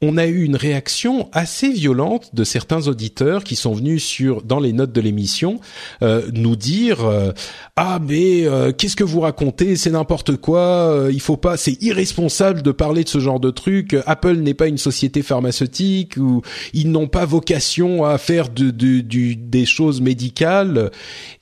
on 0.00 0.16
a 0.16 0.26
eu 0.26 0.44
une 0.44 0.56
réaction 0.56 1.28
assez 1.32 1.68
violente 1.68 2.34
de 2.34 2.42
certains 2.42 2.88
auditeurs 2.88 3.44
qui 3.44 3.54
sont 3.54 3.74
venus 3.74 4.02
sur 4.02 4.42
dans 4.42 4.58
les 4.58 4.72
notes 4.72 4.92
de 4.92 5.00
l'émission 5.00 5.60
euh, 6.02 6.26
nous 6.32 6.56
dire 6.56 7.04
euh, 7.04 7.32
ah 7.76 7.98
mais 8.02 8.46
euh, 8.46 8.72
qu'est-ce 8.72 8.96
que 8.96 9.04
vous 9.04 9.20
racontez, 9.20 9.76
c'est 9.76 9.90
n'importe 9.90 10.36
quoi, 10.36 10.60
euh, 10.60 11.10
il 11.12 11.20
faut 11.20 11.36
pas, 11.36 11.58
c'est 11.58 11.82
irresponsable 11.82 12.62
de 12.62 12.72
parler 12.72 13.04
de 13.04 13.10
ce 13.10 13.20
genre 13.20 13.40
de 13.40 13.50
truc. 13.50 13.94
Apple 14.06 14.36
n'est 14.36 14.54
pas 14.54 14.68
une 14.68 14.78
société 14.78 15.22
pharmaceutique 15.22 16.16
ou 16.16 16.40
ils 16.72 16.90
n'ont 16.90 17.08
pas 17.08 17.26
vocation 17.26 18.06
à 18.06 18.16
faire 18.16 18.48
de, 18.48 18.70
de, 18.70 19.00
du, 19.00 19.36
des 19.36 19.66
choses 19.66 19.75
médicales. 20.00 20.90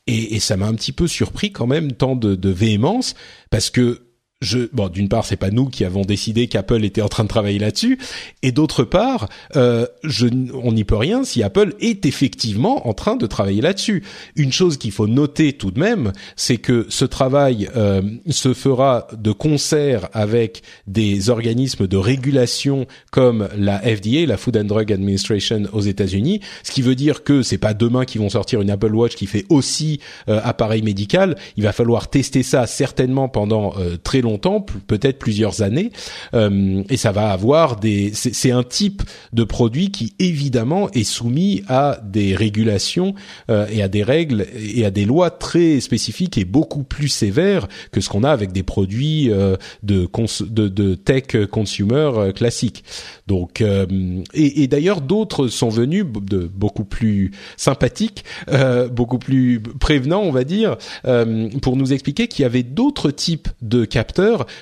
Et, 0.06 0.38
ça 0.40 0.56
m'a 0.56 0.66
un 0.66 0.74
petit 0.74 0.92
peu 0.92 1.06
surpris 1.06 1.52
quand 1.52 1.66
même 1.66 1.92
tant 1.92 2.16
de 2.16 2.50
véhémence 2.50 3.14
parce 3.50 3.70
que 3.70 4.00
je, 4.44 4.68
bon, 4.72 4.88
d'une 4.88 5.08
part, 5.08 5.24
c'est 5.24 5.36
pas 5.36 5.50
nous 5.50 5.66
qui 5.66 5.84
avons 5.84 6.02
décidé 6.02 6.46
qu'Apple 6.46 6.84
était 6.84 7.02
en 7.02 7.08
train 7.08 7.24
de 7.24 7.28
travailler 7.28 7.58
là-dessus, 7.58 7.98
et 8.42 8.52
d'autre 8.52 8.84
part, 8.84 9.28
euh, 9.56 9.86
je, 10.02 10.26
on 10.62 10.72
n'y 10.72 10.84
peut 10.84 10.96
rien 10.96 11.24
si 11.24 11.42
Apple 11.42 11.74
est 11.80 12.04
effectivement 12.04 12.86
en 12.86 12.92
train 12.92 13.16
de 13.16 13.26
travailler 13.26 13.62
là-dessus. 13.62 14.04
Une 14.36 14.52
chose 14.52 14.76
qu'il 14.76 14.92
faut 14.92 15.06
noter 15.06 15.54
tout 15.54 15.70
de 15.70 15.80
même, 15.80 16.12
c'est 16.36 16.58
que 16.58 16.86
ce 16.90 17.04
travail 17.04 17.68
euh, 17.74 18.02
se 18.28 18.52
fera 18.52 19.08
de 19.16 19.32
concert 19.32 20.08
avec 20.12 20.62
des 20.86 21.30
organismes 21.30 21.86
de 21.86 21.96
régulation 21.96 22.86
comme 23.10 23.48
la 23.56 23.78
FDA, 23.78 24.26
la 24.26 24.36
Food 24.36 24.56
and 24.58 24.64
Drug 24.64 24.92
Administration 24.92 25.62
aux 25.72 25.80
États-Unis, 25.80 26.40
ce 26.62 26.70
qui 26.70 26.82
veut 26.82 26.94
dire 26.94 27.24
que 27.24 27.42
c'est 27.42 27.58
pas 27.58 27.72
demain 27.72 28.04
qu'ils 28.04 28.20
vont 28.20 28.30
sortir 28.30 28.60
une 28.60 28.70
Apple 28.70 28.94
Watch 28.94 29.14
qui 29.14 29.26
fait 29.26 29.46
aussi 29.48 30.00
euh, 30.28 30.40
appareil 30.44 30.82
médical. 30.82 31.36
Il 31.56 31.62
va 31.62 31.72
falloir 31.72 32.08
tester 32.10 32.42
ça 32.42 32.66
certainement 32.66 33.28
pendant 33.28 33.74
euh, 33.78 33.96
très 33.96 34.20
longtemps 34.20 34.33
longtemps, 34.34 34.60
peut-être 34.60 35.18
plusieurs 35.18 35.62
années, 35.62 35.90
euh, 36.34 36.82
et 36.90 36.96
ça 36.96 37.12
va 37.12 37.30
avoir 37.30 37.76
des. 37.76 38.12
C'est 38.14 38.50
un 38.50 38.62
type 38.64 39.02
de 39.32 39.44
produit 39.44 39.90
qui 39.90 40.14
évidemment 40.18 40.90
est 40.90 41.04
soumis 41.04 41.62
à 41.68 41.98
des 42.02 42.34
régulations 42.34 43.14
euh, 43.50 43.66
et 43.70 43.82
à 43.82 43.88
des 43.88 44.02
règles 44.02 44.46
et 44.54 44.84
à 44.84 44.90
des 44.90 45.04
lois 45.04 45.30
très 45.30 45.80
spécifiques 45.80 46.36
et 46.38 46.44
beaucoup 46.44 46.82
plus 46.82 47.08
sévères 47.08 47.68
que 47.92 48.00
ce 48.00 48.08
qu'on 48.08 48.24
a 48.24 48.30
avec 48.30 48.52
des 48.52 48.62
produits 48.62 49.30
euh, 49.30 49.56
de, 49.82 50.08
de, 50.40 50.68
de 50.68 50.94
tech 50.94 51.46
consumer 51.50 52.32
classiques. 52.34 52.84
Donc, 53.26 53.62
et, 53.62 54.66
d'ailleurs 54.66 55.00
d'autres 55.00 55.48
sont 55.48 55.68
venus 55.68 56.04
de 56.22 56.50
beaucoup 56.52 56.84
plus 56.84 57.30
sympathiques, 57.56 58.24
beaucoup 58.90 59.18
plus 59.18 59.60
prévenants, 59.60 60.22
on 60.22 60.30
va 60.30 60.44
dire, 60.44 60.76
pour 61.62 61.76
nous 61.76 61.92
expliquer 61.92 62.28
qu'il 62.28 62.42
y 62.42 62.46
avait 62.46 62.62
d'autres 62.62 63.10
types 63.10 63.48
de 63.62 63.84
capteurs, 63.84 64.13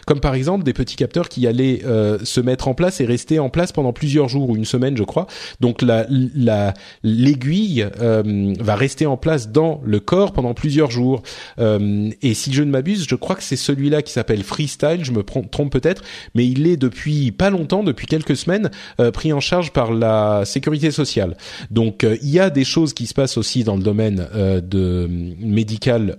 comme 0.07 0.21
par 0.21 0.35
exemple 0.35 0.65
des 0.65 0.73
petits 0.73 0.97
capteurs 0.97 1.29
qui 1.29 1.47
allaient 1.47 1.83
euh, 1.85 2.19
se 2.25 2.41
mettre 2.41 2.69
en 2.69 2.75
place 2.75 3.01
et 3.01 3.05
rester 3.05 3.39
en 3.39 3.51
place 3.51 3.73
pendant 3.73 3.93
plusieurs 3.93 4.29
jours 4.29 4.51
ou 4.51 4.57
une 4.57 4.65
semaine, 4.65 4.97
je 4.97 5.05
crois. 5.05 5.27
Donc 5.61 5.83
la 5.83 6.07
la 6.35 6.75
l'aiguille 7.03 7.87
euh, 8.01 8.55
va 8.59 8.75
rester 8.75 9.07
en 9.07 9.17
place 9.17 9.51
dans 9.51 9.81
le 9.85 10.01
corps 10.01 10.33
pendant 10.33 10.55
plusieurs 10.55 10.91
jours. 10.91 11.23
Euh, 11.59 12.11
et 12.23 12.35
si 12.35 12.53
je 12.53 12.63
ne 12.63 12.71
m'abuse, 12.71 13.07
je 13.09 13.15
crois 13.15 13.37
que 13.37 13.43
c'est 13.43 13.57
celui-là 13.57 14.03
qui 14.03 14.13
s'appelle 14.13 14.43
Freestyle. 14.43 15.05
Je 15.05 15.13
me 15.13 15.23
trompe 15.23 15.73
peut-être, 15.73 16.03
mais 16.35 16.47
il 16.47 16.67
est 16.67 16.77
depuis 16.77 17.33
pas 17.33 17.51
longtemps, 17.51 17.83
depuis 17.83 18.07
quelques 18.07 18.37
semaines, 18.37 18.71
euh, 19.01 19.11
pris 19.11 19.33
en 19.33 19.41
charge 19.41 19.73
par 19.73 19.93
la 19.93 20.45
sécurité 20.45 20.91
sociale. 20.91 21.37
Donc 21.71 22.07
il 22.23 22.29
y 22.29 22.39
a 22.39 22.51
des 22.51 22.65
choses 22.65 22.95
qui 22.95 23.07
se 23.07 23.15
passent 23.15 23.37
aussi 23.37 23.65
dans 23.65 23.77
le 23.77 23.83
domaine 23.83 24.27
de 24.35 25.09
médical 25.41 26.17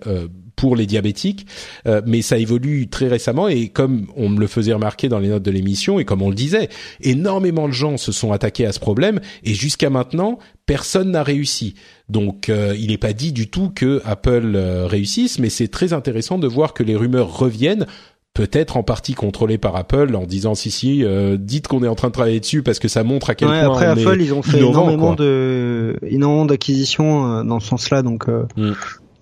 pour 0.64 0.78
les 0.78 0.86
diabétiques, 0.86 1.46
euh, 1.88 2.02
mais 2.06 2.22
ça 2.22 2.38
évolue 2.38 2.88
très 2.88 3.10
récemment 3.10 3.50
et 3.50 3.68
comme 3.68 4.08
on 4.16 4.30
me 4.30 4.40
le 4.40 4.48
faisait 4.48 4.72
remarquer 4.72 5.10
dans 5.10 5.20
les 5.20 5.28
notes 5.28 5.44
de 5.44 5.52
l'émission 5.52 6.00
et 6.00 6.06
comme 6.06 6.22
on 6.22 6.30
le 6.30 6.36
disait, 6.36 6.70
énormément 7.02 7.68
de 7.68 7.74
gens 7.74 7.98
se 7.98 8.14
sont 8.14 8.32
attaqués 8.32 8.66
à 8.66 8.72
ce 8.72 8.80
problème 8.80 9.20
et 9.44 9.56
jusqu'à 9.56 9.90
maintenant 9.90 10.40
personne 10.66 11.12
n'a 11.12 11.22
réussi. 11.22 11.76
Donc 12.08 12.48
euh, 12.48 12.78
il 12.80 12.92
n'est 12.92 12.98
pas 12.98 13.12
dit 13.12 13.34
du 13.34 13.50
tout 13.50 13.72
que 13.76 14.02
Apple 14.06 14.54
euh, 14.56 14.88
réussisse, 14.88 15.38
mais 15.38 15.50
c'est 15.50 15.68
très 15.68 15.92
intéressant 15.92 16.38
de 16.38 16.48
voir 16.48 16.74
que 16.74 16.84
les 16.84 16.96
rumeurs 16.96 17.38
reviennent 17.38 17.86
peut-être 18.34 18.78
en 18.78 18.84
partie 18.84 19.14
contrôlé 19.14 19.58
par 19.58 19.76
Apple 19.76 20.16
en 20.16 20.26
disant 20.26 20.56
si 20.56 20.72
si 20.72 21.04
euh, 21.04 21.38
dites 21.40 21.68
qu'on 21.68 21.84
est 21.84 21.88
en 21.88 21.96
train 21.96 22.08
de 22.08 22.14
travailler 22.14 22.40
dessus 22.40 22.64
parce 22.64 22.80
que 22.80 22.88
ça 22.88 23.04
montre 23.04 23.30
à 23.30 23.36
quel 23.36 23.48
ouais, 23.48 23.60
point 23.64 23.74
après 23.74 23.88
on 23.88 23.92
Apple 23.92 24.22
est 24.22 24.26
ils 24.26 24.34
ont 24.34 24.42
fait 24.42 24.58
innovant, 24.58 24.84
énormément 24.84 25.16
quoi. 25.16 25.26
de 25.26 26.00
énormément 26.08 26.46
d'acquisitions 26.46 27.32
euh, 27.32 27.44
dans 27.44 27.60
ce 27.60 27.68
sens-là 27.68 28.02
donc 28.02 28.30
euh, 28.30 28.46
Mm. 28.58 28.72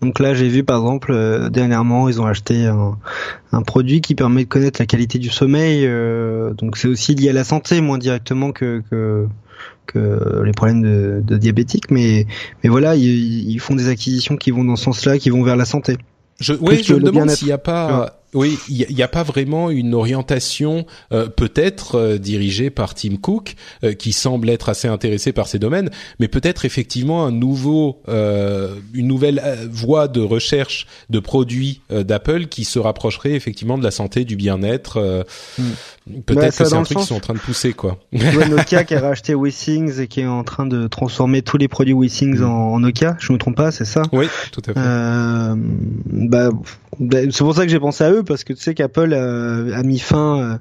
Donc 0.02 0.20
là 0.20 0.34
j'ai 0.34 0.47
vu 0.47 0.64
par 0.64 0.78
exemple 0.78 1.12
euh, 1.12 1.49
dernièrement 1.49 2.10
ils 2.10 2.22
ont 2.22 2.26
acheté 2.26 2.66
un, 2.66 2.97
un 3.52 3.62
produit 3.62 4.02
qui 4.02 4.16
permet 4.16 4.43
de 4.43 4.49
connaître 4.49 4.82
la 4.82 4.86
qualité 4.86 5.20
du 5.20 5.30
sommeil 5.30 5.86
euh, 5.86 6.54
donc 6.54 6.78
c'est 6.78 6.88
aussi 6.88 7.16
lié 7.16 7.30
à 7.30 7.34
la 7.34 7.43
santé 7.43 7.82
moins 7.82 7.97
directement 7.97 8.52
que 8.52 8.82
que 8.89 9.28
que 9.86 10.41
les 10.43 10.52
problèmes 10.52 10.82
de, 10.82 11.22
de 11.24 11.38
diabétiques 11.38 11.91
mais 11.91 12.26
mais 12.64 12.70
voilà 12.70 12.95
ils, 12.95 13.49
ils 13.49 13.60
font 13.60 13.76
des 13.76 13.89
acquisitions 13.89 14.38
qui 14.38 14.52
vont 14.52 14.64
dans 14.64 14.76
ce 14.76 14.86
sens-là 14.86 15.18
qui 15.18 15.30
vont 15.30 15.43
vers 15.43 15.56
la 15.56 15.66
santé. 15.66 15.97
Je, 16.39 16.54
oui, 16.60 16.82
je 16.84 16.95
me 16.95 16.99
demande 17.02 17.30
s'il 17.30 17.47
n'y 17.47 17.54
a 17.54 17.60
pas, 17.60 18.21
oui, 18.34 18.58
il 18.70 18.78
y, 18.92 19.02
a- 19.02 19.06
a 19.06 19.08
pas 19.08 19.24
vraiment 19.24 19.70
une 19.70 19.94
orientation 19.94 20.86
euh, 21.12 21.28
peut-être 21.28 21.96
euh, 21.96 22.18
dirigée 22.18 22.70
par 22.70 22.94
Tim 22.96 23.18
Cook, 23.22 23.56
euh, 23.84 23.94
qui 23.94 24.14
semble 24.14 24.50
être 24.50 24.70
assez 24.70 24.88
intéressé 24.88 25.32
par 25.34 25.48
ces 25.48 25.60
domaines, 25.60 25.90
mais 26.20 26.28
peut-être 26.28 26.64
effectivement 26.66 27.26
un 27.26 27.32
nouveau, 27.32 28.02
euh, 28.08 28.76
une 28.94 29.08
nouvelle 29.08 29.42
euh, 29.44 29.68
voie 29.70 30.08
de 30.08 30.22
recherche 30.22 30.88
de 31.10 31.20
produits 31.20 31.82
euh, 31.92 32.04
d'Apple 32.04 32.46
qui 32.48 32.64
se 32.64 32.80
rapprocherait 32.80 33.34
effectivement 33.34 33.78
de 33.78 33.84
la 33.84 33.92
santé, 33.92 34.24
du 34.26 34.36
bien-être. 34.36 34.98
euh, 34.98 35.24
Peut-être 36.26 36.36
Bah, 36.42 36.48
que 36.50 36.54
c'est 36.66 36.74
un 36.74 36.84
truc 36.84 36.98
qu'ils 36.98 37.08
sont 37.08 37.16
en 37.16 37.20
train 37.20 37.34
de 37.36 37.40
pousser, 37.40 37.74
quoi. 37.74 38.00
Tu 38.12 38.26
vois 38.32 38.48
Nokia 38.48 38.84
qui 38.86 38.96
a 38.96 39.02
racheté 39.02 39.36
WeSings 39.36 40.00
et 40.00 40.08
qui 40.08 40.22
est 40.22 40.26
en 40.26 40.44
train 40.44 40.66
de 40.66 40.88
transformer 40.88 41.42
tous 41.42 41.58
les 41.58 41.68
produits 41.68 41.94
WeSings 41.94 42.40
Mm. 42.40 42.44
en, 42.46 42.74
en 42.74 42.80
Nokia 42.80 43.18
je 43.20 43.32
me 43.34 43.38
trompe 43.38 43.56
pas 43.58 43.72
c'est 43.72 43.86
ça? 43.86 44.02
Oui, 44.12 44.26
tout 44.52 44.62
à 44.68 44.74
fait. 44.74 45.56
Bah, 46.06 46.50
c'est 47.00 47.38
pour 47.39 47.56
ça 47.56 47.64
que 47.64 47.70
j'ai 47.70 47.80
pensé 47.80 48.04
à 48.04 48.12
eux 48.12 48.24
parce 48.24 48.43
que 48.43 48.54
tu 48.54 48.62
sais 48.62 48.74
qu'Apple 48.74 49.13
euh, 49.13 49.76
a 49.76 49.84
mis 49.84 50.00
fin 50.00 50.39
euh, 50.39 50.58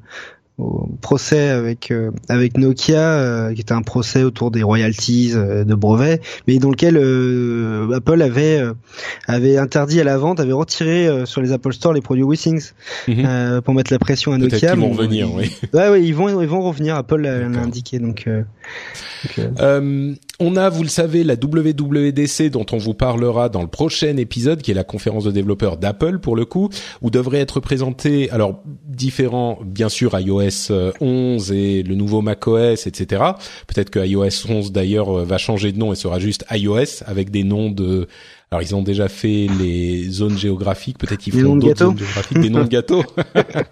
au 0.60 0.88
procès 1.00 1.48
avec 1.48 1.90
euh, 1.90 2.10
avec 2.28 2.56
Nokia, 2.58 2.98
euh, 2.98 3.54
qui 3.54 3.60
était 3.60 3.72
un 3.72 3.82
procès 3.82 4.22
autour 4.22 4.50
des 4.50 4.62
royalties 4.62 5.32
de 5.32 5.74
brevets, 5.74 6.20
mais 6.46 6.58
dans 6.58 6.70
lequel 6.70 6.96
Apple 7.94 8.22
avait 8.22 8.62
avait 9.26 9.56
interdit 9.56 10.00
à 10.00 10.04
la 10.04 10.18
vente, 10.18 10.40
avait 10.40 10.52
retiré 10.52 11.24
sur 11.24 11.40
les 11.40 11.52
Apple 11.52 11.72
Store 11.72 11.92
les 11.92 12.00
produits 12.00 12.24
WeSings 12.24 12.72
mhm. 13.08 13.60
pour 13.62 13.74
mettre 13.74 13.92
la 13.92 13.98
pression 13.98 14.32
à 14.32 14.38
Nokia. 14.38 14.74
Ils 14.74 14.80
vont 14.80 14.90
revenir, 14.90 15.32
oui. 15.32 15.50
Ouais, 15.72 15.88
ouais, 15.88 16.02
ils 16.02 16.14
vont 16.14 16.40
ils 16.40 16.48
vont 16.48 16.62
revenir. 16.62 16.96
Apple 16.96 17.20
l'a 17.20 17.46
indiqué, 17.60 17.98
donc. 17.98 18.28
on 20.40 20.56
a, 20.56 20.68
vous 20.68 20.82
le 20.82 20.88
savez, 20.88 21.24
la 21.24 21.34
WWDC 21.34 22.50
dont 22.50 22.66
on 22.72 22.78
vous 22.78 22.94
parlera 22.94 23.48
dans 23.48 23.62
le 23.62 23.68
prochain 23.68 24.16
épisode, 24.16 24.62
qui 24.62 24.70
est 24.70 24.74
la 24.74 24.84
conférence 24.84 25.24
de 25.24 25.30
développeurs 25.30 25.76
d'Apple 25.76 26.18
pour 26.18 26.36
le 26.36 26.44
coup, 26.44 26.70
où 27.02 27.10
devrait 27.10 27.40
être 27.40 27.60
présenté, 27.60 28.30
alors 28.30 28.62
différents, 28.88 29.58
bien 29.64 29.88
sûr, 29.88 30.18
iOS 30.18 30.49
11 30.50 31.00
euh, 31.00 31.54
et 31.54 31.82
le 31.82 31.94
nouveau 31.94 32.22
macOS, 32.22 32.86
etc. 32.86 33.22
Peut-être 33.66 33.90
que 33.90 34.04
iOS 34.04 34.48
11 34.48 34.72
d'ailleurs 34.72 35.20
euh, 35.20 35.24
va 35.24 35.38
changer 35.38 35.72
de 35.72 35.78
nom 35.78 35.92
et 35.92 35.96
sera 35.96 36.18
juste 36.18 36.44
iOS 36.50 37.04
avec 37.06 37.30
des 37.30 37.44
noms 37.44 37.70
de 37.70 38.08
alors 38.50 38.62
ils 38.62 38.74
ont 38.74 38.82
déjà 38.82 39.08
fait 39.08 39.46
les 39.60 40.08
zones 40.10 40.36
géographiques, 40.36 40.98
peut-être 40.98 41.20
qu'ils 41.20 41.32
font 41.34 41.54
d'autres 41.54 41.78
zones 41.78 41.98
géographiques, 41.98 42.40
des 42.40 42.50
noms 42.50 42.64
de 42.64 42.68
gâteaux. 42.68 43.04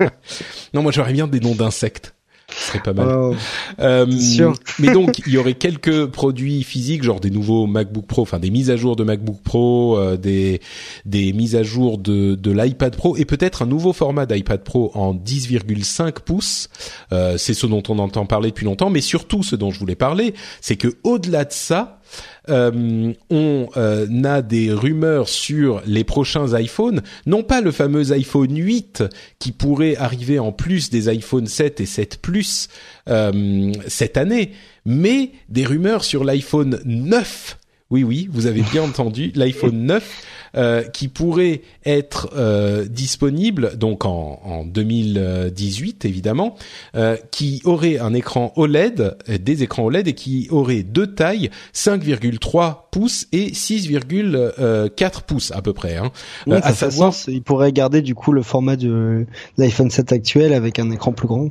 non, 0.75 0.83
moi 0.83 0.93
j'aurais 0.93 1.13
bien 1.13 1.27
des 1.27 1.41
noms 1.41 1.57
d'insectes. 1.57 2.15
Ce 2.51 2.69
serait 2.69 2.81
pas 2.81 2.95
mal. 2.95 3.09
Oh, 3.09 3.35
euh, 3.81 4.07
mais 4.79 4.93
donc, 4.93 5.19
il 5.27 5.33
y 5.33 5.39
aurait 5.39 5.55
quelques 5.55 6.07
produits 6.07 6.63
physiques, 6.63 7.03
genre 7.03 7.21
des 7.21 7.31
nouveaux 7.31 7.67
MacBook 7.67 8.07
Pro, 8.07 8.23
enfin 8.23 8.39
des 8.39 8.51
mises 8.51 8.71
à 8.71 8.77
jour 8.77 8.97
de 8.97 9.05
MacBook 9.05 9.43
Pro, 9.43 9.99
euh, 9.99 10.17
des 10.17 10.61
des 11.05 11.35
mises 11.35 11.57
à 11.57 11.63
jour 11.63 11.99
de 11.99 12.35
de 12.35 12.51
l'iPad 12.51 12.97
Pro 12.97 13.17
et 13.17 13.27
peut-être 13.27 13.63
un 13.63 13.67
nouveau 13.67 13.93
format 13.93 14.25
d'iPad 14.25 14.65
Pro 14.65 14.91
en 14.95 15.15
10,5 15.15 16.21
pouces. 16.21 16.71
Euh, 17.13 17.37
c'est 17.37 17.55
ce 17.55 17.67
dont 17.67 17.83
on 17.89 17.99
entend 17.99 18.25
parler 18.25 18.49
depuis 18.49 18.65
longtemps, 18.65 18.89
mais 18.89 19.03
surtout 19.03 19.43
ce 19.43 19.55
dont 19.55 19.71
je 19.71 19.79
voulais 19.79 19.95
parler, 19.95 20.33
c'est 20.63 20.77
que 20.77 20.89
au-delà 21.05 21.45
de 21.45 21.53
ça, 21.53 22.01
euh, 22.49 23.13
on 23.31 23.69
euh, 23.77 24.25
a 24.25 24.43
des 24.43 24.73
rumeurs 24.73 25.29
sur 25.29 25.83
les 25.87 26.05
prochains 26.05 26.59
iPhones, 26.59 27.03
non 27.27 27.43
pas 27.43 27.61
le 27.61 27.73
fameux 27.73 28.13
iPhone 28.13 28.57
8 28.57 29.05
qui 29.39 29.53
pourrait 29.53 29.97
arriver 29.97 30.39
en 30.39 30.53
plus 30.53 30.91
des 30.91 31.09
iPhone 31.09 31.47
7 31.47 31.81
et 31.81 31.87
7 31.87 32.19
Plus 32.21 32.69
euh, 33.09 33.73
cette 33.87 34.17
année, 34.17 34.53
mais 34.85 35.33
des 35.49 35.65
rumeurs 35.65 36.05
sur 36.05 36.25
l'iPhone 36.25 36.81
9. 36.85 37.59
Oui, 37.91 38.05
oui, 38.05 38.29
vous 38.31 38.47
avez 38.47 38.63
bien 38.63 38.83
entendu, 38.89 39.33
l'iPhone 39.35 39.87
9 39.87 40.25
euh, 40.57 40.83
qui 40.83 41.09
pourrait 41.09 41.61
être 41.85 42.31
euh, 42.35 42.87
disponible 42.87 43.77
donc 43.77 44.07
en, 44.07 44.41
en 44.45 44.65
2018 44.65 46.07
évidemment, 46.07 46.55
euh, 46.95 47.17
qui 47.31 47.61
aurait 47.65 47.99
un 47.99 48.15
écran 48.15 48.53
OLED, 48.57 49.17
des 49.41 49.63
écrans 49.63 49.85
OLED 49.85 50.09
et 50.09 50.15
qui 50.15 50.49
aurait 50.51 50.83
deux 50.83 51.07
tailles, 51.15 51.51
5,3 51.75 52.91
pouces 52.91 53.27
et 53.33 53.51
6,4 53.51 55.23
pouces 55.23 55.53
à 55.53 55.61
peu 55.61 55.75
près. 55.75 55.97
Hein. 55.97 56.11
à 56.51 56.73
savoir, 56.73 57.15
il 57.27 57.43
pourrait 57.43 57.73
garder 57.73 58.01
du 58.01 58.15
coup 58.15 58.33
le 58.33 58.43
format 58.43 58.77
de 58.77 59.27
l'iPhone 59.59 59.91
7 59.91 60.13
actuel 60.13 60.53
avec 60.55 60.79
un 60.79 60.91
écran 60.91 61.13
plus 61.13 61.29
grand. 61.29 61.49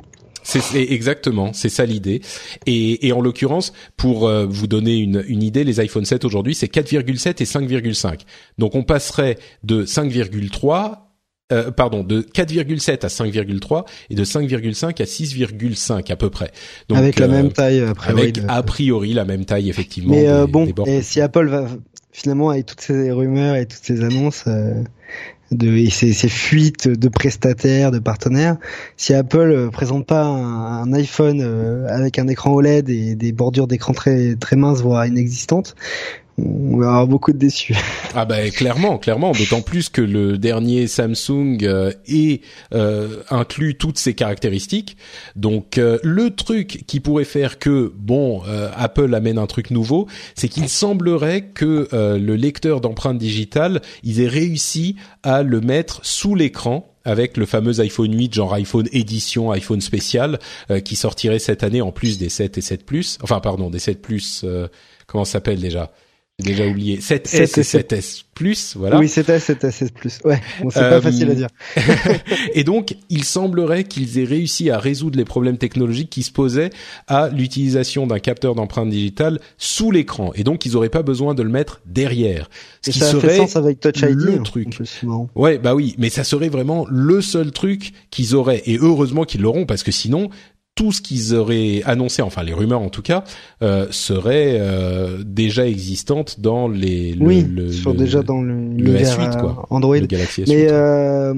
C'est 0.48 0.80
exactement, 0.80 1.52
c'est 1.52 1.68
ça 1.68 1.84
l'idée. 1.84 2.22
Et, 2.66 3.06
et, 3.06 3.12
en 3.12 3.20
l'occurrence, 3.20 3.72
pour 3.96 4.26
euh, 4.26 4.46
vous 4.48 4.66
donner 4.66 4.96
une, 4.96 5.22
une, 5.28 5.42
idée, 5.42 5.62
les 5.62 5.78
iPhone 5.80 6.06
7 6.06 6.24
aujourd'hui, 6.24 6.54
c'est 6.54 6.72
4,7 6.72 7.42
et 7.42 7.44
5,5. 7.44 8.20
Donc 8.56 8.74
on 8.74 8.82
passerait 8.82 9.38
de 9.62 9.84
5,3 9.84 11.08
euh, 11.50 11.70
pardon, 11.70 12.04
de 12.04 12.20
4,7 12.20 13.06
à 13.06 13.08
5,3 13.08 13.84
et 14.10 14.14
de 14.14 14.22
5,5 14.22 14.84
à 15.00 15.04
6,5 15.04 16.12
à 16.12 16.16
peu 16.16 16.28
près. 16.28 16.50
Donc, 16.90 16.98
avec 16.98 17.18
la 17.18 17.24
euh, 17.24 17.30
même 17.30 17.52
taille, 17.52 17.80
a 17.80 17.94
priori. 17.94 18.20
Avec 18.20 18.38
a 18.46 18.62
priori 18.62 19.12
la 19.14 19.24
même 19.24 19.46
taille 19.46 19.70
effectivement. 19.70 20.14
Mais 20.14 20.28
euh, 20.28 20.46
bon, 20.46 20.66
et 20.84 21.00
si 21.00 21.22
Apple 21.22 21.48
va 21.48 21.66
finalement 22.12 22.50
avec 22.50 22.66
toutes 22.66 22.82
ces 22.82 23.10
rumeurs 23.12 23.56
et 23.56 23.64
toutes 23.64 23.82
ces 23.82 24.02
annonces, 24.02 24.44
de 25.50 25.76
et 25.76 25.90
ces, 25.90 26.12
fuites 26.28 26.88
de 26.88 27.08
prestataires, 27.08 27.90
de 27.90 27.98
partenaires. 27.98 28.56
Si 28.96 29.14
Apple 29.14 29.38
euh, 29.38 29.70
présente 29.70 30.06
pas 30.06 30.24
un, 30.24 30.92
iPhone 30.92 31.40
euh, 31.42 31.86
avec 31.88 32.18
un 32.18 32.28
écran 32.28 32.52
OLED 32.52 32.90
et 32.90 33.14
des 33.14 33.32
bordures 33.32 33.66
d'écran 33.66 33.92
très 33.92 34.36
très 34.36 34.56
minces 34.56 34.82
voire 34.82 35.06
inexistantes, 35.06 35.74
on 36.38 36.76
va 36.78 36.86
avoir 36.86 37.06
beaucoup 37.06 37.32
de 37.32 37.38
déçus. 37.38 37.74
Ah 38.14 38.24
ben 38.24 38.50
clairement, 38.50 38.96
clairement, 38.96 39.32
d'autant 39.32 39.60
plus 39.60 39.90
que 39.90 40.00
le 40.00 40.38
dernier 40.38 40.86
Samsung 40.86 41.58
euh, 41.62 41.92
est 42.08 42.40
euh, 42.74 43.22
inclut 43.28 43.76
toutes 43.76 43.98
ces 43.98 44.14
caractéristiques. 44.14 44.96
Donc 45.36 45.76
euh, 45.76 45.98
le 46.02 46.30
truc 46.30 46.84
qui 46.86 47.00
pourrait 47.00 47.24
faire 47.24 47.58
que 47.58 47.92
bon 47.94 48.42
Apple 48.74 49.14
amène 49.14 49.38
un 49.38 49.46
truc 49.46 49.70
nouveau, 49.70 50.08
c'est 50.34 50.48
qu'il 50.48 50.70
semblerait 50.70 51.42
que 51.42 51.86
le 51.92 52.34
lecteur 52.34 52.80
d'empreintes 52.80 53.18
digitales, 53.18 53.82
ils 54.02 54.20
aient 54.20 54.28
réussi 54.28 54.96
à 55.22 55.42
le 55.42 55.60
mettre 55.60 56.00
sous 56.02 56.34
l'écran 56.34 56.90
avec 57.04 57.36
le 57.36 57.46
fameux 57.46 57.80
iPhone 57.80 58.16
8, 58.16 58.34
genre 58.34 58.54
iPhone 58.54 58.88
édition, 58.92 59.50
iPhone 59.52 59.80
spécial, 59.80 60.38
qui 60.84 60.96
sortirait 60.96 61.38
cette 61.38 61.62
année 61.62 61.82
en 61.82 61.92
plus 61.92 62.18
des 62.18 62.30
7 62.30 62.58
et 62.58 62.62
7 62.62 62.86
Plus. 62.86 63.18
Enfin, 63.22 63.40
pardon, 63.40 63.70
des 63.70 63.78
7 63.78 64.00
Plus. 64.00 64.44
comment 65.06 65.24
ça 65.24 65.32
s'appelle 65.32 65.60
déjà? 65.60 65.92
J'ai 66.40 66.50
déjà 66.52 66.68
oublié. 66.68 66.98
7S 66.98 67.58
et 67.58 67.62
7S 67.62 68.22
Plus, 68.32 68.76
voilà. 68.76 69.00
Oui, 69.00 69.06
7S, 69.06 69.56
7S 69.56 69.90
Plus. 69.90 70.20
Ouais, 70.24 70.40
bon, 70.62 70.70
c'est 70.70 70.78
pas 70.78 70.92
euh, 70.92 71.00
facile 71.00 71.30
à 71.32 71.34
dire. 71.34 71.48
et 72.54 72.62
donc, 72.62 72.94
il 73.10 73.24
semblerait 73.24 73.82
qu'ils 73.82 74.20
aient 74.20 74.24
réussi 74.24 74.70
à 74.70 74.78
résoudre 74.78 75.18
les 75.18 75.24
problèmes 75.24 75.58
technologiques 75.58 76.10
qui 76.10 76.22
se 76.22 76.30
posaient 76.30 76.70
à 77.08 77.28
l'utilisation 77.28 78.06
d'un 78.06 78.20
capteur 78.20 78.54
d'empreinte 78.54 78.88
digitale 78.88 79.40
sous 79.56 79.90
l'écran. 79.90 80.30
Et 80.36 80.44
donc, 80.44 80.64
ils 80.64 80.74
n'auraient 80.74 80.90
pas 80.90 81.02
besoin 81.02 81.34
de 81.34 81.42
le 81.42 81.50
mettre 81.50 81.80
derrière. 81.86 82.48
Ce 82.82 82.92
qui 82.92 83.00
ça 83.00 83.10
serait 83.10 83.30
fait 83.30 83.36
sens 83.38 83.56
avec 83.56 83.80
Touch 83.80 84.00
ID, 84.02 84.20
le 84.20 84.42
truc. 84.44 84.78
Ouais, 85.34 85.58
bah 85.58 85.74
oui, 85.74 85.96
mais 85.98 86.08
ça 86.08 86.22
serait 86.22 86.50
vraiment 86.50 86.86
le 86.88 87.20
seul 87.20 87.50
truc 87.50 87.92
qu'ils 88.10 88.36
auraient. 88.36 88.62
Et 88.66 88.78
heureusement 88.80 89.24
qu'ils 89.24 89.40
l'auront, 89.40 89.66
parce 89.66 89.82
que 89.82 89.90
sinon, 89.90 90.30
tout 90.78 90.92
ce 90.92 91.02
qu'ils 91.02 91.34
auraient 91.34 91.82
annoncé, 91.86 92.22
enfin 92.22 92.44
les 92.44 92.54
rumeurs 92.54 92.82
en 92.82 92.88
tout 92.88 93.02
cas, 93.02 93.24
euh, 93.62 93.88
serait 93.90 94.58
euh, 94.60 95.24
déjà 95.26 95.66
existante 95.66 96.38
dans 96.38 96.68
les 96.68 97.14
le, 97.14 97.26
oui, 97.26 97.42
le, 97.42 97.92
déjà 97.94 98.22
dans 98.22 98.40
le, 98.40 98.54
le 98.76 98.94
S8 98.96 99.40
quoi, 99.40 99.58
euh, 99.58 99.74
Android. 99.74 99.98
Galaxy 99.98 100.42
S8, 100.42 100.54
Mais 100.54 100.68
euh, 100.70 101.34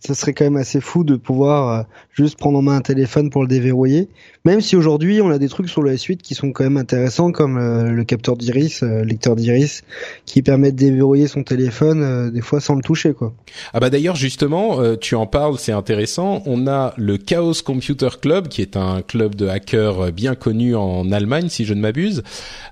ça 0.00 0.14
serait 0.14 0.32
quand 0.32 0.44
même 0.44 0.56
assez 0.56 0.80
fou 0.80 1.04
de 1.04 1.16
pouvoir 1.16 1.68
euh, 1.68 1.82
juste 2.22 2.38
prendre 2.38 2.58
en 2.58 2.62
main 2.62 2.76
un 2.76 2.80
téléphone 2.80 3.30
pour 3.30 3.42
le 3.42 3.48
déverrouiller. 3.48 4.08
Même 4.44 4.60
si 4.60 4.76
aujourd'hui 4.76 5.20
on 5.20 5.30
a 5.30 5.38
des 5.38 5.48
trucs 5.48 5.68
sur 5.68 5.82
le 5.82 5.92
S8 5.92 6.18
qui 6.18 6.34
sont 6.34 6.52
quand 6.52 6.64
même 6.64 6.76
intéressants 6.76 7.32
comme 7.32 7.58
le 7.58 8.04
capteur 8.04 8.36
d'iris, 8.36 8.82
lecteur 8.82 9.36
d'iris, 9.36 9.82
qui 10.26 10.42
permet 10.42 10.72
de 10.72 10.76
déverrouiller 10.76 11.28
son 11.28 11.42
téléphone 11.42 12.30
des 12.30 12.40
fois 12.40 12.60
sans 12.60 12.74
le 12.74 12.82
toucher 12.82 13.12
quoi. 13.12 13.32
Ah 13.72 13.80
bah 13.80 13.90
d'ailleurs 13.90 14.16
justement, 14.16 14.96
tu 14.96 15.14
en 15.14 15.26
parles, 15.26 15.58
c'est 15.58 15.72
intéressant. 15.72 16.42
On 16.46 16.66
a 16.66 16.94
le 16.96 17.18
Chaos 17.18 17.54
Computer 17.64 18.08
Club 18.20 18.48
qui 18.48 18.62
est 18.62 18.76
un 18.76 19.02
club 19.02 19.34
de 19.34 19.48
hackers 19.48 20.12
bien 20.12 20.34
connu 20.34 20.74
en 20.74 21.10
Allemagne, 21.12 21.48
si 21.48 21.64
je 21.64 21.74
ne 21.74 21.80
m'abuse, 21.80 22.22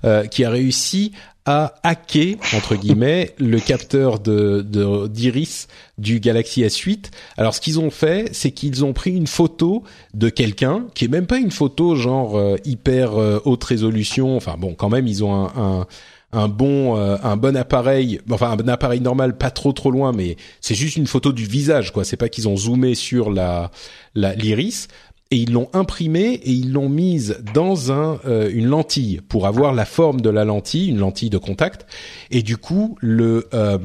euh, 0.03 0.25
qui 0.25 0.43
a 0.43 0.49
réussi 0.49 1.11
à 1.47 1.73
hacker 1.81 2.35
entre 2.53 2.75
guillemets 2.75 3.33
le 3.39 3.59
capteur 3.59 4.19
de 4.19 4.61
d'iris 5.07 5.67
du 5.97 6.19
Galaxy 6.19 6.61
S8. 6.61 7.05
Alors 7.37 7.55
ce 7.55 7.61
qu'ils 7.61 7.79
ont 7.79 7.89
fait, 7.89 8.29
c'est 8.33 8.51
qu'ils 8.51 8.83
ont 8.85 8.93
pris 8.93 9.15
une 9.15 9.27
photo 9.27 9.83
de 10.13 10.29
quelqu'un 10.29 10.85
qui 10.93 11.05
est 11.05 11.07
même 11.07 11.25
pas 11.25 11.37
une 11.37 11.51
photo 11.51 11.95
genre 11.95 12.37
euh, 12.37 12.57
hyper 12.65 13.17
euh, 13.17 13.39
haute 13.45 13.63
résolution. 13.63 14.35
Enfin 14.35 14.55
bon, 14.59 14.75
quand 14.75 14.89
même 14.89 15.07
ils 15.07 15.23
ont 15.23 15.33
un, 15.33 15.51
un 15.55 15.87
un 16.33 16.49
bon 16.49 16.97
un 16.97 17.37
bon 17.37 17.55
appareil 17.55 18.19
enfin 18.29 18.51
un 18.51 18.67
appareil 18.67 18.99
normal 18.99 19.37
pas 19.37 19.49
trop 19.49 19.71
trop 19.71 19.91
loin 19.91 20.11
mais 20.11 20.35
c'est 20.59 20.75
juste 20.75 20.97
une 20.97 21.07
photo 21.07 21.31
du 21.31 21.45
visage 21.45 21.93
quoi 21.93 22.03
c'est 22.03 22.17
pas 22.17 22.27
qu'ils 22.27 22.49
ont 22.49 22.57
zoomé 22.57 22.95
sur 22.95 23.31
la 23.31 23.71
l'iris 24.13 24.89
et 25.29 25.37
ils 25.37 25.51
l'ont 25.51 25.69
imprimée 25.73 26.33
et 26.43 26.51
ils 26.51 26.71
l'ont 26.71 26.89
mise 26.89 27.37
dans 27.53 27.91
un 27.91 28.19
euh, 28.25 28.49
une 28.53 28.67
lentille 28.67 29.19
pour 29.27 29.45
avoir 29.45 29.73
la 29.73 29.85
forme 29.85 30.21
de 30.21 30.29
la 30.29 30.45
lentille, 30.45 30.89
une 30.89 30.99
lentille 30.99 31.29
de 31.29 31.37
contact. 31.37 31.85
Et 32.31 32.43
du 32.43 32.57
coup, 32.57 32.97
le 33.01 33.47
euh, 33.53 33.77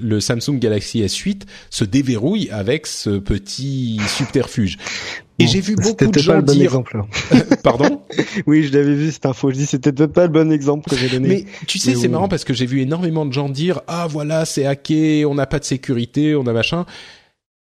le 0.00 0.20
Samsung 0.20 0.58
Galaxy 0.58 1.02
S8 1.02 1.42
se 1.68 1.84
déverrouille 1.84 2.48
avec 2.50 2.86
ce 2.86 3.18
petit 3.18 4.00
subterfuge. 4.08 4.78
Et 5.38 5.46
j'ai 5.46 5.60
vu 5.60 5.74
beaucoup 5.74 6.06
de 6.06 6.18
gens 6.18 6.32
pas 6.32 6.38
le 6.38 6.44
bon 6.44 6.52
dire. 6.52 6.64
Exemple, 6.64 7.02
Pardon? 7.62 8.02
Oui, 8.46 8.62
je 8.62 8.72
l'avais 8.72 8.94
vu 8.94 9.10
cette 9.10 9.24
info. 9.24 9.50
Je 9.50 9.56
dis 9.56 9.66
c'était 9.66 9.92
peut-être 9.92 10.12
pas 10.12 10.26
le 10.26 10.32
bon 10.32 10.52
exemple 10.52 10.88
que 10.88 10.96
j'ai 10.96 11.08
donné. 11.08 11.28
Mais 11.28 11.44
tu 11.66 11.78
sais, 11.78 11.94
c'est 11.94 12.08
marrant 12.08 12.28
parce 12.28 12.44
que 12.44 12.54
j'ai 12.54 12.66
vu 12.66 12.80
énormément 12.80 13.26
de 13.26 13.32
gens 13.32 13.48
dire 13.48 13.80
ah 13.86 14.06
voilà 14.08 14.44
c'est 14.44 14.66
hacké, 14.66 15.24
on 15.26 15.34
n'a 15.34 15.46
pas 15.46 15.58
de 15.58 15.64
sécurité, 15.64 16.34
on 16.34 16.46
a 16.46 16.52
machin. 16.52 16.86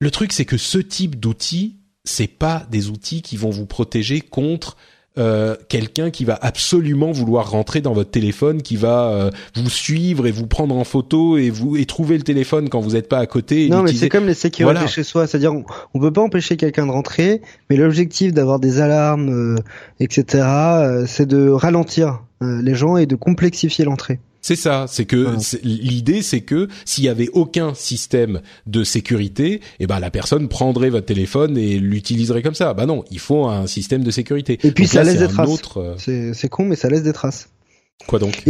Le 0.00 0.10
truc 0.10 0.32
c'est 0.32 0.44
que 0.44 0.56
ce 0.56 0.78
type 0.78 1.18
d'outil 1.18 1.79
c'est 2.10 2.26
pas 2.26 2.66
des 2.70 2.88
outils 2.88 3.22
qui 3.22 3.36
vont 3.36 3.50
vous 3.50 3.66
protéger 3.66 4.20
contre 4.20 4.76
euh, 5.18 5.56
quelqu'un 5.68 6.10
qui 6.10 6.24
va 6.24 6.38
absolument 6.40 7.10
vouloir 7.10 7.50
rentrer 7.50 7.80
dans 7.80 7.92
votre 7.92 8.10
téléphone, 8.10 8.62
qui 8.62 8.76
va 8.76 9.10
euh, 9.10 9.30
vous 9.56 9.68
suivre 9.68 10.26
et 10.26 10.30
vous 10.30 10.46
prendre 10.46 10.76
en 10.76 10.84
photo 10.84 11.36
et 11.36 11.50
vous 11.50 11.76
et 11.76 11.84
trouver 11.84 12.16
le 12.16 12.22
téléphone 12.22 12.68
quand 12.68 12.80
vous 12.80 12.92
n'êtes 12.92 13.08
pas 13.08 13.18
à 13.18 13.26
côté. 13.26 13.68
non, 13.68 13.82
mais 13.82 13.92
c'est 13.92 14.08
comme 14.08 14.26
les 14.26 14.34
sécurités 14.34 14.86
chez 14.86 15.02
soi, 15.02 15.26
c'est-à-dire 15.26 15.52
on, 15.52 15.64
on, 15.94 16.00
peut 16.00 16.12
pas 16.12 16.22
empêcher 16.22 16.56
quelqu'un 16.56 16.86
de 16.86 16.92
rentrer, 16.92 17.42
mais 17.68 17.76
l'objectif 17.76 18.32
d'avoir 18.32 18.60
des 18.60 18.80
alarmes, 18.80 19.30
euh, 19.30 19.56
etc., 19.98 20.44
euh, 20.44 21.04
c'est 21.08 21.26
de 21.26 21.48
ralentir 21.48 22.20
les 22.42 22.74
gens 22.74 22.96
et 22.96 23.04
de 23.04 23.16
complexifier 23.16 23.84
l'entrée. 23.84 24.20
C'est 24.42 24.56
ça, 24.56 24.86
c'est 24.88 25.04
que 25.04 25.36
l'idée 25.62 26.22
c'est 26.22 26.40
que 26.40 26.68
s'il 26.84 27.04
y 27.04 27.08
avait 27.08 27.28
aucun 27.32 27.74
système 27.74 28.40
de 28.66 28.84
sécurité, 28.84 29.60
eh 29.80 29.86
ben 29.86 30.00
la 30.00 30.10
personne 30.10 30.48
prendrait 30.48 30.88
votre 30.88 31.06
téléphone 31.06 31.58
et 31.58 31.78
l'utiliserait 31.78 32.42
comme 32.42 32.54
ça. 32.54 32.72
Bah 32.72 32.86
non, 32.86 33.04
il 33.10 33.18
faut 33.18 33.46
un 33.46 33.66
système 33.66 34.02
de 34.02 34.10
sécurité. 34.10 34.58
Et 34.64 34.72
puis 34.72 34.86
ça 34.86 35.02
laisse 35.02 35.18
des 35.18 35.28
traces. 35.28 35.60
Euh, 35.76 36.32
c'est 36.32 36.48
con 36.48 36.64
mais 36.64 36.76
ça 36.76 36.88
laisse 36.88 37.02
des 37.02 37.12
traces. 37.12 37.50
Quoi 38.06 38.18
donc? 38.18 38.42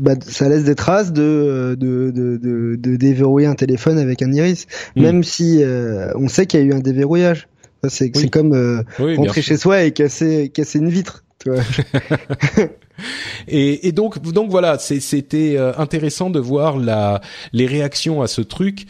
Bah, 0.00 0.14
ça 0.20 0.48
laisse 0.48 0.64
des 0.64 0.74
traces 0.74 1.12
de 1.12 1.76
de, 1.78 2.12
de, 2.14 2.36
de, 2.36 2.76
de 2.76 2.96
déverrouiller 2.96 3.46
un 3.46 3.54
téléphone 3.54 3.98
avec 3.98 4.22
un 4.22 4.32
iris, 4.32 4.66
hmm. 4.94 5.02
même 5.02 5.24
si 5.24 5.62
euh, 5.62 6.12
on 6.16 6.28
sait 6.28 6.46
qu'il 6.46 6.60
y 6.60 6.62
a 6.62 6.66
eu 6.66 6.72
un 6.72 6.80
déverrouillage. 6.80 7.48
C'est 7.88 8.10
comme 8.28 8.52
euh, 8.52 8.82
rentrer 8.98 9.40
chez 9.40 9.56
soi 9.56 9.84
et 9.84 9.92
casser 9.92 10.50
casser 10.50 10.78
une 10.78 10.90
vitre. 10.90 11.24
Tu 11.42 11.50
vois 11.50 11.62
et, 13.48 13.88
et, 13.88 13.92
donc, 13.92 14.20
donc 14.22 14.50
voilà, 14.50 14.78
c'était 14.78 15.56
euh, 15.56 15.72
intéressant 15.76 16.30
de 16.30 16.40
voir 16.40 16.78
la, 16.78 17.20
les 17.52 17.66
réactions 17.66 18.22
à 18.22 18.26
ce 18.26 18.40
truc. 18.40 18.86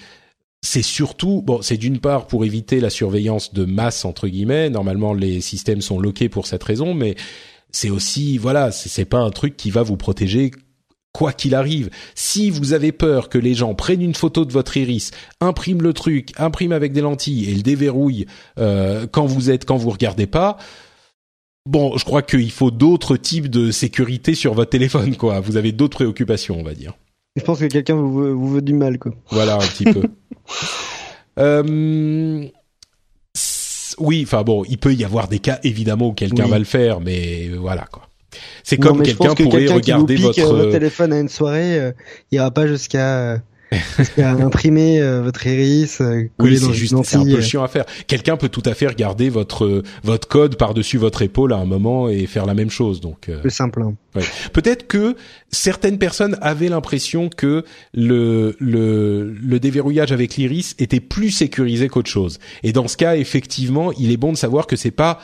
C'est 0.62 0.82
surtout, 0.82 1.42
bon, 1.42 1.62
c'est 1.62 1.78
d'une 1.78 2.00
part 2.00 2.26
pour 2.26 2.44
éviter 2.44 2.80
la 2.80 2.90
surveillance 2.90 3.54
de 3.54 3.64
masse 3.64 4.04
entre 4.04 4.28
guillemets. 4.28 4.68
Normalement, 4.68 5.14
les 5.14 5.40
systèmes 5.40 5.80
sont 5.80 5.98
loqués 5.98 6.28
pour 6.28 6.46
cette 6.46 6.62
raison, 6.62 6.92
mais 6.92 7.16
c'est 7.72 7.90
aussi, 7.90 8.36
voilà, 8.36 8.70
c'est 8.72 9.04
pas 9.04 9.20
un 9.20 9.30
truc 9.30 9.56
qui 9.56 9.70
va 9.70 9.82
vous 9.82 9.96
protéger 9.96 10.50
quoi 11.12 11.32
qu'il 11.32 11.54
arrive. 11.54 11.90
Si 12.14 12.50
vous 12.50 12.72
avez 12.72 12.92
peur 12.92 13.28
que 13.28 13.38
les 13.38 13.54
gens 13.54 13.74
prennent 13.74 14.02
une 14.02 14.14
photo 14.14 14.44
de 14.44 14.52
votre 14.52 14.76
iris, 14.76 15.10
impriment 15.40 15.82
le 15.82 15.92
truc, 15.92 16.32
impriment 16.38 16.72
avec 16.72 16.92
des 16.92 17.00
lentilles 17.00 17.50
et 17.50 17.54
le 17.54 17.62
déverrouillent 17.62 18.26
euh, 18.58 19.06
quand 19.10 19.26
vous 19.26 19.50
êtes, 19.50 19.64
quand 19.64 19.76
vous 19.76 19.90
regardez 19.90 20.26
pas 20.26 20.56
Bon, 21.66 21.96
je 21.96 22.04
crois 22.04 22.22
qu'il 22.22 22.50
faut 22.50 22.70
d'autres 22.70 23.16
types 23.16 23.48
de 23.48 23.70
sécurité 23.70 24.34
sur 24.34 24.54
votre 24.54 24.70
téléphone, 24.70 25.16
quoi. 25.16 25.40
Vous 25.40 25.56
avez 25.56 25.72
d'autres 25.72 25.96
préoccupations, 25.96 26.58
on 26.58 26.62
va 26.62 26.74
dire. 26.74 26.94
Je 27.36 27.42
pense 27.42 27.60
que 27.60 27.66
quelqu'un 27.66 27.94
vous, 27.94 28.48
veut, 28.48 28.62
du 28.62 28.72
mal, 28.72 28.98
quoi. 28.98 29.12
Voilà, 29.30 29.56
un 29.56 29.58
petit 29.58 29.84
peu. 29.84 30.02
Euh, 31.38 32.44
oui, 33.98 34.22
enfin 34.24 34.42
bon, 34.42 34.64
il 34.68 34.78
peut 34.78 34.92
y 34.92 35.04
avoir 35.04 35.28
des 35.28 35.38
cas 35.38 35.60
évidemment 35.62 36.08
où 36.08 36.12
quelqu'un 36.12 36.46
va 36.46 36.58
le 36.58 36.64
faire, 36.64 37.00
mais 37.00 37.48
voilà 37.48 37.86
quoi. 37.90 38.08
C'est 38.62 38.76
comme 38.76 39.02
quelqu'un 39.02 39.34
pourrait 39.34 39.66
regarder 39.66 40.16
qui 40.16 40.22
vous 40.22 40.28
pique, 40.28 40.40
votre... 40.40 40.54
Euh, 40.54 40.56
votre 40.58 40.72
téléphone 40.72 41.12
à 41.12 41.20
une 41.20 41.28
soirée, 41.28 41.78
euh, 41.78 41.92
il 42.30 42.36
ira 42.36 42.50
pas 42.50 42.66
jusqu'à 42.66 43.40
imprimer 44.18 45.00
euh, 45.00 45.22
votre 45.22 45.46
iris, 45.46 46.00
euh, 46.00 46.28
oui, 46.38 46.58
c'est 46.58 46.72
juste, 46.72 46.94
c'est 47.04 47.16
un 47.16 47.24
peu 47.24 47.36
euh. 47.36 47.40
chiant 47.40 47.62
à 47.62 47.68
faire. 47.68 47.84
Quelqu'un 48.06 48.36
peut 48.36 48.48
tout 48.48 48.62
à 48.64 48.74
fait 48.74 48.86
regarder 48.86 49.28
votre 49.28 49.82
votre 50.02 50.28
code 50.28 50.56
par-dessus 50.56 50.98
votre 50.98 51.22
épaule 51.22 51.52
à 51.52 51.56
un 51.56 51.64
moment 51.64 52.08
et 52.08 52.26
faire 52.26 52.46
la 52.46 52.54
même 52.54 52.70
chose. 52.70 53.00
Donc, 53.00 53.30
c'est 53.42 53.50
simple. 53.50 53.82
Hein. 53.82 53.94
Ouais. 54.14 54.22
Peut-être 54.52 54.86
que 54.88 55.16
certaines 55.50 55.98
personnes 55.98 56.36
avaient 56.40 56.68
l'impression 56.68 57.28
que 57.28 57.64
le 57.94 58.56
le 58.58 59.32
le 59.32 59.60
déverrouillage 59.60 60.12
avec 60.12 60.36
l'iris 60.36 60.74
était 60.78 61.00
plus 61.00 61.30
sécurisé 61.30 61.88
qu'autre 61.88 62.10
chose. 62.10 62.38
Et 62.62 62.72
dans 62.72 62.88
ce 62.88 62.96
cas, 62.96 63.16
effectivement, 63.16 63.92
il 63.92 64.10
est 64.10 64.16
bon 64.16 64.32
de 64.32 64.36
savoir 64.36 64.66
que 64.66 64.76
c'est 64.76 64.90
pas 64.90 65.20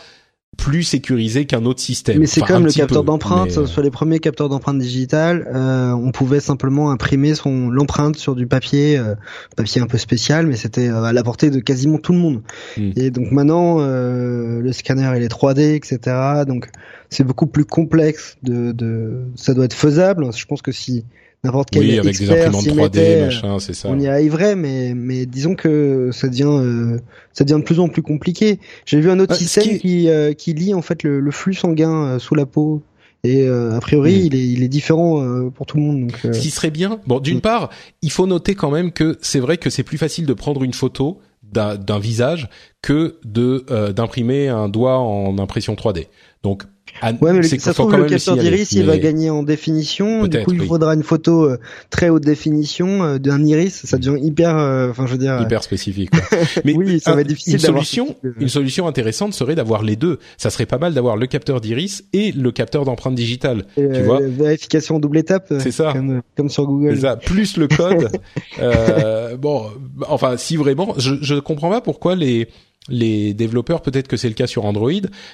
plus 0.56 0.82
sécurisé 0.82 1.44
qu'un 1.46 1.64
autre 1.64 1.80
système. 1.80 2.18
Mais 2.18 2.26
c'est 2.26 2.40
comme 2.40 2.64
le 2.64 2.72
capteur 2.72 3.04
d'empreinte. 3.04 3.56
Euh, 3.56 3.66
sur 3.66 3.82
les 3.82 3.90
premiers 3.90 4.18
capteurs 4.18 4.48
d'empreinte 4.48 4.78
digitale, 4.78 5.48
euh, 5.54 5.92
on 5.92 6.10
pouvait 6.10 6.40
simplement 6.40 6.90
imprimer 6.90 7.34
son 7.34 7.68
l'empreinte 7.70 8.16
sur 8.16 8.34
du 8.34 8.46
papier, 8.46 8.98
euh, 8.98 9.14
papier 9.56 9.80
un 9.80 9.86
peu 9.86 9.98
spécial, 9.98 10.46
mais 10.46 10.56
c'était 10.56 10.88
à 10.88 11.12
la 11.12 11.22
portée 11.22 11.50
de 11.50 11.60
quasiment 11.60 11.98
tout 11.98 12.12
le 12.12 12.18
monde. 12.18 12.42
Hmm. 12.76 12.90
Et 12.96 13.10
donc 13.10 13.30
maintenant, 13.30 13.78
le 13.78 14.72
scanner 14.72 15.10
il 15.16 15.22
est 15.22 15.32
3D, 15.32 15.74
etc. 15.74 16.44
Donc 16.46 16.68
c'est 17.10 17.24
beaucoup 17.24 17.46
plus 17.46 17.64
complexe. 17.64 18.36
De, 18.42 18.72
de, 18.72 19.26
ça 19.36 19.54
doit 19.54 19.64
être 19.64 19.74
faisable. 19.74 20.32
Je 20.34 20.44
pense 20.46 20.62
que 20.62 20.72
si 20.72 21.04
n'importe 21.44 21.70
quel 21.70 21.82
oui, 21.82 21.98
avec 21.98 22.18
des 22.18 22.30
imprimantes 22.30 22.66
3D, 22.66 23.24
machin, 23.24 23.58
c'est 23.58 23.74
ça. 23.74 23.88
On 23.88 23.98
y 23.98 24.06
arriverait, 24.06 24.56
mais 24.56 24.94
mais 24.94 25.26
disons 25.26 25.54
que 25.54 26.10
ça 26.12 26.28
devient 26.28 26.44
euh, 26.46 26.98
ça 27.32 27.44
devient 27.44 27.60
de 27.60 27.64
plus 27.64 27.80
en 27.80 27.88
plus 27.88 28.02
compliqué. 28.02 28.58
J'ai 28.84 29.00
vu 29.00 29.10
un 29.10 29.18
autre 29.18 29.34
système 29.34 29.78
qui 29.78 30.08
euh, 30.08 30.32
qui 30.32 30.52
lit 30.54 30.74
en 30.74 30.82
fait 30.82 31.02
le, 31.02 31.20
le 31.20 31.30
flux 31.30 31.54
sanguin 31.54 32.06
euh, 32.06 32.18
sous 32.18 32.34
la 32.34 32.46
peau. 32.46 32.82
Et 33.24 33.48
a 33.48 33.80
priori, 33.80 34.20
hmm. 34.20 34.26
il, 34.26 34.34
est, 34.36 34.46
il 34.46 34.62
est 34.62 34.68
différent 34.68 35.50
pour 35.50 35.66
tout 35.66 35.78
le 35.78 35.82
monde. 35.82 36.00
Donc, 36.02 36.16
Ce 36.22 36.38
qui 36.38 36.50
serait 36.50 36.70
bien. 36.70 37.00
Bon, 37.08 37.18
d'une 37.18 37.38
hmm. 37.38 37.40
part, 37.40 37.70
il 38.00 38.12
faut 38.12 38.24
noter 38.24 38.54
quand 38.54 38.70
même 38.70 38.92
que 38.92 39.18
c'est 39.20 39.40
vrai 39.40 39.56
que 39.56 39.68
c'est 39.68 39.82
plus 39.82 39.98
facile 39.98 40.26
de 40.26 40.32
prendre 40.32 40.62
une 40.62 40.74
photo 40.74 41.18
d'un 41.42 41.98
visage 41.98 42.48
que 42.82 43.18
de 43.24 43.64
d'imprimer 43.90 44.46
un 44.46 44.68
doigt 44.68 44.98
en 45.00 45.38
impression 45.38 45.74
3D. 45.74 46.06
Donc 46.44 46.62
ah, 47.02 47.12
ouais, 47.20 47.32
mais 47.32 47.42
ça 47.42 47.58
se 47.58 47.70
trouve, 47.72 47.94
le 47.96 48.04
capteur 48.04 48.36
d'iris, 48.36 48.72
il 48.72 48.84
va 48.84 48.98
gagner 48.98 49.30
en 49.30 49.42
définition. 49.42 50.26
Du 50.26 50.42
coup, 50.42 50.52
il 50.52 50.66
faudra 50.66 50.94
une 50.94 51.02
photo 51.02 51.44
euh, 51.44 51.58
très 51.90 52.08
haute 52.08 52.24
définition 52.24 53.04
euh, 53.04 53.18
d'un 53.18 53.44
iris. 53.44 53.84
Ça 53.84 53.98
devient 53.98 54.22
hyper, 54.22 54.56
euh, 54.56 54.90
enfin, 54.90 55.06
je 55.06 55.12
veux 55.12 55.18
dire, 55.18 55.40
hyper 55.40 55.62
spécifique. 55.62 56.10
mais 56.64 56.74
oui, 56.74 57.00
ça 57.00 57.14
va 57.14 57.20
être 57.20 57.26
difficile. 57.26 57.54
Une 57.54 57.60
solution, 57.60 58.16
une 58.38 58.48
solution 58.48 58.86
intéressante 58.86 59.34
serait 59.34 59.54
d'avoir 59.54 59.82
les 59.82 59.96
deux. 59.96 60.18
Ça 60.36 60.50
serait 60.50 60.66
pas 60.66 60.78
mal 60.78 60.94
d'avoir 60.94 61.16
le 61.16 61.26
capteur 61.26 61.60
d'iris 61.60 62.04
et 62.12 62.32
le 62.32 62.50
capteur 62.52 62.84
d'empreinte 62.84 63.14
digitale. 63.14 63.64
tu 63.76 64.02
vois, 64.02 64.20
vérification 64.20 64.98
double 64.98 65.18
étape. 65.18 65.52
C'est 65.60 65.70
ça. 65.70 65.92
Comme, 65.92 66.22
comme, 66.36 66.48
sur 66.48 66.66
Google. 66.66 66.98
Ça. 66.98 67.16
Plus 67.16 67.56
le 67.56 67.68
code. 67.68 68.10
bon, 69.38 69.66
enfin, 70.08 70.36
si 70.36 70.56
vraiment, 70.56 70.94
je, 70.96 71.14
je 71.20 71.34
comprends 71.34 71.70
pas 71.70 71.80
pourquoi 71.80 72.14
les 72.14 72.48
les 72.88 73.34
développeurs, 73.34 73.82
peut-être 73.82 74.08
que 74.08 74.16
c'est 74.16 74.28
le 74.28 74.34
cas 74.34 74.46
sur 74.46 74.64
Android, 74.64 74.90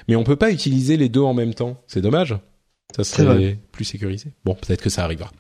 mais 0.08 0.16
on 0.16 0.24
peut 0.24 0.36
pas 0.36 0.50
utiliser 0.50 0.96
les 0.96 1.08
deux 1.08 1.20
en 1.20 1.34
même 1.34 1.54
temps. 1.54 1.80
C'est 1.86 2.00
dommage. 2.00 2.36
Ça 2.96 3.04
serait 3.04 3.58
plus 3.72 3.84
sécurisé. 3.84 4.32
Bon, 4.44 4.54
peut-être 4.54 4.82
que 4.82 4.90
ça 4.90 5.04
arrivera. 5.04 5.30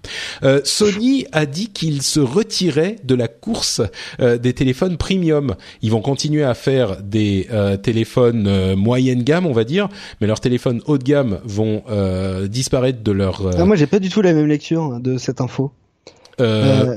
Euh, 0.42 0.62
Sony 0.64 1.26
a 1.32 1.44
dit 1.44 1.68
qu'il 1.68 2.00
se 2.00 2.18
retirait 2.18 2.96
de 3.04 3.14
la 3.14 3.28
course 3.28 3.82
euh, 4.20 4.38
des 4.38 4.54
téléphones 4.54 4.96
premium. 4.96 5.54
Ils 5.82 5.90
vont 5.90 6.00
continuer 6.00 6.44
à 6.44 6.54
faire 6.54 7.02
des 7.02 7.48
euh, 7.52 7.76
téléphones 7.76 8.46
euh, 8.46 8.74
moyenne 8.74 9.22
gamme, 9.22 9.44
on 9.44 9.52
va 9.52 9.64
dire, 9.64 9.88
mais 10.20 10.26
leurs 10.26 10.40
téléphones 10.40 10.80
haut 10.86 10.96
de 10.96 11.04
gamme 11.04 11.40
vont 11.44 11.82
euh, 11.90 12.48
disparaître 12.48 13.02
de 13.02 13.12
leur. 13.12 13.46
Ah, 13.58 13.66
moi, 13.66 13.76
j'ai 13.76 13.86
pas 13.86 13.98
du 13.98 14.08
tout 14.08 14.22
la 14.22 14.32
même 14.32 14.46
lecture 14.46 14.84
hein, 14.84 15.00
de 15.00 15.18
cette 15.18 15.42
info. 15.42 15.72
bah, 16.38 16.96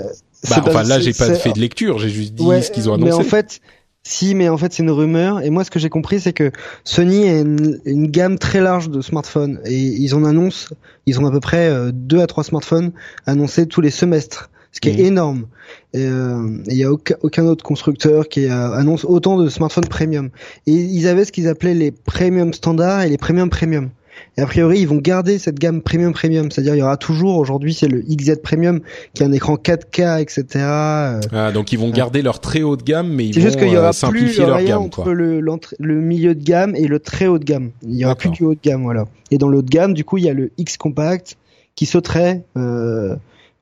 enfin, 0.50 0.84
là, 0.84 1.02
j'ai 1.02 1.14
pas 1.14 1.34
fait 1.34 1.52
de 1.52 1.60
lecture. 1.60 2.00
J'ai 2.00 2.10
juste 2.10 2.34
dit 2.34 2.46
ce 2.62 2.72
qu'ils 2.72 2.90
ont 2.90 2.94
annoncé. 2.94 3.12
Mais 3.12 3.14
en 3.14 3.24
fait, 3.24 3.60
si, 4.06 4.36
mais 4.36 4.48
en 4.48 4.58
fait 4.58 4.72
c'est 4.72 4.84
une 4.84 4.92
rumeur. 4.92 5.42
Et 5.44 5.50
moi, 5.50 5.66
ce 5.66 5.72
que 5.72 5.80
j'ai 5.80 5.90
compris, 5.90 6.22
c'est 6.22 6.32
que 6.32 6.52
Sony 6.86 7.28
a 7.28 7.40
une, 7.40 8.08
gamme 8.08 8.38
très 8.38 8.62
large 8.62 8.90
de 8.90 9.02
smartphones 9.02 9.60
et 9.66 9.76
ils 9.76 10.16
en 10.16 10.24
annoncent, 10.24 10.74
ils 11.08 11.20
ont 11.20 11.26
à 11.26 11.32
peu 11.32 11.40
près 11.40 11.68
euh, 11.68 11.92
deux 11.92 12.22
à 12.22 12.28
trois 12.28 12.44
smartphones 12.44 12.92
annoncés 13.26 13.66
tous 13.66 13.82
les 13.82 13.90
semestres, 13.90 14.52
ce 14.72 14.80
qui 14.80 14.90
est 14.90 15.04
mmh. 15.04 15.08
énorme. 15.08 15.48
Et 15.94 16.06
euh, 16.06 16.62
il 16.68 16.76
n'y 16.76 16.84
a 16.84 16.92
aucun, 16.92 17.16
aucun, 17.24 17.46
autre 17.46 17.64
constructeur 17.64 18.30
qui 18.30 18.48
annonce 18.48 19.06
autant 19.06 19.38
de 19.38 19.50
smartphones 19.50 19.88
premium. 19.88 20.30
Et 20.68 20.74
ils 20.74 21.08
avaient 21.08 21.26
ce 21.26 21.32
qu'ils 21.32 21.48
appelaient 21.48 21.74
les 21.74 21.92
premium 21.92 22.54
standards 22.54 23.02
et 23.02 23.10
les 23.10 23.18
premium 23.18 23.50
premium. 23.50 23.90
Et 24.38 24.42
a 24.42 24.46
priori, 24.46 24.80
ils 24.80 24.88
vont 24.88 24.98
garder 24.98 25.38
cette 25.38 25.60
gamme 25.60 25.82
premium 25.82 26.14
premium, 26.14 26.52
c'est-à-dire 26.52 26.76
il 26.76 26.80
y 26.80 26.84
aura 26.84 26.98
toujours 26.98 27.38
aujourd'hui 27.38 27.74
c'est 27.74 27.88
le 27.88 28.02
XZ 28.02 28.42
premium 28.44 28.82
qui 29.14 29.24
a 29.24 29.26
un 29.26 29.32
écran 29.32 29.56
4K, 29.56 30.22
etc. 30.22 30.44
Euh. 30.56 31.22
Ah, 31.32 31.52
donc 31.52 31.72
ils 31.72 31.80
vont 31.80 31.90
garder 31.90 32.22
leur 32.22 32.40
très 32.40 32.62
haut 32.62 32.76
de 32.76 32.84
gamme, 32.84 33.10
mais 33.10 33.28
ils 33.28 33.36
vont 33.36 33.42
juste 33.42 33.58
qu'il 33.58 33.70
y 33.70 33.78
aura 33.78 33.90
euh, 33.90 33.94
simplifier 33.94 34.44
plus 34.44 34.46
leur 34.46 34.64
gamme, 34.64 34.82
entre 34.82 35.12
Le, 35.12 35.42
le 35.80 35.96
milieu 36.02 36.36
de 36.36 36.44
gamme 36.44 36.76
et 36.76 36.88
le 36.88 37.00
très 37.00 37.28
haut 37.28 37.40
de 37.40 37.46
gamme. 37.46 37.72
Il 37.84 37.96
y 37.96 38.06
aura 38.06 38.16
plus 38.16 38.30
du 38.30 38.44
haut 38.44 38.56
de 38.56 38.60
gamme, 38.62 38.84
voilà. 38.84 39.06
Et 39.32 39.38
dans 39.38 39.48
le 39.48 39.60
haut 39.60 39.62
de 39.62 39.70
gamme, 39.70 39.94
du 39.94 40.04
coup, 40.04 40.18
il 40.18 40.26
y 40.26 40.30
a 40.30 40.34
le 40.34 40.52
X 40.58 40.78
compact 40.78 41.38
qui 41.76 41.86
sauterait, 41.86 42.44
euh, 42.58 43.16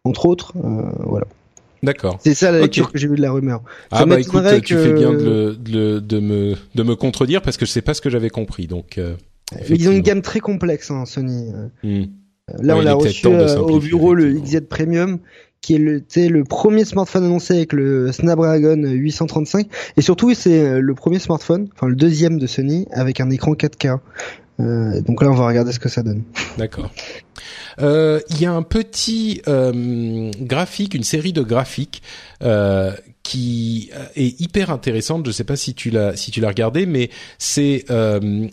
entre 0.04 0.26
autres, 0.26 0.54
euh, 0.58 0.84
voilà. 1.06 1.26
D'accord. 1.82 2.18
C'est 2.24 2.34
ça 2.34 2.52
la 2.52 2.62
lecture 2.62 2.92
que 2.92 2.98
j'ai 2.98 3.08
vue 3.08 3.18
de 3.18 3.22
la 3.22 3.32
rumeur. 3.32 3.62
Ah 3.92 4.06
bah 4.06 4.20
écoute, 4.20 4.44
tu 4.64 4.76
fais 4.78 4.94
bien 4.94 5.12
de, 5.12 5.58
de, 5.60 6.00
de, 6.00 6.20
me 6.20 6.56
de 6.76 6.84
me 6.84 6.96
contredire 6.96 7.42
parce 7.42 7.58
que 7.58 7.66
je 7.66 7.72
sais 7.72 7.82
pas 7.82 7.94
ce 7.94 8.02
que 8.02 8.10
j'avais 8.10 8.30
compris, 8.30 8.68
donc. 8.68 8.98
Euh... 8.98 9.16
Ils 9.70 9.90
ont 9.90 9.92
une 9.92 10.02
gamme 10.02 10.22
très 10.22 10.40
complexe, 10.40 10.92
hein, 10.92 11.06
Sony. 11.06 11.52
Hmm. 11.84 12.06
Là, 12.62 12.76
on 12.76 12.86
a 12.86 12.94
reçu 12.94 13.28
euh, 13.28 13.58
au 13.58 13.80
bureau 13.80 14.14
le 14.14 14.34
XZ 14.34 14.62
Premium, 14.70 15.20
qui 15.62 15.76
est 15.76 15.78
le, 15.78 16.04
le 16.16 16.44
premier 16.44 16.84
smartphone 16.84 17.24
annoncé 17.24 17.56
avec 17.56 17.74
le 17.74 18.12
Snapdragon 18.12 18.84
835. 18.84 19.68
Et 19.96 20.02
surtout, 20.02 20.34
c'est 20.34 20.60
euh, 20.60 20.80
le 20.82 20.94
premier 20.94 21.20
smartphone, 21.20 21.70
enfin 21.74 21.88
le 21.88 21.96
deuxième 21.96 22.38
de 22.38 22.48
Sony, 22.48 22.86
avec 22.92 23.22
un 23.22 23.30
écran 23.30 23.54
4K. 23.54 24.00
Euh, 24.60 25.02
donc 25.02 25.24
là, 25.24 25.32
on 25.32 25.36
va 25.36 25.48
regarder 25.48 25.72
ce 25.72 25.80
que 25.80 25.90
ça 25.90 26.04
donne. 26.04 26.24
D'accord. 26.58 26.92
Il 27.80 28.42
y 28.42 28.46
a 28.46 28.52
un 28.52 28.62
petit 28.62 29.42
graphique, 29.46 30.94
une 30.94 31.04
série 31.04 31.34
de 31.34 31.42
graphiques 31.42 32.04
qui 33.24 33.90
est 34.16 34.40
hyper 34.42 34.70
intéressante. 34.70 35.26
Je 35.26 35.32
sais 35.32 35.46
pas 35.46 35.56
si 35.56 35.74
tu 35.74 35.90
l'as 35.90 36.16
si 36.16 36.30
tu 36.30 36.42
l'as 36.42 36.50
regardé, 36.50 36.86
mais 36.86 37.10
c'est 37.38 37.86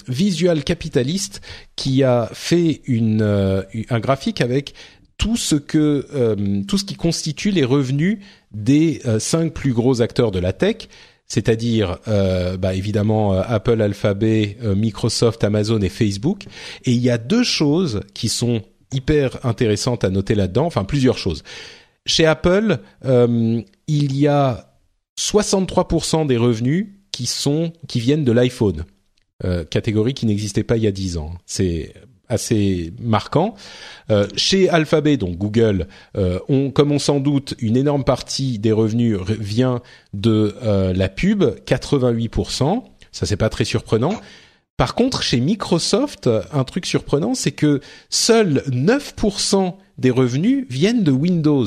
Visual 0.09 0.62
Capitalist 0.62 1.40
qui 1.76 2.05
a 2.05 2.30
fait 2.32 2.80
une 2.84 3.64
un 3.90 4.01
graphique 4.01 4.40
avec 4.40 4.74
tout 5.18 5.36
ce 5.36 5.56
que 5.56 6.06
tout 6.68 6.78
ce 6.78 6.84
qui 6.84 6.94
constitue 6.94 7.51
les 7.51 7.64
revenus 7.64 8.20
des 8.52 9.02
cinq 9.18 9.52
plus 9.52 9.72
gros 9.72 10.02
acteurs 10.02 10.30
de 10.30 10.38
la 10.38 10.52
tech 10.52 10.88
c'est-à-dire 11.30 11.98
euh, 12.09 12.56
bah, 12.56 12.74
évidemment 12.74 13.32
euh, 13.32 13.42
Apple, 13.47 13.80
Alphabet, 13.80 14.59
euh, 14.62 14.74
Microsoft, 14.74 15.42
Amazon 15.44 15.80
et 15.80 15.88
Facebook. 15.88 16.44
Et 16.84 16.90
il 16.90 17.01
y 17.01 17.09
a 17.09 17.18
deux 17.18 17.44
choses 17.44 18.01
qui 18.14 18.28
sont 18.28 18.62
hyper 18.92 19.38
intéressantes 19.47 20.02
à 20.02 20.10
noter 20.10 20.34
là-dedans, 20.34 20.66
enfin 20.66 20.82
plusieurs 20.82 21.16
choses. 21.16 21.44
Chez 22.11 22.27
Apple, 22.27 22.81
il 23.05 24.16
y 24.16 24.27
a 24.27 24.74
63% 25.16 26.27
des 26.27 26.37
revenus 26.37 26.89
qui 27.12 27.27
sont 27.27 27.73
qui 27.87 28.01
viennent 28.01 28.24
de 28.24 28.32
l'iPhone, 28.32 28.85
catégorie 29.70 30.15
qui 30.15 30.27
n'existait 30.27 30.65
pas 30.65 30.77
il 30.77 30.82
y 30.82 30.87
a 30.89 30.93
10 30.93 31.19
ans. 31.19 31.35
C'est 31.47 31.95
assez 32.31 32.93
marquant. 32.99 33.55
Euh, 34.11 34.27
chez 34.37 34.70
Alphabet, 34.70 35.19
donc 35.19 35.37
Google, 35.37 35.89
euh, 36.16 36.39
on, 36.49 36.70
comme 36.70 36.93
on 36.93 36.99
s'en 36.99 37.20
doute, 37.20 37.55
une 37.59 37.77
énorme 37.77 38.05
partie 38.05 38.59
des 38.59 38.73
revenus 38.73 39.19
vient 39.27 39.82
de 40.15 40.55
euh, 40.62 40.95
la 40.95 41.09
pub, 41.09 41.45
88%. 41.66 42.85
Ça 43.12 43.27
c'est 43.27 43.37
pas 43.37 43.51
très 43.51 43.65
surprenant. 43.65 44.15
Par 44.77 44.95
contre, 44.95 45.23
chez 45.23 45.41
Microsoft, 45.41 46.31
un 46.53 46.65
truc 46.65 46.87
surprenant, 46.87 47.35
c'est 47.35 47.53
que 47.53 47.81
seuls 48.09 48.62
9% 48.69 49.74
des 49.99 50.11
revenus 50.11 50.65
viennent 50.70 51.03
de 51.03 51.12
Windows. 51.12 51.66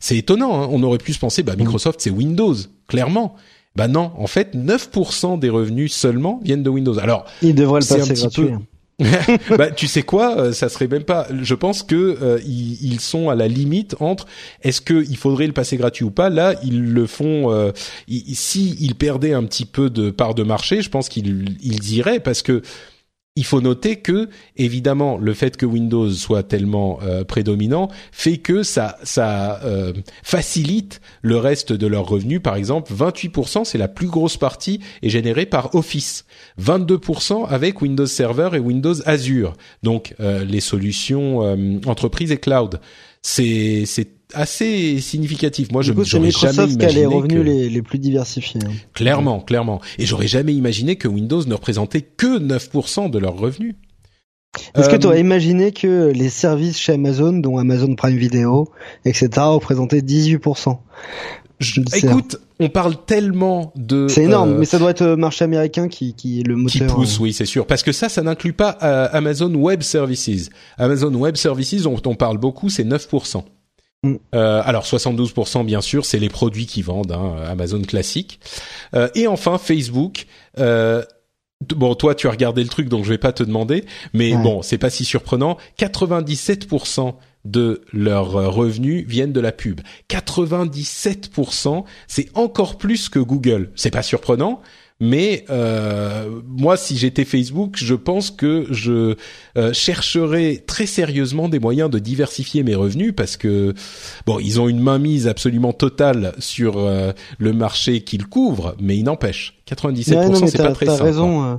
C'est 0.00 0.16
étonnant, 0.16 0.62
hein 0.62 0.68
on 0.70 0.82
aurait 0.82 0.98
pu 0.98 1.12
se 1.12 1.18
penser, 1.18 1.42
bah 1.42 1.54
Microsoft 1.56 2.00
c'est 2.00 2.10
Windows, 2.10 2.54
clairement. 2.88 3.36
Bah 3.76 3.86
non, 3.86 4.10
en 4.18 4.26
fait, 4.26 4.56
9% 4.56 5.38
des 5.38 5.48
revenus 5.48 5.94
seulement 5.94 6.40
viennent 6.42 6.64
de 6.64 6.70
Windows. 6.70 6.98
Alors, 6.98 7.24
il 7.40 7.54
devrait 7.54 7.80
le 7.80 7.86
passer 7.86 8.14
gratuit. 8.14 8.48
Peu, 8.48 8.58
bah, 9.56 9.70
tu 9.70 9.86
sais 9.86 10.02
quoi, 10.02 10.36
euh, 10.38 10.52
ça 10.52 10.68
serait 10.68 10.88
même 10.88 11.04
pas. 11.04 11.26
Je 11.42 11.54
pense 11.54 11.82
que 11.82 12.18
euh, 12.20 12.38
ils, 12.44 13.00
sont 13.00 13.30
à 13.30 13.34
la 13.34 13.48
limite 13.48 13.96
entre 14.00 14.26
est-ce 14.62 14.80
qu'il 14.80 15.16
faudrait 15.16 15.46
le 15.46 15.52
passer 15.52 15.76
gratuit 15.76 16.04
ou 16.04 16.10
pas? 16.10 16.28
Là, 16.28 16.54
ils 16.62 16.82
le 16.92 17.06
font. 17.06 17.52
Euh, 17.52 17.70
si 18.08 18.76
ils 18.80 18.94
perdaient 18.94 19.32
un 19.32 19.44
petit 19.44 19.64
peu 19.64 19.88
de 19.88 20.10
part 20.10 20.34
de 20.34 20.42
marché, 20.42 20.82
je 20.82 20.90
pense 20.90 21.08
qu'ils 21.08 21.56
ils 21.62 21.94
iraient 21.94 22.20
parce 22.20 22.42
que 22.42 22.62
il 23.36 23.44
faut 23.44 23.60
noter 23.60 23.96
que 23.96 24.28
évidemment 24.56 25.16
le 25.16 25.34
fait 25.34 25.56
que 25.56 25.64
Windows 25.64 26.10
soit 26.10 26.42
tellement 26.42 26.98
euh, 27.02 27.22
prédominant 27.22 27.88
fait 28.10 28.38
que 28.38 28.62
ça 28.64 28.96
euh, 29.64 29.92
facilite 30.22 31.00
le 31.22 31.36
reste 31.36 31.72
de 31.72 31.86
leurs 31.86 32.06
revenus. 32.06 32.42
Par 32.42 32.56
exemple, 32.56 32.92
28% 32.92 33.64
c'est 33.64 33.78
la 33.78 33.88
plus 33.88 34.08
grosse 34.08 34.36
partie 34.36 34.80
est 35.02 35.08
générée 35.08 35.46
par 35.46 35.74
Office, 35.74 36.24
22% 36.60 37.46
avec 37.46 37.80
Windows 37.80 38.06
Server 38.06 38.50
et 38.54 38.58
Windows 38.58 38.96
Azure. 39.06 39.54
Donc 39.84 40.14
euh, 40.18 40.44
les 40.44 40.60
solutions 40.60 41.40
entreprises 41.86 42.32
et 42.32 42.38
cloud. 42.38 42.80
C'est 43.22 43.84
assez 44.34 45.00
significatif. 45.00 45.72
Moi, 45.72 45.82
je 45.82 45.92
j'aurais 45.92 46.30
jamais 46.30 46.72
imaginé 46.72 46.92
les 46.92 47.06
revenus 47.06 47.44
les, 47.44 47.68
les, 47.68 47.82
plus 47.82 47.98
diversifiés. 47.98 48.60
Hein. 48.64 48.70
Clairement, 48.94 49.40
clairement. 49.40 49.80
Et 49.98 50.06
j'aurais 50.06 50.28
jamais 50.28 50.54
imaginé 50.54 50.96
que 50.96 51.08
Windows 51.08 51.44
ne 51.44 51.54
représentait 51.54 52.02
que 52.02 52.38
9% 52.38 53.10
de 53.10 53.18
leurs 53.18 53.36
revenus. 53.36 53.74
Est-ce 54.74 54.88
que 54.88 54.96
tu 54.96 55.06
aurais 55.06 55.18
euh, 55.18 55.20
imaginé 55.20 55.72
que 55.72 56.10
les 56.12 56.28
services 56.28 56.78
chez 56.78 56.92
Amazon, 56.92 57.32
dont 57.32 57.58
Amazon 57.58 57.94
Prime 57.94 58.16
Video, 58.16 58.68
etc., 59.04 59.28
représentaient 59.36 60.00
18% 60.00 60.78
je 61.60 61.82
Écoute, 61.94 62.38
on 62.58 62.70
parle 62.70 62.94
tellement 63.04 63.72
de. 63.76 64.08
C'est 64.08 64.24
énorme, 64.24 64.52
euh, 64.52 64.58
mais 64.58 64.64
ça 64.64 64.78
doit 64.78 64.90
être 64.90 65.04
le 65.04 65.16
marché 65.16 65.44
américain 65.44 65.88
qui, 65.88 66.14
qui 66.14 66.40
est 66.40 66.42
le 66.42 66.56
moteur. 66.56 66.88
Qui 66.88 66.94
pousse, 66.94 67.18
euh. 67.18 67.24
oui, 67.24 67.32
c'est 67.34 67.44
sûr, 67.44 67.66
parce 67.66 67.82
que 67.82 67.92
ça, 67.92 68.08
ça 68.08 68.22
n'inclut 68.22 68.54
pas 68.54 68.70
Amazon 68.70 69.54
Web 69.54 69.82
Services. 69.82 70.48
Amazon 70.78 71.14
Web 71.14 71.36
Services, 71.36 71.82
dont 71.82 72.00
on 72.06 72.14
parle 72.14 72.38
beaucoup, 72.38 72.70
c'est 72.70 72.84
9%. 72.84 73.44
Mm. 74.02 74.14
Euh, 74.34 74.62
alors 74.64 74.84
72% 74.84 75.64
bien 75.64 75.80
sûr, 75.80 76.04
c'est 76.04 76.18
les 76.18 76.28
produits 76.28 76.66
qui 76.66 76.82
vendent, 76.82 77.12
hein, 77.12 77.36
Amazon 77.46 77.82
classique. 77.82 78.40
Euh, 78.94 79.08
et 79.14 79.26
enfin 79.26 79.58
Facebook. 79.58 80.26
Euh, 80.58 81.04
bon, 81.68 81.94
toi 81.94 82.14
tu 82.14 82.26
as 82.26 82.30
regardé 82.30 82.62
le 82.62 82.68
truc, 82.68 82.88
donc 82.88 83.04
je 83.04 83.10
vais 83.10 83.18
pas 83.18 83.32
te 83.32 83.42
demander, 83.42 83.84
mais 84.14 84.32
bon, 84.34 84.62
c'est 84.62 84.78
pas 84.78 84.90
si 84.90 85.04
surprenant. 85.04 85.58
97% 85.78 87.14
de 87.46 87.82
leurs 87.92 88.32
revenus 88.32 89.06
viennent 89.06 89.32
de 89.32 89.40
la 89.40 89.52
pub. 89.52 89.80
97%, 90.10 91.84
c'est 92.06 92.28
encore 92.34 92.76
plus 92.76 93.08
que 93.08 93.18
Google. 93.18 93.70
C'est 93.76 93.90
pas 93.90 94.02
surprenant, 94.02 94.60
mais 95.00 95.46
euh, 95.48 96.42
moi, 96.46 96.76
si 96.76 96.98
j'étais 96.98 97.24
Facebook, 97.24 97.72
je 97.76 97.94
pense 97.94 98.30
que 98.30 98.66
je 98.70 99.16
euh, 99.56 99.72
chercherais 99.72 100.62
très 100.66 100.84
sérieusement 100.84 101.48
des 101.48 101.58
moyens 101.58 101.88
de 101.88 101.98
diversifier 101.98 102.62
mes 102.62 102.74
revenus 102.74 103.14
parce 103.16 103.38
que 103.38 103.72
bon, 104.26 104.38
ils 104.38 104.60
ont 104.60 104.68
une 104.68 104.80
mainmise 104.80 105.26
absolument 105.26 105.72
totale 105.72 106.34
sur 106.38 106.74
euh, 106.76 107.12
le 107.38 107.54
marché 107.54 108.02
qu'ils 108.02 108.26
couvrent, 108.26 108.76
mais 108.78 108.98
il 108.98 109.04
n'empêche, 109.04 109.58
97% 109.70 110.46
c'est 110.46 110.58
pas 110.58 110.72
très 110.72 110.84
simple. 110.84 111.02
Raison, 111.02 111.44
euh, 111.44 111.54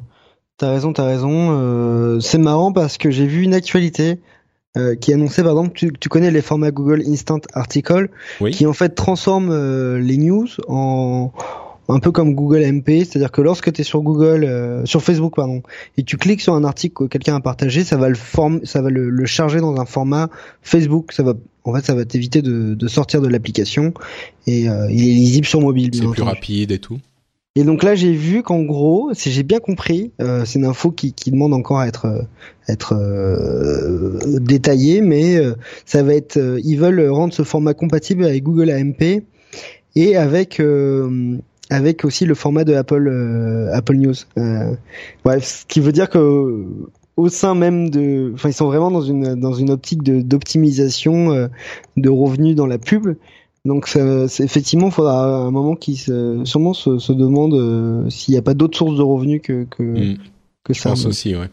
t'as 0.58 0.70
raison, 0.70 0.94
t'as 0.94 1.06
raison. 1.06 2.20
c'est 2.22 2.38
marrant 2.38 2.72
parce 2.72 3.00
que 3.00 3.10
j'ai 3.10 3.26
vu 3.26 3.42
une 3.42 3.56
actualité. 3.56 4.20
qui 5.02 5.14
annonçait 5.14 5.42
par 5.42 5.54
exemple, 5.54 5.72
tu, 5.74 5.92
tu, 6.00 6.10
connais 6.10 6.30
les 6.30 6.42
formats 6.42 6.72
Google 6.72 7.02
Instant 7.08 7.42
Article, 7.54 8.10
qui 8.52 8.68
en 8.68 8.74
fait 8.74 8.90
transforment 8.90 9.98
les 9.98 10.18
news 10.18 10.48
en, 10.68 11.34
un 11.92 12.00
peu 12.00 12.12
comme 12.12 12.34
Google 12.34 12.62
MP, 12.62 13.04
c'est-à-dire 13.06 13.32
que 13.32 13.42
lorsque 13.42 13.72
tu 13.72 13.82
es 13.82 13.84
sur 13.84 14.02
Google, 14.02 14.44
euh, 14.44 14.86
sur 14.86 15.02
Facebook 15.02 15.36
pardon, 15.36 15.62
et 15.98 16.04
tu 16.04 16.18
cliques 16.18 16.42
sur 16.42 16.54
un 16.54 16.64
article 16.64 16.96
que 16.96 17.04
quelqu'un 17.06 17.36
a 17.36 17.40
partagé, 17.40 17.84
ça 17.84 17.98
va 17.98 18.10
le 18.10 18.16
form 18.16 18.62
ça 18.64 18.82
va 18.82 18.90
le, 18.90 19.26
charger 19.26 19.60
dans 19.60 19.80
un 19.80 19.86
format 19.86 20.30
Facebook. 20.62 21.12
Ça 21.12 21.24
va, 21.24 21.34
en 21.64 21.74
fait, 21.74 21.86
ça 21.86 21.94
va 21.94 22.06
t'éviter 22.06 22.42
de, 22.42 22.74
de, 22.74 22.88
sortir 22.88 23.22
de 23.22 23.28
l'application 23.28 23.94
et 24.48 24.70
euh, 24.70 24.88
il 24.90 25.02
est 25.02 25.14
lisible 25.14 25.46
sur 25.46 25.62
mobile. 25.62 25.92
C'est 25.94 26.08
plus 26.08 26.24
rapide 26.24 26.72
et 26.72 26.80
tout. 26.80 27.00
Et 27.56 27.64
donc 27.66 27.84
là, 27.84 27.96
j'ai 27.96 28.14
vu 28.14 28.44
qu'en 28.44 28.62
gros, 28.62 29.10
si 29.14 29.30
j'ai 29.30 29.44
bien 29.44 29.60
compris, 29.60 30.12
euh, 30.22 30.46
c'est 30.46 30.58
une 30.58 30.66
info 30.66 30.92
qui, 30.92 31.14
qui, 31.14 31.32
demande 31.32 31.54
encore 31.54 31.80
à 31.80 31.88
être 31.88 32.26
être 32.70 32.96
euh, 32.96 34.18
détaillée, 34.40 35.02
mais 35.02 35.38
ça 35.86 36.02
va 36.02 36.14
être, 36.14 36.40
ils 36.64 36.78
veulent 36.78 37.10
rendre 37.10 37.34
ce 37.34 37.44
format 37.44 37.74
compatible 37.74 38.24
avec 38.24 38.44
Google 38.44 38.72
AMP 38.72 39.24
et 39.96 40.16
avec 40.16 40.62
avec 41.72 42.04
aussi 42.06 42.26
le 42.26 42.36
format 42.36 42.66
de 42.66 42.74
Apple 42.74 43.08
euh, 43.08 43.74
Apple 43.74 43.96
News. 43.96 44.14
Euh, 44.38 44.76
ce 45.40 45.66
qui 45.66 45.80
veut 45.80 45.94
dire 45.94 46.10
que 46.10 46.66
au 47.18 47.30
sein 47.30 47.56
même 47.56 47.90
de, 47.90 48.32
enfin 48.34 48.50
ils 48.50 48.54
sont 48.54 48.66
vraiment 48.66 48.92
dans 48.92 49.02
une 49.02 49.36
dans 49.36 49.54
une 49.54 49.72
optique 49.72 50.04
de 50.04 50.22
d'optimisation 50.22 51.32
euh, 51.32 51.48
de 51.98 52.10
revenus 52.10 52.56
dans 52.56 52.68
la 52.68 52.78
pub. 52.78 53.16
Donc 53.64 53.88
ça, 53.88 54.26
effectivement, 54.40 54.88
il 54.88 54.92
faudra 54.92 55.24
un 55.24 55.52
moment 55.52 55.76
qui 55.76 55.96
se, 55.96 56.42
sûrement 56.46 56.74
se, 56.74 56.98
se 56.98 57.14
demande 57.14 57.54
euh, 57.54 58.10
s'il 58.10 58.34
n'y 58.34 58.40
a 58.40 58.42
pas 58.42 58.56
d'autres 58.56 58.76
sources 58.76 58.98
de 58.98 59.04
revenus 59.04 59.40
que 59.44 59.66
que, 59.66 59.84
mm. 59.84 60.18
que 60.64 60.74
ça. 60.74 60.90
Je 60.90 60.96
pense 60.96 61.06
aussi, 61.06 61.36
ouais. 61.36 61.50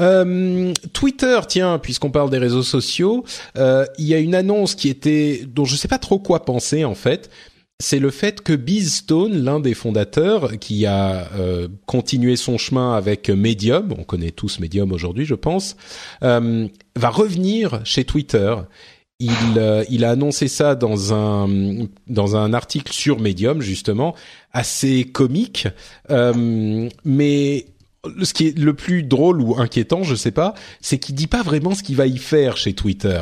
Euh, 0.00 0.72
Twitter, 0.92 1.38
tiens, 1.48 1.78
puisqu'on 1.78 2.10
parle 2.10 2.30
des 2.30 2.38
réseaux 2.38 2.62
sociaux, 2.62 3.24
euh, 3.56 3.84
il 3.98 4.06
y 4.06 4.14
a 4.14 4.18
une 4.18 4.34
annonce 4.34 4.74
qui 4.74 4.88
était 4.88 5.42
dont 5.46 5.64
je 5.64 5.76
sais 5.76 5.88
pas 5.88 5.98
trop 5.98 6.18
quoi 6.18 6.44
penser 6.44 6.84
en 6.84 6.94
fait, 6.94 7.30
c'est 7.80 8.00
le 8.00 8.10
fait 8.10 8.40
que 8.40 8.52
Biz 8.52 8.92
Stone, 8.92 9.44
l'un 9.44 9.60
des 9.60 9.74
fondateurs, 9.74 10.58
qui 10.58 10.84
a 10.84 11.30
euh, 11.34 11.68
continué 11.86 12.34
son 12.34 12.58
chemin 12.58 12.94
avec 12.94 13.30
Medium, 13.30 13.94
on 13.96 14.02
connaît 14.02 14.32
tous 14.32 14.58
Medium 14.58 14.90
aujourd'hui, 14.90 15.24
je 15.24 15.36
pense, 15.36 15.76
euh, 16.24 16.66
va 16.96 17.10
revenir 17.10 17.80
chez 17.84 18.04
Twitter. 18.04 18.56
Il, 19.20 19.30
euh, 19.56 19.84
il 19.90 20.04
a 20.04 20.10
annoncé 20.10 20.48
ça 20.48 20.74
dans 20.74 21.12
un 21.14 21.86
dans 22.08 22.36
un 22.36 22.52
article 22.52 22.92
sur 22.92 23.20
Medium 23.20 23.60
justement, 23.60 24.14
assez 24.52 25.04
comique, 25.04 25.68
mais 26.08 27.66
ce 28.22 28.32
qui 28.32 28.48
est 28.48 28.58
le 28.58 28.74
plus 28.74 29.02
drôle 29.04 29.40
ou 29.40 29.56
inquiétant, 29.58 30.02
je 30.02 30.14
sais 30.14 30.30
pas, 30.30 30.54
c'est 30.80 30.98
qu'il 30.98 31.14
dit 31.14 31.26
pas 31.26 31.42
vraiment 31.42 31.74
ce 31.74 31.82
qu'il 31.82 31.96
va 31.96 32.06
y 32.06 32.18
faire 32.18 32.56
chez 32.56 32.74
Twitter. 32.74 33.20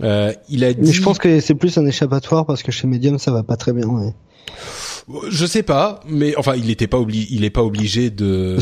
Euh, 0.00 0.32
il 0.48 0.64
a 0.64 0.72
dit... 0.72 0.92
je 0.92 1.02
pense 1.02 1.18
que 1.18 1.40
c'est 1.40 1.54
plus 1.54 1.76
un 1.76 1.86
échappatoire 1.86 2.46
parce 2.46 2.62
que 2.62 2.72
chez 2.72 2.86
Medium 2.86 3.18
ça 3.18 3.30
va 3.30 3.42
pas 3.42 3.56
très 3.56 3.72
bien. 3.72 3.86
Ouais. 3.86 4.12
Je 5.28 5.46
sais 5.46 5.62
pas, 5.62 6.00
mais 6.06 6.36
enfin, 6.36 6.54
il 6.54 6.66
n'était 6.66 6.86
pas 6.86 6.98
obligé, 6.98 7.28
il 7.30 7.44
est 7.44 7.50
pas 7.50 7.62
obligé 7.62 8.10
de 8.10 8.56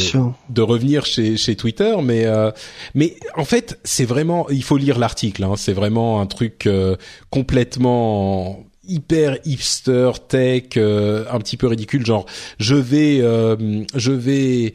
de 0.48 0.62
revenir 0.62 1.04
chez 1.04 1.36
chez 1.36 1.54
Twitter, 1.54 1.94
mais 2.02 2.24
euh, 2.24 2.50
mais 2.94 3.16
en 3.36 3.44
fait, 3.44 3.78
c'est 3.84 4.06
vraiment, 4.06 4.48
il 4.48 4.64
faut 4.64 4.78
lire 4.78 4.98
l'article. 4.98 5.44
Hein, 5.44 5.54
c'est 5.56 5.72
vraiment 5.74 6.20
un 6.20 6.26
truc 6.26 6.66
euh, 6.66 6.96
complètement 7.28 8.64
hyper 8.90 9.38
hipster 9.44 10.10
tech 10.28 10.76
euh, 10.76 11.24
un 11.30 11.38
petit 11.38 11.56
peu 11.56 11.66
ridicule 11.66 12.04
genre 12.04 12.26
je 12.58 12.74
vais 12.74 13.20
euh, 13.20 13.84
je 13.94 14.12
vais 14.12 14.74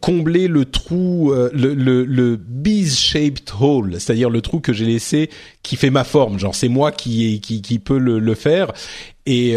combler 0.00 0.48
le 0.48 0.64
trou 0.64 1.32
le 1.32 1.74
le, 1.74 2.04
le 2.04 2.36
bees 2.36 2.96
shaped 2.96 3.50
hole 3.60 4.00
c'est-à-dire 4.00 4.30
le 4.30 4.40
trou 4.40 4.60
que 4.60 4.72
j'ai 4.72 4.86
laissé 4.86 5.30
qui 5.62 5.76
fait 5.76 5.90
ma 5.90 6.04
forme 6.04 6.38
genre 6.38 6.54
c'est 6.54 6.68
moi 6.68 6.92
qui 6.92 7.40
qui 7.40 7.62
qui 7.62 7.78
peut 7.78 7.98
le, 7.98 8.18
le 8.18 8.34
faire 8.34 8.72
et 9.26 9.56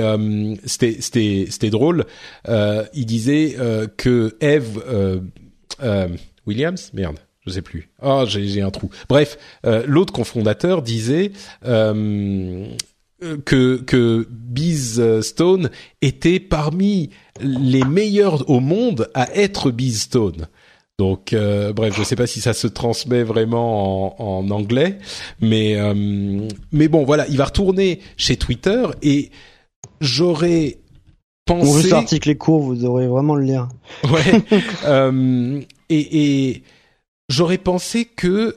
c'était 0.65 0.98
c'était 0.99 1.48
c'était 1.49 1.69
drôle 1.69 2.06
il 2.48 3.06
disait 3.06 3.56
que 3.98 4.38
Eve 4.40 4.84
Williams 6.45 6.91
merde 6.94 7.18
je 7.45 7.52
sais 7.52 7.61
plus. 7.61 7.90
Ah, 8.02 8.23
oh, 8.23 8.26
j'ai 8.27 8.61
un 8.61 8.72
trou. 8.72 8.90
Bref, 9.07 9.38
euh, 9.65 9.84
l'autre 9.88 10.11
cofondateur 10.11 10.82
disait 10.82 11.32
euh, 11.65 12.68
que 13.45 13.77
que 13.77 14.27
Biz 14.30 15.22
Stone 15.22 15.69
était 16.02 16.39
parmi 16.39 17.10
les 17.41 17.84
meilleurs 17.84 18.49
au 18.49 18.60
monde 18.60 19.10
à 19.14 19.34
être 19.35 19.72
Biz 19.72 20.02
Stone. 20.02 20.47
Donc, 20.97 21.34
euh, 21.34 21.73
bref, 21.73 21.93
je 21.97 22.03
sais 22.03 22.15
pas 22.15 22.27
si 22.27 22.39
ça 22.39 22.53
se 22.53 22.68
transmet 22.68 23.23
vraiment 23.23 24.15
en, 24.18 24.38
en 24.39 24.49
anglais, 24.49 24.97
mais 25.41 25.76
euh, 25.76 26.47
mais 26.72 26.88
bon, 26.88 27.03
voilà, 27.03 27.27
il 27.27 27.38
va 27.38 27.45
retourner 27.45 27.99
chez 28.15 28.38
Twitter 28.38 28.85
et 29.02 29.30
j'aurais 29.99 30.77
pensé. 31.45 31.81
Juste 31.81 31.91
l'article 31.91 32.30
est 32.30 32.38
court, 32.38 32.61
vous 32.61 32.85
aurez 32.85 33.07
vraiment 33.07 33.35
le 33.35 33.43
lire. 33.43 33.68
Ouais. 34.10 34.41
euh, 34.85 35.60
et, 35.89 36.49
et 36.49 36.64
j'aurais 37.27 37.57
pensé 37.57 38.06
que 38.06 38.56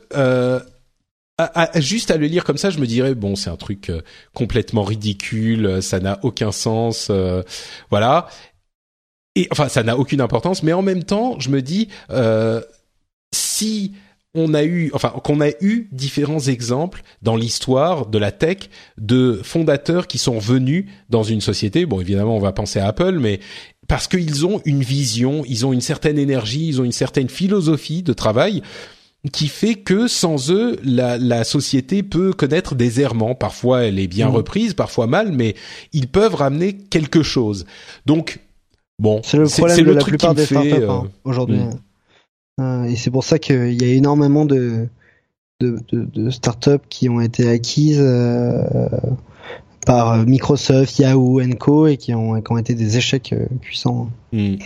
euh, 1.41 1.67
juste 1.77 2.11
à 2.11 2.17
le 2.17 2.27
lire 2.27 2.45
comme 2.45 2.59
ça, 2.59 2.71
je 2.71 2.79
me 2.79 2.87
dirais 2.87 3.15
bon, 3.15 3.37
c'est 3.37 3.51
un 3.51 3.57
truc 3.57 3.91
euh, 3.91 4.03
complètement 4.35 4.83
ridicule, 4.83 5.83
ça 5.83 6.01
n'a 6.01 6.19
aucun 6.23 6.53
sens, 6.53 7.09
euh, 7.11 7.43
voilà. 7.91 8.29
Et 9.37 9.47
enfin, 9.53 9.69
ça 9.69 9.83
n'a 9.83 9.97
aucune 9.97 10.21
importance, 10.21 10.63
mais 10.63 10.73
en 10.73 10.83
même 10.83 11.05
temps, 11.05 11.39
je 11.39 11.51
me 11.51 11.63
dis 11.63 11.89
euh, 12.11 12.61
si 13.33 13.93
on 14.35 14.53
a 14.53 14.65
eu, 14.65 14.91
enfin, 14.95 15.11
qu'on 15.23 15.41
a 15.41 15.51
eu 15.61 15.89
différents 15.93 16.41
exemples 16.41 17.03
dans 17.23 17.37
l'histoire 17.37 18.07
de 18.07 18.19
la 18.19 18.33
tech 18.33 18.69
de 18.99 19.41
fondateurs 19.43 20.07
qui 20.07 20.19
sont 20.19 20.39
venus 20.39 20.87
dans 21.09 21.23
une 21.23 21.41
société. 21.41 21.87
Bon, 21.87 22.01
évidemment, 22.01 22.37
on 22.37 22.41
va 22.41 22.53
penser 22.53 22.79
à 22.79 22.89
Apple, 22.89 23.19
mais 23.21 23.41
parce 23.87 24.07
qu'ils 24.07 24.45
ont 24.45 24.61
une 24.65 24.83
vision, 24.83 25.45
ils 25.47 25.65
ont 25.65 25.73
une 25.73 25.81
certaine 25.81 26.19
énergie, 26.19 26.67
ils 26.67 26.81
ont 26.81 26.85
une 26.85 26.93
certaine 26.93 27.29
philosophie 27.29 28.03
de 28.03 28.13
travail 28.13 28.63
qui 29.33 29.49
fait 29.49 29.75
que 29.75 30.07
sans 30.07 30.51
eux, 30.51 30.79
la, 30.85 31.19
la 31.19 31.43
société 31.45 32.03
peut 32.03 32.33
connaître 32.33 32.75
des 32.75 33.01
errements. 33.01 33.35
Parfois, 33.35 33.83
elle 33.83 33.99
est 33.99 34.07
bien 34.07 34.29
mmh. 34.29 34.35
reprise, 34.35 34.75
parfois 34.75 35.07
mal, 35.07 35.33
mais 35.33 35.55
ils 35.93 36.09
peuvent 36.09 36.37
ramener 36.37 36.77
quelque 36.77 37.23
chose. 37.23 37.67
Donc, 38.07 38.39
bon, 39.01 39.21
c'est 39.25 39.37
le 39.37 39.47
problème 39.47 39.85
de 39.85 39.91
la 39.91 40.05
plupart 40.05 40.35
des 40.35 40.47
startups 40.47 40.73
euh... 40.73 40.91
hein, 40.91 41.09
aujourd'hui. 41.25 41.59
Mmh. 41.59 41.71
Euh, 42.61 42.85
et 42.85 42.97
c'est 42.97 43.11
pour 43.11 43.25
ça 43.25 43.39
qu'il 43.39 43.81
y 43.81 43.85
a 43.85 43.93
énormément 43.93 44.45
de, 44.45 44.89
de, 45.61 45.79
de, 45.93 46.05
de 46.05 46.31
startups 46.31 46.87
qui 46.89 47.09
ont 47.09 47.21
été 47.21 47.49
acquises 47.49 48.01
euh, 48.01 48.89
par 49.85 50.13
euh, 50.13 50.25
Microsoft, 50.25 50.99
Yahoo, 50.99 51.41
Co 51.59 51.87
et 51.89 51.97
qui 51.97 52.15
ont, 52.15 52.41
qui 52.41 52.53
ont 52.53 52.59
été 52.59 52.75
des 52.75 52.97
échecs 52.97 53.33
euh, 53.33 53.47
puissants. 53.61 54.11
Hmm. 54.33 54.57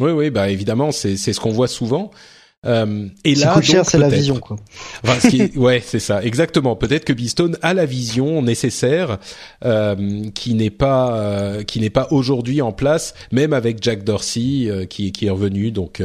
Oui, 0.00 0.10
oui, 0.10 0.30
bah 0.30 0.50
évidemment, 0.50 0.90
c'est 0.90 1.16
c'est 1.16 1.32
ce 1.32 1.40
qu'on 1.40 1.52
voit 1.52 1.68
souvent. 1.68 2.10
Euh, 2.64 3.08
et 3.24 3.34
là, 3.34 3.54
coûte 3.54 3.64
cher, 3.64 3.84
c'est 3.84 3.98
la 3.98 4.08
vision, 4.08 4.38
quoi. 4.38 4.56
Enfin, 5.04 5.20
ce 5.20 5.28
qui, 5.28 5.58
ouais, 5.58 5.82
c'est 5.84 5.98
ça, 5.98 6.22
exactement. 6.22 6.76
Peut-être 6.76 7.04
que 7.04 7.12
Beastone 7.12 7.56
a 7.62 7.74
la 7.74 7.86
vision 7.86 8.42
nécessaire 8.42 9.18
euh, 9.64 10.30
qui 10.34 10.54
n'est 10.54 10.70
pas 10.70 11.16
euh, 11.16 11.62
qui 11.62 11.80
n'est 11.80 11.90
pas 11.90 12.08
aujourd'hui 12.10 12.62
en 12.62 12.72
place, 12.72 13.14
même 13.32 13.52
avec 13.52 13.82
Jack 13.82 14.04
Dorsey 14.04 14.66
euh, 14.68 14.86
qui 14.86 15.12
qui 15.12 15.26
est 15.26 15.30
revenu. 15.30 15.70
Donc, 15.70 16.02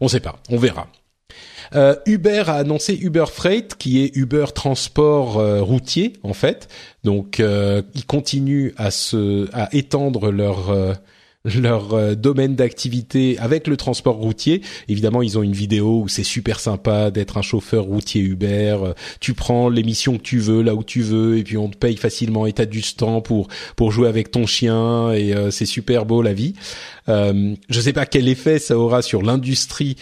on 0.00 0.04
ne 0.04 0.10
sait 0.10 0.20
pas, 0.20 0.36
on 0.50 0.58
verra. 0.58 0.88
Euh, 1.74 1.96
Uber 2.06 2.44
a 2.46 2.54
annoncé 2.54 2.98
Uber 3.00 3.24
Freight, 3.32 3.76
qui 3.76 4.02
est 4.02 4.14
Uber 4.16 4.46
transport 4.54 5.38
euh, 5.38 5.62
routier 5.62 6.14
en 6.22 6.34
fait. 6.34 6.68
Donc, 7.04 7.40
euh, 7.40 7.82
ils 7.94 8.06
continuent 8.06 8.72
à 8.76 8.90
se 8.90 9.48
à 9.52 9.74
étendre 9.74 10.30
leur 10.30 10.74
leur 11.44 11.94
euh, 11.94 12.14
domaine 12.14 12.54
d'activité 12.54 13.36
avec 13.38 13.66
le 13.66 13.76
transport 13.76 14.16
routier. 14.16 14.62
Évidemment, 14.88 15.22
ils 15.22 15.38
ont 15.38 15.42
une 15.42 15.52
vidéo 15.52 16.02
où 16.02 16.08
c'est 16.08 16.22
super 16.22 16.60
sympa 16.60 17.10
d'être 17.10 17.36
un 17.36 17.42
chauffeur 17.42 17.84
routier 17.84 18.20
Uber. 18.20 18.78
Euh, 18.82 18.92
tu 19.20 19.34
prends 19.34 19.68
l'émission 19.68 20.18
que 20.18 20.22
tu 20.22 20.38
veux 20.38 20.62
là 20.62 20.74
où 20.74 20.84
tu 20.84 21.02
veux 21.02 21.38
et 21.38 21.42
puis 21.42 21.56
on 21.56 21.68
te 21.68 21.76
paye 21.76 21.96
facilement 21.96 22.46
et 22.46 22.52
t'as 22.52 22.66
du 22.66 22.82
temps 22.82 23.20
pour 23.20 23.48
pour 23.76 23.90
jouer 23.90 24.08
avec 24.08 24.30
ton 24.30 24.46
chien 24.46 25.12
et 25.12 25.34
euh, 25.34 25.50
c'est 25.50 25.66
super 25.66 26.06
beau 26.06 26.22
la 26.22 26.32
vie. 26.32 26.54
Euh, 27.08 27.56
je 27.68 27.80
sais 27.80 27.92
pas 27.92 28.06
quel 28.06 28.28
effet 28.28 28.60
ça 28.60 28.78
aura 28.78 29.02
sur 29.02 29.22
l'industrie 29.22 29.96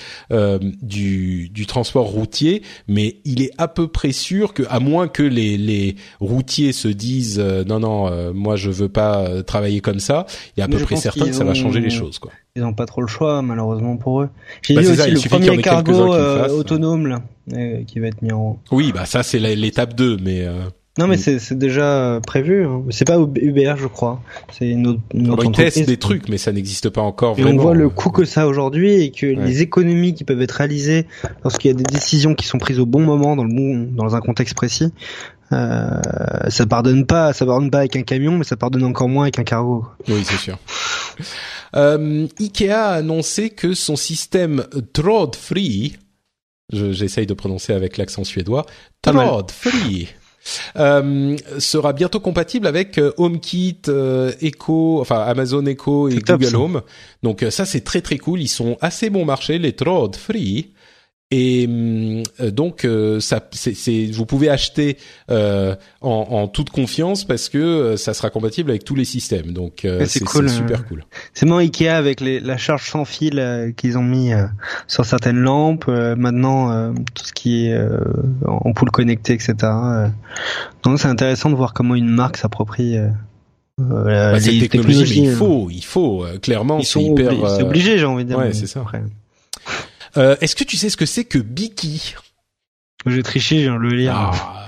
du, 0.83 1.49
du 1.49 1.67
transport 1.67 2.07
routier, 2.07 2.62
mais 2.89 3.17
il 3.25 3.43
est 3.43 3.53
à 3.57 3.69
peu 3.69 3.89
près 3.89 4.12
sûr 4.12 4.53
que, 4.53 4.62
à 4.69 4.81
moins 4.81 5.09
que 5.09 5.23
les, 5.23 5.57
les 5.57 5.97
routiers 6.21 6.73
se 6.73 6.89
disent 6.89 7.39
non 7.39 7.81
non, 7.81 8.33
moi 8.35 8.57
je 8.57 8.71
veux 8.71 8.89
pas 8.89 9.43
travailler 9.43 9.81
comme 9.81 10.01
ça, 10.01 10.27
il 10.57 10.61
est 10.61 10.65
à 10.65 10.69
peu 10.69 10.79
près 10.79 10.97
certain 10.97 11.30
ça 11.32 11.44
va 11.44 11.55
changer 11.55 11.81
les 11.81 11.90
choses, 11.90 12.19
quoi. 12.19 12.32
Ils 12.57 12.62
n'ont 12.62 12.74
pas 12.74 12.86
trop 12.86 13.01
le 13.01 13.07
choix, 13.07 13.43
malheureusement 13.43 13.97
pour 13.97 14.23
eux. 14.23 14.28
J'ai 14.62 14.74
bah, 14.74 14.81
aussi 14.81 15.11
le 15.11 15.28
premier 15.28 15.62
cargo 15.62 16.15
euh, 16.15 16.48
autonome 16.48 17.07
là, 17.07 17.23
euh, 17.52 17.85
qui 17.85 18.01
va 18.01 18.09
être 18.09 18.23
mis 18.23 18.32
en. 18.32 18.59
Oui, 18.70 18.93
bah 18.93 19.07
ça 19.07 19.23
c'est 19.23 19.39
l'étape 19.39 19.94
2, 19.94 20.19
mais. 20.23 20.44
Euh... 20.44 20.65
Non, 20.98 21.07
mais 21.07 21.16
mm. 21.16 21.39
c'est 21.39 21.59
déjà 21.59 22.20
prévu. 22.27 22.66
Hein. 22.66 22.82
C'est 22.90 23.07
pas 23.07 23.16
Uber, 23.19 23.74
je 23.78 23.86
crois. 23.86 24.20
C'est 24.52 24.69
une 24.69 24.86
autre, 24.89 25.01
une 25.15 25.31
autre 25.31 25.44
Ils 25.44 25.52
testent 25.52 25.86
des 25.86 25.97
trucs, 25.97 26.28
mais 26.28 26.36
ça 26.36 26.52
n'existe 26.52 26.90
pas 26.90 27.01
encore 27.01 27.39
et 27.39 27.43
vraiment. 27.43 27.61
on 27.61 27.62
voit 27.62 27.74
le 27.74 27.89
coût 27.89 28.11
que 28.11 28.24
ça 28.24 28.48
aujourd'hui 28.48 29.05
et 29.05 29.11
que 29.12 29.27
ouais. 29.27 29.47
les 29.47 29.62
économies 29.62 30.15
qui 30.15 30.24
peuvent 30.24 30.43
être 30.43 30.51
réalisées 30.52 31.07
lorsqu'il 31.44 31.70
y 31.70 31.74
a 31.74 31.77
des 31.77 31.85
décisions 31.85 32.35
qui 32.35 32.47
sont 32.47 32.59
prises 32.59 32.81
au 32.81 32.86
bon 32.86 33.01
moment 33.01 33.36
dans 33.36 33.44
le 33.44 33.55
bon, 33.55 33.89
dans 33.93 34.16
un 34.16 34.20
contexte 34.20 34.55
précis, 34.55 34.93
euh, 35.52 36.01
ça 36.48 36.66
pardonne 36.66 37.06
pas, 37.06 37.32
ça 37.32 37.47
pardonne 37.47 37.70
pas 37.70 37.81
avec 37.81 37.97
un 37.97 38.02
camion, 38.02 38.39
mais 38.39 38.44
ça 38.44 38.56
pardonne 38.56 38.85
encore 38.85 39.09
moins 39.09 39.24
avec 39.24 39.39
un 39.39 39.44
cargo. 39.44 39.85
Oui, 40.09 40.22
c'est 40.24 40.39
sûr. 40.39 40.59
Euh, 41.77 42.27
Ikea 42.39 42.70
a 42.70 42.90
annoncé 42.94 43.51
que 43.51 43.74
son 43.74 43.97
système 43.97 44.64
Tråd 44.93 45.36
Free, 45.36 45.97
j'essaye 46.72 47.27
de 47.27 47.35
prononcer 47.35 47.72
avec 47.72 47.97
l'accent 47.97 48.24
suédois, 48.24 48.66
Tråd 49.02 49.51
Free, 49.51 50.09
euh, 50.77 51.36
sera 51.59 51.93
bientôt 51.93 52.20
compatible 52.20 52.66
avec 52.66 52.98
euh, 52.98 53.12
HomeKit, 53.18 53.82
euh, 53.89 54.32
Echo, 54.40 55.01
enfin 55.01 55.20
Amazon 55.20 55.66
Echo 55.66 56.09
et 56.09 56.16
Google 56.16 56.56
Home. 56.56 56.82
Donc 57.22 57.43
euh, 57.43 57.51
ça 57.51 57.66
c'est 57.66 57.82
très 57.82 58.01
très 58.01 58.18
cool. 58.18 58.40
Ils 58.40 58.48
sont 58.48 58.78
assez 58.81 59.10
bon 59.10 59.24
marché 59.24 59.59
les 59.59 59.74
Tråd 59.74 60.16
Free. 60.16 60.72
Et 61.32 61.69
euh, 61.69 62.51
donc, 62.51 62.85
euh, 62.85 63.20
ça, 63.20 63.40
c'est, 63.52 64.07
vous 64.07 64.27
pouvez 64.27 64.48
acheter 64.48 64.97
euh, 65.31 65.77
en, 66.01 66.27
en, 66.28 66.48
toute 66.48 66.70
confiance 66.70 67.24
parce 67.24 67.48
que 67.48 67.59
euh, 67.59 67.97
ça 67.97 68.15
sera 68.15 68.31
compatible 68.31 68.70
avec 68.70 68.82
tous 68.82 68.97
les 68.97 69.05
systèmes. 69.05 69.52
Donc, 69.52 69.85
euh, 69.85 70.05
c'est, 70.07 70.24
cool, 70.24 70.51
super 70.51 70.85
cool. 70.89 71.05
C'est 71.32 71.47
mon 71.47 71.59
Ikea 71.59 71.86
avec 71.86 72.20
les, 72.20 72.40
la 72.40 72.57
charge 72.57 72.90
sans 72.90 73.05
fil 73.05 73.73
qu'ils 73.77 73.97
ont 73.97 74.02
mis 74.02 74.32
sur 74.89 75.05
certaines 75.05 75.39
lampes. 75.39 75.86
maintenant, 75.86 76.93
tout 77.15 77.24
ce 77.24 77.32
qui 77.32 77.66
est 77.66 77.78
ampoule 78.44 78.90
connectée, 78.90 79.35
etc. 79.35 79.55
donc, 80.82 80.98
c'est 80.98 81.09
intéressant 81.09 81.51
de 81.51 81.55
voir 81.55 81.74
comment 81.74 81.94
une 81.94 82.11
marque 82.11 82.39
s'approprie. 82.39 82.97
Bah, 83.78 84.36
les 84.36 84.69
technologies, 84.69 85.23
il 85.23 85.31
faut, 85.31 85.69
il 85.70 85.85
faut 85.85 86.24
clairement. 86.43 86.82
c'est 86.82 87.01
hyper. 87.01 87.32
c'est 87.51 87.62
obligé, 87.62 87.98
j'ai 87.98 88.05
envie 88.05 88.24
de 88.24 88.31
dire. 88.31 88.39
Ouais, 88.39 88.52
c'est 88.52 88.66
ça. 88.66 88.81
Après. 88.81 89.01
Euh, 90.16 90.37
Est-ce 90.41 90.57
que 90.57 90.65
tu 90.65 90.77
sais 90.77 90.91
ce 90.91 90.97
que 90.97 91.07
c'est 91.07 91.24
que 91.24 91.39
Biki? 91.39 92.15
J'ai 93.07 93.23
triché, 93.23 93.61
je 93.61 93.62
viens 93.62 93.77
de 93.77 93.78
le 93.78 93.97
lire. 93.97 94.12
Ah, 94.15 94.66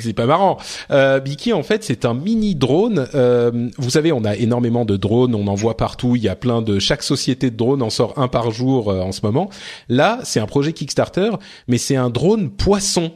c'est 0.00 0.14
pas 0.14 0.24
marrant. 0.24 0.56
Euh, 0.90 1.20
Biki, 1.20 1.52
en 1.52 1.62
fait, 1.62 1.84
c'est 1.84 2.06
un 2.06 2.14
mini 2.14 2.54
drone. 2.54 3.06
Euh, 3.14 3.68
vous 3.76 3.90
savez, 3.90 4.10
on 4.10 4.24
a 4.24 4.36
énormément 4.36 4.86
de 4.86 4.96
drones, 4.96 5.34
on 5.34 5.46
en 5.48 5.54
voit 5.54 5.76
partout. 5.76 6.16
Il 6.16 6.22
y 6.22 6.28
a 6.28 6.36
plein 6.36 6.62
de 6.62 6.78
chaque 6.78 7.02
société 7.02 7.50
de 7.50 7.56
drones 7.56 7.82
en 7.82 7.90
sort 7.90 8.18
un 8.18 8.28
par 8.28 8.50
jour 8.52 8.90
euh, 8.90 9.00
en 9.00 9.12
ce 9.12 9.20
moment. 9.22 9.50
Là, 9.90 10.20
c'est 10.24 10.40
un 10.40 10.46
projet 10.46 10.72
Kickstarter, 10.72 11.30
mais 11.68 11.76
c'est 11.76 11.96
un 11.96 12.08
drone 12.08 12.50
poisson. 12.50 13.12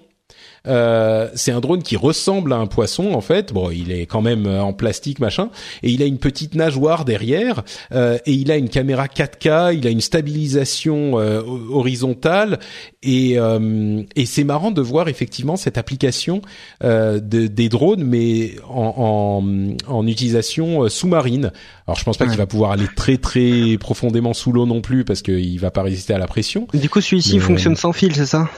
Euh, 0.69 1.29
c'est 1.35 1.53
un 1.53 1.61
drone 1.61 1.83
qui 1.83 1.97
ressemble 1.97 2.53
à 2.53 2.57
un 2.57 2.67
poisson 2.67 3.13
en 3.15 3.21
fait. 3.21 3.53
Bon, 3.53 3.71
il 3.71 3.91
est 3.91 4.07
quand 4.07 4.23
même 4.23 4.47
euh, 4.47 4.61
en 4.63 4.73
plastique 4.73 5.19
machin, 5.19 5.51
et 5.83 5.91
il 5.91 6.03
a 6.03 6.07
une 6.07 6.19
petite 6.19 6.55
nageoire 6.55 7.05
derrière, 7.05 7.63
euh, 7.93 8.19
et 8.27 8.33
il 8.33 8.51
a 8.51 8.57
une 8.57 8.69
caméra 8.69 9.07
4K, 9.07 9.75
il 9.77 9.87
a 9.87 9.91
une 9.91 10.01
stabilisation 10.01 11.19
euh, 11.19 11.43
horizontale, 11.71 12.59
et, 13.03 13.39
euh, 13.39 14.03
et 14.17 14.27
c'est 14.27 14.45
marrant 14.45 14.71
de 14.71 14.83
voir 14.83 15.09
effectivement 15.09 15.57
cette 15.57 15.79
application 15.79 16.43
de, 16.83 17.21
des 17.21 17.69
drones, 17.69 18.05
mais 18.05 18.57
en, 18.69 19.43
en, 19.89 19.95
en 19.95 20.07
utilisation 20.07 20.89
sous-marine. 20.89 21.53
Alors 21.87 21.99
je 21.99 22.05
pense 22.05 22.17
pas 22.17 22.25
ouais. 22.25 22.31
qu'il 22.31 22.39
va 22.39 22.47
pouvoir 22.47 22.73
aller 22.73 22.87
très 22.97 23.17
très 23.17 23.79
profondément 23.79 24.35
sous 24.35 24.53
l'eau 24.53 24.67
non 24.67 24.81
plus 24.81 25.05
parce 25.05 25.23
qu'il 25.23 25.59
va 25.59 25.71
pas 25.71 25.83
résister 25.83 26.13
à 26.15 26.19
la 26.19 26.27
pression. 26.27 26.67
Du 26.75 26.89
coup, 26.89 27.01
celui-ci 27.01 27.39
fonctionne 27.39 27.77
sans 27.77 27.93
fil, 27.93 28.15
c'est 28.15 28.27
ça? 28.27 28.49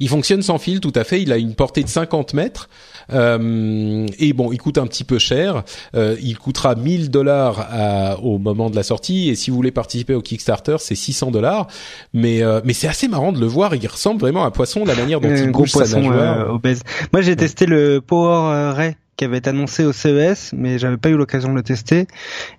Il 0.00 0.08
fonctionne 0.08 0.42
sans 0.42 0.58
fil, 0.58 0.80
tout 0.80 0.92
à 0.94 1.04
fait. 1.04 1.22
Il 1.22 1.32
a 1.32 1.36
une 1.36 1.54
portée 1.54 1.82
de 1.82 1.88
50 1.88 2.34
mètres. 2.34 2.68
Euh, 3.12 4.06
et 4.18 4.32
bon, 4.32 4.52
il 4.52 4.58
coûte 4.58 4.78
un 4.78 4.86
petit 4.86 5.04
peu 5.04 5.18
cher. 5.18 5.62
Euh, 5.94 6.16
il 6.20 6.38
coûtera 6.38 6.74
1000 6.74 7.10
dollars 7.10 8.18
au 8.22 8.38
moment 8.38 8.70
de 8.70 8.76
la 8.76 8.82
sortie. 8.82 9.28
Et 9.28 9.34
si 9.34 9.50
vous 9.50 9.56
voulez 9.56 9.70
participer 9.70 10.14
au 10.14 10.22
Kickstarter, 10.22 10.76
c'est 10.78 10.94
600 10.94 11.30
dollars. 11.30 11.66
Mais 12.12 12.42
euh, 12.42 12.60
mais 12.64 12.72
c'est 12.72 12.88
assez 12.88 13.08
marrant 13.08 13.32
de 13.32 13.40
le 13.40 13.46
voir. 13.46 13.74
Il 13.74 13.86
ressemble 13.86 14.20
vraiment 14.20 14.44
à 14.44 14.48
un 14.48 14.50
poisson, 14.50 14.84
la 14.84 14.94
manière 14.94 15.20
dont 15.20 15.34
il 15.34 15.50
bouge 15.50 15.70
sa 15.70 15.86
nageoire. 15.86 16.52
obèse. 16.52 16.82
Moi, 17.12 17.22
j'ai 17.22 17.36
testé 17.36 17.66
le 17.66 18.00
Power 18.00 18.72
Ray 18.74 18.96
qui 19.16 19.24
avait 19.24 19.38
été 19.38 19.50
annoncé 19.50 19.84
au 19.84 19.92
CES, 19.92 20.52
mais 20.56 20.78
j'avais 20.78 20.98
pas 20.98 21.08
eu 21.08 21.16
l'occasion 21.16 21.50
de 21.50 21.56
le 21.56 21.62
tester. 21.62 22.06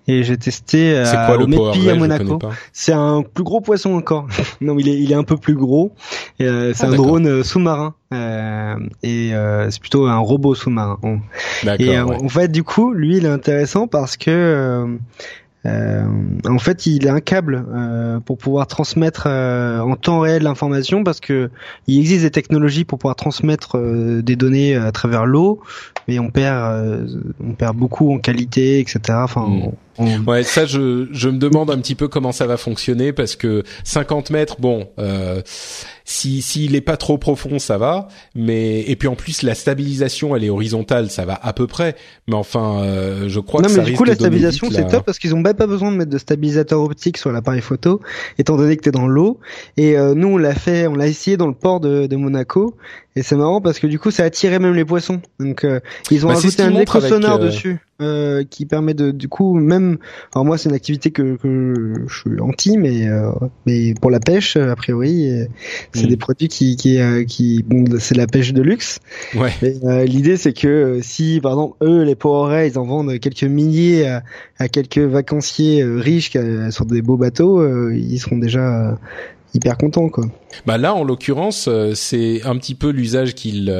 Et 0.06 0.24
j'ai 0.24 0.36
testé 0.36 0.92
euh, 0.92 1.04
quoi, 1.26 1.36
le 1.36 1.44
au 1.56 1.68
à 1.68 1.94
Monaco. 1.94 2.38
C'est 2.72 2.92
un 2.92 3.22
plus 3.22 3.44
gros 3.44 3.60
poisson 3.60 3.94
encore. 3.94 4.26
non, 4.60 4.76
il 4.78 4.88
est, 4.88 4.98
il 4.98 5.12
est 5.12 5.16
un 5.16 5.24
peu 5.24 5.36
plus 5.36 5.54
gros. 5.54 5.92
Euh, 6.40 6.72
c'est 6.74 6.84
ah, 6.84 6.90
un 6.90 6.96
drone 6.96 7.26
euh, 7.26 7.42
sous-marin. 7.42 7.94
Euh, 8.12 8.76
et 9.02 9.34
euh, 9.34 9.70
c'est 9.70 9.80
plutôt 9.80 10.06
un 10.06 10.18
robot 10.18 10.54
sous-marin. 10.54 10.98
Et 11.78 11.98
en 11.98 12.28
fait, 12.28 12.48
du 12.48 12.64
coup, 12.64 12.92
lui, 12.92 13.18
il 13.18 13.26
est 13.26 13.30
intéressant 13.30 13.86
parce 13.86 14.16
que 14.16 14.98
euh, 15.66 16.04
en 16.46 16.58
fait, 16.58 16.86
il 16.86 17.08
a 17.08 17.14
un 17.14 17.20
câble 17.20 17.64
euh, 17.74 18.20
pour 18.20 18.38
pouvoir 18.38 18.66
transmettre 18.66 19.24
euh, 19.26 19.80
en 19.80 19.96
temps 19.96 20.20
réel 20.20 20.44
l'information 20.44 21.02
parce 21.02 21.20
que 21.20 21.50
il 21.86 21.98
existe 21.98 22.22
des 22.22 22.30
technologies 22.30 22.84
pour 22.84 22.98
pouvoir 22.98 23.16
transmettre 23.16 23.76
euh, 23.76 24.22
des 24.22 24.36
données 24.36 24.76
à 24.76 24.92
travers 24.92 25.26
l'eau, 25.26 25.60
mais 26.08 26.18
on 26.18 26.30
perd, 26.30 27.06
on 27.40 27.52
perd 27.52 27.76
beaucoup 27.76 28.12
en 28.12 28.18
qualité, 28.18 28.80
etc. 28.80 28.98
Enfin, 29.10 29.46
mm. 29.46 29.72
Ouais, 29.98 30.42
ça, 30.42 30.64
je, 30.64 31.08
je 31.10 31.28
me 31.28 31.38
demande 31.38 31.70
un 31.70 31.78
petit 31.78 31.94
peu 31.94 32.08
comment 32.08 32.32
ça 32.32 32.46
va 32.46 32.56
fonctionner 32.56 33.12
parce 33.12 33.36
que 33.36 33.64
50 33.84 34.30
mètres, 34.30 34.56
bon, 34.60 34.88
euh, 34.98 35.42
si 36.04 36.40
s'il 36.40 36.74
est 36.74 36.80
pas 36.80 36.96
trop 36.96 37.18
profond, 37.18 37.58
ça 37.58 37.78
va. 37.78 38.08
Mais 38.34 38.80
et 38.82 38.96
puis 38.96 39.08
en 39.08 39.14
plus, 39.14 39.42
la 39.42 39.54
stabilisation, 39.54 40.34
elle 40.36 40.44
est 40.44 40.50
horizontale, 40.50 41.10
ça 41.10 41.24
va 41.24 41.38
à 41.42 41.52
peu 41.52 41.66
près. 41.66 41.96
Mais 42.28 42.34
enfin, 42.34 42.80
euh, 42.82 43.28
je 43.28 43.40
crois 43.40 43.60
non, 43.60 43.68
que 43.68 43.72
mais 43.74 43.80
ça 43.80 43.84
du 43.84 43.94
coup, 43.94 44.04
la 44.04 44.14
stabilisation, 44.14 44.68
c'est 44.70 44.86
top 44.86 45.04
parce 45.04 45.18
qu'ils 45.18 45.34
ont 45.34 45.40
même 45.40 45.54
pas 45.54 45.66
besoin 45.66 45.90
de 45.90 45.96
mettre 45.96 46.10
de 46.10 46.18
stabilisateur 46.18 46.80
optique 46.80 47.18
sur 47.18 47.32
l'appareil 47.32 47.60
photo, 47.60 48.00
étant 48.38 48.56
donné 48.56 48.76
que 48.76 48.82
t'es 48.82 48.90
dans 48.90 49.06
l'eau. 49.06 49.38
Et 49.76 49.98
euh, 49.98 50.14
nous, 50.14 50.28
on 50.28 50.36
l'a 50.36 50.54
fait, 50.54 50.86
on 50.86 50.94
l'a 50.94 51.08
essayé 51.08 51.36
dans 51.36 51.46
le 51.46 51.54
port 51.54 51.80
de, 51.80 52.06
de 52.06 52.16
Monaco. 52.16 52.76
Et 53.16 53.22
c'est 53.22 53.36
marrant 53.36 53.60
parce 53.60 53.78
que 53.78 53.86
du 53.86 53.98
coup, 53.98 54.10
ça 54.10 54.22
attirait 54.24 54.60
même 54.60 54.74
les 54.74 54.84
poissons. 54.84 55.20
Donc, 55.40 55.64
euh, 55.64 55.80
ils 56.10 56.24
ont 56.24 56.28
bah, 56.28 56.38
ajouté 56.38 56.62
un 56.62 56.74
écho 56.76 57.00
sonore 57.00 57.38
dessus. 57.38 57.80
Euh, 58.00 58.44
qui 58.48 58.64
permet 58.64 58.94
de 58.94 59.10
du 59.10 59.26
coup 59.26 59.54
même 59.54 59.98
alors 60.32 60.44
moi 60.44 60.56
c'est 60.56 60.68
une 60.68 60.74
activité 60.76 61.10
que, 61.10 61.34
que 61.34 61.94
je 62.06 62.16
suis 62.16 62.40
anti 62.40 62.78
mais 62.78 63.08
euh, 63.08 63.32
mais 63.66 63.92
pour 63.94 64.12
la 64.12 64.20
pêche 64.20 64.56
a 64.56 64.76
priori 64.76 65.48
c'est 65.92 66.04
mm. 66.04 66.08
des 66.08 66.16
produits 66.16 66.46
qui 66.46 66.76
qui 66.76 67.00
euh, 67.00 67.24
qui 67.24 67.64
bon 67.64 67.98
c'est 67.98 68.16
la 68.16 68.28
pêche 68.28 68.52
de 68.52 68.62
luxe 68.62 69.00
ouais 69.34 69.52
l'idée 70.06 70.36
c'est 70.36 70.52
que 70.52 71.00
si 71.02 71.40
par 71.42 71.54
exemple 71.54 71.76
eux 71.82 72.04
les 72.04 72.14
Power 72.14 72.68
ils 72.68 72.78
en 72.78 72.84
vendent 72.84 73.18
quelques 73.18 73.42
milliers 73.42 74.06
à, 74.06 74.22
à 74.60 74.68
quelques 74.68 74.98
vacanciers 74.98 75.82
riches 75.82 76.30
sur 76.70 76.86
des 76.86 77.02
beaux 77.02 77.16
bateaux 77.16 77.90
ils 77.90 78.20
seront 78.20 78.38
déjà 78.38 78.96
hyper 79.54 79.76
contents 79.76 80.08
quoi. 80.08 80.26
Bah 80.66 80.78
là 80.78 80.94
en 80.94 81.02
l'occurrence 81.02 81.68
c'est 81.94 82.42
un 82.44 82.56
petit 82.58 82.76
peu 82.76 82.90
l'usage 82.90 83.34
qu'il 83.34 83.74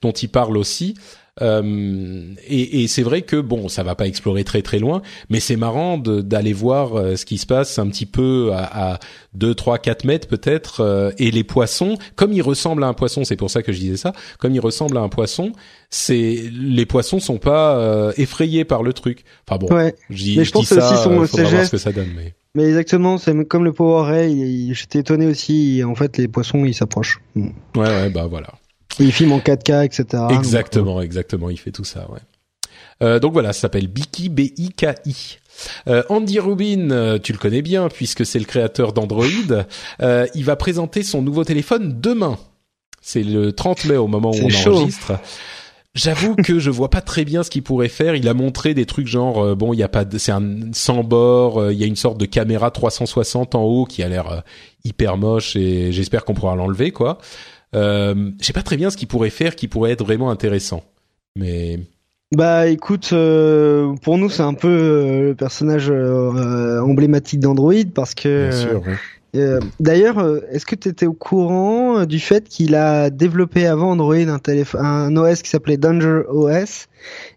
dont 0.00 0.12
il 0.12 0.28
parle 0.28 0.56
aussi 0.56 0.94
euh, 1.42 2.34
et, 2.46 2.82
et 2.82 2.88
c'est 2.88 3.02
vrai 3.02 3.22
que 3.22 3.40
bon, 3.40 3.68
ça 3.68 3.82
va 3.82 3.94
pas 3.94 4.06
explorer 4.06 4.44
très 4.44 4.62
très 4.62 4.78
loin, 4.78 5.02
mais 5.30 5.40
c'est 5.40 5.56
marrant 5.56 5.98
d'aller 5.98 6.52
voir 6.52 6.96
euh, 6.96 7.16
ce 7.16 7.24
qui 7.24 7.38
se 7.38 7.46
passe 7.46 7.78
un 7.78 7.88
petit 7.88 8.06
peu 8.06 8.50
à, 8.52 8.92
à 8.94 8.98
2, 9.34 9.54
3, 9.54 9.78
4 9.78 10.04
mètres 10.04 10.28
peut-être. 10.28 10.80
Euh, 10.80 11.10
et 11.18 11.30
les 11.30 11.44
poissons, 11.44 11.98
comme 12.14 12.32
ils 12.32 12.42
ressemblent 12.42 12.84
à 12.84 12.88
un 12.88 12.94
poisson, 12.94 13.24
c'est 13.24 13.36
pour 13.36 13.50
ça 13.50 13.62
que 13.62 13.72
je 13.72 13.80
disais 13.80 13.96
ça, 13.96 14.12
comme 14.38 14.54
ils 14.54 14.60
ressemblent 14.60 14.96
à 14.96 15.00
un 15.00 15.08
poisson, 15.08 15.52
c'est 15.90 16.44
les 16.52 16.86
poissons 16.86 17.18
sont 17.18 17.38
pas 17.38 18.12
effrayés 18.16 18.64
par 18.64 18.82
le 18.82 18.92
truc. 18.92 19.24
Enfin 19.48 19.58
bon, 19.58 19.74
ouais. 19.74 19.94
je, 20.10 20.42
je, 20.42 20.50
pense 20.50 20.66
ça, 20.66 20.92
aussi 20.92 21.02
son, 21.02 21.14
voir 21.14 21.28
ce 21.28 21.70
que 21.70 21.78
ça 21.78 21.92
donne. 21.92 22.10
Mais... 22.16 22.34
Mais 22.56 22.64
exactement, 22.66 23.18
c'est 23.18 23.44
comme 23.48 23.64
le 23.64 23.72
Power 23.72 24.08
Ray, 24.08 24.72
j'étais 24.74 25.00
étonné 25.00 25.26
aussi. 25.26 25.82
En 25.84 25.96
fait, 25.96 26.18
les 26.18 26.28
poissons, 26.28 26.64
ils 26.64 26.74
s'approchent. 26.74 27.20
Ouais, 27.34 27.50
ouais, 27.74 28.10
bah 28.10 28.28
voilà. 28.30 28.52
Il 29.00 29.12
filme 29.12 29.32
en 29.32 29.38
4K, 29.38 29.84
etc. 29.84 30.24
Exactement, 30.30 31.00
exactement. 31.00 31.50
Il 31.50 31.58
fait 31.58 31.72
tout 31.72 31.84
ça, 31.84 32.08
ouais. 32.10 32.20
Euh, 33.02 33.18
donc 33.18 33.32
voilà, 33.32 33.52
ça 33.52 33.62
s'appelle 33.62 33.88
Biki 33.88 34.28
B-I-K-I. 34.28 35.38
Euh, 35.88 36.02
Andy 36.08 36.38
Rubin, 36.40 36.90
euh, 36.90 37.18
tu 37.18 37.32
le 37.32 37.38
connais 37.38 37.62
bien 37.62 37.88
puisque 37.88 38.26
c'est 38.26 38.38
le 38.38 38.44
créateur 38.44 38.92
d'Android. 38.92 39.24
Euh, 40.00 40.26
il 40.34 40.44
va 40.44 40.56
présenter 40.56 41.02
son 41.02 41.22
nouveau 41.22 41.44
téléphone 41.44 42.00
demain. 42.00 42.38
C'est 43.00 43.22
le 43.22 43.52
30 43.52 43.84
mai 43.86 43.96
au 43.96 44.06
moment 44.06 44.30
où 44.30 44.38
on 44.40 44.70
enregistre. 44.70 45.12
J'avoue 45.94 46.34
que 46.34 46.58
je 46.58 46.70
vois 46.70 46.90
pas 46.90 47.00
très 47.00 47.24
bien 47.24 47.44
ce 47.44 47.50
qu'il 47.50 47.62
pourrait 47.62 47.88
faire. 47.88 48.16
Il 48.16 48.26
a 48.28 48.34
montré 48.34 48.74
des 48.74 48.84
trucs 48.84 49.06
genre 49.06 49.44
euh, 49.44 49.54
bon, 49.54 49.72
il 49.72 49.78
y 49.78 49.84
a 49.84 49.88
pas, 49.88 50.04
c'est 50.18 50.32
un 50.32 50.72
sans 50.72 51.04
bord. 51.04 51.70
Il 51.70 51.78
y 51.78 51.84
a 51.84 51.86
une 51.86 51.96
sorte 51.96 52.18
de 52.18 52.26
caméra 52.26 52.70
360 52.70 53.54
en 53.54 53.62
haut 53.62 53.84
qui 53.84 54.02
a 54.02 54.08
l'air 54.08 54.42
hyper 54.84 55.16
moche 55.16 55.54
et 55.56 55.92
j'espère 55.92 56.24
qu'on 56.24 56.34
pourra 56.34 56.56
l'enlever 56.56 56.90
quoi. 56.90 57.18
Euh, 57.74 58.30
je 58.40 58.44
sais 58.44 58.52
pas 58.52 58.62
très 58.62 58.76
bien 58.76 58.90
ce 58.90 58.96
qu'il 58.96 59.08
pourrait 59.08 59.30
faire 59.30 59.56
qui 59.56 59.68
pourrait 59.68 59.92
être 59.92 60.04
vraiment 60.04 60.30
intéressant. 60.30 60.84
Mais 61.36 61.80
bah 62.34 62.66
écoute, 62.66 63.10
euh, 63.12 63.94
pour 64.02 64.18
nous 64.18 64.28
c'est 64.28 64.42
un 64.42 64.54
peu 64.54 64.68
euh, 64.68 65.28
le 65.28 65.34
personnage 65.34 65.88
euh, 65.88 66.80
emblématique 66.80 67.40
d'Android 67.40 67.74
parce 67.94 68.14
que. 68.14 68.48
Bien 68.48 68.58
sûr, 68.58 68.82
D'ailleurs, 69.80 70.24
est-ce 70.52 70.64
que 70.64 70.76
tu 70.76 70.88
étais 70.88 71.06
au 71.06 71.12
courant 71.12 72.04
du 72.04 72.20
fait 72.20 72.48
qu'il 72.48 72.76
a 72.76 73.10
développé 73.10 73.66
avant 73.66 73.90
Android 73.90 74.14
un, 74.14 74.38
un 74.78 75.16
OS 75.16 75.42
qui 75.42 75.50
s'appelait 75.50 75.76
Danger 75.76 76.20
OS 76.28 76.86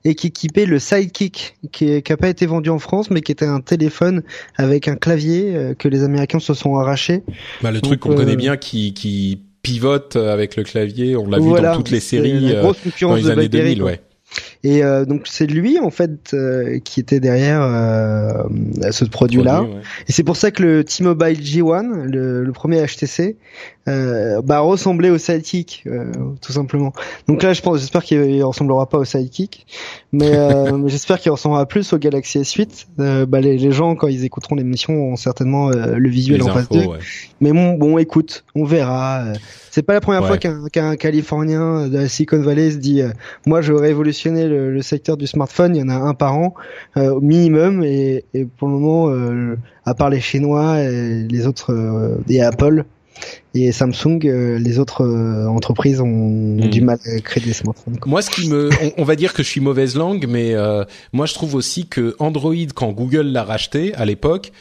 et 0.06 0.14
qui 0.14 0.28
équipait 0.28 0.68
le 0.68 0.78
Sidekick, 0.78 1.58
qui 1.72 2.04
n'a 2.08 2.18
pas 2.18 2.30
été 2.30 2.46
vendu 2.46 2.70
en 2.70 2.78
France, 2.78 3.10
mais 3.10 3.22
qui 3.22 3.32
était 3.32 3.48
un 3.48 3.62
téléphone 3.62 4.22
avec 4.58 4.88
un 4.88 4.96
clavier 4.96 5.74
que 5.80 5.88
les 5.88 6.04
Américains 6.04 6.38
se 6.38 6.54
sont 6.54 6.78
arrachés. 6.78 7.24
Bah, 7.64 7.72
le 7.72 7.82
truc 7.82 8.00
qu'on 8.00 8.14
connaît 8.14 8.36
bien 8.36 8.58
qui, 8.58 8.94
qui 8.94 9.42
pivote 9.72 10.16
avec 10.16 10.56
le 10.56 10.64
clavier. 10.64 11.16
On 11.16 11.28
l'a 11.28 11.40
vu 11.40 11.52
dans 11.52 11.76
toutes 11.76 11.92
les 11.92 12.00
séries 12.00 12.56
euh, 12.56 12.72
dans 13.02 13.16
les 13.16 13.30
années 13.30 13.50
2000, 13.50 13.84
ouais. 13.84 14.02
Et 14.64 14.84
euh, 14.84 15.06
donc 15.06 15.22
c'est 15.26 15.48
lui 15.48 15.80
en 15.80 15.90
fait 15.90 16.34
euh, 16.34 16.80
qui 16.80 17.00
était 17.00 17.20
derrière 17.20 17.62
euh, 17.62 18.44
ce 18.92 19.06
produit-là. 19.06 19.66
Et 20.08 20.12
c'est 20.12 20.24
pour 20.24 20.36
ça 20.36 20.52
que 20.52 20.64
le 20.64 20.84
T-Mobile 20.84 21.40
G1, 21.40 22.04
le, 22.04 22.44
le, 22.44 22.52
premier 22.52 22.86
HTC, 22.86 23.38
euh, 23.88 24.42
bah, 24.42 24.60
ressemblait 24.60 25.10
au 25.10 25.18
Sidekick, 25.18 25.84
euh, 25.88 26.12
tout 26.42 26.52
simplement. 26.52 26.94
Donc 27.28 27.44
là, 27.44 27.54
je 27.54 27.62
pense, 27.62 27.80
j'espère 27.80 28.04
qu'il 28.04 28.44
ressemblera 28.44 28.88
pas 28.88 28.98
au 28.98 29.06
Sidekick, 29.06 29.66
mais, 30.12 30.32
mais 30.78 30.90
j'espère 30.90 31.20
qu'il 31.20 31.32
ressemblera 31.32 31.66
plus 31.66 31.94
au 31.94 31.98
Galaxy 31.98 32.40
S8. 32.40 33.26
bah, 33.26 33.42
les, 33.42 33.58
les, 33.58 33.72
gens 33.72 33.96
quand 33.96 34.08
ils 34.08 34.24
écouteront 34.26 34.56
l'émission 34.56 34.94
ont 34.94 35.16
certainement 35.16 35.70
le 35.70 36.10
visuel 36.10 36.42
en 36.44 36.48
face 36.48 36.70
d'eux. 36.70 36.86
Mais 37.42 37.52
bon, 37.52 37.74
bon, 37.74 37.98
écoute, 37.98 38.44
on 38.56 38.64
verra. 38.64 39.26
C'est 39.72 39.84
pas 39.84 39.94
la 39.94 40.02
première 40.02 40.26
fois 40.26 40.38
qu'un 40.38 40.68
qu'un 40.70 40.96
Californien 40.96 41.88
de 41.88 41.98
la 41.98 42.08
Silicon 42.08 42.42
Valley 42.42 42.72
se 42.72 42.78
dit, 42.78 43.04
moi, 43.46 43.62
je 43.62 43.74
veux 43.74 43.80
révolutionner 43.80 44.48
le, 44.48 44.82
secteur 44.82 45.18
du 45.18 45.28
smartphone, 45.28 45.76
il 45.76 45.80
y 45.80 45.84
en 45.84 45.90
a 45.90 45.96
un 45.96 46.14
par 46.14 46.38
an 46.38 46.54
euh, 46.98 47.14
au 47.14 47.22
minimum 47.22 47.84
et, 47.84 48.26
pour 48.58 48.68
le 48.68 48.74
moment, 48.74 49.10
euh, 49.10 49.58
à 49.86 49.94
part 49.94 50.10
les 50.10 50.22
Chinois 50.22 50.80
et 50.80 51.24
les 51.30 51.48
autres 51.48 51.74
euh, 51.74 52.18
et 52.30 52.42
Apple 52.42 52.86
et 53.66 53.72
Samsung, 53.72 54.20
les 54.24 54.80
autres 54.80 55.06
entreprises 55.48 56.02
ont, 56.02 56.08
hmm. 56.08 56.70
du 56.70 56.82
mal 56.82 57.00
à 57.06 57.20
créer 57.20 57.44
des 57.44 57.54
smartphones. 57.54 57.98
Moi, 58.06 58.22
ce 58.22 58.30
qui 58.30 58.50
me, 58.50 58.70
on, 58.98 59.04
va 59.04 59.16
dire 59.16 59.34
que 59.34 59.44
je 59.44 59.48
suis 59.48 59.62
mauvaise 59.62 59.96
langue, 59.96 60.26
mais 60.28 60.54
moi 61.14 61.26
je 61.26 61.34
trouve 61.34 61.56
aussi 61.56 61.88
que 61.88 62.16
Android, 62.20 62.56
quand 62.74 62.92
Google 62.92 63.28
l'a 63.28 63.44
racheté 63.44 63.94
à 63.96 64.06
l'époque, 64.06 64.52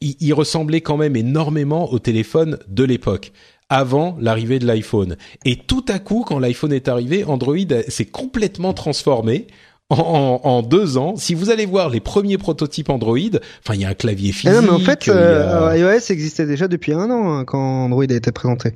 il, 0.00 0.34
ressemblait 0.34 0.80
quand 0.80 0.96
même 0.96 1.16
énormément 1.16 1.92
au 1.92 1.98
téléphone 1.98 2.58
de 2.68 2.84
l'époque 2.84 3.32
avant 3.68 4.16
l'arrivée 4.20 4.58
de 4.58 4.66
l'iPhone. 4.66 5.16
Et 5.44 5.56
tout 5.56 5.84
à 5.88 5.98
coup, 5.98 6.24
quand 6.26 6.38
l'iPhone 6.38 6.72
est 6.72 6.88
arrivé, 6.88 7.24
Android 7.24 7.56
s'est 7.88 8.04
complètement 8.04 8.74
transformé. 8.74 9.46
En, 9.90 10.62
deux 10.62 10.96
ans, 10.96 11.14
si 11.16 11.34
vous 11.34 11.50
allez 11.50 11.66
voir 11.66 11.90
les 11.90 12.00
premiers 12.00 12.38
prototypes 12.38 12.88
Android, 12.88 13.18
enfin 13.62 13.74
il 13.74 13.82
y 13.82 13.84
a 13.84 13.90
un 13.90 13.94
clavier 13.94 14.32
physique. 14.32 14.48
Ah 14.50 14.60
non, 14.60 14.62
mais 14.62 14.70
en 14.70 14.78
fait, 14.78 15.08
euh, 15.08 15.76
iOS 15.76 16.10
existait 16.10 16.46
déjà 16.46 16.68
depuis 16.68 16.94
un 16.94 17.10
an 17.10 17.32
hein, 17.32 17.44
quand 17.44 17.84
Android 17.84 18.04
a 18.08 18.14
été 18.14 18.32
présenté. 18.32 18.72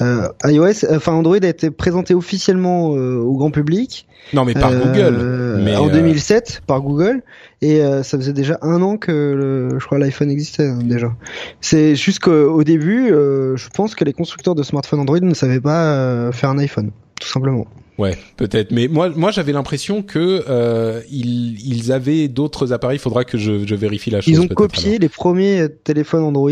Euh, 0.00 0.28
iOS, 0.44 0.86
enfin 0.92 1.12
Android 1.12 1.38
a 1.42 1.48
été 1.48 1.70
présenté 1.70 2.14
officiellement 2.14 2.94
euh, 2.94 3.18
au 3.18 3.36
grand 3.36 3.50
public. 3.50 4.06
Non, 4.32 4.44
mais 4.44 4.54
par 4.54 4.72
Google. 4.72 5.60
Mais 5.62 5.76
en 5.76 5.88
2007 5.88 6.62
par 6.66 6.80
Google 6.80 7.22
et 7.64 7.80
euh, 7.80 8.02
ça 8.02 8.18
faisait 8.18 8.34
déjà 8.34 8.58
un 8.60 8.82
an 8.82 8.98
que 8.98 9.10
le, 9.10 9.78
je 9.78 9.86
crois 9.86 9.98
l'iPhone 9.98 10.30
existait 10.30 10.68
hein, 10.68 10.80
déjà. 10.82 11.14
C'est 11.62 11.96
juste 11.96 12.18
qu'au 12.18 12.62
début, 12.62 13.10
euh, 13.10 13.56
je 13.56 13.70
pense 13.70 13.94
que 13.94 14.04
les 14.04 14.12
constructeurs 14.12 14.54
de 14.54 14.62
smartphones 14.62 15.00
Android 15.00 15.20
ne 15.20 15.32
savaient 15.32 15.62
pas 15.62 15.94
euh, 15.94 16.30
faire 16.30 16.50
un 16.50 16.58
iPhone, 16.58 16.90
tout 17.18 17.28
simplement. 17.28 17.66
Ouais, 17.96 18.18
peut-être. 18.36 18.72
Mais 18.72 18.88
moi, 18.88 19.10
moi, 19.10 19.30
j'avais 19.30 19.52
l'impression 19.52 20.02
que 20.02 20.44
euh, 20.48 21.00
ils, 21.10 21.60
ils 21.66 21.92
avaient 21.92 22.28
d'autres 22.28 22.72
appareils. 22.72 22.96
Il 22.96 23.00
faudra 23.00 23.24
que 23.24 23.38
je, 23.38 23.66
je 23.66 23.74
vérifie 23.74 24.10
la 24.10 24.20
chose. 24.20 24.32
Ils 24.32 24.40
ont 24.40 24.48
copié 24.48 24.98
les 24.98 25.08
premiers 25.08 25.68
téléphones 25.84 26.24
Android. 26.24 26.50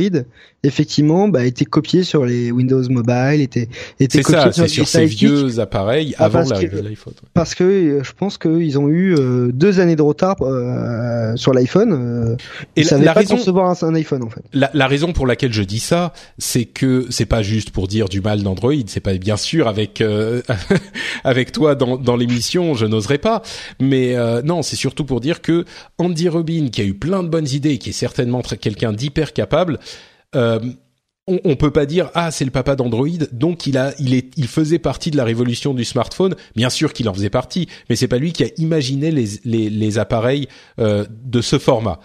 Effectivement, 0.64 1.28
bah, 1.28 1.44
étaient 1.44 1.64
copiés 1.64 2.04
sur 2.04 2.24
les 2.24 2.52
Windows 2.52 2.82
Mobile, 2.88 3.40
étaient 3.40 3.68
étaient 3.98 4.22
copiés 4.22 4.52
ça, 4.52 4.52
sur, 4.52 4.68
sur 4.68 4.88
ces 4.88 5.06
vieux 5.06 5.58
appareils 5.58 6.14
ah, 6.18 6.26
avant 6.26 6.42
l'arrivée 6.42 6.80
de 6.80 6.88
l'iPhone. 6.88 7.14
Ouais. 7.20 7.28
Parce 7.34 7.54
que 7.54 7.64
euh, 7.64 8.02
je 8.04 8.12
pense 8.12 8.38
qu'ils 8.38 8.78
ont 8.78 8.88
eu 8.88 9.14
euh, 9.14 9.50
deux 9.52 9.80
années 9.80 9.96
de 9.96 10.02
retard 10.02 10.36
euh, 10.40 11.34
sur 11.36 11.52
l'iPhone. 11.52 11.92
Euh, 11.92 12.36
et 12.76 12.82
ils 12.82 12.90
la 12.90 13.12
pas 13.12 13.20
raison, 13.20 13.36
concevoir 13.36 13.70
un, 13.70 13.88
un, 13.88 13.94
iPhone 13.94 14.22
en 14.22 14.30
fait. 14.30 14.42
La, 14.52 14.70
la 14.72 14.86
raison 14.86 15.12
pour 15.12 15.26
laquelle 15.26 15.52
je 15.52 15.62
dis 15.62 15.80
ça, 15.80 16.12
c'est 16.38 16.64
que 16.64 17.06
c'est 17.10 17.26
pas 17.26 17.42
juste 17.42 17.70
pour 17.70 17.88
dire 17.88 18.08
du 18.08 18.20
mal 18.20 18.42
d'Android. 18.42 18.72
C'est 18.86 19.00
pas 19.00 19.14
bien 19.14 19.36
sûr 19.36 19.68
avec 19.68 20.00
euh, 20.00 20.42
avec 21.24 21.52
toi 21.52 21.74
dans, 21.74 21.96
dans 21.96 22.16
l'émission, 22.16 22.74
je 22.74 22.86
n'oserais 22.86 23.18
pas. 23.18 23.42
Mais 23.80 24.16
euh, 24.16 24.42
non, 24.42 24.62
c'est 24.62 24.76
surtout 24.76 25.04
pour 25.04 25.20
dire 25.20 25.42
que 25.42 25.64
Andy 25.98 26.28
Rubin, 26.28 26.68
qui 26.70 26.80
a 26.80 26.84
eu 26.84 26.94
plein 26.94 27.22
de 27.22 27.28
bonnes 27.28 27.48
idées, 27.48 27.78
qui 27.78 27.90
est 27.90 27.94
certainement 27.94 28.42
quelqu'un 28.42 28.92
d'hyper 28.92 29.32
capable, 29.32 29.78
euh, 30.34 30.60
on, 31.26 31.38
on 31.44 31.56
peut 31.56 31.70
pas 31.70 31.86
dire 31.86 32.10
ah 32.14 32.30
c'est 32.30 32.44
le 32.44 32.50
papa 32.50 32.74
d'Android, 32.74 33.08
donc 33.32 33.66
il 33.66 33.78
a, 33.78 33.92
il 33.98 34.14
est, 34.14 34.32
il 34.36 34.48
faisait 34.48 34.78
partie 34.78 35.10
de 35.10 35.16
la 35.16 35.24
révolution 35.24 35.74
du 35.74 35.84
smartphone. 35.84 36.34
Bien 36.56 36.70
sûr 36.70 36.92
qu'il 36.92 37.08
en 37.08 37.14
faisait 37.14 37.30
partie, 37.30 37.68
mais 37.88 37.96
c'est 37.96 38.08
pas 38.08 38.18
lui 38.18 38.32
qui 38.32 38.44
a 38.44 38.48
imaginé 38.56 39.10
les 39.10 39.40
les, 39.44 39.98
appareils 39.98 40.48
euh, 40.78 41.04
de 41.24 41.40
ce 41.40 41.58
format. 41.58 42.00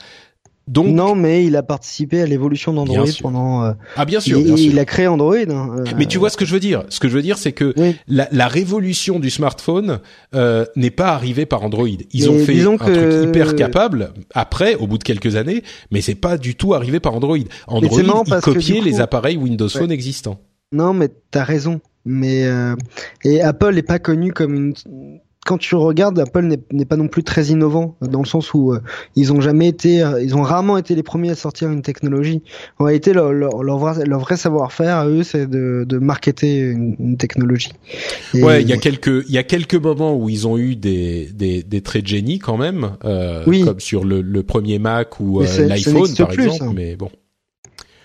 Donc, 0.67 0.87
non, 0.87 1.15
mais 1.15 1.45
il 1.45 1.55
a 1.55 1.63
participé 1.63 2.21
à 2.21 2.25
l'évolution 2.25 2.73
d'Android 2.73 3.05
pendant. 3.21 3.63
Euh, 3.63 3.71
ah 3.95 4.05
bien 4.05 4.19
sûr, 4.19 4.37
il, 4.37 4.45
bien 4.45 4.57
sûr. 4.57 4.71
il 4.71 4.79
a 4.79 4.85
créé 4.85 5.07
Android. 5.07 5.35
Hein, 5.35 5.69
euh, 5.77 5.85
mais 5.97 6.05
tu 6.05 6.17
vois 6.17 6.29
ce 6.29 6.35
que 6.35 6.45
je 6.45 6.53
veux 6.53 6.59
dire 6.59 6.83
Ce 6.89 6.99
que 6.99 7.07
je 7.07 7.15
veux 7.15 7.21
dire, 7.21 7.37
c'est 7.37 7.53
que 7.53 7.73
oui. 7.77 7.95
la, 8.07 8.27
la, 8.31 8.47
révolution 8.47 9.19
du 9.19 9.29
smartphone 9.29 9.99
euh, 10.35 10.65
n'est 10.75 10.91
pas 10.91 11.09
arrivée 11.13 11.45
par 11.45 11.63
Android. 11.63 11.87
Ils 11.87 12.23
mais 12.23 12.27
ont 12.27 12.39
fait 12.39 12.61
un 12.61 12.77
que... 12.77 12.83
truc 12.83 13.29
hyper 13.29 13.55
capable 13.55 14.13
après, 14.33 14.75
au 14.75 14.87
bout 14.87 14.97
de 14.97 15.03
quelques 15.03 15.37
années, 15.37 15.63
mais 15.91 16.01
c'est 16.01 16.15
pas 16.15 16.37
du 16.37 16.55
tout 16.55 16.73
arrivé 16.73 16.99
par 16.99 17.15
Android. 17.15 17.37
Android, 17.67 18.01
il 18.25 18.41
copiait 18.41 18.81
les 18.81 18.99
appareils 18.99 19.37
Windows 19.37 19.69
Phone 19.69 19.87
ouais. 19.87 19.93
existants. 19.93 20.39
Non, 20.73 20.93
mais 20.93 21.09
t'as 21.31 21.43
raison. 21.43 21.79
Mais 22.03 22.45
euh, 22.45 22.75
et 23.23 23.41
Apple 23.41 23.73
n'est 23.73 23.83
pas 23.83 23.99
connu 23.99 24.31
comme 24.31 24.55
une 24.55 24.73
quand 25.47 25.57
tu 25.57 25.75
regardes, 25.75 26.19
Apple 26.19 26.43
n'est 26.71 26.85
pas 26.85 26.97
non 26.97 27.07
plus 27.07 27.23
très 27.23 27.45
innovant 27.45 27.95
dans 28.01 28.19
le 28.19 28.25
sens 28.25 28.53
où 28.53 28.73
euh, 28.73 28.81
ils 29.15 29.31
ont 29.31 29.39
jamais 29.39 29.69
été, 29.69 30.03
euh, 30.03 30.21
ils 30.21 30.35
ont 30.35 30.41
rarement 30.41 30.77
été 30.77 30.93
les 30.93 31.03
premiers 31.03 31.29
à 31.29 31.35
sortir 31.35 31.71
une 31.71 31.81
technologie. 31.81 32.43
En 32.79 32.83
réalité, 32.83 33.13
leur, 33.13 33.31
leur, 33.31 33.63
leur 33.63 33.77
vrai, 33.77 34.35
savoir-faire, 34.35 35.07
eux, 35.07 35.23
c'est 35.23 35.47
de, 35.49 35.85
de 35.87 35.97
marketer 35.99 36.59
une, 36.59 36.97
une 36.99 37.15
technologie. 37.15 37.71
Et 38.33 38.43
ouais, 38.43 38.61
il 38.61 38.67
y 38.67 38.73
a 38.73 38.77
quelques, 38.77 39.23
il 39.29 39.33
y 39.33 39.37
a 39.37 39.43
quelques 39.43 39.75
moments 39.75 40.17
où 40.17 40.27
ils 40.27 40.47
ont 40.49 40.57
eu 40.57 40.75
des 40.75 41.29
des, 41.33 41.63
des 41.63 41.81
traits 41.81 42.03
de 42.03 42.07
génie 42.09 42.39
quand 42.39 42.57
même, 42.57 42.97
euh, 43.05 43.43
oui. 43.47 43.63
comme 43.63 43.79
sur 43.79 44.03
le, 44.03 44.21
le 44.21 44.43
premier 44.43 44.79
Mac 44.79 45.21
ou 45.21 45.39
l'iPhone 45.41 46.13
par 46.17 46.27
plus, 46.27 46.43
exemple. 46.43 46.65
Ça. 46.65 46.73
Mais 46.75 46.97
bon, 46.97 47.09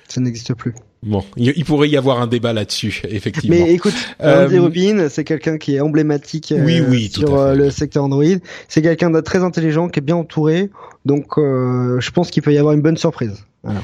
ça 0.06 0.20
n'existe 0.20 0.54
plus. 0.54 0.74
Bon, 1.02 1.24
il 1.36 1.64
pourrait 1.64 1.88
y 1.88 1.96
avoir 1.96 2.20
un 2.20 2.28
débat 2.28 2.52
là-dessus, 2.52 3.02
effectivement. 3.08 3.56
Mais 3.56 3.72
écoute, 3.72 3.94
Andy 4.20 4.56
euh, 4.56 4.62
Rubin, 4.62 5.08
c'est 5.08 5.24
quelqu'un 5.24 5.58
qui 5.58 5.74
est 5.74 5.80
emblématique 5.80 6.54
oui, 6.56 6.80
oui, 6.80 7.10
sur 7.12 7.36
euh, 7.36 7.54
le 7.54 7.70
secteur 7.70 8.04
Android. 8.04 8.24
C'est 8.68 8.82
quelqu'un 8.82 9.10
de 9.10 9.20
très 9.20 9.42
intelligent, 9.42 9.88
qui 9.88 9.98
est 9.98 10.02
bien 10.02 10.16
entouré. 10.16 10.70
Donc, 11.04 11.38
euh, 11.38 11.98
je 11.98 12.10
pense 12.12 12.30
qu'il 12.30 12.42
peut 12.42 12.52
y 12.52 12.58
avoir 12.58 12.74
une 12.74 12.82
bonne 12.82 12.96
surprise. 12.96 13.44
Voilà. 13.64 13.82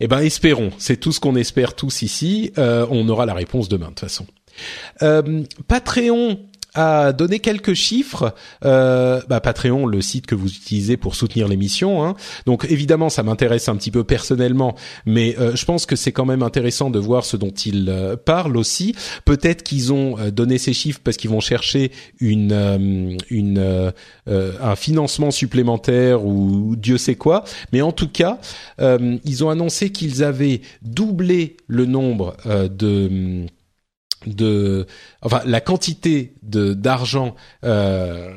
Eh 0.00 0.08
ben, 0.08 0.20
espérons. 0.20 0.70
C'est 0.76 0.98
tout 0.98 1.10
ce 1.10 1.20
qu'on 1.20 1.36
espère 1.36 1.74
tous 1.74 2.02
ici. 2.02 2.52
Euh, 2.58 2.86
on 2.90 3.08
aura 3.08 3.24
la 3.24 3.34
réponse 3.34 3.70
demain, 3.70 3.86
de 3.86 3.94
toute 3.94 4.00
façon. 4.00 4.26
Patreon 5.68 6.38
a 6.78 7.12
donné 7.12 7.40
quelques 7.40 7.74
chiffres. 7.74 8.34
Euh, 8.64 9.20
bah, 9.28 9.40
Patreon, 9.40 9.84
le 9.86 10.00
site 10.00 10.26
que 10.26 10.36
vous 10.36 10.48
utilisez 10.48 10.96
pour 10.96 11.16
soutenir 11.16 11.48
l'émission. 11.48 12.04
Hein. 12.04 12.14
Donc 12.46 12.66
évidemment, 12.70 13.08
ça 13.08 13.24
m'intéresse 13.24 13.68
un 13.68 13.76
petit 13.76 13.90
peu 13.90 14.04
personnellement, 14.04 14.76
mais 15.04 15.36
euh, 15.38 15.56
je 15.56 15.64
pense 15.64 15.86
que 15.86 15.96
c'est 15.96 16.12
quand 16.12 16.24
même 16.24 16.42
intéressant 16.42 16.90
de 16.90 17.00
voir 17.00 17.24
ce 17.24 17.36
dont 17.36 17.50
ils 17.50 17.88
euh, 17.88 18.16
parlent 18.16 18.56
aussi. 18.56 18.94
Peut-être 19.24 19.64
qu'ils 19.64 19.92
ont 19.92 20.18
euh, 20.18 20.30
donné 20.30 20.58
ces 20.58 20.72
chiffres 20.72 21.00
parce 21.02 21.16
qu'ils 21.16 21.30
vont 21.30 21.40
chercher 21.40 21.90
une, 22.20 22.52
euh, 22.52 23.16
une 23.30 23.92
un 24.28 24.76
financement 24.76 25.30
supplémentaire 25.30 26.24
ou 26.24 26.76
Dieu 26.76 26.98
sait 26.98 27.14
quoi. 27.16 27.44
Mais 27.72 27.80
en 27.80 27.92
tout 27.92 28.08
cas, 28.08 28.38
ils 28.78 29.44
ont 29.44 29.50
annoncé 29.50 29.90
qu'ils 29.90 30.22
avaient 30.22 30.60
doublé 30.82 31.56
le 31.66 31.86
nombre 31.86 32.36
de 32.46 33.46
de 34.26 34.86
enfin 35.22 35.42
la 35.44 35.60
quantité 35.60 36.34
de 36.42 36.74
d'argent 36.74 37.34
euh, 37.64 38.32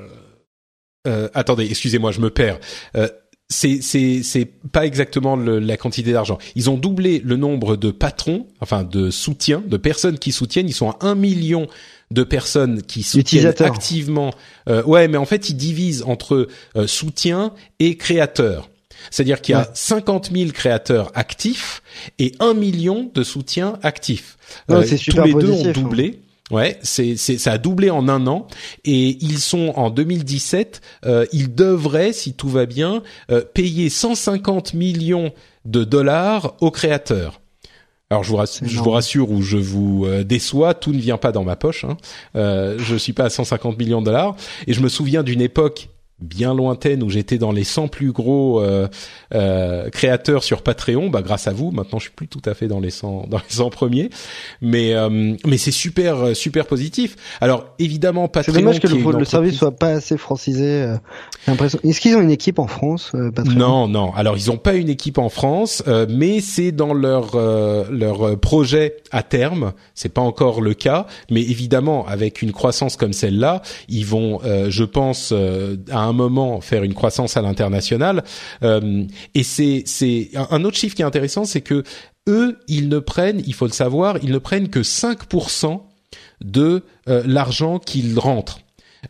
euh, 1.08 1.30
attendez 1.34 1.66
excusez-moi 1.66 2.12
je 2.12 2.20
me 2.20 2.30
perds 2.30 2.60
euh, 2.96 3.08
c'est 3.52 3.82
c'est 3.82 4.24
c'est 4.24 4.46
pas 4.46 4.86
exactement 4.86 5.36
le, 5.36 5.60
la 5.60 5.76
quantité 5.76 6.14
d'argent. 6.14 6.38
Ils 6.56 6.70
ont 6.70 6.78
doublé 6.78 7.22
le 7.24 7.36
nombre 7.36 7.76
de 7.76 7.92
patrons, 7.92 8.48
enfin 8.62 8.84
de 8.84 9.12
soutiens, 9.12 9.62
de 9.68 9.78
personnes 9.78 10.18
qui 10.18 10.32
soutiennent. 10.32 10.70
Ils 10.70 10.74
sont 10.74 10.92
à 10.92 10.98
un 11.02 11.16
million 11.16 11.68
de 12.12 12.24
personnes 12.24 12.82
qui 12.82 13.04
soutiennent 13.04 13.54
activement. 13.60 14.32
Euh, 14.70 14.84
ouais, 14.84 15.08
mais 15.08 15.18
en 15.18 15.26
fait, 15.26 15.50
ils 15.50 15.56
divisent 15.56 16.04
entre 16.04 16.48
euh, 16.78 16.88
soutien 16.88 17.54
et 17.80 17.98
créateurs. 17.98 18.70
C'est-à-dire 19.10 19.42
qu'il 19.42 19.54
y 19.54 19.56
a 19.56 19.62
ouais. 19.62 19.72
50 19.74 20.32
000 20.32 20.52
créateurs 20.52 21.12
actifs 21.16 21.82
et 22.20 22.34
1 22.40 22.54
million 22.54 23.10
de 23.14 23.24
soutiens 23.24 23.80
actifs. 23.84 24.38
Ouais, 24.70 24.78
euh, 24.78 24.98
tous 25.10 25.24
les 25.24 25.34
deux 25.34 25.52
ont 25.52 25.66
hein. 25.66 25.72
doublé. 25.72 26.20
Ouais, 26.52 26.78
c'est 26.84 27.16
c'est 27.16 27.38
ça 27.38 27.54
a 27.54 27.58
doublé 27.58 27.90
en 27.90 28.10
un 28.10 28.28
an 28.28 28.46
et 28.84 29.18
ils 29.24 29.40
sont 29.40 29.72
en 29.78 29.90
2017. 29.90 30.82
Euh, 31.06 31.26
ils 31.32 31.56
devraient, 31.56 32.12
si 32.12 32.34
tout 32.34 32.50
va 32.50 32.66
bien, 32.66 33.04
euh, 33.32 33.42
payer 33.42 33.90
150 33.90 34.74
millions 34.74 35.32
de 35.64 35.86
dollars 35.86 36.56
aux 36.60 36.72
créateurs. 36.72 37.42
Alors 38.12 38.26
je 38.26 38.30
vous 38.30 38.36
rassure, 38.36 38.68
je 38.68 38.78
vous 38.78 38.90
rassure 38.90 39.32
ou 39.32 39.42
je 39.42 39.56
vous 39.56 40.06
euh, 40.06 40.26
déçois, 40.26 40.74
tout 40.74 40.92
ne 40.92 41.00
vient 41.00 41.18
pas 41.18 41.32
dans 41.32 41.46
ma 41.46 41.56
poche. 41.56 41.86
Hein. 41.86 41.96
Euh, 42.36 42.78
je 42.78 42.98
suis 42.98 43.14
pas 43.14 43.24
à 43.24 43.30
150 43.30 43.78
millions 43.80 44.02
de 44.02 44.08
dollars 44.08 44.36
et 44.68 44.74
je 44.74 44.82
me 44.82 44.90
souviens 44.90 45.24
d'une 45.24 45.40
époque 45.40 45.88
bien 46.22 46.54
lointaine 46.54 47.04
où 47.04 47.10
j'étais 47.10 47.38
dans 47.38 47.52
les 47.52 47.64
100 47.64 47.88
plus 47.88 48.12
gros 48.12 48.62
euh, 48.62 48.88
euh, 49.34 49.90
créateurs 49.90 50.44
sur 50.44 50.62
Patreon, 50.62 51.10
bah 51.10 51.22
grâce 51.22 51.48
à 51.48 51.54
vous, 51.54 51.72
maintenant 51.72 52.00
je 52.00 52.06
suis 52.06 52.14
plus 52.14 52.28
tout 52.28 52.42
à 52.46 52.54
fait 52.54 52.68
dans 52.68 52.80
les 52.80 52.92
100 52.92 53.28
dans 53.30 53.38
les 53.38 53.44
100 53.56 53.70
premiers, 53.70 54.10
mais 54.62 54.94
euh, 54.94 55.36
mais 55.46 55.58
c'est 55.58 55.72
super 55.72 56.36
super 56.36 56.66
positif. 56.66 57.16
Alors 57.42 57.66
évidemment 57.80 58.28
Patreon 58.28 58.54
C'est 58.54 58.62
dommage 58.62 58.80
que 58.80 58.88
le, 58.88 58.96
le 58.96 59.00
entreprise... 59.02 59.30
service 59.30 59.58
soit 59.58 59.76
pas 59.76 59.90
assez 59.90 60.18
francisé. 60.18 60.84
Euh, 60.84 60.98
l'impression. 61.48 61.80
Est-ce 61.84 62.00
qu'ils 62.02 62.16
ont 62.16 62.22
une 62.22 62.32
équipe 62.32 62.60
en 62.60 62.68
France 62.68 63.12
euh, 63.16 63.32
Patreon? 63.32 63.56
Non, 63.56 63.88
non. 63.88 64.14
Alors 64.16 64.38
ils 64.38 64.52
ont 64.52 64.58
pas 64.58 64.74
une 64.74 64.90
équipe 64.90 65.18
en 65.18 65.30
France, 65.30 65.84
euh, 65.88 66.06
mais 66.10 66.42
c'est 66.42 66.72
dans 66.72 66.94
leur 66.94 67.32
euh, 67.36 67.86
leur 67.90 68.40
projet 68.40 68.98
à 69.12 69.24
terme. 69.24 69.74
C'est 69.96 70.10
pas 70.14 70.22
encore 70.22 70.62
le 70.62 70.74
cas, 70.74 71.08
mais 71.30 71.42
évidemment 71.42 72.06
avec 72.08 72.42
une 72.42 72.52
croissance 72.52 72.96
comme 72.96 73.14
celle-là, 73.14 73.62
ils 73.88 74.06
vont, 74.06 74.40
je 74.70 74.84
pense, 74.84 75.34
à 75.92 76.00
un 76.00 76.11
moment 76.14 76.62
faire 76.62 76.84
une 76.84 76.94
croissance 76.94 77.38
à 77.38 77.42
l'international. 77.42 78.24
Euh, 78.64 79.06
et 79.34 79.44
c'est 79.44 79.84
c'est 79.86 80.32
un 80.36 80.64
autre 80.64 80.78
chiffre 80.78 80.96
qui 80.96 81.02
est 81.02 81.06
intéressant, 81.06 81.46
c'est 81.46 81.62
que 81.62 81.84
eux, 82.28 82.60
ils 82.68 82.90
ne 82.90 83.00
prennent, 83.00 83.42
il 83.46 83.54
faut 83.54 83.66
le 83.66 83.72
savoir, 83.72 84.18
ils 84.22 84.32
ne 84.32 84.38
prennent 84.38 84.70
que 84.70 84.80
5% 84.80 85.82
de 86.44 86.84
euh, 87.08 87.24
l'argent 87.26 87.80
qu'ils 87.80 88.18
rentrent. 88.20 88.60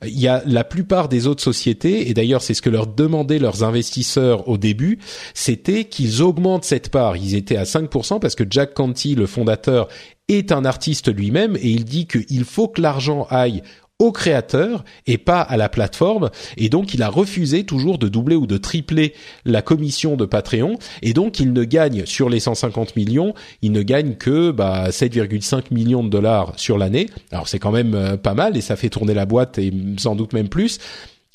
Il 0.06 0.20
y 0.20 0.30
a 0.30 0.42
la 0.46 0.64
plupart 0.64 1.10
des 1.10 1.28
autres 1.28 1.44
sociétés, 1.44 2.10
et 2.10 2.14
d'ailleurs 2.14 2.42
c'est 2.42 2.54
ce 2.54 2.62
que 2.62 2.70
leur 2.70 2.88
demandaient 2.88 3.40
leurs 3.40 3.66
investisseurs 3.66 4.48
au 4.48 4.58
début, 4.58 5.00
c'était 5.34 5.84
qu'ils 5.84 6.22
augmentent 6.22 6.64
cette 6.64 6.90
part. 6.90 7.18
Ils 7.18 7.36
étaient 7.36 7.58
à 7.58 7.64
5% 7.64 8.20
parce 8.20 8.36
que 8.36 8.46
Jack 8.50 8.74
Canty, 8.74 9.16
le 9.16 9.28
fondateur, 9.28 9.90
est 10.30 10.54
un 10.54 10.64
artiste 10.64 11.14
lui-même, 11.14 11.58
et 11.58 11.70
il 11.70 11.84
dit 11.84 12.08
qu'il 12.08 12.46
faut 12.46 12.70
que 12.70 12.82
l'argent 12.82 13.28
aille 13.30 13.64
au 14.02 14.12
créateur 14.12 14.84
et 15.08 15.18
pas 15.18 15.42
à 15.42 15.58
la 15.58 15.70
plateforme. 15.70 16.30
Et 16.58 16.70
donc 16.70 16.94
il 16.94 17.04
a 17.04 17.10
refusé 17.10 17.64
toujours 17.64 18.00
de 18.00 18.08
doubler 18.08 18.36
ou 18.36 18.48
de 18.48 18.58
tripler 18.58 19.14
la 19.46 19.62
commission 19.62 20.18
de 20.18 20.26
Patreon. 20.26 20.78
Et 21.02 21.14
donc 21.14 21.40
il 21.40 21.54
ne 21.54 21.64
gagne 21.64 22.06
sur 22.06 22.30
les 22.30 22.40
150 22.40 22.96
millions 22.96 23.34
il 23.62 23.72
ne 23.72 23.82
gagne 23.82 24.16
que 24.16 24.52
bah, 24.52 24.90
7,5 24.90 25.66
millions 25.72 26.04
de 26.04 26.10
dollars 26.10 26.54
sur 26.58 26.78
l'année. 26.78 27.08
Alors 27.32 27.48
c'est 27.48 27.60
quand 27.60 27.72
même 27.72 27.94
euh, 27.94 28.18
pas 28.18 28.34
mal 28.34 28.58
et 28.58 28.62
ça 28.62 28.76
fait 28.76 28.90
tourner 28.90 29.14
la 29.14 29.26
boîte 29.26 29.58
et 29.58 29.72
sans 29.98 30.16
doute 30.16 30.34
même 30.34 30.50
plus. 30.50 30.80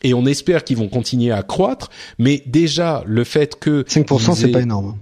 Et 0.02 0.12
on 0.12 0.26
espère 0.26 0.64
qu'ils 0.64 0.76
vont 0.76 0.88
continuer 0.88 1.32
à 1.32 1.42
croître. 1.42 1.90
Mais 2.18 2.42
déjà 2.46 3.02
le 3.06 3.24
fait 3.24 3.58
que 3.58 3.82
5% 3.82 4.34
c'est 4.34 4.48
pas 4.48 4.60
énorme. 4.60 4.96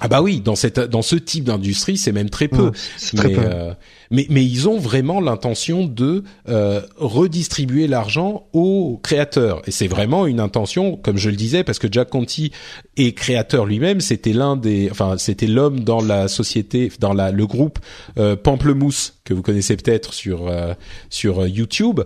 Ah 0.00 0.08
bah 0.08 0.20
oui, 0.20 0.40
dans 0.40 0.56
cette 0.56 0.80
dans 0.80 1.02
ce 1.02 1.16
type 1.16 1.44
d'industrie, 1.44 1.96
c'est 1.96 2.12
même 2.12 2.28
très 2.28 2.48
peu. 2.48 2.66
Ouais, 2.66 3.16
très 3.16 3.28
mais, 3.28 3.34
peu. 3.34 3.40
Euh, 3.42 3.74
mais 4.14 4.26
mais 4.30 4.44
ils 4.44 4.68
ont 4.68 4.78
vraiment 4.78 5.20
l'intention 5.20 5.84
de 5.84 6.22
euh, 6.48 6.80
redistribuer 6.96 7.88
l'argent 7.88 8.46
aux 8.52 9.00
créateurs 9.02 9.60
et 9.66 9.72
c'est 9.72 9.88
vraiment 9.88 10.26
une 10.26 10.38
intention, 10.38 10.96
comme 10.96 11.18
je 11.18 11.30
le 11.30 11.36
disais, 11.36 11.64
parce 11.64 11.80
que 11.80 11.88
Jack 11.90 12.10
Conti 12.10 12.52
est 12.96 13.12
créateur 13.12 13.66
lui-même. 13.66 14.00
C'était 14.00 14.32
l'un 14.32 14.56
des, 14.56 14.88
enfin 14.90 15.16
c'était 15.18 15.48
l'homme 15.48 15.80
dans 15.80 16.00
la 16.00 16.28
société, 16.28 16.92
dans 17.00 17.12
la 17.12 17.32
le 17.32 17.46
groupe 17.46 17.80
euh, 18.18 18.36
Pamplemousse 18.36 19.14
que 19.24 19.34
vous 19.34 19.42
connaissez 19.42 19.76
peut-être 19.76 20.14
sur 20.14 20.46
euh, 20.48 20.74
sur 21.10 21.46
YouTube. 21.46 22.00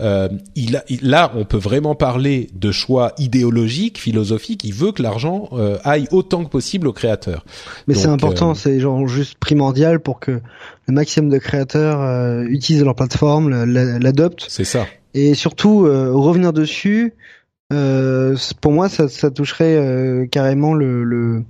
Euh, 0.00 0.28
il, 0.56 0.76
a, 0.76 0.84
là, 1.02 1.32
on 1.36 1.44
peut 1.44 1.58
vraiment 1.58 1.94
parler 1.94 2.50
de 2.54 2.72
choix 2.72 3.12
idéologiques, 3.18 3.98
philosophiques. 3.98 4.64
Il 4.64 4.74
veut 4.74 4.92
que 4.92 5.02
l'argent 5.02 5.48
euh, 5.52 5.78
aille 5.84 6.08
autant 6.10 6.44
que 6.44 6.50
possible 6.50 6.88
aux 6.88 6.92
créateurs. 6.92 7.44
Mais 7.86 7.94
c'est 7.94 8.08
important, 8.08 8.50
euh, 8.50 8.54
c'est 8.54 8.80
genre 8.80 9.06
juste 9.06 9.36
primordial 9.38 10.00
pour 10.00 10.20
que 10.20 10.40
le 10.86 10.94
maximum 10.94 11.30
de 11.30 11.38
créateurs 11.38 12.00
euh, 12.02 12.44
utilisent 12.44 12.84
leur 12.84 12.94
plateforme, 12.94 13.64
l'adoptent 13.64 14.46
c'est 14.48 14.64
ça. 14.64 14.86
et 15.14 15.34
surtout 15.34 15.86
euh, 15.86 16.12
revenir 16.12 16.52
dessus. 16.52 17.14
euh, 17.72 18.36
pour 18.60 18.72
moi, 18.72 18.88
ça, 18.88 19.08
ça 19.08 19.30
toucherait 19.30 19.76
euh, 19.76 20.26
carrément 20.26 20.74
le, 20.74 21.02
le 21.04 21.42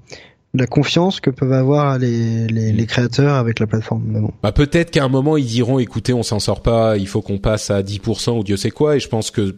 la 0.57 0.67
confiance 0.69 1.19
que 1.21 1.31
peuvent 1.31 1.53
avoir 1.53 1.99
les, 1.99 2.47
les, 2.47 2.73
Mm. 2.73 2.77
les 2.77 2.87
créateurs 2.87 3.35
avec 3.35 3.59
la 3.59 3.67
plateforme. 3.67 4.03
Mais 4.07 4.21
bon. 4.21 4.31
Bah 4.43 4.53
peut-être 4.53 4.91
qu'à 4.93 5.03
un 5.05 5.09
moment 5.09 5.37
ils 5.37 5.45
diront 5.47 5.79
écoutez 5.81 6.13
on 6.13 6.23
s'en 6.23 6.39
sort 6.39 6.63
pas 6.63 6.97
il 6.97 7.09
faut 7.09 7.23
qu'on 7.23 7.39
passe 7.39 7.71
à 7.71 7.83
10% 7.83 8.39
ou 8.39 8.45
Dieu 8.45 8.57
sait 8.57 8.71
quoi 8.71 8.97
et 8.97 9.01
je 9.01 9.09
pense 9.09 9.31
que 9.33 9.57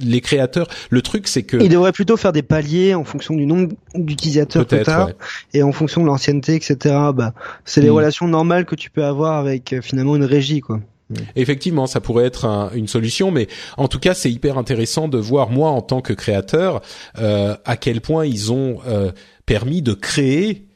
les 0.00 0.20
créateurs 0.20 0.66
le 0.90 1.00
truc 1.00 1.28
c'est 1.28 1.44
que 1.44 1.56
Ils 1.62 1.68
devraient 1.68 1.92
plutôt 1.92 2.16
faire 2.16 2.32
des 2.32 2.42
paliers 2.42 2.94
en 2.94 3.04
fonction 3.04 3.34
du 3.34 3.46
nombre 3.46 3.72
d'utilisateurs 3.94 4.66
tu 4.66 4.74
as 4.74 5.04
ouais. 5.06 5.14
et 5.54 5.62
en 5.62 5.70
fonction 5.72 6.02
de 6.02 6.06
l'ancienneté, 6.06 6.56
etc. 6.56 6.76
Bah, 7.14 7.34
c'est 7.64 7.80
les 7.80 7.88
Mm. 7.90 7.94
relations 7.94 8.26
normales 8.28 8.64
que 8.64 8.74
tu 8.74 8.90
peux 8.90 9.04
avoir 9.04 9.38
avec 9.38 9.72
euh, 9.72 9.80
finalement 9.80 10.16
une 10.16 10.24
régie, 10.24 10.60
quoi. 10.60 10.80
Effectivement, 11.36 11.86
ça 11.86 12.00
pourrait 12.00 12.24
être 12.24 12.46
un- 12.46 12.70
une 12.74 12.88
solution, 12.88 13.30
mais 13.30 13.46
en 13.76 13.86
tout 13.86 13.98
cas, 13.98 14.14
c'est 14.14 14.30
hyper 14.32 14.56
intéressant 14.56 15.08
de 15.08 15.18
voir 15.18 15.50
moi 15.50 15.68
en 15.68 15.82
tant 15.82 16.00
que 16.00 16.14
créateur 16.14 16.80
euh, 17.18 17.54
à 17.66 17.76
quel 17.76 18.00
point 18.00 18.24
ils 18.24 18.50
ont 18.50 18.78
euh, 18.88 19.12
permis 19.46 19.82
de 19.82 19.94
créer 19.94 20.68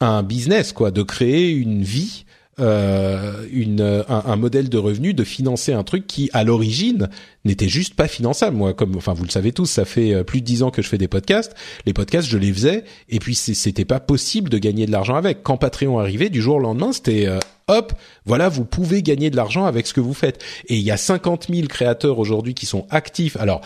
un 0.00 0.22
business, 0.22 0.72
quoi, 0.72 0.90
de 0.90 1.02
créer 1.02 1.50
une 1.50 1.82
vie, 1.82 2.24
euh, 2.60 3.46
une, 3.52 3.80
un, 3.80 4.22
un 4.26 4.36
modèle 4.36 4.68
de 4.68 4.76
revenu, 4.76 5.14
de 5.14 5.24
financer 5.24 5.72
un 5.72 5.82
truc 5.82 6.06
qui, 6.06 6.28
à 6.32 6.44
l'origine, 6.44 7.08
n'était 7.44 7.68
juste 7.68 7.94
pas 7.94 8.08
finançable. 8.08 8.56
Moi, 8.56 8.74
comme, 8.74 8.96
enfin, 8.96 9.14
vous 9.14 9.24
le 9.24 9.30
savez 9.30 9.52
tous, 9.52 9.66
ça 9.66 9.84
fait 9.84 10.12
euh, 10.12 10.24
plus 10.24 10.40
de 10.40 10.46
dix 10.46 10.62
ans 10.62 10.70
que 10.70 10.82
je 10.82 10.88
fais 10.88 10.98
des 10.98 11.08
podcasts. 11.08 11.54
Les 11.86 11.92
podcasts, 11.92 12.28
je 12.28 12.36
les 12.36 12.52
faisais, 12.52 12.84
et 13.08 13.18
puis 13.18 13.34
c'était 13.34 13.84
pas 13.86 14.00
possible 14.00 14.50
de 14.50 14.58
gagner 14.58 14.84
de 14.84 14.92
l'argent 14.92 15.14
avec. 15.14 15.42
Quand 15.42 15.56
Patreon 15.56 15.98
arrivait, 15.98 16.28
du 16.28 16.42
jour 16.42 16.56
au 16.56 16.60
lendemain, 16.60 16.92
c'était 16.92 17.26
euh, 17.26 17.38
hop, 17.68 17.94
voilà, 18.26 18.48
vous 18.50 18.64
pouvez 18.64 19.02
gagner 19.02 19.30
de 19.30 19.36
l'argent 19.36 19.64
avec 19.64 19.86
ce 19.86 19.94
que 19.94 20.00
vous 20.00 20.14
faites. 20.14 20.42
Et 20.66 20.76
il 20.76 20.82
y 20.82 20.90
a 20.90 20.98
50 20.98 21.46
000 21.50 21.66
créateurs 21.66 22.18
aujourd'hui 22.18 22.54
qui 22.54 22.66
sont 22.66 22.86
actifs. 22.90 23.36
Alors, 23.36 23.62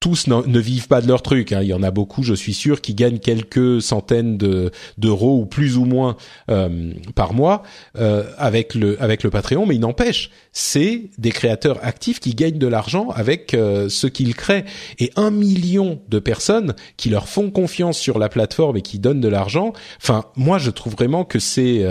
tous 0.00 0.26
ne 0.28 0.58
vivent 0.58 0.88
pas 0.88 1.00
de 1.00 1.08
leur 1.08 1.22
truc. 1.22 1.52
hein. 1.52 1.60
Il 1.62 1.68
y 1.68 1.74
en 1.74 1.82
a 1.82 1.90
beaucoup, 1.90 2.22
je 2.22 2.34
suis 2.34 2.52
sûr, 2.52 2.80
qui 2.80 2.94
gagnent 2.94 3.18
quelques 3.18 3.80
centaines 3.80 4.36
de 4.36 4.70
d'euros 4.98 5.38
ou 5.40 5.46
plus 5.46 5.78
ou 5.78 5.84
moins 5.84 6.16
euh, 6.50 6.92
par 7.14 7.32
mois 7.32 7.62
euh, 7.98 8.24
avec 8.36 8.74
le 8.74 9.02
avec 9.02 9.22
le 9.22 9.30
Patreon. 9.30 9.64
Mais 9.64 9.76
il 9.76 9.80
n'empêche, 9.80 10.30
c'est 10.52 11.10
des 11.16 11.30
créateurs 11.30 11.78
actifs 11.82 12.20
qui 12.20 12.34
gagnent 12.34 12.58
de 12.58 12.66
l'argent 12.66 13.08
avec 13.08 13.54
euh, 13.54 13.88
ce 13.88 14.06
qu'ils 14.06 14.34
créent. 14.34 14.66
Et 14.98 15.12
un 15.16 15.30
million 15.30 16.00
de 16.08 16.18
personnes 16.18 16.74
qui 16.98 17.08
leur 17.08 17.28
font 17.28 17.50
confiance 17.50 17.98
sur 17.98 18.18
la 18.18 18.28
plateforme 18.28 18.76
et 18.76 18.82
qui 18.82 18.98
donnent 18.98 19.20
de 19.20 19.28
l'argent. 19.28 19.72
Enfin, 20.00 20.26
moi, 20.36 20.58
je 20.58 20.70
trouve 20.70 20.92
vraiment 20.92 21.24
que 21.24 21.38
c'est 21.38 21.84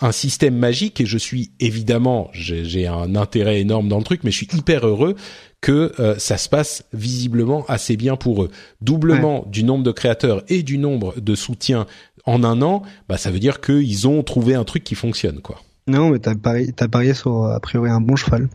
un 0.00 0.12
système 0.12 0.56
magique 0.56 1.00
et 1.00 1.06
je 1.06 1.18
suis 1.18 1.50
évidemment, 1.60 2.30
j'ai 2.32 2.86
un 2.86 3.16
intérêt 3.16 3.60
énorme 3.60 3.88
dans 3.88 3.98
le 3.98 4.04
truc, 4.04 4.22
mais 4.24 4.30
je 4.30 4.36
suis 4.36 4.48
hyper 4.54 4.86
heureux 4.86 5.16
que 5.60 5.92
euh, 5.98 6.18
ça 6.18 6.36
se 6.36 6.48
passe 6.48 6.84
visiblement 6.92 7.64
assez 7.68 7.96
bien 7.96 8.16
pour 8.16 8.44
eux. 8.44 8.50
Doublement 8.80 9.44
du 9.48 9.64
nombre 9.64 9.84
de 9.84 9.90
créateurs 9.90 10.42
et 10.48 10.62
du 10.62 10.78
nombre 10.78 11.14
de 11.20 11.34
soutiens 11.34 11.86
en 12.24 12.44
un 12.44 12.62
an, 12.62 12.82
bah 13.08 13.16
ça 13.16 13.30
veut 13.30 13.40
dire 13.40 13.60
qu'ils 13.60 14.06
ont 14.06 14.22
trouvé 14.22 14.54
un 14.54 14.64
truc 14.64 14.84
qui 14.84 14.94
fonctionne, 14.94 15.40
quoi. 15.40 15.60
Non, 15.86 16.10
mais 16.10 16.18
t'as 16.18 16.34
parié, 16.34 16.72
t'as 16.72 16.88
parié 16.88 17.14
sur 17.14 17.46
a 17.46 17.58
priori 17.60 17.90
un 17.90 18.00
bon 18.00 18.14
cheval. 18.14 18.48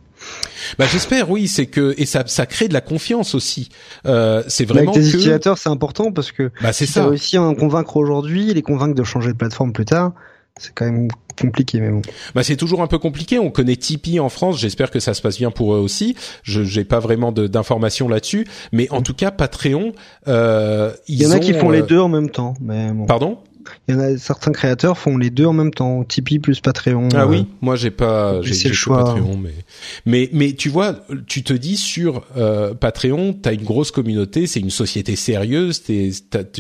Bah 0.80 0.86
j'espère, 0.90 1.30
oui, 1.30 1.48
c'est 1.48 1.66
que 1.66 1.94
et 1.98 2.06
ça 2.06 2.24
ça 2.28 2.46
crée 2.46 2.68
de 2.68 2.74
la 2.74 2.82
confiance 2.82 3.36
aussi. 3.36 3.70
Euh, 4.06 4.44
c'est 4.48 4.66
vraiment 4.66 4.92
avec 4.92 5.04
tes 5.04 5.12
que 5.12 5.18
utilisateurs, 5.18 5.58
c'est 5.58 5.70
important 5.70 6.12
parce 6.12 6.32
que 6.32 6.52
bah 6.62 6.72
c'est 6.72 6.86
si 6.86 6.94
ça. 6.94 7.08
réussi 7.08 7.38
à 7.38 7.44
en 7.44 7.56
convaincre 7.56 7.98
aujourd'hui, 7.98 8.54
les 8.54 8.62
convaincre 8.62 8.96
de 8.96 9.04
changer 9.04 9.34
de 9.34 9.38
plateforme 9.38 9.74
plus 9.74 9.86
tard, 9.86 10.14
c'est 10.58 10.74
quand 10.74 10.86
même 10.86 11.10
compliqué, 11.40 11.80
mais 11.80 11.90
bon. 11.90 12.02
Bah 12.36 12.44
c'est 12.44 12.56
toujours 12.58 12.82
un 12.82 12.88
peu 12.88 12.98
compliqué. 13.00 13.40
On 13.40 13.50
connaît 13.52 13.76
Tipeee 13.76 14.20
en 14.20 14.30
France. 14.30 14.60
J'espère 14.60 14.92
que 14.92 15.00
ça 15.00 15.14
se 15.14 15.22
passe 15.22 15.38
bien 15.38 15.52
pour 15.52 15.74
eux 15.76 15.80
aussi. 15.80 16.16
Je 16.44 16.64
j'ai 16.64 16.84
pas 16.84 17.00
vraiment 17.00 17.32
de- 17.32 17.48
d'informations 17.48 18.08
là-dessus, 18.08 18.48
mais 18.72 18.90
en 18.92 19.02
tout 19.02 19.14
cas 19.14 19.32
Patreon, 19.32 19.94
euh, 20.28 20.92
ils 21.08 21.22
Il 21.22 21.22
y 21.24 21.28
en 21.28 21.32
a 21.32 21.40
qui 21.40 21.54
ont, 21.54 21.60
font 21.60 21.70
les 21.70 21.82
euh, 21.82 21.86
deux 21.86 22.00
en 22.00 22.10
même 22.10 22.30
temps, 22.30 22.54
mais 22.62 22.92
bon. 22.92 23.06
Pardon? 23.06 23.38
Il 23.88 23.96
y 23.96 23.98
en 23.98 24.02
a 24.02 24.18
certains 24.18 24.52
créateurs 24.52 24.98
font 24.98 25.18
les 25.18 25.30
deux 25.30 25.46
en 25.46 25.54
même 25.54 25.74
temps, 25.74 26.04
Tipeee 26.04 26.40
plus 26.40 26.60
Patreon. 26.60 27.10
Ah 27.14 27.24
euh, 27.24 27.28
oui, 27.28 27.48
moi 27.62 27.76
j'ai 27.76 27.92
pas, 27.92 28.42
j'ai 28.42 28.70
le 28.70 28.74
choix. 28.74 29.04
Patreon, 29.04 29.38
mais 29.38 29.54
mais 30.06 30.30
mais 30.34 30.54
tu 30.54 30.70
vois, 30.70 30.96
tu 31.28 31.44
te 31.44 31.54
dis 31.54 31.78
sur 31.78 32.24
euh, 32.38 32.74
Patreon, 32.74 33.34
t'as 33.34 33.54
une 33.54 33.64
grosse 33.64 33.92
communauté, 33.92 34.48
c'est 34.48 34.60
une 34.60 34.70
société 34.70 35.16
sérieuse, 35.16 35.84
t'es- 35.84 36.12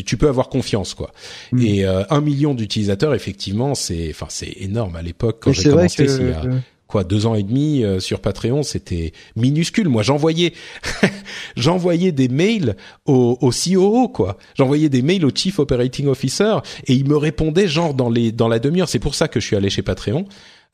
tu 0.05 0.17
peux 0.17 0.27
avoir 0.27 0.49
confiance 0.49 0.93
quoi. 0.93 1.11
Mm. 1.51 1.61
Et 1.61 1.85
euh, 1.85 2.03
un 2.09 2.21
million 2.21 2.53
d'utilisateurs, 2.53 3.13
effectivement, 3.13 3.75
c'est 3.75 4.09
enfin 4.11 4.27
c'est 4.29 4.53
énorme 4.59 4.95
à 4.95 5.01
l'époque 5.01 5.37
quand 5.41 5.53
j'ai 5.53 5.69
commencé. 5.69 6.05
que 6.05 6.49
quoi 6.93 7.03
deux 7.03 7.25
ans 7.25 7.33
et 7.33 7.41
demi 7.43 7.83
euh, 7.83 7.99
sur 7.99 8.19
Patreon, 8.21 8.61
c'était 8.61 9.13
minuscule. 9.35 9.89
Moi, 9.89 10.03
j'envoyais 10.03 10.53
j'envoyais 11.57 12.11
des 12.11 12.27
mails 12.29 12.75
au, 13.05 13.37
au 13.41 13.49
COO 13.51 14.07
quoi. 14.09 14.37
J'envoyais 14.55 14.89
des 14.89 15.01
mails 15.01 15.25
au 15.25 15.31
Chief 15.33 15.57
Operating 15.59 16.07
Officer 16.07 16.57
et 16.87 16.93
il 16.93 17.07
me 17.07 17.17
répondait 17.17 17.67
genre 17.67 17.93
dans 17.93 18.09
les 18.09 18.31
dans 18.31 18.47
la 18.47 18.59
demi-heure. 18.59 18.89
C'est 18.89 18.99
pour 18.99 19.15
ça 19.15 19.27
que 19.27 19.39
je 19.39 19.45
suis 19.47 19.55
allé 19.55 19.69
chez 19.69 19.81
Patreon. 19.81 20.25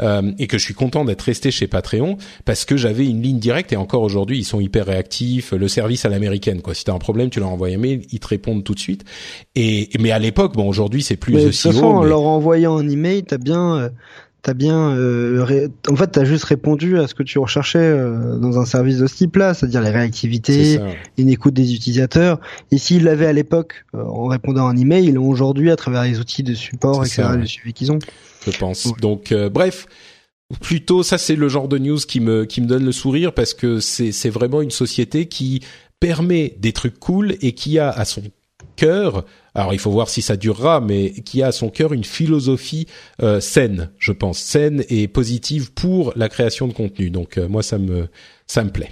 euh, 0.02 0.32
et 0.40 0.48
que 0.48 0.58
je 0.58 0.64
suis 0.64 0.74
content 0.74 1.04
d'être 1.04 1.24
resté 1.24 1.52
chez 1.52 1.68
Patreon 1.68 2.18
parce 2.46 2.64
que 2.64 2.78
j'avais 2.78 3.06
une 3.06 3.22
ligne 3.22 3.40
directe 3.40 3.74
et 3.74 3.76
encore 3.76 4.02
aujourd'hui 4.02 4.38
ils 4.40 4.46
sont 4.46 4.62
hyper 4.62 4.86
réactifs 4.86 5.52
le 5.52 5.68
service 5.68 6.06
à 6.06 6.10
l'américaine 6.10 6.62
quoi 6.62 6.74
si 6.74 6.86
t'as 6.86 6.94
un 6.94 7.00
problème 7.00 7.30
tu 7.30 7.42
leur 7.42 7.50
envoies 7.50 7.68
un 7.68 7.78
mail 7.78 8.04
ils 8.14 8.20
te 8.22 8.28
répondent 8.30 8.64
tout 8.64 8.74
de 8.76 8.80
suite 8.80 9.04
et 9.56 9.90
mais 10.00 10.12
à 10.12 10.20
l'époque 10.20 10.54
bon 10.56 10.70
aujourd'hui 10.70 11.04
c'est 11.04 11.18
plus 11.18 11.34
Mais 11.34 11.42
de 11.42 11.46
le 11.48 11.52
toute 11.52 11.60
CEO 11.64 11.72
façon, 11.74 11.86
en 11.88 12.02
mais- 12.04 12.08
leur 12.10 12.22
envoyant 12.22 12.78
un 12.78 12.88
email, 12.88 13.24
t'as 13.24 13.38
bien, 13.38 13.76
euh, 13.78 13.90
t'as 14.42 14.54
bien, 14.54 14.92
euh, 14.96 15.44
ré- 15.44 15.68
en 15.90 15.96
fait, 15.96 16.08
t'as 16.08 16.24
juste 16.26 16.46
répondu 16.46 16.98
à 16.98 17.08
ce 17.08 17.14
que 17.14 17.24
tu 17.24 17.40
recherchais 17.40 17.80
euh, 17.80 18.38
dans 18.38 18.60
un 18.60 18.66
service 18.66 18.98
de 18.98 19.08
ce 19.08 19.16
type-là, 19.16 19.54
c'est-à-dire 19.54 19.82
les 19.82 19.90
réactivités, 19.90 20.80
une 21.18 21.30
écoute 21.30 21.54
des 21.54 21.74
utilisateurs. 21.74 22.40
Et 22.72 22.78
s'ils 22.78 23.04
l'avaient 23.04 23.26
à 23.28 23.34
l'époque 23.34 23.86
euh, 23.96 24.04
en 24.04 24.28
répondant 24.28 24.68
à 24.68 24.72
un 24.72 24.78
email, 24.78 25.06
ils 25.08 25.14
l'ont 25.16 25.28
aujourd'hui 25.28 25.72
à 25.72 25.76
travers 25.76 26.04
les 26.04 26.20
outils 26.20 26.44
de 26.44 26.54
support, 26.54 27.04
etc., 27.04 27.22
ça, 27.24 27.32
ouais. 27.32 27.38
le 27.38 27.46
suivi 27.46 27.74
qu'ils 27.74 27.92
ont. 27.92 28.00
je 28.46 28.58
pense. 28.58 28.86
Ouais. 28.86 28.92
Donc 29.02 29.32
euh, 29.32 29.50
bref, 29.50 29.88
plutôt 30.62 31.04
ça 31.04 31.18
c'est 31.18 31.36
le 31.36 31.48
genre 31.48 31.68
de 31.68 31.78
news 31.78 31.98
qui 31.98 32.20
me 32.20 32.46
qui 32.46 32.62
me 32.62 32.66
donne 32.66 32.84
le 32.84 32.92
sourire 32.92 33.34
parce 33.34 33.54
que 33.54 33.80
c'est 33.80 34.12
c'est 34.12 34.30
vraiment 34.32 34.62
une 34.62 34.72
société 34.72 35.28
qui 35.28 35.62
permet 36.00 36.56
des 36.60 36.72
trucs 36.74 36.98
cool 37.00 37.36
et 37.42 37.52
qui 37.52 37.78
a 37.78 37.90
à 37.90 38.06
son 38.06 38.24
alors 38.86 39.74
il 39.74 39.80
faut 39.80 39.92
voir 39.92 40.10
si 40.10 40.22
ça 40.22 40.38
durera, 40.38 40.82
mais 40.82 41.12
qui 41.12 41.42
a 41.42 41.48
à 41.48 41.52
son 41.52 41.70
cœur 41.70 41.94
une 41.94 42.04
philosophie 42.04 42.88
euh, 43.22 43.40
saine, 43.40 43.90
je 43.98 44.12
pense, 44.12 44.40
saine 44.40 44.84
et 44.90 45.08
positive 45.08 45.74
pour 45.74 46.14
la 46.16 46.30
création 46.30 46.68
de 46.68 46.74
contenu. 46.74 47.10
Donc 47.10 47.38
euh, 47.38 47.48
moi 47.48 47.64
ça 47.64 47.78
me 47.78 48.08
ça 48.48 48.64
me 48.64 48.70
plaît. 48.70 48.92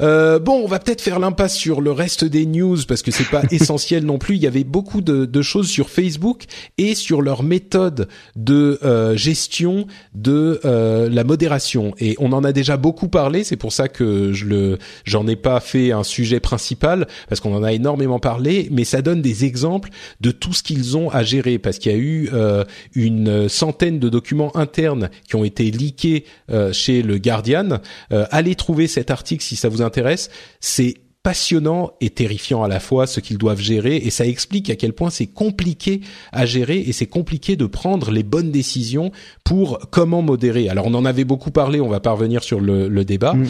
Euh, 0.00 0.38
bon, 0.38 0.62
on 0.62 0.66
va 0.66 0.78
peut-être 0.78 1.00
faire 1.00 1.18
l'impasse 1.18 1.56
sur 1.56 1.80
le 1.80 1.92
reste 1.92 2.24
des 2.24 2.46
news 2.46 2.78
parce 2.86 3.02
que 3.02 3.10
c'est 3.10 3.28
pas 3.28 3.42
essentiel 3.50 4.04
non 4.04 4.18
plus. 4.18 4.36
Il 4.36 4.42
y 4.42 4.46
avait 4.46 4.64
beaucoup 4.64 5.00
de, 5.00 5.24
de 5.24 5.42
choses 5.42 5.68
sur 5.68 5.90
Facebook 5.90 6.44
et 6.78 6.94
sur 6.94 7.22
leur 7.22 7.42
méthode 7.42 8.08
de 8.36 8.78
euh, 8.82 9.16
gestion 9.16 9.86
de 10.14 10.60
euh, 10.64 11.08
la 11.08 11.24
modération. 11.24 11.94
Et 11.98 12.16
on 12.18 12.32
en 12.32 12.44
a 12.44 12.52
déjà 12.52 12.76
beaucoup 12.76 13.08
parlé. 13.08 13.44
C'est 13.44 13.56
pour 13.56 13.72
ça 13.72 13.88
que 13.88 14.32
je 14.32 14.46
le, 14.46 14.78
j'en 15.04 15.26
ai 15.26 15.36
pas 15.36 15.60
fait 15.60 15.92
un 15.92 16.04
sujet 16.04 16.40
principal 16.40 17.06
parce 17.28 17.40
qu'on 17.40 17.54
en 17.54 17.62
a 17.62 17.72
énormément 17.72 18.18
parlé. 18.18 18.68
Mais 18.70 18.84
ça 18.84 19.02
donne 19.02 19.22
des 19.22 19.44
exemples 19.44 19.90
de 20.20 20.30
tout 20.30 20.52
ce 20.52 20.62
qu'ils 20.62 20.96
ont 20.96 21.10
à 21.10 21.22
gérer 21.22 21.58
parce 21.58 21.78
qu'il 21.78 21.92
y 21.92 21.94
a 21.94 21.98
eu 21.98 22.30
euh, 22.32 22.64
une 22.94 23.48
centaine 23.48 23.98
de 23.98 24.08
documents 24.08 24.54
internes 24.56 25.10
qui 25.28 25.36
ont 25.36 25.44
été 25.44 25.70
leakés 25.70 26.24
euh, 26.50 26.72
chez 26.72 27.02
le 27.02 27.18
Guardian. 27.18 27.80
Euh, 28.12 28.26
allez 28.30 28.54
trouver 28.54 28.86
cet 28.86 29.10
article 29.10 29.42
si 29.42 29.56
ça 29.56 29.68
vous 29.68 29.81
intéresse. 29.82 30.30
C'est 30.60 30.94
passionnant 31.22 31.92
et 32.00 32.10
terrifiant 32.10 32.64
à 32.64 32.68
la 32.68 32.80
fois 32.80 33.06
ce 33.06 33.20
qu'ils 33.20 33.38
doivent 33.38 33.60
gérer 33.60 33.94
et 33.96 34.10
ça 34.10 34.26
explique 34.26 34.70
à 34.70 34.74
quel 34.74 34.92
point 34.92 35.08
c'est 35.08 35.26
compliqué 35.28 36.00
à 36.32 36.46
gérer 36.46 36.78
et 36.78 36.92
c'est 36.92 37.06
compliqué 37.06 37.54
de 37.54 37.66
prendre 37.66 38.10
les 38.10 38.24
bonnes 38.24 38.50
décisions 38.50 39.12
pour 39.44 39.78
comment 39.92 40.20
modérer. 40.22 40.68
Alors 40.68 40.86
on 40.88 40.94
en 40.94 41.04
avait 41.04 41.22
beaucoup 41.24 41.52
parlé, 41.52 41.80
on 41.80 41.88
va 41.88 42.00
pas 42.00 42.10
revenir 42.10 42.42
sur 42.42 42.58
le, 42.60 42.88
le 42.88 43.04
débat, 43.04 43.34
Mm. 43.34 43.46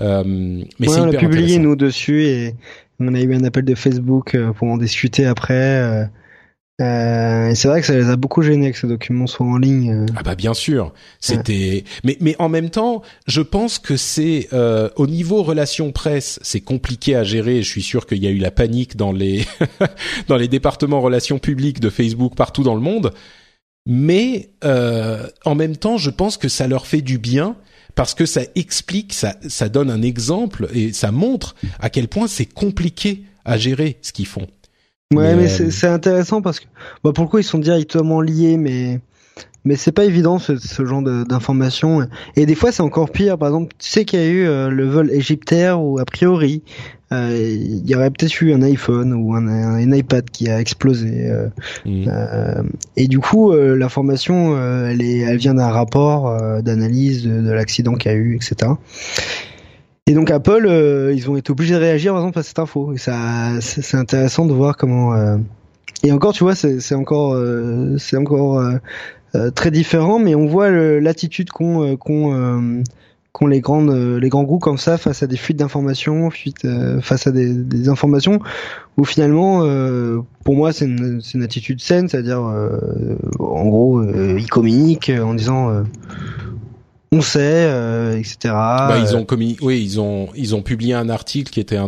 euh, 0.00 0.22
mais 0.78 0.88
Ouais, 0.88 0.94
c'est 0.94 1.00
on 1.00 1.04
a 1.04 1.08
hyper 1.08 1.20
publié 1.20 1.42
intéressant. 1.42 1.62
nous 1.62 1.76
dessus 1.76 2.24
et 2.24 2.54
on 3.00 3.14
a 3.14 3.20
eu 3.20 3.34
un 3.34 3.44
appel 3.44 3.66
de 3.66 3.74
Facebook 3.74 4.34
euh, 4.34 4.52
pour 4.54 4.68
en 4.68 4.78
discuter 4.78 5.26
après. 5.26 6.08
Euh, 6.80 7.52
c'est 7.54 7.68
vrai 7.68 7.80
que 7.80 7.86
ça 7.86 7.94
les 7.94 8.08
a 8.08 8.16
beaucoup 8.16 8.42
gênés 8.42 8.72
que 8.72 8.78
ces 8.78 8.86
documents 8.86 9.26
soient 9.26 9.46
en 9.46 9.56
ligne. 9.58 9.92
euh. 9.92 10.06
Ah 10.16 10.22
bah 10.22 10.34
bien 10.34 10.54
sûr, 10.54 10.92
c'était. 11.20 11.84
Mais 12.04 12.16
mais 12.20 12.36
en 12.38 12.48
même 12.48 12.70
temps, 12.70 13.02
je 13.26 13.40
pense 13.40 13.78
que 13.78 13.96
c'est 13.96 14.48
euh, 14.52 14.88
au 14.96 15.06
niveau 15.06 15.42
relations 15.42 15.92
presse, 15.92 16.38
c'est 16.42 16.60
compliqué 16.60 17.14
à 17.16 17.24
gérer. 17.24 17.62
Je 17.62 17.68
suis 17.68 17.82
sûr 17.82 18.06
qu'il 18.06 18.18
y 18.18 18.26
a 18.26 18.30
eu 18.30 18.38
la 18.38 18.50
panique 18.50 18.96
dans 18.96 19.12
les 19.12 19.44
dans 20.28 20.36
les 20.36 20.48
départements 20.48 21.00
relations 21.00 21.38
publiques 21.38 21.80
de 21.80 21.90
Facebook 21.90 22.34
partout 22.34 22.62
dans 22.62 22.74
le 22.74 22.80
monde. 22.80 23.12
mais 23.86 24.50
euh, 24.64 25.26
en 25.44 25.54
même 25.54 25.76
temps, 25.76 25.96
je 25.98 26.10
pense 26.10 26.36
que 26.36 26.48
ça 26.48 26.66
leur 26.68 26.86
fait 26.86 27.02
du 27.02 27.18
bien 27.18 27.56
parce 27.94 28.14
que 28.14 28.26
ça 28.26 28.42
explique, 28.54 29.12
ça, 29.12 29.34
ça 29.48 29.68
donne 29.68 29.90
un 29.90 30.02
exemple 30.02 30.68
et 30.72 30.92
ça 30.92 31.10
montre 31.10 31.54
à 31.80 31.90
quel 31.90 32.08
point 32.08 32.28
c'est 32.28 32.46
compliqué 32.46 33.24
à 33.44 33.58
gérer 33.58 33.98
ce 34.02 34.12
qu'ils 34.12 34.26
font. 34.26 34.46
Ouais, 35.12 35.34
mais, 35.34 35.42
Mais, 35.42 35.60
euh, 35.60 35.70
c'est 35.70 35.88
intéressant 35.88 36.40
parce 36.40 36.60
que 36.60 36.66
bon, 37.02 37.12
pour 37.12 37.24
le 37.24 37.30
coup 37.30 37.38
ils 37.38 37.44
sont 37.44 37.58
directement 37.58 38.20
liés, 38.20 38.56
mais 38.56 39.00
mais 39.64 39.76
c'est 39.76 39.92
pas 39.92 40.04
évident 40.04 40.38
ce, 40.38 40.56
ce 40.56 40.86
genre 40.86 41.02
de- 41.02 41.24
d'informations. 41.24 42.06
Et 42.36 42.46
des 42.46 42.54
fois 42.54 42.70
c'est 42.72 42.82
encore 42.82 43.10
pire. 43.10 43.36
Par 43.36 43.48
exemple, 43.48 43.74
tu 43.78 43.90
sais 43.90 44.04
qu'il 44.04 44.20
y 44.20 44.22
a 44.22 44.26
eu 44.26 44.46
euh, 44.46 44.70
le 44.70 44.86
vol 44.88 45.10
égyptaire 45.10 45.82
où 45.82 45.98
a 45.98 46.04
priori 46.04 46.62
euh, 47.12 47.36
il 47.36 47.90
y 47.90 47.94
aurait 47.96 48.10
peut-être 48.10 48.40
eu 48.40 48.52
un 48.52 48.62
iPhone 48.62 49.12
ou 49.12 49.34
un, 49.34 49.48
un 49.48 49.92
iPad 49.92 50.30
qui 50.30 50.48
a 50.48 50.60
explosé. 50.60 51.28
euh, 51.28 51.48
euh, 52.08 52.62
et 52.96 53.08
du 53.08 53.18
coup, 53.18 53.50
euh, 53.50 53.74
l'information, 53.76 54.54
euh, 54.56 54.90
elle, 54.90 55.02
est, 55.02 55.18
elle 55.18 55.38
vient 55.38 55.54
d'un 55.54 55.70
rapport 55.70 56.28
euh, 56.28 56.62
d'analyse 56.62 57.24
de, 57.24 57.40
de 57.42 57.50
l'accident 57.50 57.94
qu'il 57.96 58.12
y 58.12 58.14
a 58.14 58.16
eu, 58.16 58.36
etc. 58.36 58.70
Et 60.06 60.14
donc 60.14 60.30
Apple, 60.30 60.66
euh, 60.66 61.12
ils 61.14 61.30
ont 61.30 61.36
été 61.36 61.50
obligés 61.52 61.74
de 61.74 61.78
réagir 61.78 62.12
par 62.12 62.22
exemple 62.22 62.38
à 62.38 62.42
cette 62.42 62.58
info. 62.58 62.92
Et 62.92 62.98
ça, 62.98 63.60
c'est 63.60 63.96
intéressant 63.96 64.46
de 64.46 64.52
voir 64.52 64.76
comment. 64.76 65.14
euh, 65.14 65.36
Et 66.02 66.12
encore, 66.12 66.32
tu 66.32 66.42
vois, 66.44 66.54
c'est 66.54 66.94
encore, 66.94 67.36
c'est 67.98 68.16
encore 68.16 68.58
euh, 69.34 69.50
très 69.50 69.70
différent, 69.70 70.18
mais 70.18 70.34
on 70.34 70.46
voit 70.46 70.70
l'attitude 70.70 71.50
qu'ont 71.50 71.96
qu'ont 71.96 72.82
qu'ont 73.32 73.46
les 73.46 73.60
grandes, 73.60 73.92
les 73.92 74.28
grands 74.28 74.42
groupes 74.42 74.62
comme 74.62 74.78
ça 74.78 74.98
face 74.98 75.22
à 75.22 75.28
des 75.28 75.36
fuites 75.36 75.58
d'informations, 75.58 76.30
face 77.00 77.28
à 77.28 77.30
des, 77.30 77.88
informations 77.88 78.40
où 78.96 79.04
finalement, 79.04 79.60
pour 80.42 80.56
moi, 80.56 80.72
c'est 80.72 80.86
une, 80.86 81.20
une 81.34 81.42
attitude 81.44 81.80
saine, 81.80 82.08
c'est-à-dire, 82.08 82.40
en 82.40 83.66
gros, 83.66 84.02
ils 84.02 84.50
communiquent 84.50 85.12
en 85.22 85.34
disant, 85.34 85.84
on 87.12 87.20
sait, 87.22 87.40
euh, 87.42 88.16
etc. 88.18 88.36
Bah, 88.44 88.98
ils 89.00 89.16
ont 89.16 89.24
commis, 89.24 89.56
oui, 89.60 89.82
ils 89.82 90.00
ont 90.00 90.28
ils 90.36 90.54
ont 90.54 90.62
publié 90.62 90.94
un 90.94 91.08
article 91.08 91.50
qui 91.52 91.60
était 91.60 91.78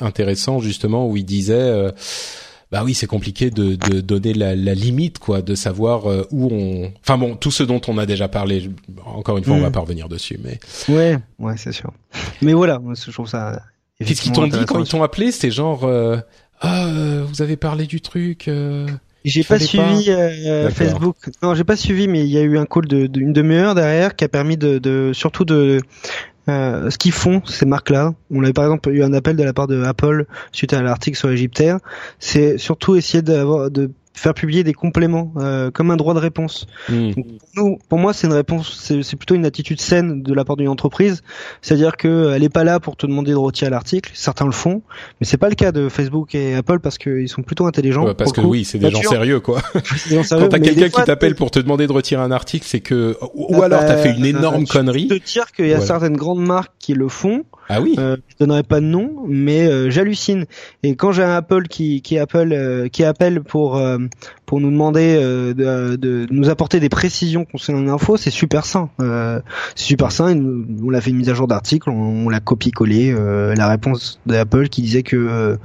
intéressant 0.00 0.58
justement 0.60 1.08
où 1.08 1.16
ils 1.16 1.24
disaient, 1.24 1.54
euh, 1.54 1.92
bah 2.72 2.82
oui, 2.84 2.94
c'est 2.94 3.06
compliqué 3.06 3.50
de, 3.50 3.76
de 3.76 4.00
donner 4.00 4.34
la, 4.34 4.56
la 4.56 4.74
limite 4.74 5.20
quoi, 5.20 5.40
de 5.40 5.54
savoir 5.54 6.10
euh, 6.10 6.26
où 6.32 6.48
on. 6.52 6.92
Enfin 7.00 7.16
bon, 7.16 7.36
tout 7.36 7.52
ce 7.52 7.62
dont 7.62 7.80
on 7.86 7.96
a 7.96 8.06
déjà 8.06 8.26
parlé. 8.26 8.68
Encore 9.04 9.38
une 9.38 9.44
fois, 9.44 9.54
on 9.54 9.58
Mm. 9.58 9.62
va 9.62 9.70
pas 9.70 9.80
revenir 9.80 10.08
dessus, 10.08 10.38
mais 10.42 10.58
Ouais, 10.88 11.16
ouais, 11.38 11.54
c'est 11.56 11.72
sûr. 11.72 11.92
Mais 12.42 12.52
voilà, 12.52 12.80
moi, 12.80 12.94
je 12.94 13.10
trouve 13.12 13.28
ça. 13.28 13.62
qu'est-ce 14.04 14.20
qu'ils 14.20 14.32
t'ont 14.32 14.48
dit 14.48 14.64
quand 14.66 14.82
ils 14.82 14.88
t'ont 14.88 15.04
appelé 15.04 15.30
C'est 15.30 15.52
genre, 15.52 15.84
euh, 15.84 16.16
ah, 16.60 16.88
vous 17.28 17.40
avez 17.40 17.56
parlé 17.56 17.86
du 17.86 18.00
truc. 18.00 18.48
euh, 18.48 18.88
J'ai 19.26 19.42
pas 19.42 19.58
Fallait 19.58 19.66
pas. 19.66 19.96
suivi 19.96 20.10
euh. 20.10 20.70
Facebook. 20.70 21.16
Non, 21.42 21.54
j'ai 21.54 21.64
pas 21.64 21.76
suivi, 21.76 22.06
mais 22.06 22.20
il 22.20 22.30
y 22.30 22.38
a 22.38 22.42
eu 22.42 22.56
un 22.58 22.64
call 22.64 22.86
de 22.86 23.06
d'une 23.08 23.32
demi-heure 23.32 23.74
derrière 23.74 24.14
qui 24.14 24.24
a 24.24 24.28
permis 24.28 24.56
de, 24.56 24.78
de 24.78 25.10
surtout 25.12 25.44
de 25.44 25.80
euh, 26.48 26.90
ce 26.90 26.96
qu'ils 26.96 27.10
font 27.12 27.42
ces 27.44 27.66
marques-là. 27.66 28.14
On 28.30 28.44
avait 28.44 28.52
par 28.52 28.64
exemple 28.64 28.90
eu 28.90 29.02
un 29.02 29.12
appel 29.12 29.34
de 29.34 29.42
la 29.42 29.52
part 29.52 29.66
de 29.66 29.82
Apple 29.82 30.26
suite 30.52 30.72
à 30.72 30.80
l'article 30.80 31.18
sur 31.18 31.28
Egyptair. 31.28 31.78
C'est 32.20 32.56
surtout 32.56 32.94
essayer 32.94 33.20
d'avoir 33.20 33.70
de 33.70 33.90
faire 34.16 34.34
publier 34.34 34.64
des 34.64 34.72
compléments 34.72 35.32
euh, 35.36 35.70
comme 35.70 35.90
un 35.90 35.96
droit 35.96 36.14
de 36.14 36.18
réponse. 36.18 36.66
hmm. 36.88 37.10
Nous, 37.54 37.78
pour 37.88 37.98
moi, 37.98 38.12
c'est 38.12 38.26
une 38.26 38.32
réponse, 38.32 38.92
c'est 39.02 39.16
plutôt 39.16 39.34
une 39.34 39.44
attitude 39.44 39.80
saine 39.80 40.22
de 40.22 40.34
la 40.34 40.44
part 40.44 40.56
d'une 40.56 40.68
entreprise. 40.68 41.22
C'est-à-dire 41.62 41.96
que 41.96 42.32
elle 42.34 42.42
est 42.42 42.48
pas 42.48 42.64
là 42.64 42.80
pour 42.80 42.96
te 42.96 43.06
demander 43.06 43.32
de 43.32 43.36
retirer 43.36 43.70
l'article. 43.70 44.10
Certains 44.14 44.46
le 44.46 44.52
font, 44.52 44.82
mais 45.20 45.26
c'est 45.26 45.36
pas 45.36 45.48
le 45.48 45.54
cas 45.54 45.72
de 45.72 45.88
Facebook 45.88 46.34
et 46.34 46.54
Apple 46.54 46.80
parce 46.80 46.98
qu'ils 46.98 47.28
sont 47.28 47.42
plutôt 47.42 47.66
intelligents. 47.66 48.06
Ouais, 48.06 48.14
parce 48.14 48.32
que 48.32 48.40
coup. 48.40 48.48
oui, 48.48 48.64
c'est 48.64 48.78
des 48.78 48.90
gens 48.90 49.02
sérieux 49.02 49.40
quoi. 49.40 49.60
Quand 50.10 50.48
t'as 50.48 50.58
quelqu'un 50.58 50.88
qui 50.88 51.04
t'appelle 51.04 51.34
pour 51.34 51.50
te 51.50 51.58
demander 51.58 51.86
de 51.86 51.92
retirer 51.92 52.22
un 52.22 52.30
article, 52.30 52.66
c'est 52.66 52.80
que 52.80 53.16
ou 53.34 53.60
Ah 53.60 53.66
alors 53.66 53.80
t'as 53.80 53.94
bah, 53.94 53.96
fait 53.98 54.14
une 54.16 54.26
énorme 54.26 54.66
je 54.66 54.72
connerie. 54.72 55.06
peux 55.06 55.20
te 55.20 55.26
dire 55.26 55.52
qu'il 55.52 55.66
y 55.66 55.72
a 55.72 55.80
certaines 55.80 56.16
grandes 56.16 56.44
marques 56.44 56.72
qui 56.78 56.94
le 56.94 57.08
font. 57.08 57.44
Ah 57.68 57.80
oui. 57.80 57.96
Euh, 57.98 58.16
je 58.28 58.34
donnerai 58.38 58.62
pas 58.62 58.80
de 58.80 58.86
nom, 58.86 59.24
mais 59.26 59.66
euh, 59.66 59.90
j'hallucine. 59.90 60.44
Et 60.82 60.94
quand 60.94 61.10
j'ai 61.12 61.24
un 61.24 61.34
Apple 61.34 61.66
qui 61.68 62.00
qui 62.02 62.18
appelle 62.18 62.52
euh, 62.52 62.88
qui 62.88 63.02
appelle 63.04 63.40
pour 63.42 63.76
euh, 63.76 63.98
pour 64.46 64.60
nous 64.60 64.70
demander 64.70 65.16
euh, 65.20 65.52
de, 65.52 65.96
de 65.96 66.26
nous 66.30 66.48
apporter 66.48 66.78
des 66.78 66.88
précisions 66.88 67.44
concernant 67.44 67.80
une 67.80 67.88
info, 67.90 68.16
c'est 68.16 68.30
super 68.30 68.64
sain. 68.64 68.90
Euh, 69.00 69.40
c'est 69.74 69.84
super 69.86 70.12
sain. 70.12 70.34
nous- 70.34 70.64
On 70.84 70.90
l'a 70.90 71.00
fait 71.00 71.10
une 71.10 71.16
mise 71.16 71.28
à 71.28 71.34
jour 71.34 71.48
d'article, 71.48 71.90
on, 71.90 72.26
on 72.26 72.28
l'a 72.28 72.40
copié-collé. 72.40 73.12
euh, 73.12 73.54
la 73.56 73.68
réponse 73.68 74.20
d'Apple 74.26 74.68
qui 74.68 74.82
disait 74.82 75.02
que 75.02 75.58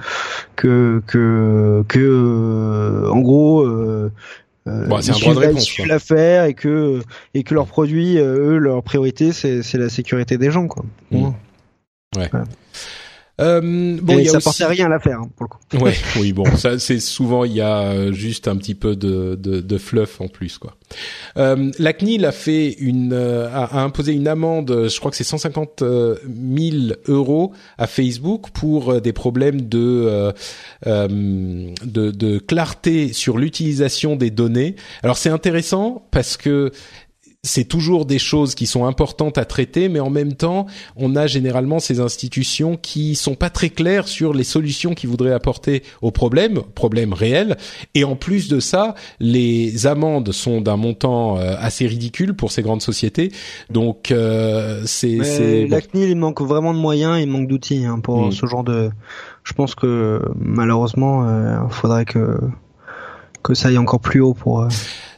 que 0.55 1.01
que 1.07 1.83
que 1.87 1.99
euh, 1.99 3.09
en 3.09 3.19
gros. 3.19 3.61
Euh, 3.61 4.11
euh, 4.67 4.85
Bon, 4.87 5.01
c'est 5.01 5.11
ils 5.11 5.15
un 5.15 5.19
droit 5.19 5.33
de 5.33 5.39
réponse, 5.39 5.65
l'affaire 5.87 6.45
et 6.45 6.53
que 6.53 6.99
et 7.33 7.41
que 7.43 7.53
leurs 7.55 7.65
produits, 7.65 8.19
euh, 8.19 8.51
eux, 8.53 8.57
leur 8.57 8.83
priorité, 8.83 9.31
c'est 9.31 9.63
c'est 9.63 9.79
la 9.79 9.89
sécurité 9.89 10.37
des 10.37 10.51
gens, 10.51 10.67
quoi. 10.67 10.85
Bon. 12.13 12.27
Euh, 13.39 13.97
bon, 14.01 14.19
Et 14.19 14.23
y 14.23 14.27
a 14.27 14.31
ça 14.31 14.37
aussi... 14.37 14.43
portait 14.43 14.65
rien 14.65 14.85
à 14.85 14.89
l'affaire, 14.89 15.19
hein, 15.21 15.29
pour 15.35 15.45
le 15.45 15.49
coup. 15.77 15.83
Ouais, 15.83 15.95
oui, 16.19 16.31
bon, 16.31 16.45
ça 16.57 16.77
c'est 16.77 16.99
souvent 16.99 17.43
il 17.43 17.53
y 17.53 17.61
a 17.61 17.83
euh, 17.83 18.11
juste 18.11 18.47
un 18.47 18.55
petit 18.57 18.75
peu 18.75 18.95
de, 18.95 19.35
de, 19.35 19.61
de 19.61 19.77
fluff 19.77 20.21
en 20.21 20.27
plus 20.27 20.57
quoi. 20.57 20.75
Euh, 21.37 21.71
la 21.79 21.93
CNIL 21.93 22.25
a 22.25 22.33
fait 22.33 22.73
une 22.73 23.13
euh, 23.13 23.49
a, 23.49 23.63
a 23.63 23.81
imposé 23.81 24.13
une 24.13 24.27
amende, 24.27 24.89
je 24.89 24.99
crois 24.99 25.09
que 25.09 25.17
c'est 25.17 25.23
150 25.23 25.81
000 25.81 26.75
euros 27.07 27.53
à 27.77 27.87
Facebook 27.87 28.51
pour 28.51 28.91
euh, 28.91 28.99
des 28.99 29.13
problèmes 29.13 29.61
de 29.61 29.79
euh, 29.79 30.31
euh, 30.85 31.07
de, 31.07 32.11
de 32.11 32.37
clarté 32.37 33.13
sur 33.13 33.37
l'utilisation 33.37 34.17
des 34.17 34.29
données. 34.29 34.75
Alors 35.01 35.17
c'est 35.17 35.29
intéressant 35.29 36.05
parce 36.11 36.37
que 36.37 36.71
c'est 37.43 37.63
toujours 37.63 38.05
des 38.05 38.19
choses 38.19 38.53
qui 38.53 38.67
sont 38.67 38.85
importantes 38.85 39.39
à 39.39 39.45
traiter, 39.45 39.89
mais 39.89 39.99
en 39.99 40.11
même 40.11 40.33
temps, 40.33 40.67
on 40.95 41.15
a 41.15 41.25
généralement 41.25 41.79
ces 41.79 41.99
institutions 41.99 42.77
qui 42.77 43.15
sont 43.15 43.33
pas 43.33 43.49
très 43.49 43.69
claires 43.71 44.07
sur 44.07 44.31
les 44.35 44.43
solutions 44.43 44.93
qu'ils 44.93 45.09
voudraient 45.09 45.31
apporter 45.33 45.81
aux 46.03 46.11
problèmes, 46.11 46.61
problèmes 46.75 47.13
réels. 47.13 47.57
Et 47.95 48.03
en 48.03 48.15
plus 48.15 48.47
de 48.47 48.59
ça, 48.59 48.93
les 49.19 49.87
amendes 49.87 50.31
sont 50.31 50.61
d'un 50.61 50.77
montant 50.77 51.39
euh, 51.39 51.55
assez 51.57 51.87
ridicule 51.87 52.35
pour 52.35 52.51
ces 52.51 52.61
grandes 52.61 52.83
sociétés. 52.83 53.31
Donc 53.71 54.11
euh, 54.11 54.83
c'est 54.85 55.65
la. 55.67 55.81
CNIL, 55.81 56.09
il 56.09 56.17
manque 56.17 56.41
vraiment 56.41 56.75
de 56.75 56.79
moyens, 56.79 57.19
il 57.19 57.27
manque 57.27 57.47
d'outils 57.47 57.85
hein, 57.85 57.99
pour 57.99 58.27
Mm. 58.27 58.31
ce 58.33 58.45
genre 58.45 58.63
de. 58.63 58.91
Je 59.43 59.53
pense 59.53 59.73
que 59.73 60.21
malheureusement, 60.35 61.25
il 61.67 61.73
faudrait 61.73 62.05
que 62.05 62.37
que 63.41 63.55
ça 63.55 63.69
aille 63.69 63.79
encore 63.79 63.99
plus 63.99 64.21
haut 64.21 64.35
pour. 64.35 64.61
euh, 64.61 64.67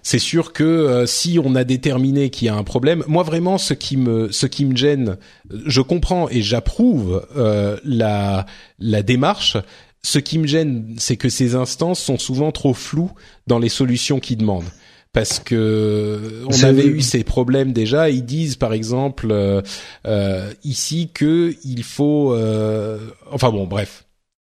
c'est 0.04 0.20
sûr 0.20 0.54
que 0.54 0.64
euh, 0.64 1.06
si 1.08 1.40
on 1.44 1.56
a 1.56 1.64
déterminé 1.64 2.30
qu'il 2.30 2.46
y 2.46 2.50
a 2.50 2.56
un 2.56 2.64
problème, 2.64 3.04
moi 3.08 3.24
vraiment 3.24 3.58
ce 3.58 3.74
qui 3.74 3.98
me 3.98 4.32
ce 4.32 4.46
qui 4.46 4.66
me 4.66 4.76
gêne, 4.76 5.18
je 5.66 5.82
comprends 5.82 6.30
et 6.30 6.42
j'approuve 6.42 7.26
euh, 7.36 7.78
la 7.84 8.46
la 8.80 9.02
démarche. 9.02 9.58
Ce 10.06 10.20
qui 10.20 10.38
me 10.38 10.46
gêne, 10.48 10.96
c'est 10.98 11.16
que 11.16 11.30
ces 11.30 11.56
instances 11.56 12.02
sont 12.02 12.18
souvent 12.20 12.52
trop 12.52 12.74
floues 12.74 13.12
dans 13.48 13.58
les 13.58 13.70
solutions 13.70 14.20
qu'ils 14.20 14.38
demandent. 14.38 14.70
Parce 15.14 15.40
que 15.40 16.44
on 16.48 16.52
C'est- 16.52 16.66
avait 16.66 16.86
eu 16.88 17.02
ces 17.02 17.24
problèmes 17.24 17.72
déjà. 17.72 18.10
Ils 18.10 18.26
disent 18.26 18.56
par 18.58 18.74
exemple 18.74 19.28
euh, 19.32 19.62
euh, 20.08 20.52
ici 20.66 21.10
que 21.14 21.56
il 21.64 21.84
faut, 21.84 22.34
euh, 22.34 22.98
enfin 23.32 23.52
bon, 23.52 23.66
bref, 23.66 24.03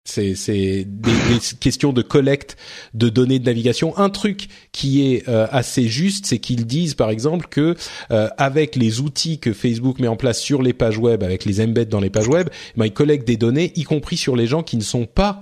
c'est 0.05 0.35
c'est 0.35 0.85
des, 0.85 1.13
des 1.13 1.57
questions 1.61 1.93
de 1.93 2.03
collecte 2.03 2.57
de 2.95 3.09
données 3.09 3.39
de 3.39 3.45
navigation. 3.47 3.97
Un 3.99 4.11
truc 4.11 4.49
qui 4.73 5.07
est 5.13 5.29
euh, 5.29 5.47
assez 5.51 5.87
juste, 5.89 6.27
c'est 6.27 6.39
qu'ils 6.39 6.67
disent 6.67 6.95
par 6.95 7.11
exemple 7.11 7.47
que 7.49 7.77
euh, 8.11 8.29
avec 8.37 8.75
les 8.77 9.01
outils 9.01 9.39
que 9.39 9.53
Facebook 9.53 10.01
met 10.01 10.09
en 10.09 10.17
place 10.17 10.41
sur 10.41 10.63
les 10.63 10.73
pages 10.73 10.99
web, 10.99 11.23
avec 11.23 11.45
les 11.45 11.61
embeds 11.61 11.87
dans 11.89 12.01
les 12.01 12.11
pages 12.11 12.29
web, 12.29 12.49
ben, 12.77 12.87
ils 12.87 12.93
collectent 12.93 13.27
des 13.27 13.37
données, 13.37 13.73
y 13.77 13.85
compris 13.85 14.17
sur 14.17 14.35
les 14.35 14.47
gens 14.47 14.63
qui 14.63 14.77
ne 14.77 14.83
sont 14.83 15.07
pas 15.07 15.39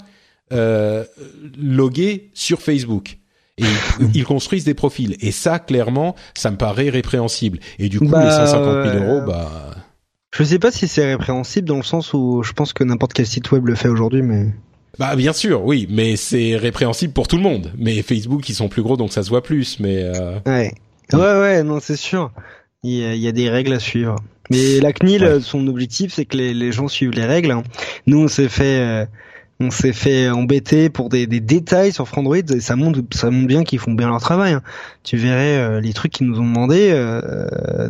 euh, 0.53 1.05
logués 1.59 2.31
sur 2.35 2.61
Facebook. 2.61 3.16
Et 3.59 3.65
ils, 4.01 4.11
ils 4.15 4.24
construisent 4.24 4.65
des 4.65 4.74
profils. 4.74 5.16
Et 5.20 5.32
ça, 5.32 5.59
clairement, 5.59 6.16
ça 6.35 6.51
me 6.51 6.57
paraît 6.57 6.89
répréhensible. 6.89 7.61
Et 7.78 7.89
du 7.89 7.99
coup, 7.99 8.09
Bah, 8.09 8.24
les 8.24 8.31
150 8.31 8.85
000 8.93 8.97
ouais. 9.05 9.07
euros, 9.07 9.27
bah, 9.27 9.74
Je 10.36 10.44
sais 10.44 10.59
pas 10.59 10.70
si 10.70 10.86
c'est 10.86 11.05
répréhensible 11.07 11.66
dans 11.69 11.77
le 11.77 11.82
sens 11.82 12.15
où 12.15 12.43
je 12.43 12.52
pense 12.52 12.73
que 12.73 12.85
n'importe 12.85 13.12
quel 13.12 13.27
site 13.27 13.51
web 13.51 13.66
le 13.66 13.74
fait 13.74 13.89
aujourd'hui, 13.89 14.23
mais. 14.23 14.47
Bah 14.98 15.16
bien 15.16 15.32
sûr, 15.32 15.65
oui, 15.65 15.86
mais 15.90 16.16
c'est 16.16 16.57
répréhensible 16.57 17.12
pour 17.12 17.27
tout 17.27 17.36
le 17.36 17.43
monde. 17.43 17.73
Mais 17.78 18.01
Facebook, 18.02 18.48
ils 18.48 18.55
sont 18.55 18.69
plus 18.69 18.82
gros, 18.82 18.97
donc 18.97 19.12
ça 19.12 19.23
se 19.23 19.28
voit 19.31 19.43
plus. 19.43 19.81
Mais 19.81 20.02
euh, 20.05 20.39
Ouais. 20.47 20.73
Ouais, 21.12 21.19
ouais, 21.19 21.62
non, 21.65 21.81
c'est 21.81 21.97
sûr. 21.97 22.31
Il 22.85 22.93
y, 22.93 23.05
a, 23.05 23.15
il 23.15 23.20
y 23.20 23.27
a 23.28 23.32
des 23.32 23.48
règles 23.51 23.73
à 23.73 23.81
suivre. 23.81 24.16
Mais 24.51 24.78
la 24.81 24.93
CNIL, 24.93 25.24
Ouais. 25.24 25.40
son 25.40 25.66
objectif, 25.66 26.12
c'est 26.15 26.24
que 26.24 26.36
les, 26.36 26.55
les 26.55 26.70
gens 26.73 26.86
suivent 26.89 27.11
les 27.12 27.24
règles. 27.24 27.51
hein. 27.51 27.62
Nous, 28.07 28.19
on 28.23 28.28
s'est 28.28 28.48
fait, 28.48 28.78
euh, 28.81 29.07
on 29.59 29.70
s'est 29.70 29.93
fait 29.93 30.28
embêter 30.28 30.90
pour 30.90 31.09
des, 31.09 31.27
des 31.27 31.40
détails 31.40 31.93
sur 31.93 32.07
Frandroid. 32.07 32.36
Et 32.36 32.61
ça 32.61 32.77
montre, 32.77 33.01
ça 33.12 33.31
montre 33.31 33.47
bien 33.48 33.65
qu'ils 33.65 33.78
font 33.81 33.93
bien 33.94 34.09
leur 34.09 34.20
travail. 34.20 34.52
hein. 34.52 34.62
Tu 35.02 35.16
verrais 35.16 35.57
euh, 35.59 35.81
les 35.81 35.93
trucs 35.93 36.12
qu'ils 36.12 36.27
nous 36.28 36.39
ont 36.39 36.47
demandé, 36.47 36.90
euh, 36.93 37.20
euh, 37.24 37.89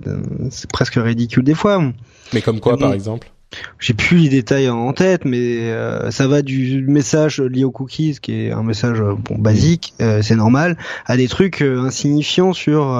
c'est 0.50 0.70
presque 0.70 0.94
ridicule 0.94 1.44
des 1.44 1.54
fois. 1.54 1.82
Mais 2.32 2.42
comme 2.42 2.60
quoi, 2.60 2.76
par 2.76 2.88
bon. 2.88 2.94
exemple 2.94 3.30
j'ai 3.78 3.94
plus 3.94 4.18
les 4.18 4.28
détails 4.28 4.68
en 4.68 4.92
tête, 4.92 5.24
mais 5.24 5.70
euh, 5.70 6.10
ça 6.10 6.28
va 6.28 6.42
du 6.42 6.82
message 6.86 7.40
lié 7.40 7.64
aux 7.64 7.70
cookies, 7.70 8.18
qui 8.20 8.32
est 8.32 8.52
un 8.52 8.62
message 8.62 9.00
bon 9.00 9.36
basique, 9.38 9.94
euh, 10.00 10.22
c'est 10.22 10.36
normal, 10.36 10.76
à 11.06 11.16
des 11.16 11.28
trucs 11.28 11.62
euh, 11.62 11.82
insignifiants 11.82 12.52
sur 12.52 12.96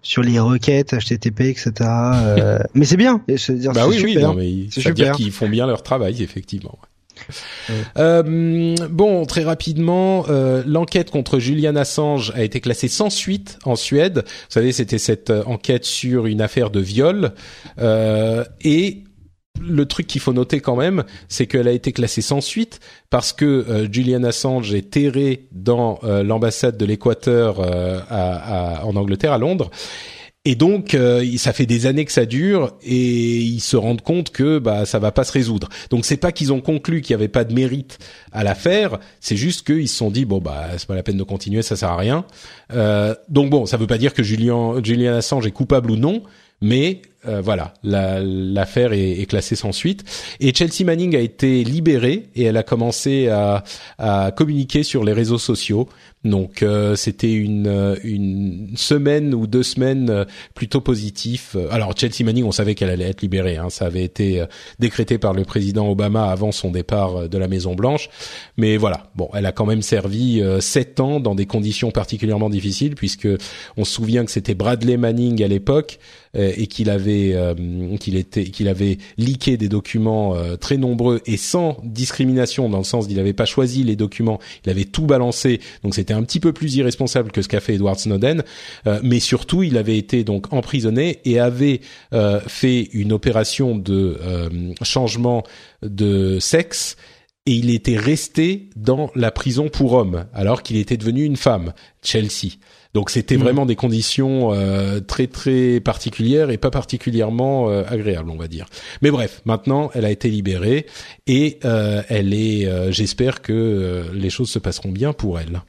sur 0.00 0.22
les 0.22 0.38
requêtes 0.38 0.94
HTTP, 0.94 1.40
etc. 1.42 1.72
mais 2.74 2.84
c'est 2.84 2.96
bien. 2.96 3.20
Dire, 3.26 3.72
bah 3.72 3.86
oui, 3.88 3.98
super. 3.98 4.34
oui, 4.34 4.68
mais 4.70 4.80
ça 4.82 4.88
veut 4.88 4.94
dire 4.94 5.12
qu'ils 5.12 5.32
font 5.32 5.48
bien 5.48 5.66
leur 5.66 5.82
travail, 5.82 6.22
effectivement. 6.22 6.78
Euh, 7.98 8.74
bon, 8.90 9.26
très 9.26 9.42
rapidement, 9.42 10.24
euh, 10.28 10.62
l'enquête 10.66 11.10
contre 11.10 11.38
Julian 11.38 11.76
Assange 11.76 12.32
a 12.34 12.42
été 12.42 12.60
classée 12.60 12.88
sans 12.88 13.10
suite 13.10 13.58
en 13.64 13.76
Suède. 13.76 14.24
Vous 14.24 14.50
savez, 14.50 14.72
c'était 14.72 14.98
cette 14.98 15.30
enquête 15.30 15.84
sur 15.84 16.26
une 16.26 16.40
affaire 16.40 16.70
de 16.70 16.80
viol 16.80 17.32
euh, 17.78 18.44
et 18.62 19.04
le 19.60 19.86
truc 19.86 20.06
qu'il 20.06 20.20
faut 20.20 20.32
noter 20.32 20.60
quand 20.60 20.76
même, 20.76 21.04
c'est 21.28 21.46
qu'elle 21.46 21.68
a 21.68 21.72
été 21.72 21.92
classée 21.92 22.22
sans 22.22 22.40
suite 22.40 22.80
parce 23.10 23.32
que 23.32 23.44
euh, 23.44 23.88
Julian 23.90 24.24
Assange 24.24 24.72
est 24.74 24.90
terré 24.90 25.48
dans 25.52 25.98
euh, 26.04 26.22
l'ambassade 26.22 26.76
de 26.76 26.84
l'Équateur 26.84 27.60
euh, 27.60 28.00
en 28.10 28.96
Angleterre, 28.96 29.32
à 29.32 29.38
Londres. 29.38 29.70
Et 30.50 30.54
donc, 30.54 30.96
ça 31.36 31.52
fait 31.52 31.66
des 31.66 31.84
années 31.84 32.06
que 32.06 32.12
ça 32.12 32.24
dure, 32.24 32.74
et 32.82 33.36
ils 33.36 33.60
se 33.60 33.76
rendent 33.76 34.00
compte 34.00 34.30
que 34.30 34.58
bah 34.58 34.86
ça 34.86 34.98
va 34.98 35.12
pas 35.12 35.24
se 35.24 35.32
résoudre. 35.32 35.68
Donc, 35.90 36.06
c'est 36.06 36.16
pas 36.16 36.32
qu'ils 36.32 36.54
ont 36.54 36.62
conclu 36.62 37.02
qu'il 37.02 37.10
y 37.10 37.14
avait 37.14 37.28
pas 37.28 37.44
de 37.44 37.52
mérite 37.52 37.98
à 38.32 38.44
l'affaire, 38.44 38.98
c'est 39.20 39.36
juste 39.36 39.66
qu'ils 39.66 39.88
se 39.88 39.96
sont 39.96 40.10
dit 40.10 40.24
bon 40.24 40.38
bah 40.38 40.68
c'est 40.78 40.86
pas 40.86 40.94
la 40.94 41.02
peine 41.02 41.18
de 41.18 41.22
continuer, 41.22 41.60
ça 41.60 41.76
sert 41.76 41.90
à 41.90 41.98
rien. 41.98 42.24
donc 43.28 43.50
bon, 43.50 43.66
ça 43.66 43.76
veut 43.76 43.86
pas 43.86 43.98
dire 43.98 44.14
que 44.14 44.22
Julian, 44.22 44.80
Assange 45.14 45.46
est 45.46 45.50
coupable 45.50 45.90
ou 45.90 45.96
non, 45.96 46.22
mais 46.62 47.02
euh, 47.26 47.42
voilà, 47.42 47.74
l'affaire 47.82 48.94
est, 48.94 49.28
classée 49.28 49.54
sans 49.54 49.72
suite. 49.72 50.04
Et 50.40 50.54
Chelsea 50.54 50.84
Manning 50.84 51.14
a 51.14 51.20
été 51.20 51.62
libérée 51.62 52.30
et 52.34 52.44
elle 52.44 52.56
a 52.56 52.62
commencé 52.62 53.28
à 53.28 54.32
communiquer 54.34 54.82
sur 54.82 55.04
les 55.04 55.12
réseaux 55.12 55.38
sociaux. 55.38 55.90
Donc 56.28 56.62
euh, 56.62 56.96
c'était 56.96 57.32
une, 57.32 57.66
euh, 57.66 57.96
une 58.04 58.72
semaine 58.76 59.34
ou 59.34 59.46
deux 59.46 59.62
semaines 59.62 60.26
plutôt 60.54 60.80
positif. 60.80 61.56
Alors 61.70 61.94
Chelsea 61.96 62.24
Manning, 62.24 62.44
on 62.44 62.52
savait 62.52 62.74
qu'elle 62.74 62.90
allait 62.90 63.08
être 63.08 63.22
libérée. 63.22 63.56
Hein. 63.56 63.70
Ça 63.70 63.86
avait 63.86 64.04
été 64.04 64.44
décrété 64.78 65.18
par 65.18 65.32
le 65.32 65.44
président 65.44 65.88
Obama 65.88 66.30
avant 66.30 66.52
son 66.52 66.70
départ 66.70 67.28
de 67.28 67.38
la 67.38 67.48
Maison 67.48 67.74
Blanche. 67.74 68.08
Mais 68.56 68.76
voilà, 68.76 69.10
bon, 69.14 69.28
elle 69.34 69.46
a 69.46 69.52
quand 69.52 69.66
même 69.66 69.82
servi 69.82 70.42
sept 70.60 71.00
ans 71.00 71.20
dans 71.20 71.34
des 71.34 71.46
conditions 71.46 71.90
particulièrement 71.90 72.50
difficiles, 72.50 72.94
puisque 72.94 73.28
on 73.76 73.84
se 73.84 73.92
souvient 73.92 74.24
que 74.24 74.30
c'était 74.30 74.54
Bradley 74.54 74.96
Manning 74.96 75.42
à 75.42 75.48
l'époque 75.48 75.98
et 76.34 76.66
qu'il 76.66 76.90
avait 76.90 77.32
euh, 77.34 77.54
qu'il 77.98 78.16
était 78.16 78.44
qu'il 78.44 78.68
avait 78.68 78.98
leaké 79.16 79.56
des 79.56 79.68
documents 79.68 80.34
euh, 80.34 80.56
très 80.56 80.76
nombreux 80.76 81.20
et 81.26 81.36
sans 81.36 81.78
discrimination 81.84 82.68
dans 82.68 82.78
le 82.78 82.84
sens 82.84 83.06
qu'il 83.06 83.16
n'avait 83.16 83.32
pas 83.32 83.44
choisi 83.44 83.84
les 83.84 83.96
documents, 83.96 84.38
il 84.64 84.70
avait 84.70 84.84
tout 84.84 85.06
balancé. 85.06 85.60
Donc 85.82 85.94
c'était 85.94 86.14
un 86.14 86.22
petit 86.22 86.40
peu 86.40 86.52
plus 86.52 86.76
irresponsable 86.76 87.32
que 87.32 87.42
ce 87.42 87.48
qu'a 87.48 87.60
fait 87.60 87.74
Edward 87.74 87.98
Snowden, 87.98 88.42
euh, 88.86 89.00
mais 89.02 89.20
surtout 89.20 89.62
il 89.62 89.76
avait 89.76 89.96
été 89.96 90.24
donc 90.24 90.52
emprisonné 90.52 91.20
et 91.24 91.38
avait 91.40 91.80
fait 92.46 92.88
une 92.92 93.12
opération 93.12 93.76
de 93.76 94.18
changement 94.82 95.44
de 95.82 96.38
sexe 96.40 96.96
et 97.46 97.52
il 97.52 97.70
était 97.70 97.96
resté 97.96 98.68
dans 98.76 99.10
la 99.14 99.30
prison 99.30 99.68
pour 99.68 99.94
hommes 99.94 100.26
alors 100.34 100.62
qu'il 100.62 100.76
était 100.76 100.96
devenu 100.96 101.24
une 101.24 101.36
femme, 101.36 101.72
Chelsea. 102.02 102.58
Donc 102.94 103.10
c'était 103.10 103.36
mm. 103.36 103.40
vraiment 103.40 103.66
des 103.66 103.76
conditions 103.76 104.52
euh, 104.52 105.00
très 105.00 105.26
très 105.26 105.80
particulières 105.80 106.50
et 106.50 106.56
pas 106.56 106.70
particulièrement 106.70 107.68
euh, 107.68 107.82
agréables, 107.86 108.30
on 108.30 108.36
va 108.36 108.48
dire. 108.48 108.66
Mais 109.02 109.10
bref, 109.10 109.42
maintenant 109.44 109.90
elle 109.94 110.04
a 110.04 110.10
été 110.10 110.30
libérée 110.30 110.86
et 111.26 111.58
euh, 111.64 112.02
elle 112.08 112.34
est. 112.34 112.68
J'espère 112.90 113.42
que 113.42 114.04
les 114.12 114.30
choses 114.30 114.50
se 114.50 114.58
passeront 114.58 114.90
bien 114.90 115.12
pour 115.12 115.38
elle. 115.38 115.62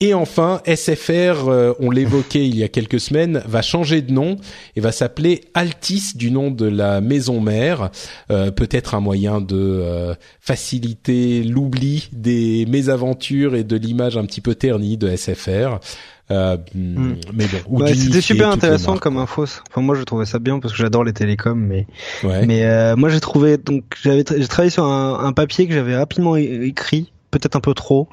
Et 0.00 0.14
enfin, 0.14 0.62
SFR, 0.64 1.74
on 1.80 1.90
l'évoquait 1.90 2.46
il 2.46 2.56
y 2.56 2.62
a 2.62 2.68
quelques 2.68 3.00
semaines, 3.00 3.42
va 3.46 3.62
changer 3.62 4.00
de 4.00 4.12
nom 4.12 4.36
et 4.76 4.80
va 4.80 4.92
s'appeler 4.92 5.40
Altis 5.54 6.12
du 6.14 6.30
nom 6.30 6.52
de 6.52 6.66
la 6.66 7.00
maison 7.00 7.40
mère. 7.40 7.90
Peut-être 8.28 8.94
un 8.94 9.00
moyen 9.00 9.40
de 9.40 10.14
faciliter 10.40 11.42
l'oubli 11.42 12.10
des 12.12 12.64
mésaventures 12.66 13.56
et 13.56 13.64
de 13.64 13.76
l'image 13.76 14.16
un 14.16 14.24
petit 14.24 14.40
peu 14.40 14.54
ternie 14.54 14.98
de 14.98 15.14
SFR. 15.14 15.80
Euh, 16.30 16.56
hmm. 16.74 17.14
Mais 17.32 17.46
bon, 17.46 17.80
ouais, 17.80 17.94
c'était 17.94 18.20
super 18.20 18.50
intéressant 18.50 18.96
comme 18.98 19.16
info. 19.16 19.44
Enfin, 19.44 19.80
moi, 19.80 19.94
je 19.94 20.02
trouvais 20.02 20.26
ça 20.26 20.38
bien 20.38 20.58
parce 20.58 20.74
que 20.74 20.78
j'adore 20.78 21.04
les 21.04 21.12
télécoms, 21.12 21.58
mais 21.58 21.86
mais 22.22 22.64
euh, 22.64 22.96
moi, 22.96 23.08
j'ai 23.08 23.20
trouvé 23.20 23.56
donc 23.56 23.84
j'avais 24.02 24.24
j'ai 24.36 24.48
travaillé 24.48 24.70
sur 24.70 24.84
un, 24.84 25.24
un 25.24 25.32
papier 25.32 25.66
que 25.66 25.74
j'avais 25.74 25.96
rapidement 25.96 26.36
écrit, 26.36 27.12
peut-être 27.30 27.56
un 27.56 27.60
peu 27.60 27.74
trop. 27.74 28.08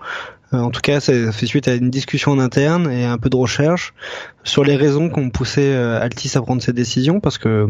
Euh, 0.53 0.59
en 0.59 0.69
tout 0.69 0.79
cas, 0.79 1.01
ça 1.01 1.31
fait 1.31 1.45
suite 1.45 1.67
à 1.67 1.73
une 1.73 1.89
discussion 1.89 2.31
en 2.31 2.39
interne 2.39 2.89
et 2.89 3.03
un 3.03 3.17
peu 3.17 3.29
de 3.29 3.35
recherche 3.35 3.93
sur 4.43 4.63
les 4.63 4.75
raisons 4.75 5.09
qu'on 5.09 5.29
poussait 5.29 5.73
Altis 5.75 6.37
à 6.37 6.41
prendre 6.41 6.61
cette 6.61 6.75
décision 6.75 7.19
parce 7.19 7.37
que 7.37 7.67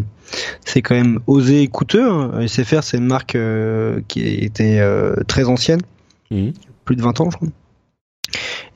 c'est 0.65 0.81
quand 0.81 0.95
même 0.95 1.19
osé 1.25 1.61
et 1.61 1.67
coûteux. 1.69 2.07
Hein. 2.07 2.45
SFR, 2.45 2.83
c'est 2.83 2.97
une 2.97 3.07
marque 3.07 3.37
qui 4.07 4.27
était 4.27 4.85
très 5.27 5.45
ancienne, 5.45 5.81
mmh. 6.29 6.49
plus 6.83 6.95
de 6.95 7.01
20 7.01 7.21
ans, 7.21 7.29
je 7.31 7.37
crois. 7.37 7.47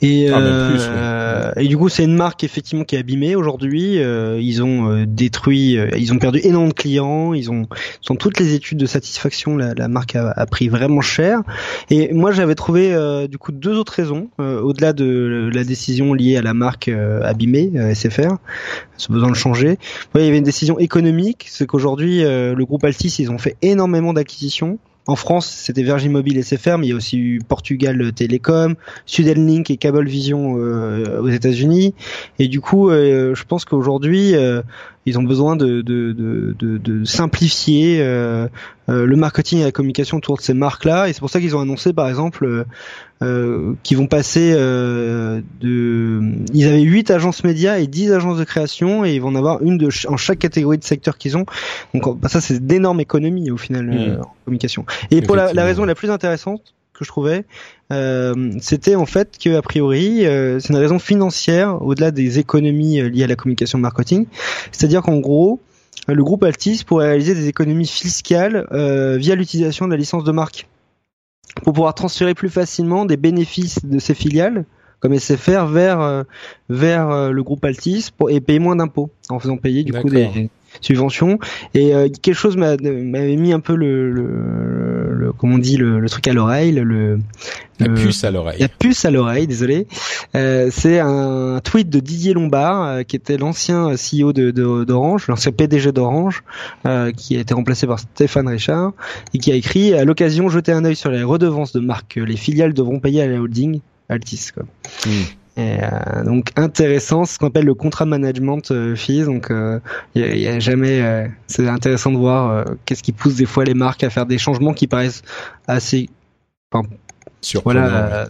Et, 0.01 0.29
ah, 0.29 0.39
euh, 0.39 1.51
et 1.57 1.67
du 1.67 1.77
coup, 1.77 1.89
c'est 1.89 2.03
une 2.03 2.15
marque 2.15 2.43
effectivement 2.43 2.85
qui 2.85 2.95
est 2.95 2.99
abîmée 2.99 3.35
aujourd'hui. 3.35 3.99
Euh, 3.99 4.39
ils 4.41 4.63
ont 4.63 4.89
euh, 4.89 5.05
détruit, 5.05 5.77
euh, 5.77 5.89
ils 5.97 6.13
ont 6.13 6.19
perdu 6.19 6.39
énormément 6.43 6.69
de 6.69 6.73
clients. 6.73 7.33
Ils 7.33 7.51
ont, 7.51 7.67
sont 8.01 8.15
toutes 8.15 8.39
les 8.39 8.53
études 8.53 8.77
de 8.77 8.85
satisfaction, 8.85 9.57
la, 9.57 9.73
la 9.73 9.87
marque 9.87 10.15
a, 10.15 10.31
a, 10.31 10.45
pris 10.45 10.69
vraiment 10.69 11.01
cher. 11.01 11.41
Et 11.89 12.13
moi, 12.13 12.31
j'avais 12.31 12.55
trouvé 12.55 12.95
du 13.29 13.37
coup 13.37 13.51
deux 13.51 13.77
autres 13.77 13.93
raisons 13.93 14.29
au-delà 14.37 14.93
de 14.93 15.49
la 15.53 15.63
décision 15.63 16.13
liée 16.13 16.37
à 16.37 16.41
la 16.41 16.53
marque 16.53 16.89
abîmée 16.89 17.71
SFR, 17.93 18.37
ce 18.97 19.11
besoin 19.11 19.29
de 19.29 19.35
changer. 19.35 19.77
il 20.15 20.21
y 20.21 20.27
avait 20.27 20.37
une 20.37 20.43
décision 20.43 20.79
économique, 20.79 21.47
c'est 21.49 21.65
qu'aujourd'hui, 21.65 22.21
le 22.21 22.63
groupe 22.63 22.83
Altis, 22.83 23.15
ils 23.19 23.31
ont 23.31 23.37
fait 23.37 23.57
énormément 23.61 24.13
d'acquisitions. 24.13 24.79
En 25.09 25.15
France, 25.15 25.47
c'était 25.47 25.81
Virgin 25.81 26.11
Mobile 26.11 26.43
SFR, 26.43 26.77
mais 26.77 26.85
il 26.85 26.89
y 26.91 26.93
a 26.93 26.95
aussi 26.95 27.17
eu 27.17 27.39
Portugal 27.39 28.13
Télécom, 28.13 28.75
Sudelink 29.07 29.71
et 29.71 29.77
Cablevision 29.77 30.57
euh, 30.59 31.19
aux 31.19 31.29
États-Unis. 31.29 31.95
Et 32.37 32.47
du 32.47 32.61
coup, 32.61 32.91
euh, 32.91 33.33
je 33.33 33.43
pense 33.43 33.65
qu'aujourd'hui, 33.65 34.35
euh, 34.35 34.61
ils 35.09 35.17
ont 35.17 35.23
besoin 35.23 35.55
de, 35.55 35.81
de, 35.81 36.13
de, 36.13 36.53
de 36.77 37.03
simplifier 37.03 37.99
euh, 38.01 38.47
euh, 38.89 39.05
le 39.05 39.15
marketing 39.15 39.59
et 39.59 39.63
la 39.63 39.71
communication 39.71 40.17
autour 40.17 40.37
de 40.37 40.41
ces 40.41 40.53
marques-là. 40.53 41.09
Et 41.09 41.13
c'est 41.13 41.19
pour 41.19 41.29
ça 41.29 41.39
qu'ils 41.39 41.55
ont 41.55 41.59
annoncé, 41.59 41.93
par 41.93 42.07
exemple, 42.07 42.65
euh, 43.21 43.73
qu'ils 43.83 43.97
vont 43.97 44.07
passer 44.07 44.53
de... 44.53 46.21
Ils 46.53 46.67
avaient 46.67 46.81
8 46.81 47.11
agences 47.11 47.43
médias 47.43 47.79
et 47.79 47.87
10 47.87 48.13
agences 48.13 48.37
de 48.37 48.43
création 48.43 49.03
et 49.03 49.15
ils 49.15 49.21
vont 49.21 49.29
en 49.29 49.35
avoir 49.35 49.61
une 49.61 49.77
de 49.77 49.89
en 50.07 50.17
chaque 50.17 50.39
catégorie 50.39 50.77
de 50.77 50.83
secteur 50.83 51.17
qu'ils 51.17 51.37
ont. 51.37 51.45
Donc 51.93 52.19
bah, 52.19 52.29
ça, 52.29 52.39
c'est 52.41 52.65
d'énormes 52.65 52.99
économies 52.99 53.51
au 53.51 53.57
final 53.57 53.87
mmh. 53.87 54.21
en 54.21 54.35
communication. 54.45 54.85
Et 55.11 55.21
pour 55.21 55.35
la, 55.35 55.53
la 55.53 55.65
raison 55.65 55.85
la 55.85 55.95
plus 55.95 56.11
intéressante, 56.11 56.73
que 56.99 57.05
je 57.05 57.09
trouvais, 57.09 57.45
euh, 57.91 58.51
c'était 58.61 58.95
en 58.95 59.05
fait 59.05 59.37
que 59.43 59.55
a 59.55 59.61
priori 59.61 60.25
euh, 60.25 60.59
c'est 60.59 60.69
une 60.69 60.79
raison 60.79 60.99
financière 60.99 61.81
au-delà 61.81 62.11
des 62.11 62.37
économies 62.37 62.99
euh, 62.99 63.09
liées 63.09 63.23
à 63.23 63.27
la 63.27 63.35
communication 63.35 63.79
marketing. 63.79 64.27
C'est-à-dire 64.71 65.01
qu'en 65.01 65.17
gros, 65.17 65.61
le 66.07 66.23
groupe 66.23 66.43
Altis 66.43 66.83
pourrait 66.85 67.07
réaliser 67.07 67.33
des 67.33 67.47
économies 67.47 67.87
fiscales 67.87 68.67
via 69.17 69.35
l'utilisation 69.35 69.85
de 69.85 69.91
la 69.91 69.97
licence 69.97 70.23
de 70.23 70.31
marque. 70.31 70.67
Pour 71.63 71.73
pouvoir 71.73 71.93
transférer 71.93 72.33
plus 72.35 72.49
facilement 72.49 73.05
des 73.05 73.17
bénéfices 73.17 73.83
de 73.83 73.99
ses 73.99 74.13
filiales 74.13 74.65
comme 74.99 75.17
SFR 75.17 75.65
vers 75.65 76.25
vers 76.69 77.31
le 77.31 77.43
groupe 77.43 77.63
Altis 77.65 78.09
pour, 78.15 78.29
et 78.29 78.39
payer 78.39 78.59
moins 78.59 78.75
d'impôts 78.75 79.11
en 79.29 79.39
faisant 79.39 79.57
payer 79.57 79.83
du 79.83 79.93
coup 79.93 80.09
des, 80.09 80.49
subvention 80.81 81.39
et 81.73 81.93
euh, 81.93 82.09
quelque 82.21 82.35
chose 82.35 82.57
m'avait 82.57 83.35
mis 83.35 83.53
un 83.53 83.59
peu 83.59 83.75
le, 83.75 84.11
le, 84.11 85.13
le 85.13 85.31
comment 85.33 85.55
on 85.55 85.59
dit 85.59 85.77
le, 85.77 85.99
le 85.99 86.09
truc 86.09 86.27
à 86.27 86.33
l'oreille 86.33 86.71
le, 86.71 87.19
la 87.79 87.89
puce 87.89 88.23
à 88.23 88.31
l'oreille 88.31 88.59
la 88.59 88.67
puce 88.67 89.05
à 89.05 89.11
l'oreille 89.11 89.47
désolé 89.47 89.87
euh, 90.35 90.69
c'est 90.71 90.99
un 90.99 91.59
tweet 91.63 91.89
de 91.89 91.99
Didier 91.99 92.33
Lombard 92.33 92.83
euh, 92.83 93.03
qui 93.03 93.15
était 93.15 93.37
l'ancien 93.37 93.93
CEO 93.95 94.33
de 94.33 94.51
d'Orange 94.83 95.27
l'ancien 95.27 95.51
PDG 95.51 95.91
d'Orange 95.91 96.43
euh, 96.85 97.11
qui 97.11 97.37
a 97.37 97.39
été 97.39 97.53
remplacé 97.53 97.87
par 97.87 97.99
Stéphane 97.99 98.47
Richard 98.47 98.93
et 99.33 99.39
qui 99.39 99.51
a 99.51 99.55
écrit 99.55 99.93
à 99.93 100.05
l'occasion 100.05 100.49
jeter 100.49 100.71
un 100.71 100.85
œil 100.85 100.95
sur 100.95 101.11
les 101.11 101.23
redevances 101.23 101.73
de 101.73 101.79
marque 101.79 102.15
que 102.15 102.21
les 102.21 102.37
filiales 102.37 102.73
devront 102.73 102.99
payer 102.99 103.21
à 103.23 103.27
la 103.27 103.39
holding 103.39 103.81
Altis 104.09 104.49
quoi. 104.53 104.63
Hmm. 105.05 105.23
Et, 105.57 105.77
euh, 105.81 106.23
donc 106.23 106.51
intéressant, 106.55 107.25
ce 107.25 107.37
qu'on 107.37 107.47
appelle 107.47 107.65
le 107.65 107.73
contrat 107.73 108.05
management 108.05 108.71
euh, 108.71 108.95
fees. 108.95 109.25
Donc 109.25 109.47
il 109.49 109.55
euh, 109.55 109.79
y, 110.15 110.47
a 110.47 110.59
jamais, 110.59 111.29
c'est 111.47 111.67
intéressant 111.67 112.11
de 112.11 112.17
voir 112.17 112.65
qu'est-ce 112.85 113.03
qui 113.03 113.11
pousse 113.11 113.35
des 113.35 113.45
fois 113.45 113.65
les 113.65 113.73
marques 113.73 114.03
à 114.03 114.09
faire 114.09 114.25
des 114.25 114.37
changements 114.37 114.73
qui 114.73 114.87
paraissent 114.87 115.21
assez, 115.67 116.09
enfin, 116.71 116.87
voilà, 117.63 118.27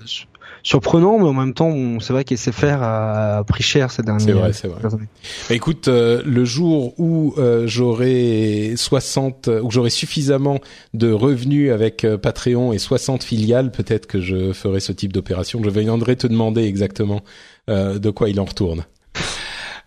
surprenant, 0.63 1.17
mais 1.17 1.25
en 1.25 1.33
même 1.33 1.53
temps, 1.53 1.99
c'est 1.99 2.13
vrai 2.13 2.23
qu'SFR 2.23 2.81
a 2.81 3.43
pris 3.47 3.63
cher 3.63 3.91
ces 3.91 4.03
derniers. 4.03 4.23
C'est 4.23 4.31
vrai, 4.31 4.53
c'est 4.53 4.67
vrai. 4.67 4.81
Bah, 4.81 5.55
écoute, 5.55 5.87
euh, 5.87 6.21
le 6.25 6.45
jour 6.45 6.93
où 6.99 7.33
euh, 7.37 7.67
j'aurai 7.67 8.73
60, 8.75 9.49
où 9.63 9.71
j'aurai 9.71 9.89
suffisamment 9.89 10.59
de 10.93 11.11
revenus 11.11 11.71
avec 11.71 12.03
euh, 12.03 12.17
Patreon 12.17 12.73
et 12.73 12.79
60 12.79 13.23
filiales, 13.23 13.71
peut-être 13.71 14.07
que 14.07 14.21
je 14.21 14.53
ferai 14.53 14.79
ce 14.79 14.91
type 14.91 15.13
d'opération. 15.13 15.61
Je 15.63 15.69
viendrai 15.69 16.15
te 16.15 16.27
demander 16.27 16.63
exactement 16.63 17.21
de 17.67 18.09
quoi 18.09 18.29
il 18.29 18.39
en 18.39 18.45
retourne. 18.45 18.83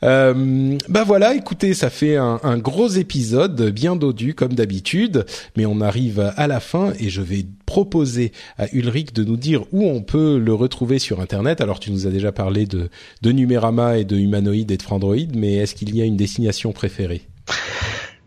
Euh, 0.05 0.79
bah 0.89 1.05
voilà, 1.05 1.35
écoutez, 1.35 1.74
ça 1.74 1.91
fait 1.91 2.16
un, 2.16 2.59
gros 2.59 2.89
épisode, 2.89 3.70
bien 3.70 3.97
dodu 3.97 4.35
comme 4.35 4.55
d'habitude, 4.55 5.24
mais 5.57 5.66
on 5.66 5.81
arrive 5.81 6.33
à 6.37 6.47
la 6.47 6.61
fin 6.61 6.93
et 6.99 7.09
je 7.09 7.23
vais 7.23 7.47
proposer 7.66 8.33
à 8.59 8.66
Ulrich 8.73 9.12
de 9.12 9.24
nous 9.24 9.37
dire 9.37 9.65
où 9.73 9.87
on 9.87 10.03
peut 10.03 10.39
le 10.39 10.55
retrouver 10.55 10.99
sur 10.99 11.20
Internet. 11.20 11.61
Alors 11.61 11.81
tu 11.81 11.91
nous 11.91 12.07
as 12.07 12.11
déjà 12.11 12.33
parlé 12.33 12.66
de, 12.66 12.91
de 13.23 13.33
Numérama 13.33 13.99
et 13.99 14.05
de 14.05 14.16
Humanoid 14.16 14.70
et 14.70 14.77
de 14.77 14.83
Frandroid, 14.83 15.16
mais 15.35 15.55
est-ce 15.57 15.74
qu'il 15.74 15.95
y 15.95 16.03
a 16.03 16.05
une 16.05 16.16
destination 16.16 16.73
préférée? 16.73 17.23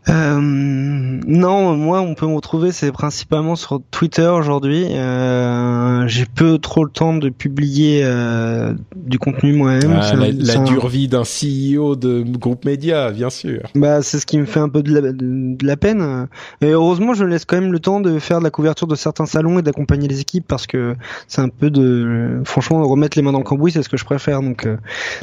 Euh, 0.07 0.40
non, 0.40 1.76
moi 1.76 2.02
on 2.02 2.14
peut 2.14 2.27
me 2.27 2.36
retrouver 2.36 2.72
c'est 2.72 2.91
principalement 2.91 3.56
sur 3.56 3.82
Twitter 3.91 4.27
aujourd'hui. 4.27 4.86
Euh, 4.91 6.07
j'ai 6.07 6.26
peu 6.26 6.60
trop 6.60 6.84
le 6.84 6.91
temps 6.91 7.15
de 7.15 7.30
publier 7.30 8.02
euh, 8.03 8.73
du 8.95 9.18
contenu 9.18 9.53
moi-même. 9.53 9.99
Ah, 10.02 10.14
la, 10.15 10.57
dure 10.57 10.88
vie 10.88 11.07
d'un 11.07 11.23
CEO 11.23 11.95
de 11.95 12.23
groupe 12.38 12.65
média, 12.65 13.11
bien 13.11 13.30
sûr. 13.30 13.61
Bah 13.73 14.02
c'est 14.02 14.19
ce 14.19 14.26
qui 14.26 14.38
me 14.38 14.45
fait 14.45 14.60
un 14.60 14.69
peu 14.69 14.84
de 14.84 14.94
la, 14.94 15.11
de, 15.11 15.65
la 15.65 15.77
peine. 15.77 16.27
Et 16.61 16.68
heureusement 16.68 17.14
je 17.14 17.23
laisse 17.23 17.45
quand 17.45 17.60
même 17.60 17.72
le 17.72 17.80
temps 17.80 17.99
de 17.99 18.19
faire 18.19 18.40
de 18.40 18.44
la 18.44 18.52
couverture 18.52 18.88
de 18.88 18.95
certains 18.95 19.26
salons 19.26 19.60
et 19.60 19.61
d'accompagner 19.61 20.07
les 20.07 20.19
équipes 20.19 20.45
parce 20.48 20.68
que 20.68 20.95
c'est 21.27 21.41
un 21.41 21.49
peu 21.49 21.69
de 21.69 22.41
franchement 22.45 22.84
remettre 22.88 23.18
les 23.18 23.22
mains 23.23 23.32
dans 23.32 23.40
le 23.40 23.44
cambouis 23.44 23.72
c'est 23.72 23.84
ce 23.84 23.90
que 23.90 23.98
je 23.98 24.06
préfère 24.06 24.41
donc 24.41 24.65
euh, 24.65 24.77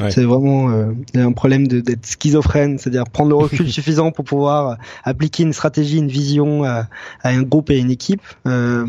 c'est 0.09 0.23
vraiment 0.23 0.69
euh, 0.69 0.91
un 1.15 1.31
problème 1.31 1.67
d'être 1.67 2.05
schizophrène 2.05 2.77
c'est-à-dire 2.77 3.05
prendre 3.05 3.29
le 3.29 3.35
recul 3.35 3.67
suffisant 3.71 4.11
pour 4.11 4.25
pouvoir 4.25 4.72
appliquer 5.03 5.43
une 5.43 5.53
stratégie, 5.53 5.97
une 5.97 6.07
vision 6.07 6.63
à, 6.63 6.87
un 7.23 7.41
groupe 7.43 7.69
et 7.69 7.75
à 7.75 7.77
une 7.77 7.91
équipe. 7.91 8.21
Euh, 8.47 8.85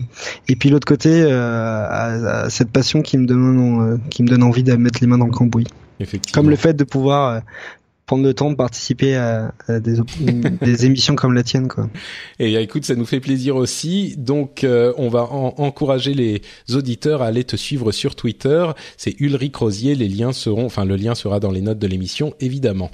et 0.49 0.57
puis 0.57 0.71
l'autre 0.71 0.87
côté, 0.87 1.11
euh, 1.11 1.87
à, 2.45 2.51
cette 2.51 2.71
passion 2.71 3.03
qui 3.03 3.19
me 3.19 3.27
donne, 3.27 3.81
euh, 3.81 3.99
qui 4.11 4.23
me 4.23 4.29
donne 4.29 4.43
envie 4.43 4.63
de 4.63 4.75
mettre 4.75 4.99
les 5.01 5.07
mains 5.07 5.19
dans 5.19 5.27
le 5.27 5.33
cambouis. 5.33 5.67
Comme 6.33 6.51
le 6.51 6.57
fait 6.57 6.75
de 6.75 6.85
pouvoir 6.85 7.43
prendre 8.05 8.25
le 8.25 8.35
temps 8.35 8.51
de 8.51 8.57
participer 8.57 9.17
à, 9.17 9.53
des, 9.69 9.97
des, 10.61 10.85
émissions 10.85 11.15
comme 11.15 11.33
la 11.33 11.43
tienne 11.43 11.69
quoi. 11.69 11.89
Et 12.39 12.55
écoute, 12.57 12.85
ça 12.85 12.97
nous 12.97 13.07
fait 13.07 13.21
plaisir 13.21 13.57
aussi. 13.57 14.17
Donc 14.19 14.67
on 14.99 15.09
va 15.09 15.23
encourager 15.23 16.13
les 16.13 16.43
auditeurs 16.75 17.23
à 17.23 17.27
aller 17.27 17.45
te 17.45 17.57
suivre 17.57 17.93
sur 17.93 18.17
Twitter. 18.17 18.67
C'est 18.97 19.19
Ulrich 19.21 19.57
Rosier. 19.57 19.95
Les 19.95 20.09
liens 20.09 20.33
seront, 20.33 20.67
enfin 20.67 20.85
le 20.85 20.97
lien 20.97 21.15
sera 21.15 21.39
dans 21.39 21.53
les 21.53 21.63
notes 21.63 21.79
de 21.79 21.87
l'émission 21.87 22.35
évidemment. 22.41 22.91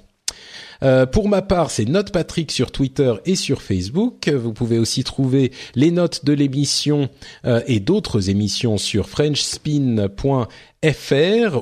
Euh, 0.82 1.07
pour 1.07 1.28
ma 1.28 1.43
part, 1.43 1.70
c'est 1.70 1.85
Note 1.85 2.12
Patrick 2.12 2.51
sur 2.51 2.73
Twitter 2.73 3.12
et 3.27 3.36
sur 3.36 3.62
Facebook. 3.62 4.28
Vous 4.28 4.52
pouvez 4.52 4.78
aussi 4.78 5.05
trouver 5.05 5.52
les 5.74 5.90
notes 5.90 6.24
de 6.24 6.32
l'émission 6.32 7.09
euh, 7.44 7.61
et 7.66 7.81
d'autres 7.81 8.31
émissions 8.31 8.78
sur 8.78 9.09
frenchspin.fr 9.09 10.09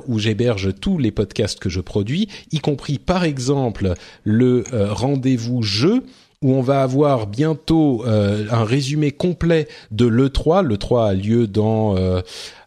où 0.07 0.19
j'héberge 0.19 0.73
tous 0.79 0.97
les 0.97 1.11
podcasts 1.11 1.59
que 1.59 1.69
je 1.69 1.81
produis, 1.81 2.29
y 2.51 2.59
compris 2.59 2.99
par 2.99 3.23
exemple 3.23 3.93
le 4.23 4.63
euh, 4.73 4.93
rendez-vous 4.93 5.61
jeu 5.61 6.03
où 6.41 6.53
on 6.53 6.61
va 6.61 6.83
avoir 6.83 7.27
bientôt 7.27 8.05
un 8.05 8.63
résumé 8.63 9.11
complet 9.11 9.67
de 9.91 10.05
l'E3. 10.05 10.65
L'E3 10.65 11.09
a 11.09 11.13
lieu 11.13 11.47
dans 11.47 11.95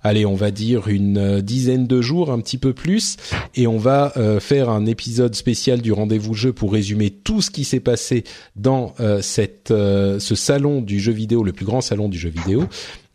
allez, 0.02 0.26
on 0.26 0.34
va 0.34 0.50
dire 0.50 0.88
une 0.88 1.18
euh, 1.18 1.40
dizaine 1.40 1.86
de 1.86 2.00
jours, 2.00 2.30
un 2.30 2.40
petit 2.40 2.58
peu 2.58 2.72
plus, 2.72 3.16
et 3.54 3.66
on 3.66 3.78
va 3.78 4.12
euh, 4.16 4.40
faire 4.40 4.68
un 4.68 4.86
épisode 4.86 5.34
spécial 5.34 5.80
du 5.80 5.92
rendez-vous 5.92 6.34
jeu 6.34 6.52
pour 6.52 6.72
résumer 6.72 7.10
tout 7.10 7.40
ce 7.42 7.50
qui 7.50 7.64
s'est 7.64 7.80
passé 7.80 8.24
dans 8.56 8.94
euh, 9.00 9.20
cette 9.22 9.68
ce 9.68 10.34
salon 10.34 10.80
du 10.80 11.00
jeu 11.00 11.12
vidéo, 11.12 11.42
le 11.42 11.52
plus 11.52 11.64
grand 11.64 11.80
salon 11.80 12.08
du 12.08 12.18
jeu 12.18 12.28
vidéo. 12.28 12.64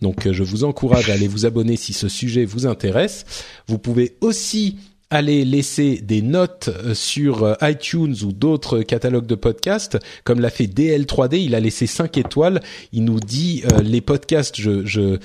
Donc 0.02 0.32
je 0.32 0.44
vous 0.44 0.64
encourage 0.64 1.10
à 1.10 1.14
aller 1.14 1.28
vous 1.28 1.46
abonner 1.46 1.76
si 1.76 1.94
ce 1.94 2.08
sujet 2.08 2.46
vous 2.46 2.68
intéresse. 2.68 3.26
Vous 3.68 3.78
pouvez 3.78 4.16
aussi 4.22 4.78
allez 5.10 5.46
laisser 5.46 6.02
des 6.02 6.22
notes 6.22 6.70
euh, 6.70 6.94
sur 6.94 7.44
euh, 7.44 7.54
iTunes 7.62 8.16
ou 8.24 8.34
d'autres 8.34 8.82
catalogues 8.82 9.26
de 9.26 9.36
podcasts, 9.36 9.98
comme 10.26 10.42
l'a 10.42 10.50
fait 10.50 10.66
DL3D, 10.66 11.38
il 11.38 11.56
a 11.56 11.62
laissé 11.62 11.88
5 11.88 12.18
étoiles, 12.18 12.60
il 12.92 13.06
nous 13.06 13.20
dit 13.20 13.64
euh, 13.72 13.82
les 13.82 14.02
podcasts, 14.02 14.60
je, 14.60 14.86
je, 14.86 15.18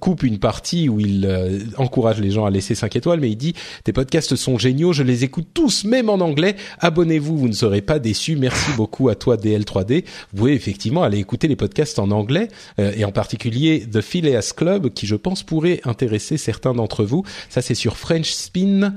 coupe 0.00 0.24
une 0.24 0.38
partie 0.38 0.88
où 0.88 0.98
il 0.98 1.28
encourage 1.76 2.20
les 2.20 2.30
gens 2.30 2.44
à 2.44 2.50
laisser 2.50 2.74
5 2.74 2.96
étoiles, 2.96 3.20
mais 3.20 3.30
il 3.30 3.36
dit 3.36 3.54
tes 3.84 3.92
podcasts 3.92 4.34
sont 4.34 4.58
géniaux, 4.58 4.92
je 4.92 5.02
les 5.02 5.24
écoute 5.24 5.48
tous, 5.54 5.84
même 5.84 6.08
en 6.08 6.14
anglais, 6.14 6.56
abonnez-vous, 6.80 7.36
vous 7.36 7.48
ne 7.48 7.52
serez 7.52 7.80
pas 7.80 7.98
déçus, 7.98 8.36
merci 8.36 8.72
beaucoup 8.76 9.08
à 9.08 9.14
toi 9.14 9.36
DL3D, 9.36 10.04
vous 10.32 10.38
pouvez 10.38 10.54
effectivement 10.54 11.02
aller 11.02 11.18
écouter 11.18 11.46
les 11.46 11.56
podcasts 11.56 11.98
en 11.98 12.10
anglais, 12.10 12.48
et 12.78 13.04
en 13.04 13.12
particulier 13.12 13.86
The 13.90 14.00
Phileas 14.00 14.52
Club, 14.56 14.92
qui 14.92 15.06
je 15.06 15.16
pense 15.16 15.42
pourrait 15.42 15.80
intéresser 15.84 16.36
certains 16.36 16.74
d'entre 16.74 17.04
vous, 17.04 17.24
ça 17.48 17.62
c'est 17.62 17.74
sur 17.74 17.96
French 17.96 18.32
Spin. 18.32 18.94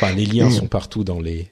Enfin, 0.00 0.14
les 0.14 0.26
liens 0.26 0.50
sont 0.50 0.66
partout 0.66 1.04
dans 1.04 1.20
les. 1.20 1.50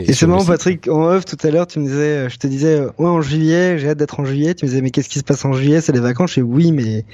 Et 0.00 0.12
c'est 0.12 0.26
marrant, 0.26 0.44
Patrick, 0.44 0.88
en 0.88 1.08
off 1.08 1.24
tout 1.24 1.36
à 1.46 1.50
l'heure, 1.50 1.66
tu 1.66 1.78
me 1.78 1.86
disais, 1.86 1.98
euh, 1.98 2.28
je 2.28 2.36
te 2.36 2.46
disais, 2.46 2.80
euh, 2.80 2.90
ouais, 2.98 3.08
en 3.08 3.20
juillet, 3.20 3.78
j'ai 3.78 3.90
hâte 3.90 3.98
d'être 3.98 4.20
en 4.20 4.24
juillet. 4.24 4.54
Tu 4.54 4.64
me 4.64 4.70
disais, 4.70 4.82
mais 4.82 4.90
qu'est-ce 4.90 5.08
qui 5.08 5.18
se 5.18 5.24
passe 5.24 5.44
en 5.44 5.52
juillet? 5.52 5.80
C'est 5.80 5.92
les 5.92 6.00
vacances. 6.00 6.32
Je 6.32 6.40
oui, 6.40 6.72
mais 6.72 7.04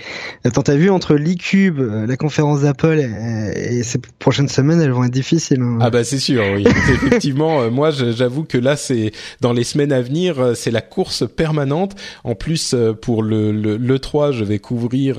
attends, 0.44 0.62
t'as 0.62 0.76
vu 0.76 0.90
entre 0.90 1.14
l'e-cube, 1.14 1.80
euh, 1.80 2.06
la 2.06 2.16
conférence 2.16 2.62
d'Apple 2.62 2.98
et, 2.98 3.82
ces 3.82 3.98
prochaines 4.18 4.48
semaines, 4.48 4.80
elles 4.80 4.92
vont 4.92 5.04
être 5.04 5.12
difficiles. 5.12 5.60
Hein. 5.60 5.78
Ah 5.80 5.90
bah 5.90 6.04
c'est 6.04 6.18
sûr, 6.18 6.42
oui. 6.54 6.64
Effectivement, 6.66 7.70
moi, 7.70 7.90
j'avoue 7.90 8.44
que 8.44 8.58
là, 8.58 8.76
c'est 8.76 9.12
dans 9.40 9.52
les 9.52 9.64
semaines 9.64 9.92
à 9.92 10.00
venir, 10.00 10.52
c'est 10.54 10.70
la 10.70 10.80
course 10.80 11.24
permanente. 11.28 11.94
En 12.22 12.34
plus, 12.34 12.74
pour 13.00 13.22
le 13.22 13.52
le, 13.52 13.76
le 13.76 13.98
3, 13.98 14.32
je 14.32 14.44
vais 14.44 14.58
couvrir 14.58 15.18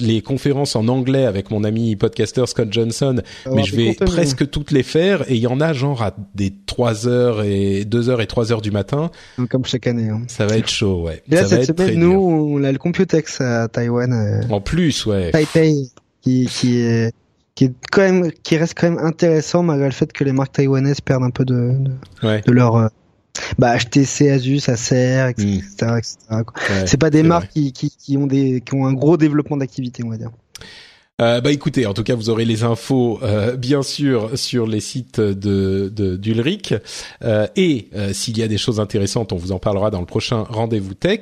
les 0.00 0.22
conférences 0.22 0.76
en 0.76 0.88
anglais 0.88 1.24
avec 1.24 1.50
mon 1.50 1.64
ami 1.64 1.96
podcaster 1.96 2.46
Scott 2.46 2.68
Johnson, 2.70 3.22
mais 3.52 3.64
je 3.64 3.76
vais 3.76 3.94
presque 3.94 4.48
toutes 4.50 4.70
les 4.70 4.82
faire 4.82 5.22
et 5.30 5.34
il 5.34 5.40
y 5.40 5.46
en 5.46 5.60
a 5.60 5.72
genre 5.72 6.02
à 6.02 6.14
des 6.34 6.41
3 6.50 7.06
heures 7.08 7.42
et 7.42 7.84
2 7.84 8.08
heures 8.08 8.20
et 8.20 8.26
3 8.26 8.52
heures 8.52 8.62
du 8.62 8.70
matin. 8.70 9.10
Comme 9.50 9.64
chaque 9.64 9.86
année. 9.86 10.08
Hein. 10.08 10.22
Ça 10.28 10.46
va 10.46 10.56
être 10.56 10.70
chaud, 10.70 11.02
ouais. 11.02 11.22
Et 11.30 11.34
là, 11.34 11.44
ça 11.44 11.62
cette 11.62 11.78
semaine, 11.78 11.98
nous, 11.98 12.12
on 12.12 12.62
a 12.64 12.72
le 12.72 12.78
Computex 12.78 13.40
à 13.40 13.68
Taïwan. 13.68 14.12
Euh, 14.12 14.42
en 14.52 14.60
plus, 14.60 15.06
ouais. 15.06 15.30
Taipei, 15.30 15.90
qui, 16.20 16.46
qui 16.46 16.78
est 16.78 17.12
qui 17.54 17.64
est 17.64 17.72
quand 17.90 18.00
même 18.00 18.32
qui 18.32 18.56
reste 18.56 18.74
quand 18.78 18.90
même 18.90 19.04
intéressant 19.04 19.62
malgré 19.62 19.86
le 19.86 19.92
fait 19.92 20.10
que 20.10 20.24
les 20.24 20.32
marques 20.32 20.52
taïwanaises 20.52 21.02
perdent 21.02 21.24
un 21.24 21.30
peu 21.30 21.44
de 21.44 21.74
de, 22.22 22.40
de 22.46 22.52
leur 22.52 22.76
euh, 22.76 22.88
bah 23.58 23.76
HTC, 23.76 24.30
Asus, 24.30 24.68
Acer, 24.68 25.28
etc. 25.30 25.60
etc., 25.98 25.98
etc. 25.98 26.84
c'est 26.86 27.00
pas 27.00 27.10
des 27.10 27.22
marques 27.22 27.50
qui, 27.50 27.72
qui, 27.72 27.90
qui 27.90 28.16
ont 28.16 28.26
des 28.26 28.60
qui 28.60 28.74
ont 28.74 28.86
un 28.86 28.92
gros 28.92 29.16
développement 29.16 29.56
d'activité, 29.56 30.02
on 30.04 30.10
va 30.10 30.16
dire. 30.16 30.30
Euh, 31.20 31.42
bah 31.42 31.52
écoutez, 31.52 31.84
en 31.84 31.92
tout 31.92 32.04
cas, 32.04 32.14
vous 32.14 32.30
aurez 32.30 32.46
les 32.46 32.64
infos 32.64 33.20
euh, 33.22 33.54
bien 33.54 33.82
sûr 33.82 34.30
sur 34.34 34.66
les 34.66 34.80
sites 34.80 35.20
de 35.20 35.90
d'Ulrich 36.16 36.74
euh, 37.22 37.46
et 37.54 37.88
euh, 37.94 38.14
s'il 38.14 38.38
y 38.38 38.42
a 38.42 38.48
des 38.48 38.56
choses 38.56 38.80
intéressantes, 38.80 39.30
on 39.32 39.36
vous 39.36 39.52
en 39.52 39.58
parlera 39.58 39.90
dans 39.90 40.00
le 40.00 40.06
prochain 40.06 40.44
rendez-vous 40.48 40.94
tech. 40.94 41.20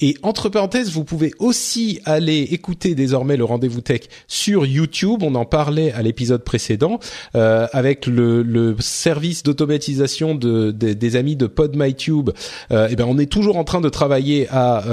Et 0.00 0.16
entre 0.22 0.48
parenthèses, 0.48 0.92
vous 0.92 1.02
pouvez 1.02 1.32
aussi 1.40 2.00
aller 2.04 2.48
écouter 2.52 2.94
désormais 2.94 3.36
le 3.36 3.44
rendez-vous 3.44 3.80
tech 3.80 4.02
sur 4.28 4.64
YouTube. 4.64 5.24
On 5.24 5.34
en 5.34 5.44
parlait 5.44 5.90
à 5.90 6.02
l'épisode 6.02 6.44
précédent 6.44 7.00
avec 7.34 8.06
le, 8.06 8.42
le 8.42 8.76
service 8.78 9.42
d'automatisation 9.42 10.34
de, 10.36 10.70
des 10.70 11.16
amis 11.16 11.34
de 11.36 11.46
PodMyTube. 11.48 12.30
et 12.70 12.74
eh 12.90 12.96
ben 12.96 13.06
on 13.08 13.18
est 13.18 13.30
toujours 13.30 13.56
en 13.56 13.64
train 13.64 13.80
de 13.80 13.88
travailler 13.88 14.46
à 14.50 14.84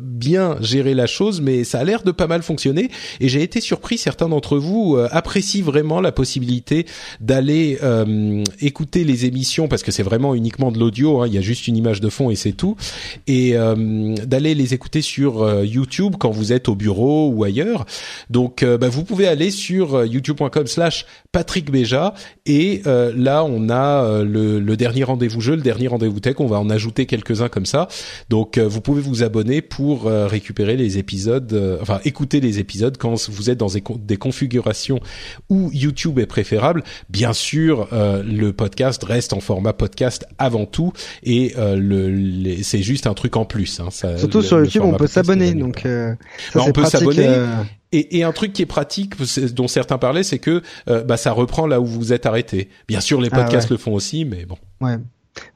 bien 0.00 0.56
gérer 0.60 0.94
la 0.94 1.06
chose, 1.06 1.40
mais 1.40 1.64
ça 1.64 1.80
a 1.80 1.84
l'air 1.84 2.02
de 2.04 2.12
pas 2.12 2.26
mal 2.26 2.42
fonctionner. 2.42 2.90
Et 3.20 3.28
j'ai 3.28 3.42
été 3.42 3.60
surpris 3.60 3.87
certains 3.96 4.28
d'entre 4.28 4.58
vous 4.58 4.96
euh, 4.96 5.08
apprécient 5.10 5.64
vraiment 5.64 6.00
la 6.00 6.12
possibilité 6.12 6.86
d'aller 7.20 7.78
euh, 7.82 8.42
écouter 8.60 9.04
les 9.04 9.24
émissions 9.26 9.68
parce 9.68 9.82
que 9.82 9.90
c'est 9.90 10.02
vraiment 10.02 10.34
uniquement 10.34 10.70
de 10.70 10.78
l'audio. 10.78 11.20
Hein, 11.20 11.26
il 11.28 11.34
y 11.34 11.38
a 11.38 11.40
juste 11.40 11.68
une 11.68 11.76
image 11.76 12.00
de 12.00 12.08
fond 12.08 12.30
et 12.30 12.36
c'est 12.36 12.52
tout. 12.52 12.76
Et 13.26 13.56
euh, 13.56 14.14
d'aller 14.26 14.54
les 14.54 14.74
écouter 14.74 15.02
sur 15.02 15.64
YouTube 15.64 16.16
quand 16.18 16.30
vous 16.30 16.52
êtes 16.52 16.68
au 16.68 16.74
bureau 16.74 17.30
ou 17.30 17.44
ailleurs. 17.44 17.86
Donc, 18.30 18.64
bah, 18.64 18.88
vous 18.88 19.04
pouvez 19.04 19.26
aller 19.26 19.50
sur 19.50 20.04
youtube.com/slash 20.04 21.06
Patrick 21.32 21.70
Béja 21.70 22.14
et 22.46 22.82
là 22.84 23.44
on 23.44 23.68
a 23.68 24.22
le, 24.22 24.60
le, 24.60 24.76
dernier 24.76 25.04
rendez-vous 25.04 25.40
jeu, 25.40 25.56
le 25.56 25.62
dernier 25.62 25.88
rendez-vous 25.88 26.20
tech. 26.20 26.36
On 26.38 26.46
va 26.46 26.58
en 26.58 26.70
ajouter 26.70 27.06
quelques-uns 27.06 27.48
comme 27.48 27.66
ça. 27.66 27.88
Donc, 28.28 28.58
vous 28.58 28.80
pouvez 28.80 29.00
vous 29.00 29.22
abonner 29.22 29.62
pour 29.62 30.04
récupérer 30.04 30.76
les 30.76 30.98
épisodes, 30.98 31.78
enfin 31.80 32.00
écouter 32.04 32.40
les 32.40 32.58
épisodes 32.58 32.96
quand 32.98 33.28
vous 33.28 33.50
êtes 33.50 33.58
dans 33.58 33.68
des 33.98 34.16
configurations 34.16 35.00
où 35.48 35.70
YouTube 35.72 36.18
est 36.18 36.26
préférable, 36.26 36.82
bien 37.08 37.32
sûr, 37.32 37.88
euh, 37.92 38.22
le 38.22 38.52
podcast 38.52 39.02
reste 39.04 39.32
en 39.32 39.40
format 39.40 39.72
podcast 39.72 40.26
avant 40.38 40.66
tout 40.66 40.92
et 41.22 41.54
euh, 41.58 41.76
le, 41.76 42.62
c'est 42.62 42.82
juste 42.82 43.06
un 43.06 43.14
truc 43.14 43.36
en 43.36 43.44
plus. 43.44 43.80
Hein, 43.80 43.90
Surtout 43.90 44.42
sur 44.42 44.58
YouTube, 44.60 44.82
on 44.84 44.94
peut 44.94 45.06
s'abonner, 45.06 45.54
donc 45.54 45.84
euh, 45.86 46.14
ça, 46.52 46.60
bah, 46.60 46.64
on 46.68 46.72
peut 46.72 46.84
s'abonner. 46.84 47.46
Et, 47.90 48.18
et, 48.18 48.22
un 48.22 48.32
truc 48.32 48.52
qui 48.52 48.60
est 48.60 48.66
pratique, 48.66 49.14
dont 49.54 49.66
certains 49.66 49.96
parlaient, 49.96 50.22
c'est 50.22 50.38
que 50.38 50.62
bah, 50.86 51.16
ça 51.16 51.32
reprend 51.32 51.66
là 51.66 51.80
où 51.80 51.86
vous 51.86 52.12
êtes 52.12 52.26
arrêté. 52.26 52.68
Bien 52.86 53.00
sûr, 53.00 53.18
les 53.18 53.30
ah 53.32 53.36
podcasts 53.36 53.70
le 53.70 53.78
font 53.78 53.94
aussi, 53.94 54.26
mais 54.26 54.44
bon. 54.44 54.58
Ouais. 54.82 54.98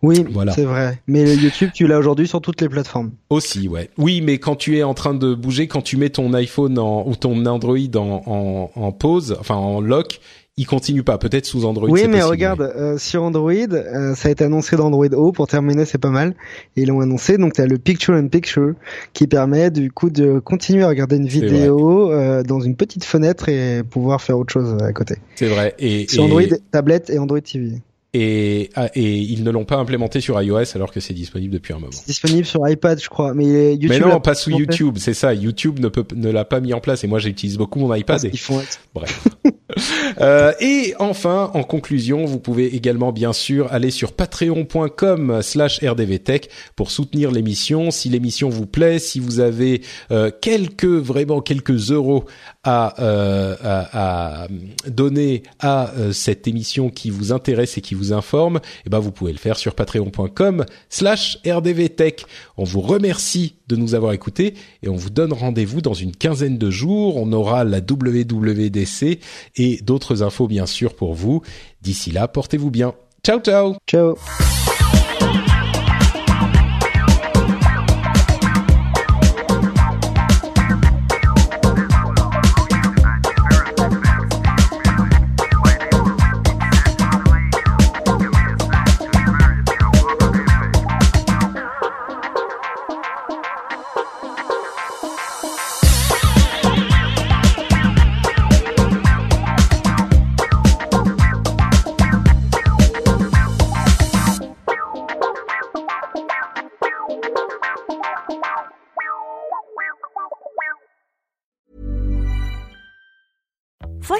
Oui, 0.03 0.25
voilà. 0.31 0.53
c'est 0.53 0.65
vrai. 0.65 1.01
Mais 1.07 1.35
YouTube, 1.37 1.71
tu 1.75 1.87
l'as 1.87 1.99
aujourd'hui 1.99 2.27
sur 2.27 2.41
toutes 2.41 2.61
les 2.61 2.69
plateformes. 2.69 3.13
Aussi, 3.31 3.69
ouais. 3.69 3.91
Oui, 3.99 4.21
mais 4.21 4.39
quand 4.39 4.57
tu 4.57 4.79
es 4.79 4.83
en 4.83 4.95
train 4.95 5.15
de 5.15 5.35
bouger, 5.35 5.69
quand 5.69 5.83
tu 5.83 5.97
mets 5.97 6.11
ton 6.11 6.33
iPhone 6.35 6.79
en, 6.79 7.07
ou 7.07 7.15
ton 7.17 7.47
Android 7.47 7.77
en, 7.95 8.23
en, 8.27 8.71
en 8.75 8.93
pause, 8.93 9.37
enfin 9.41 9.55
en 9.55 9.81
lock, 9.81 10.21
il 10.59 10.67
continue 10.67 11.03
pas. 11.03 11.17
Peut-être 11.19 11.47
sous 11.47 11.65
Android. 11.65 11.89
Oui, 11.89 12.07
mais 12.09 12.23
regarde, 12.23 12.61
euh, 12.61 12.99
sur 12.99 13.23
Android, 13.23 13.53
euh, 13.53 14.15
ça 14.15 14.29
a 14.29 14.31
été 14.33 14.45
annoncé 14.45 14.77
dans 14.77 14.87
Android 14.87 15.07
O. 15.13 15.33
Pour 15.33 15.47
terminer, 15.47 15.87
c'est 15.87 15.99
pas 15.99 16.11
mal. 16.11 16.35
Et 16.77 16.83
ils 16.83 16.89
l'ont 16.89 17.01
annoncé. 17.01 17.39
Donc, 17.39 17.55
tu 17.55 17.63
as 17.63 17.67
le 17.67 17.79
Picture 17.79 18.15
in 18.15 18.29
Picture 18.29 18.75
qui 19.15 19.27
permet 19.27 19.71
du 19.71 19.91
coup 19.91 20.11
de 20.11 20.41
continuer 20.41 20.85
à 20.85 20.89
regarder 20.89 21.17
une 21.17 21.27
vidéo 21.27 22.13
euh, 22.13 22.43
dans 22.43 22.61
une 22.61 22.77
petite 22.77 23.05
fenêtre 23.05 23.49
et 23.49 23.83
pouvoir 23.83 24.21
faire 24.21 24.39
autre 24.39 24.53
chose 24.53 24.77
à 24.83 24.93
côté. 24.93 25.17
C'est 25.37 25.49
vrai. 25.49 25.75
Et 25.79 26.07
sur 26.09 26.25
Android, 26.25 26.43
tablette 26.71 27.09
et 27.09 27.19
Android 27.19 27.41
TV. 27.41 27.81
Et, 28.15 28.69
ah, 28.75 28.91
et 28.95 29.17
ils 29.17 29.43
ne 29.43 29.51
l'ont 29.51 29.65
pas 29.65 29.77
implémenté 29.77 30.21
sur 30.21 30.41
iOS 30.41 30.75
alors 30.75 30.93
que 30.93 31.01
c'est 31.01 31.15
disponible 31.15 31.55
depuis 31.55 31.73
un 31.73 31.79
moment. 31.79 31.93
C'est 31.93 32.07
disponible 32.07 32.45
sur 32.45 32.69
iPad, 32.69 33.01
je 33.03 33.09
crois, 33.09 33.33
mais 33.33 33.75
YouTube. 33.75 33.89
Mais 33.89 33.99
non, 34.01 34.21
pas 34.21 34.35
sous 34.35 34.51
YouTube, 34.51 34.97
c'est 34.99 35.15
ça. 35.15 35.33
YouTube 35.33 35.79
ne 35.79 35.89
peut 35.89 36.05
ne 36.15 36.31
l'a 36.31 36.45
pas 36.45 36.61
mis 36.61 36.75
en 36.75 36.81
place 36.81 37.05
et 37.05 37.07
moi 37.07 37.19
j'utilise 37.19 37.57
beaucoup 37.57 37.79
mon 37.79 37.95
iPad. 37.95 38.23
Et... 38.27 38.31
Ils 38.31 38.39
font. 38.39 38.61
Bref. 38.95 39.27
euh, 40.21 40.53
et 40.61 40.95
enfin, 40.99 41.51
en 41.55 41.63
conclusion, 41.63 42.27
vous 42.27 42.39
pouvez 42.39 42.75
également 42.77 43.13
bien 43.13 43.33
sûr 43.33 43.73
aller 43.73 43.91
sur 43.91 44.13
patreon.com/slash 44.13 45.81
rdvtech 45.83 46.51
pour 46.77 46.91
soutenir 46.91 47.31
l'émission. 47.31 47.91
Si 47.91 48.11
l'émission 48.11 48.51
vous 48.51 48.67
plaît, 48.67 48.99
si 48.99 49.21
vous 49.21 49.41
avez 49.41 49.81
euh, 50.11 50.31
quelques 50.43 50.85
vraiment 50.85 51.41
quelques 51.41 51.91
euros 51.91 52.27
à, 52.65 53.01
euh, 53.03 53.57
à, 53.63 54.45
à 54.45 54.49
donner 54.89 55.43
à 55.59 55.91
euh, 55.91 56.13
cette 56.13 56.47
émission 56.47 56.91
qui 56.91 57.11
vous 57.11 57.33
intéresse 57.33 57.77
et 57.79 57.81
qui 57.81 57.95
vous 57.95 58.13
informe, 58.13 58.61
eh 58.87 58.91
ben 58.91 58.99
vous 58.99 59.11
pouvez 59.11 59.33
le 59.33 59.39
faire 59.39 59.59
sur 59.59 59.75
patreon.com/slash 59.75 61.39
rdvtech. 61.47 62.25
On 62.57 62.65
vous 62.65 62.81
remercie 62.81 63.57
de 63.69 63.77
nous 63.77 63.95
avoir 63.95 64.13
écoutés 64.13 64.55
et 64.83 64.89
on 64.89 64.97
vous 64.97 65.11
donne 65.11 65.33
rendez-vous 65.33 65.81
dans 65.81 65.95
une 65.95 66.15
quinzaine 66.15 66.59
de 66.59 66.71
jours. 66.71 67.17
On 67.17 67.33
aura 67.33 67.65
la 67.65 67.79
WWDC 67.79 69.19
et 69.57 69.81
d'autres 69.83 70.23
infos 70.23 70.47
bien 70.47 70.67
sûr 70.67 70.95
pour 70.95 71.15
vous. 71.15 71.43
D'ici 71.81 72.13
là, 72.13 72.29
portez-vous 72.29 72.71
bien. 72.71 72.95
Ciao 73.25 73.41
ciao. 73.41 73.77
Ciao. 73.89 74.17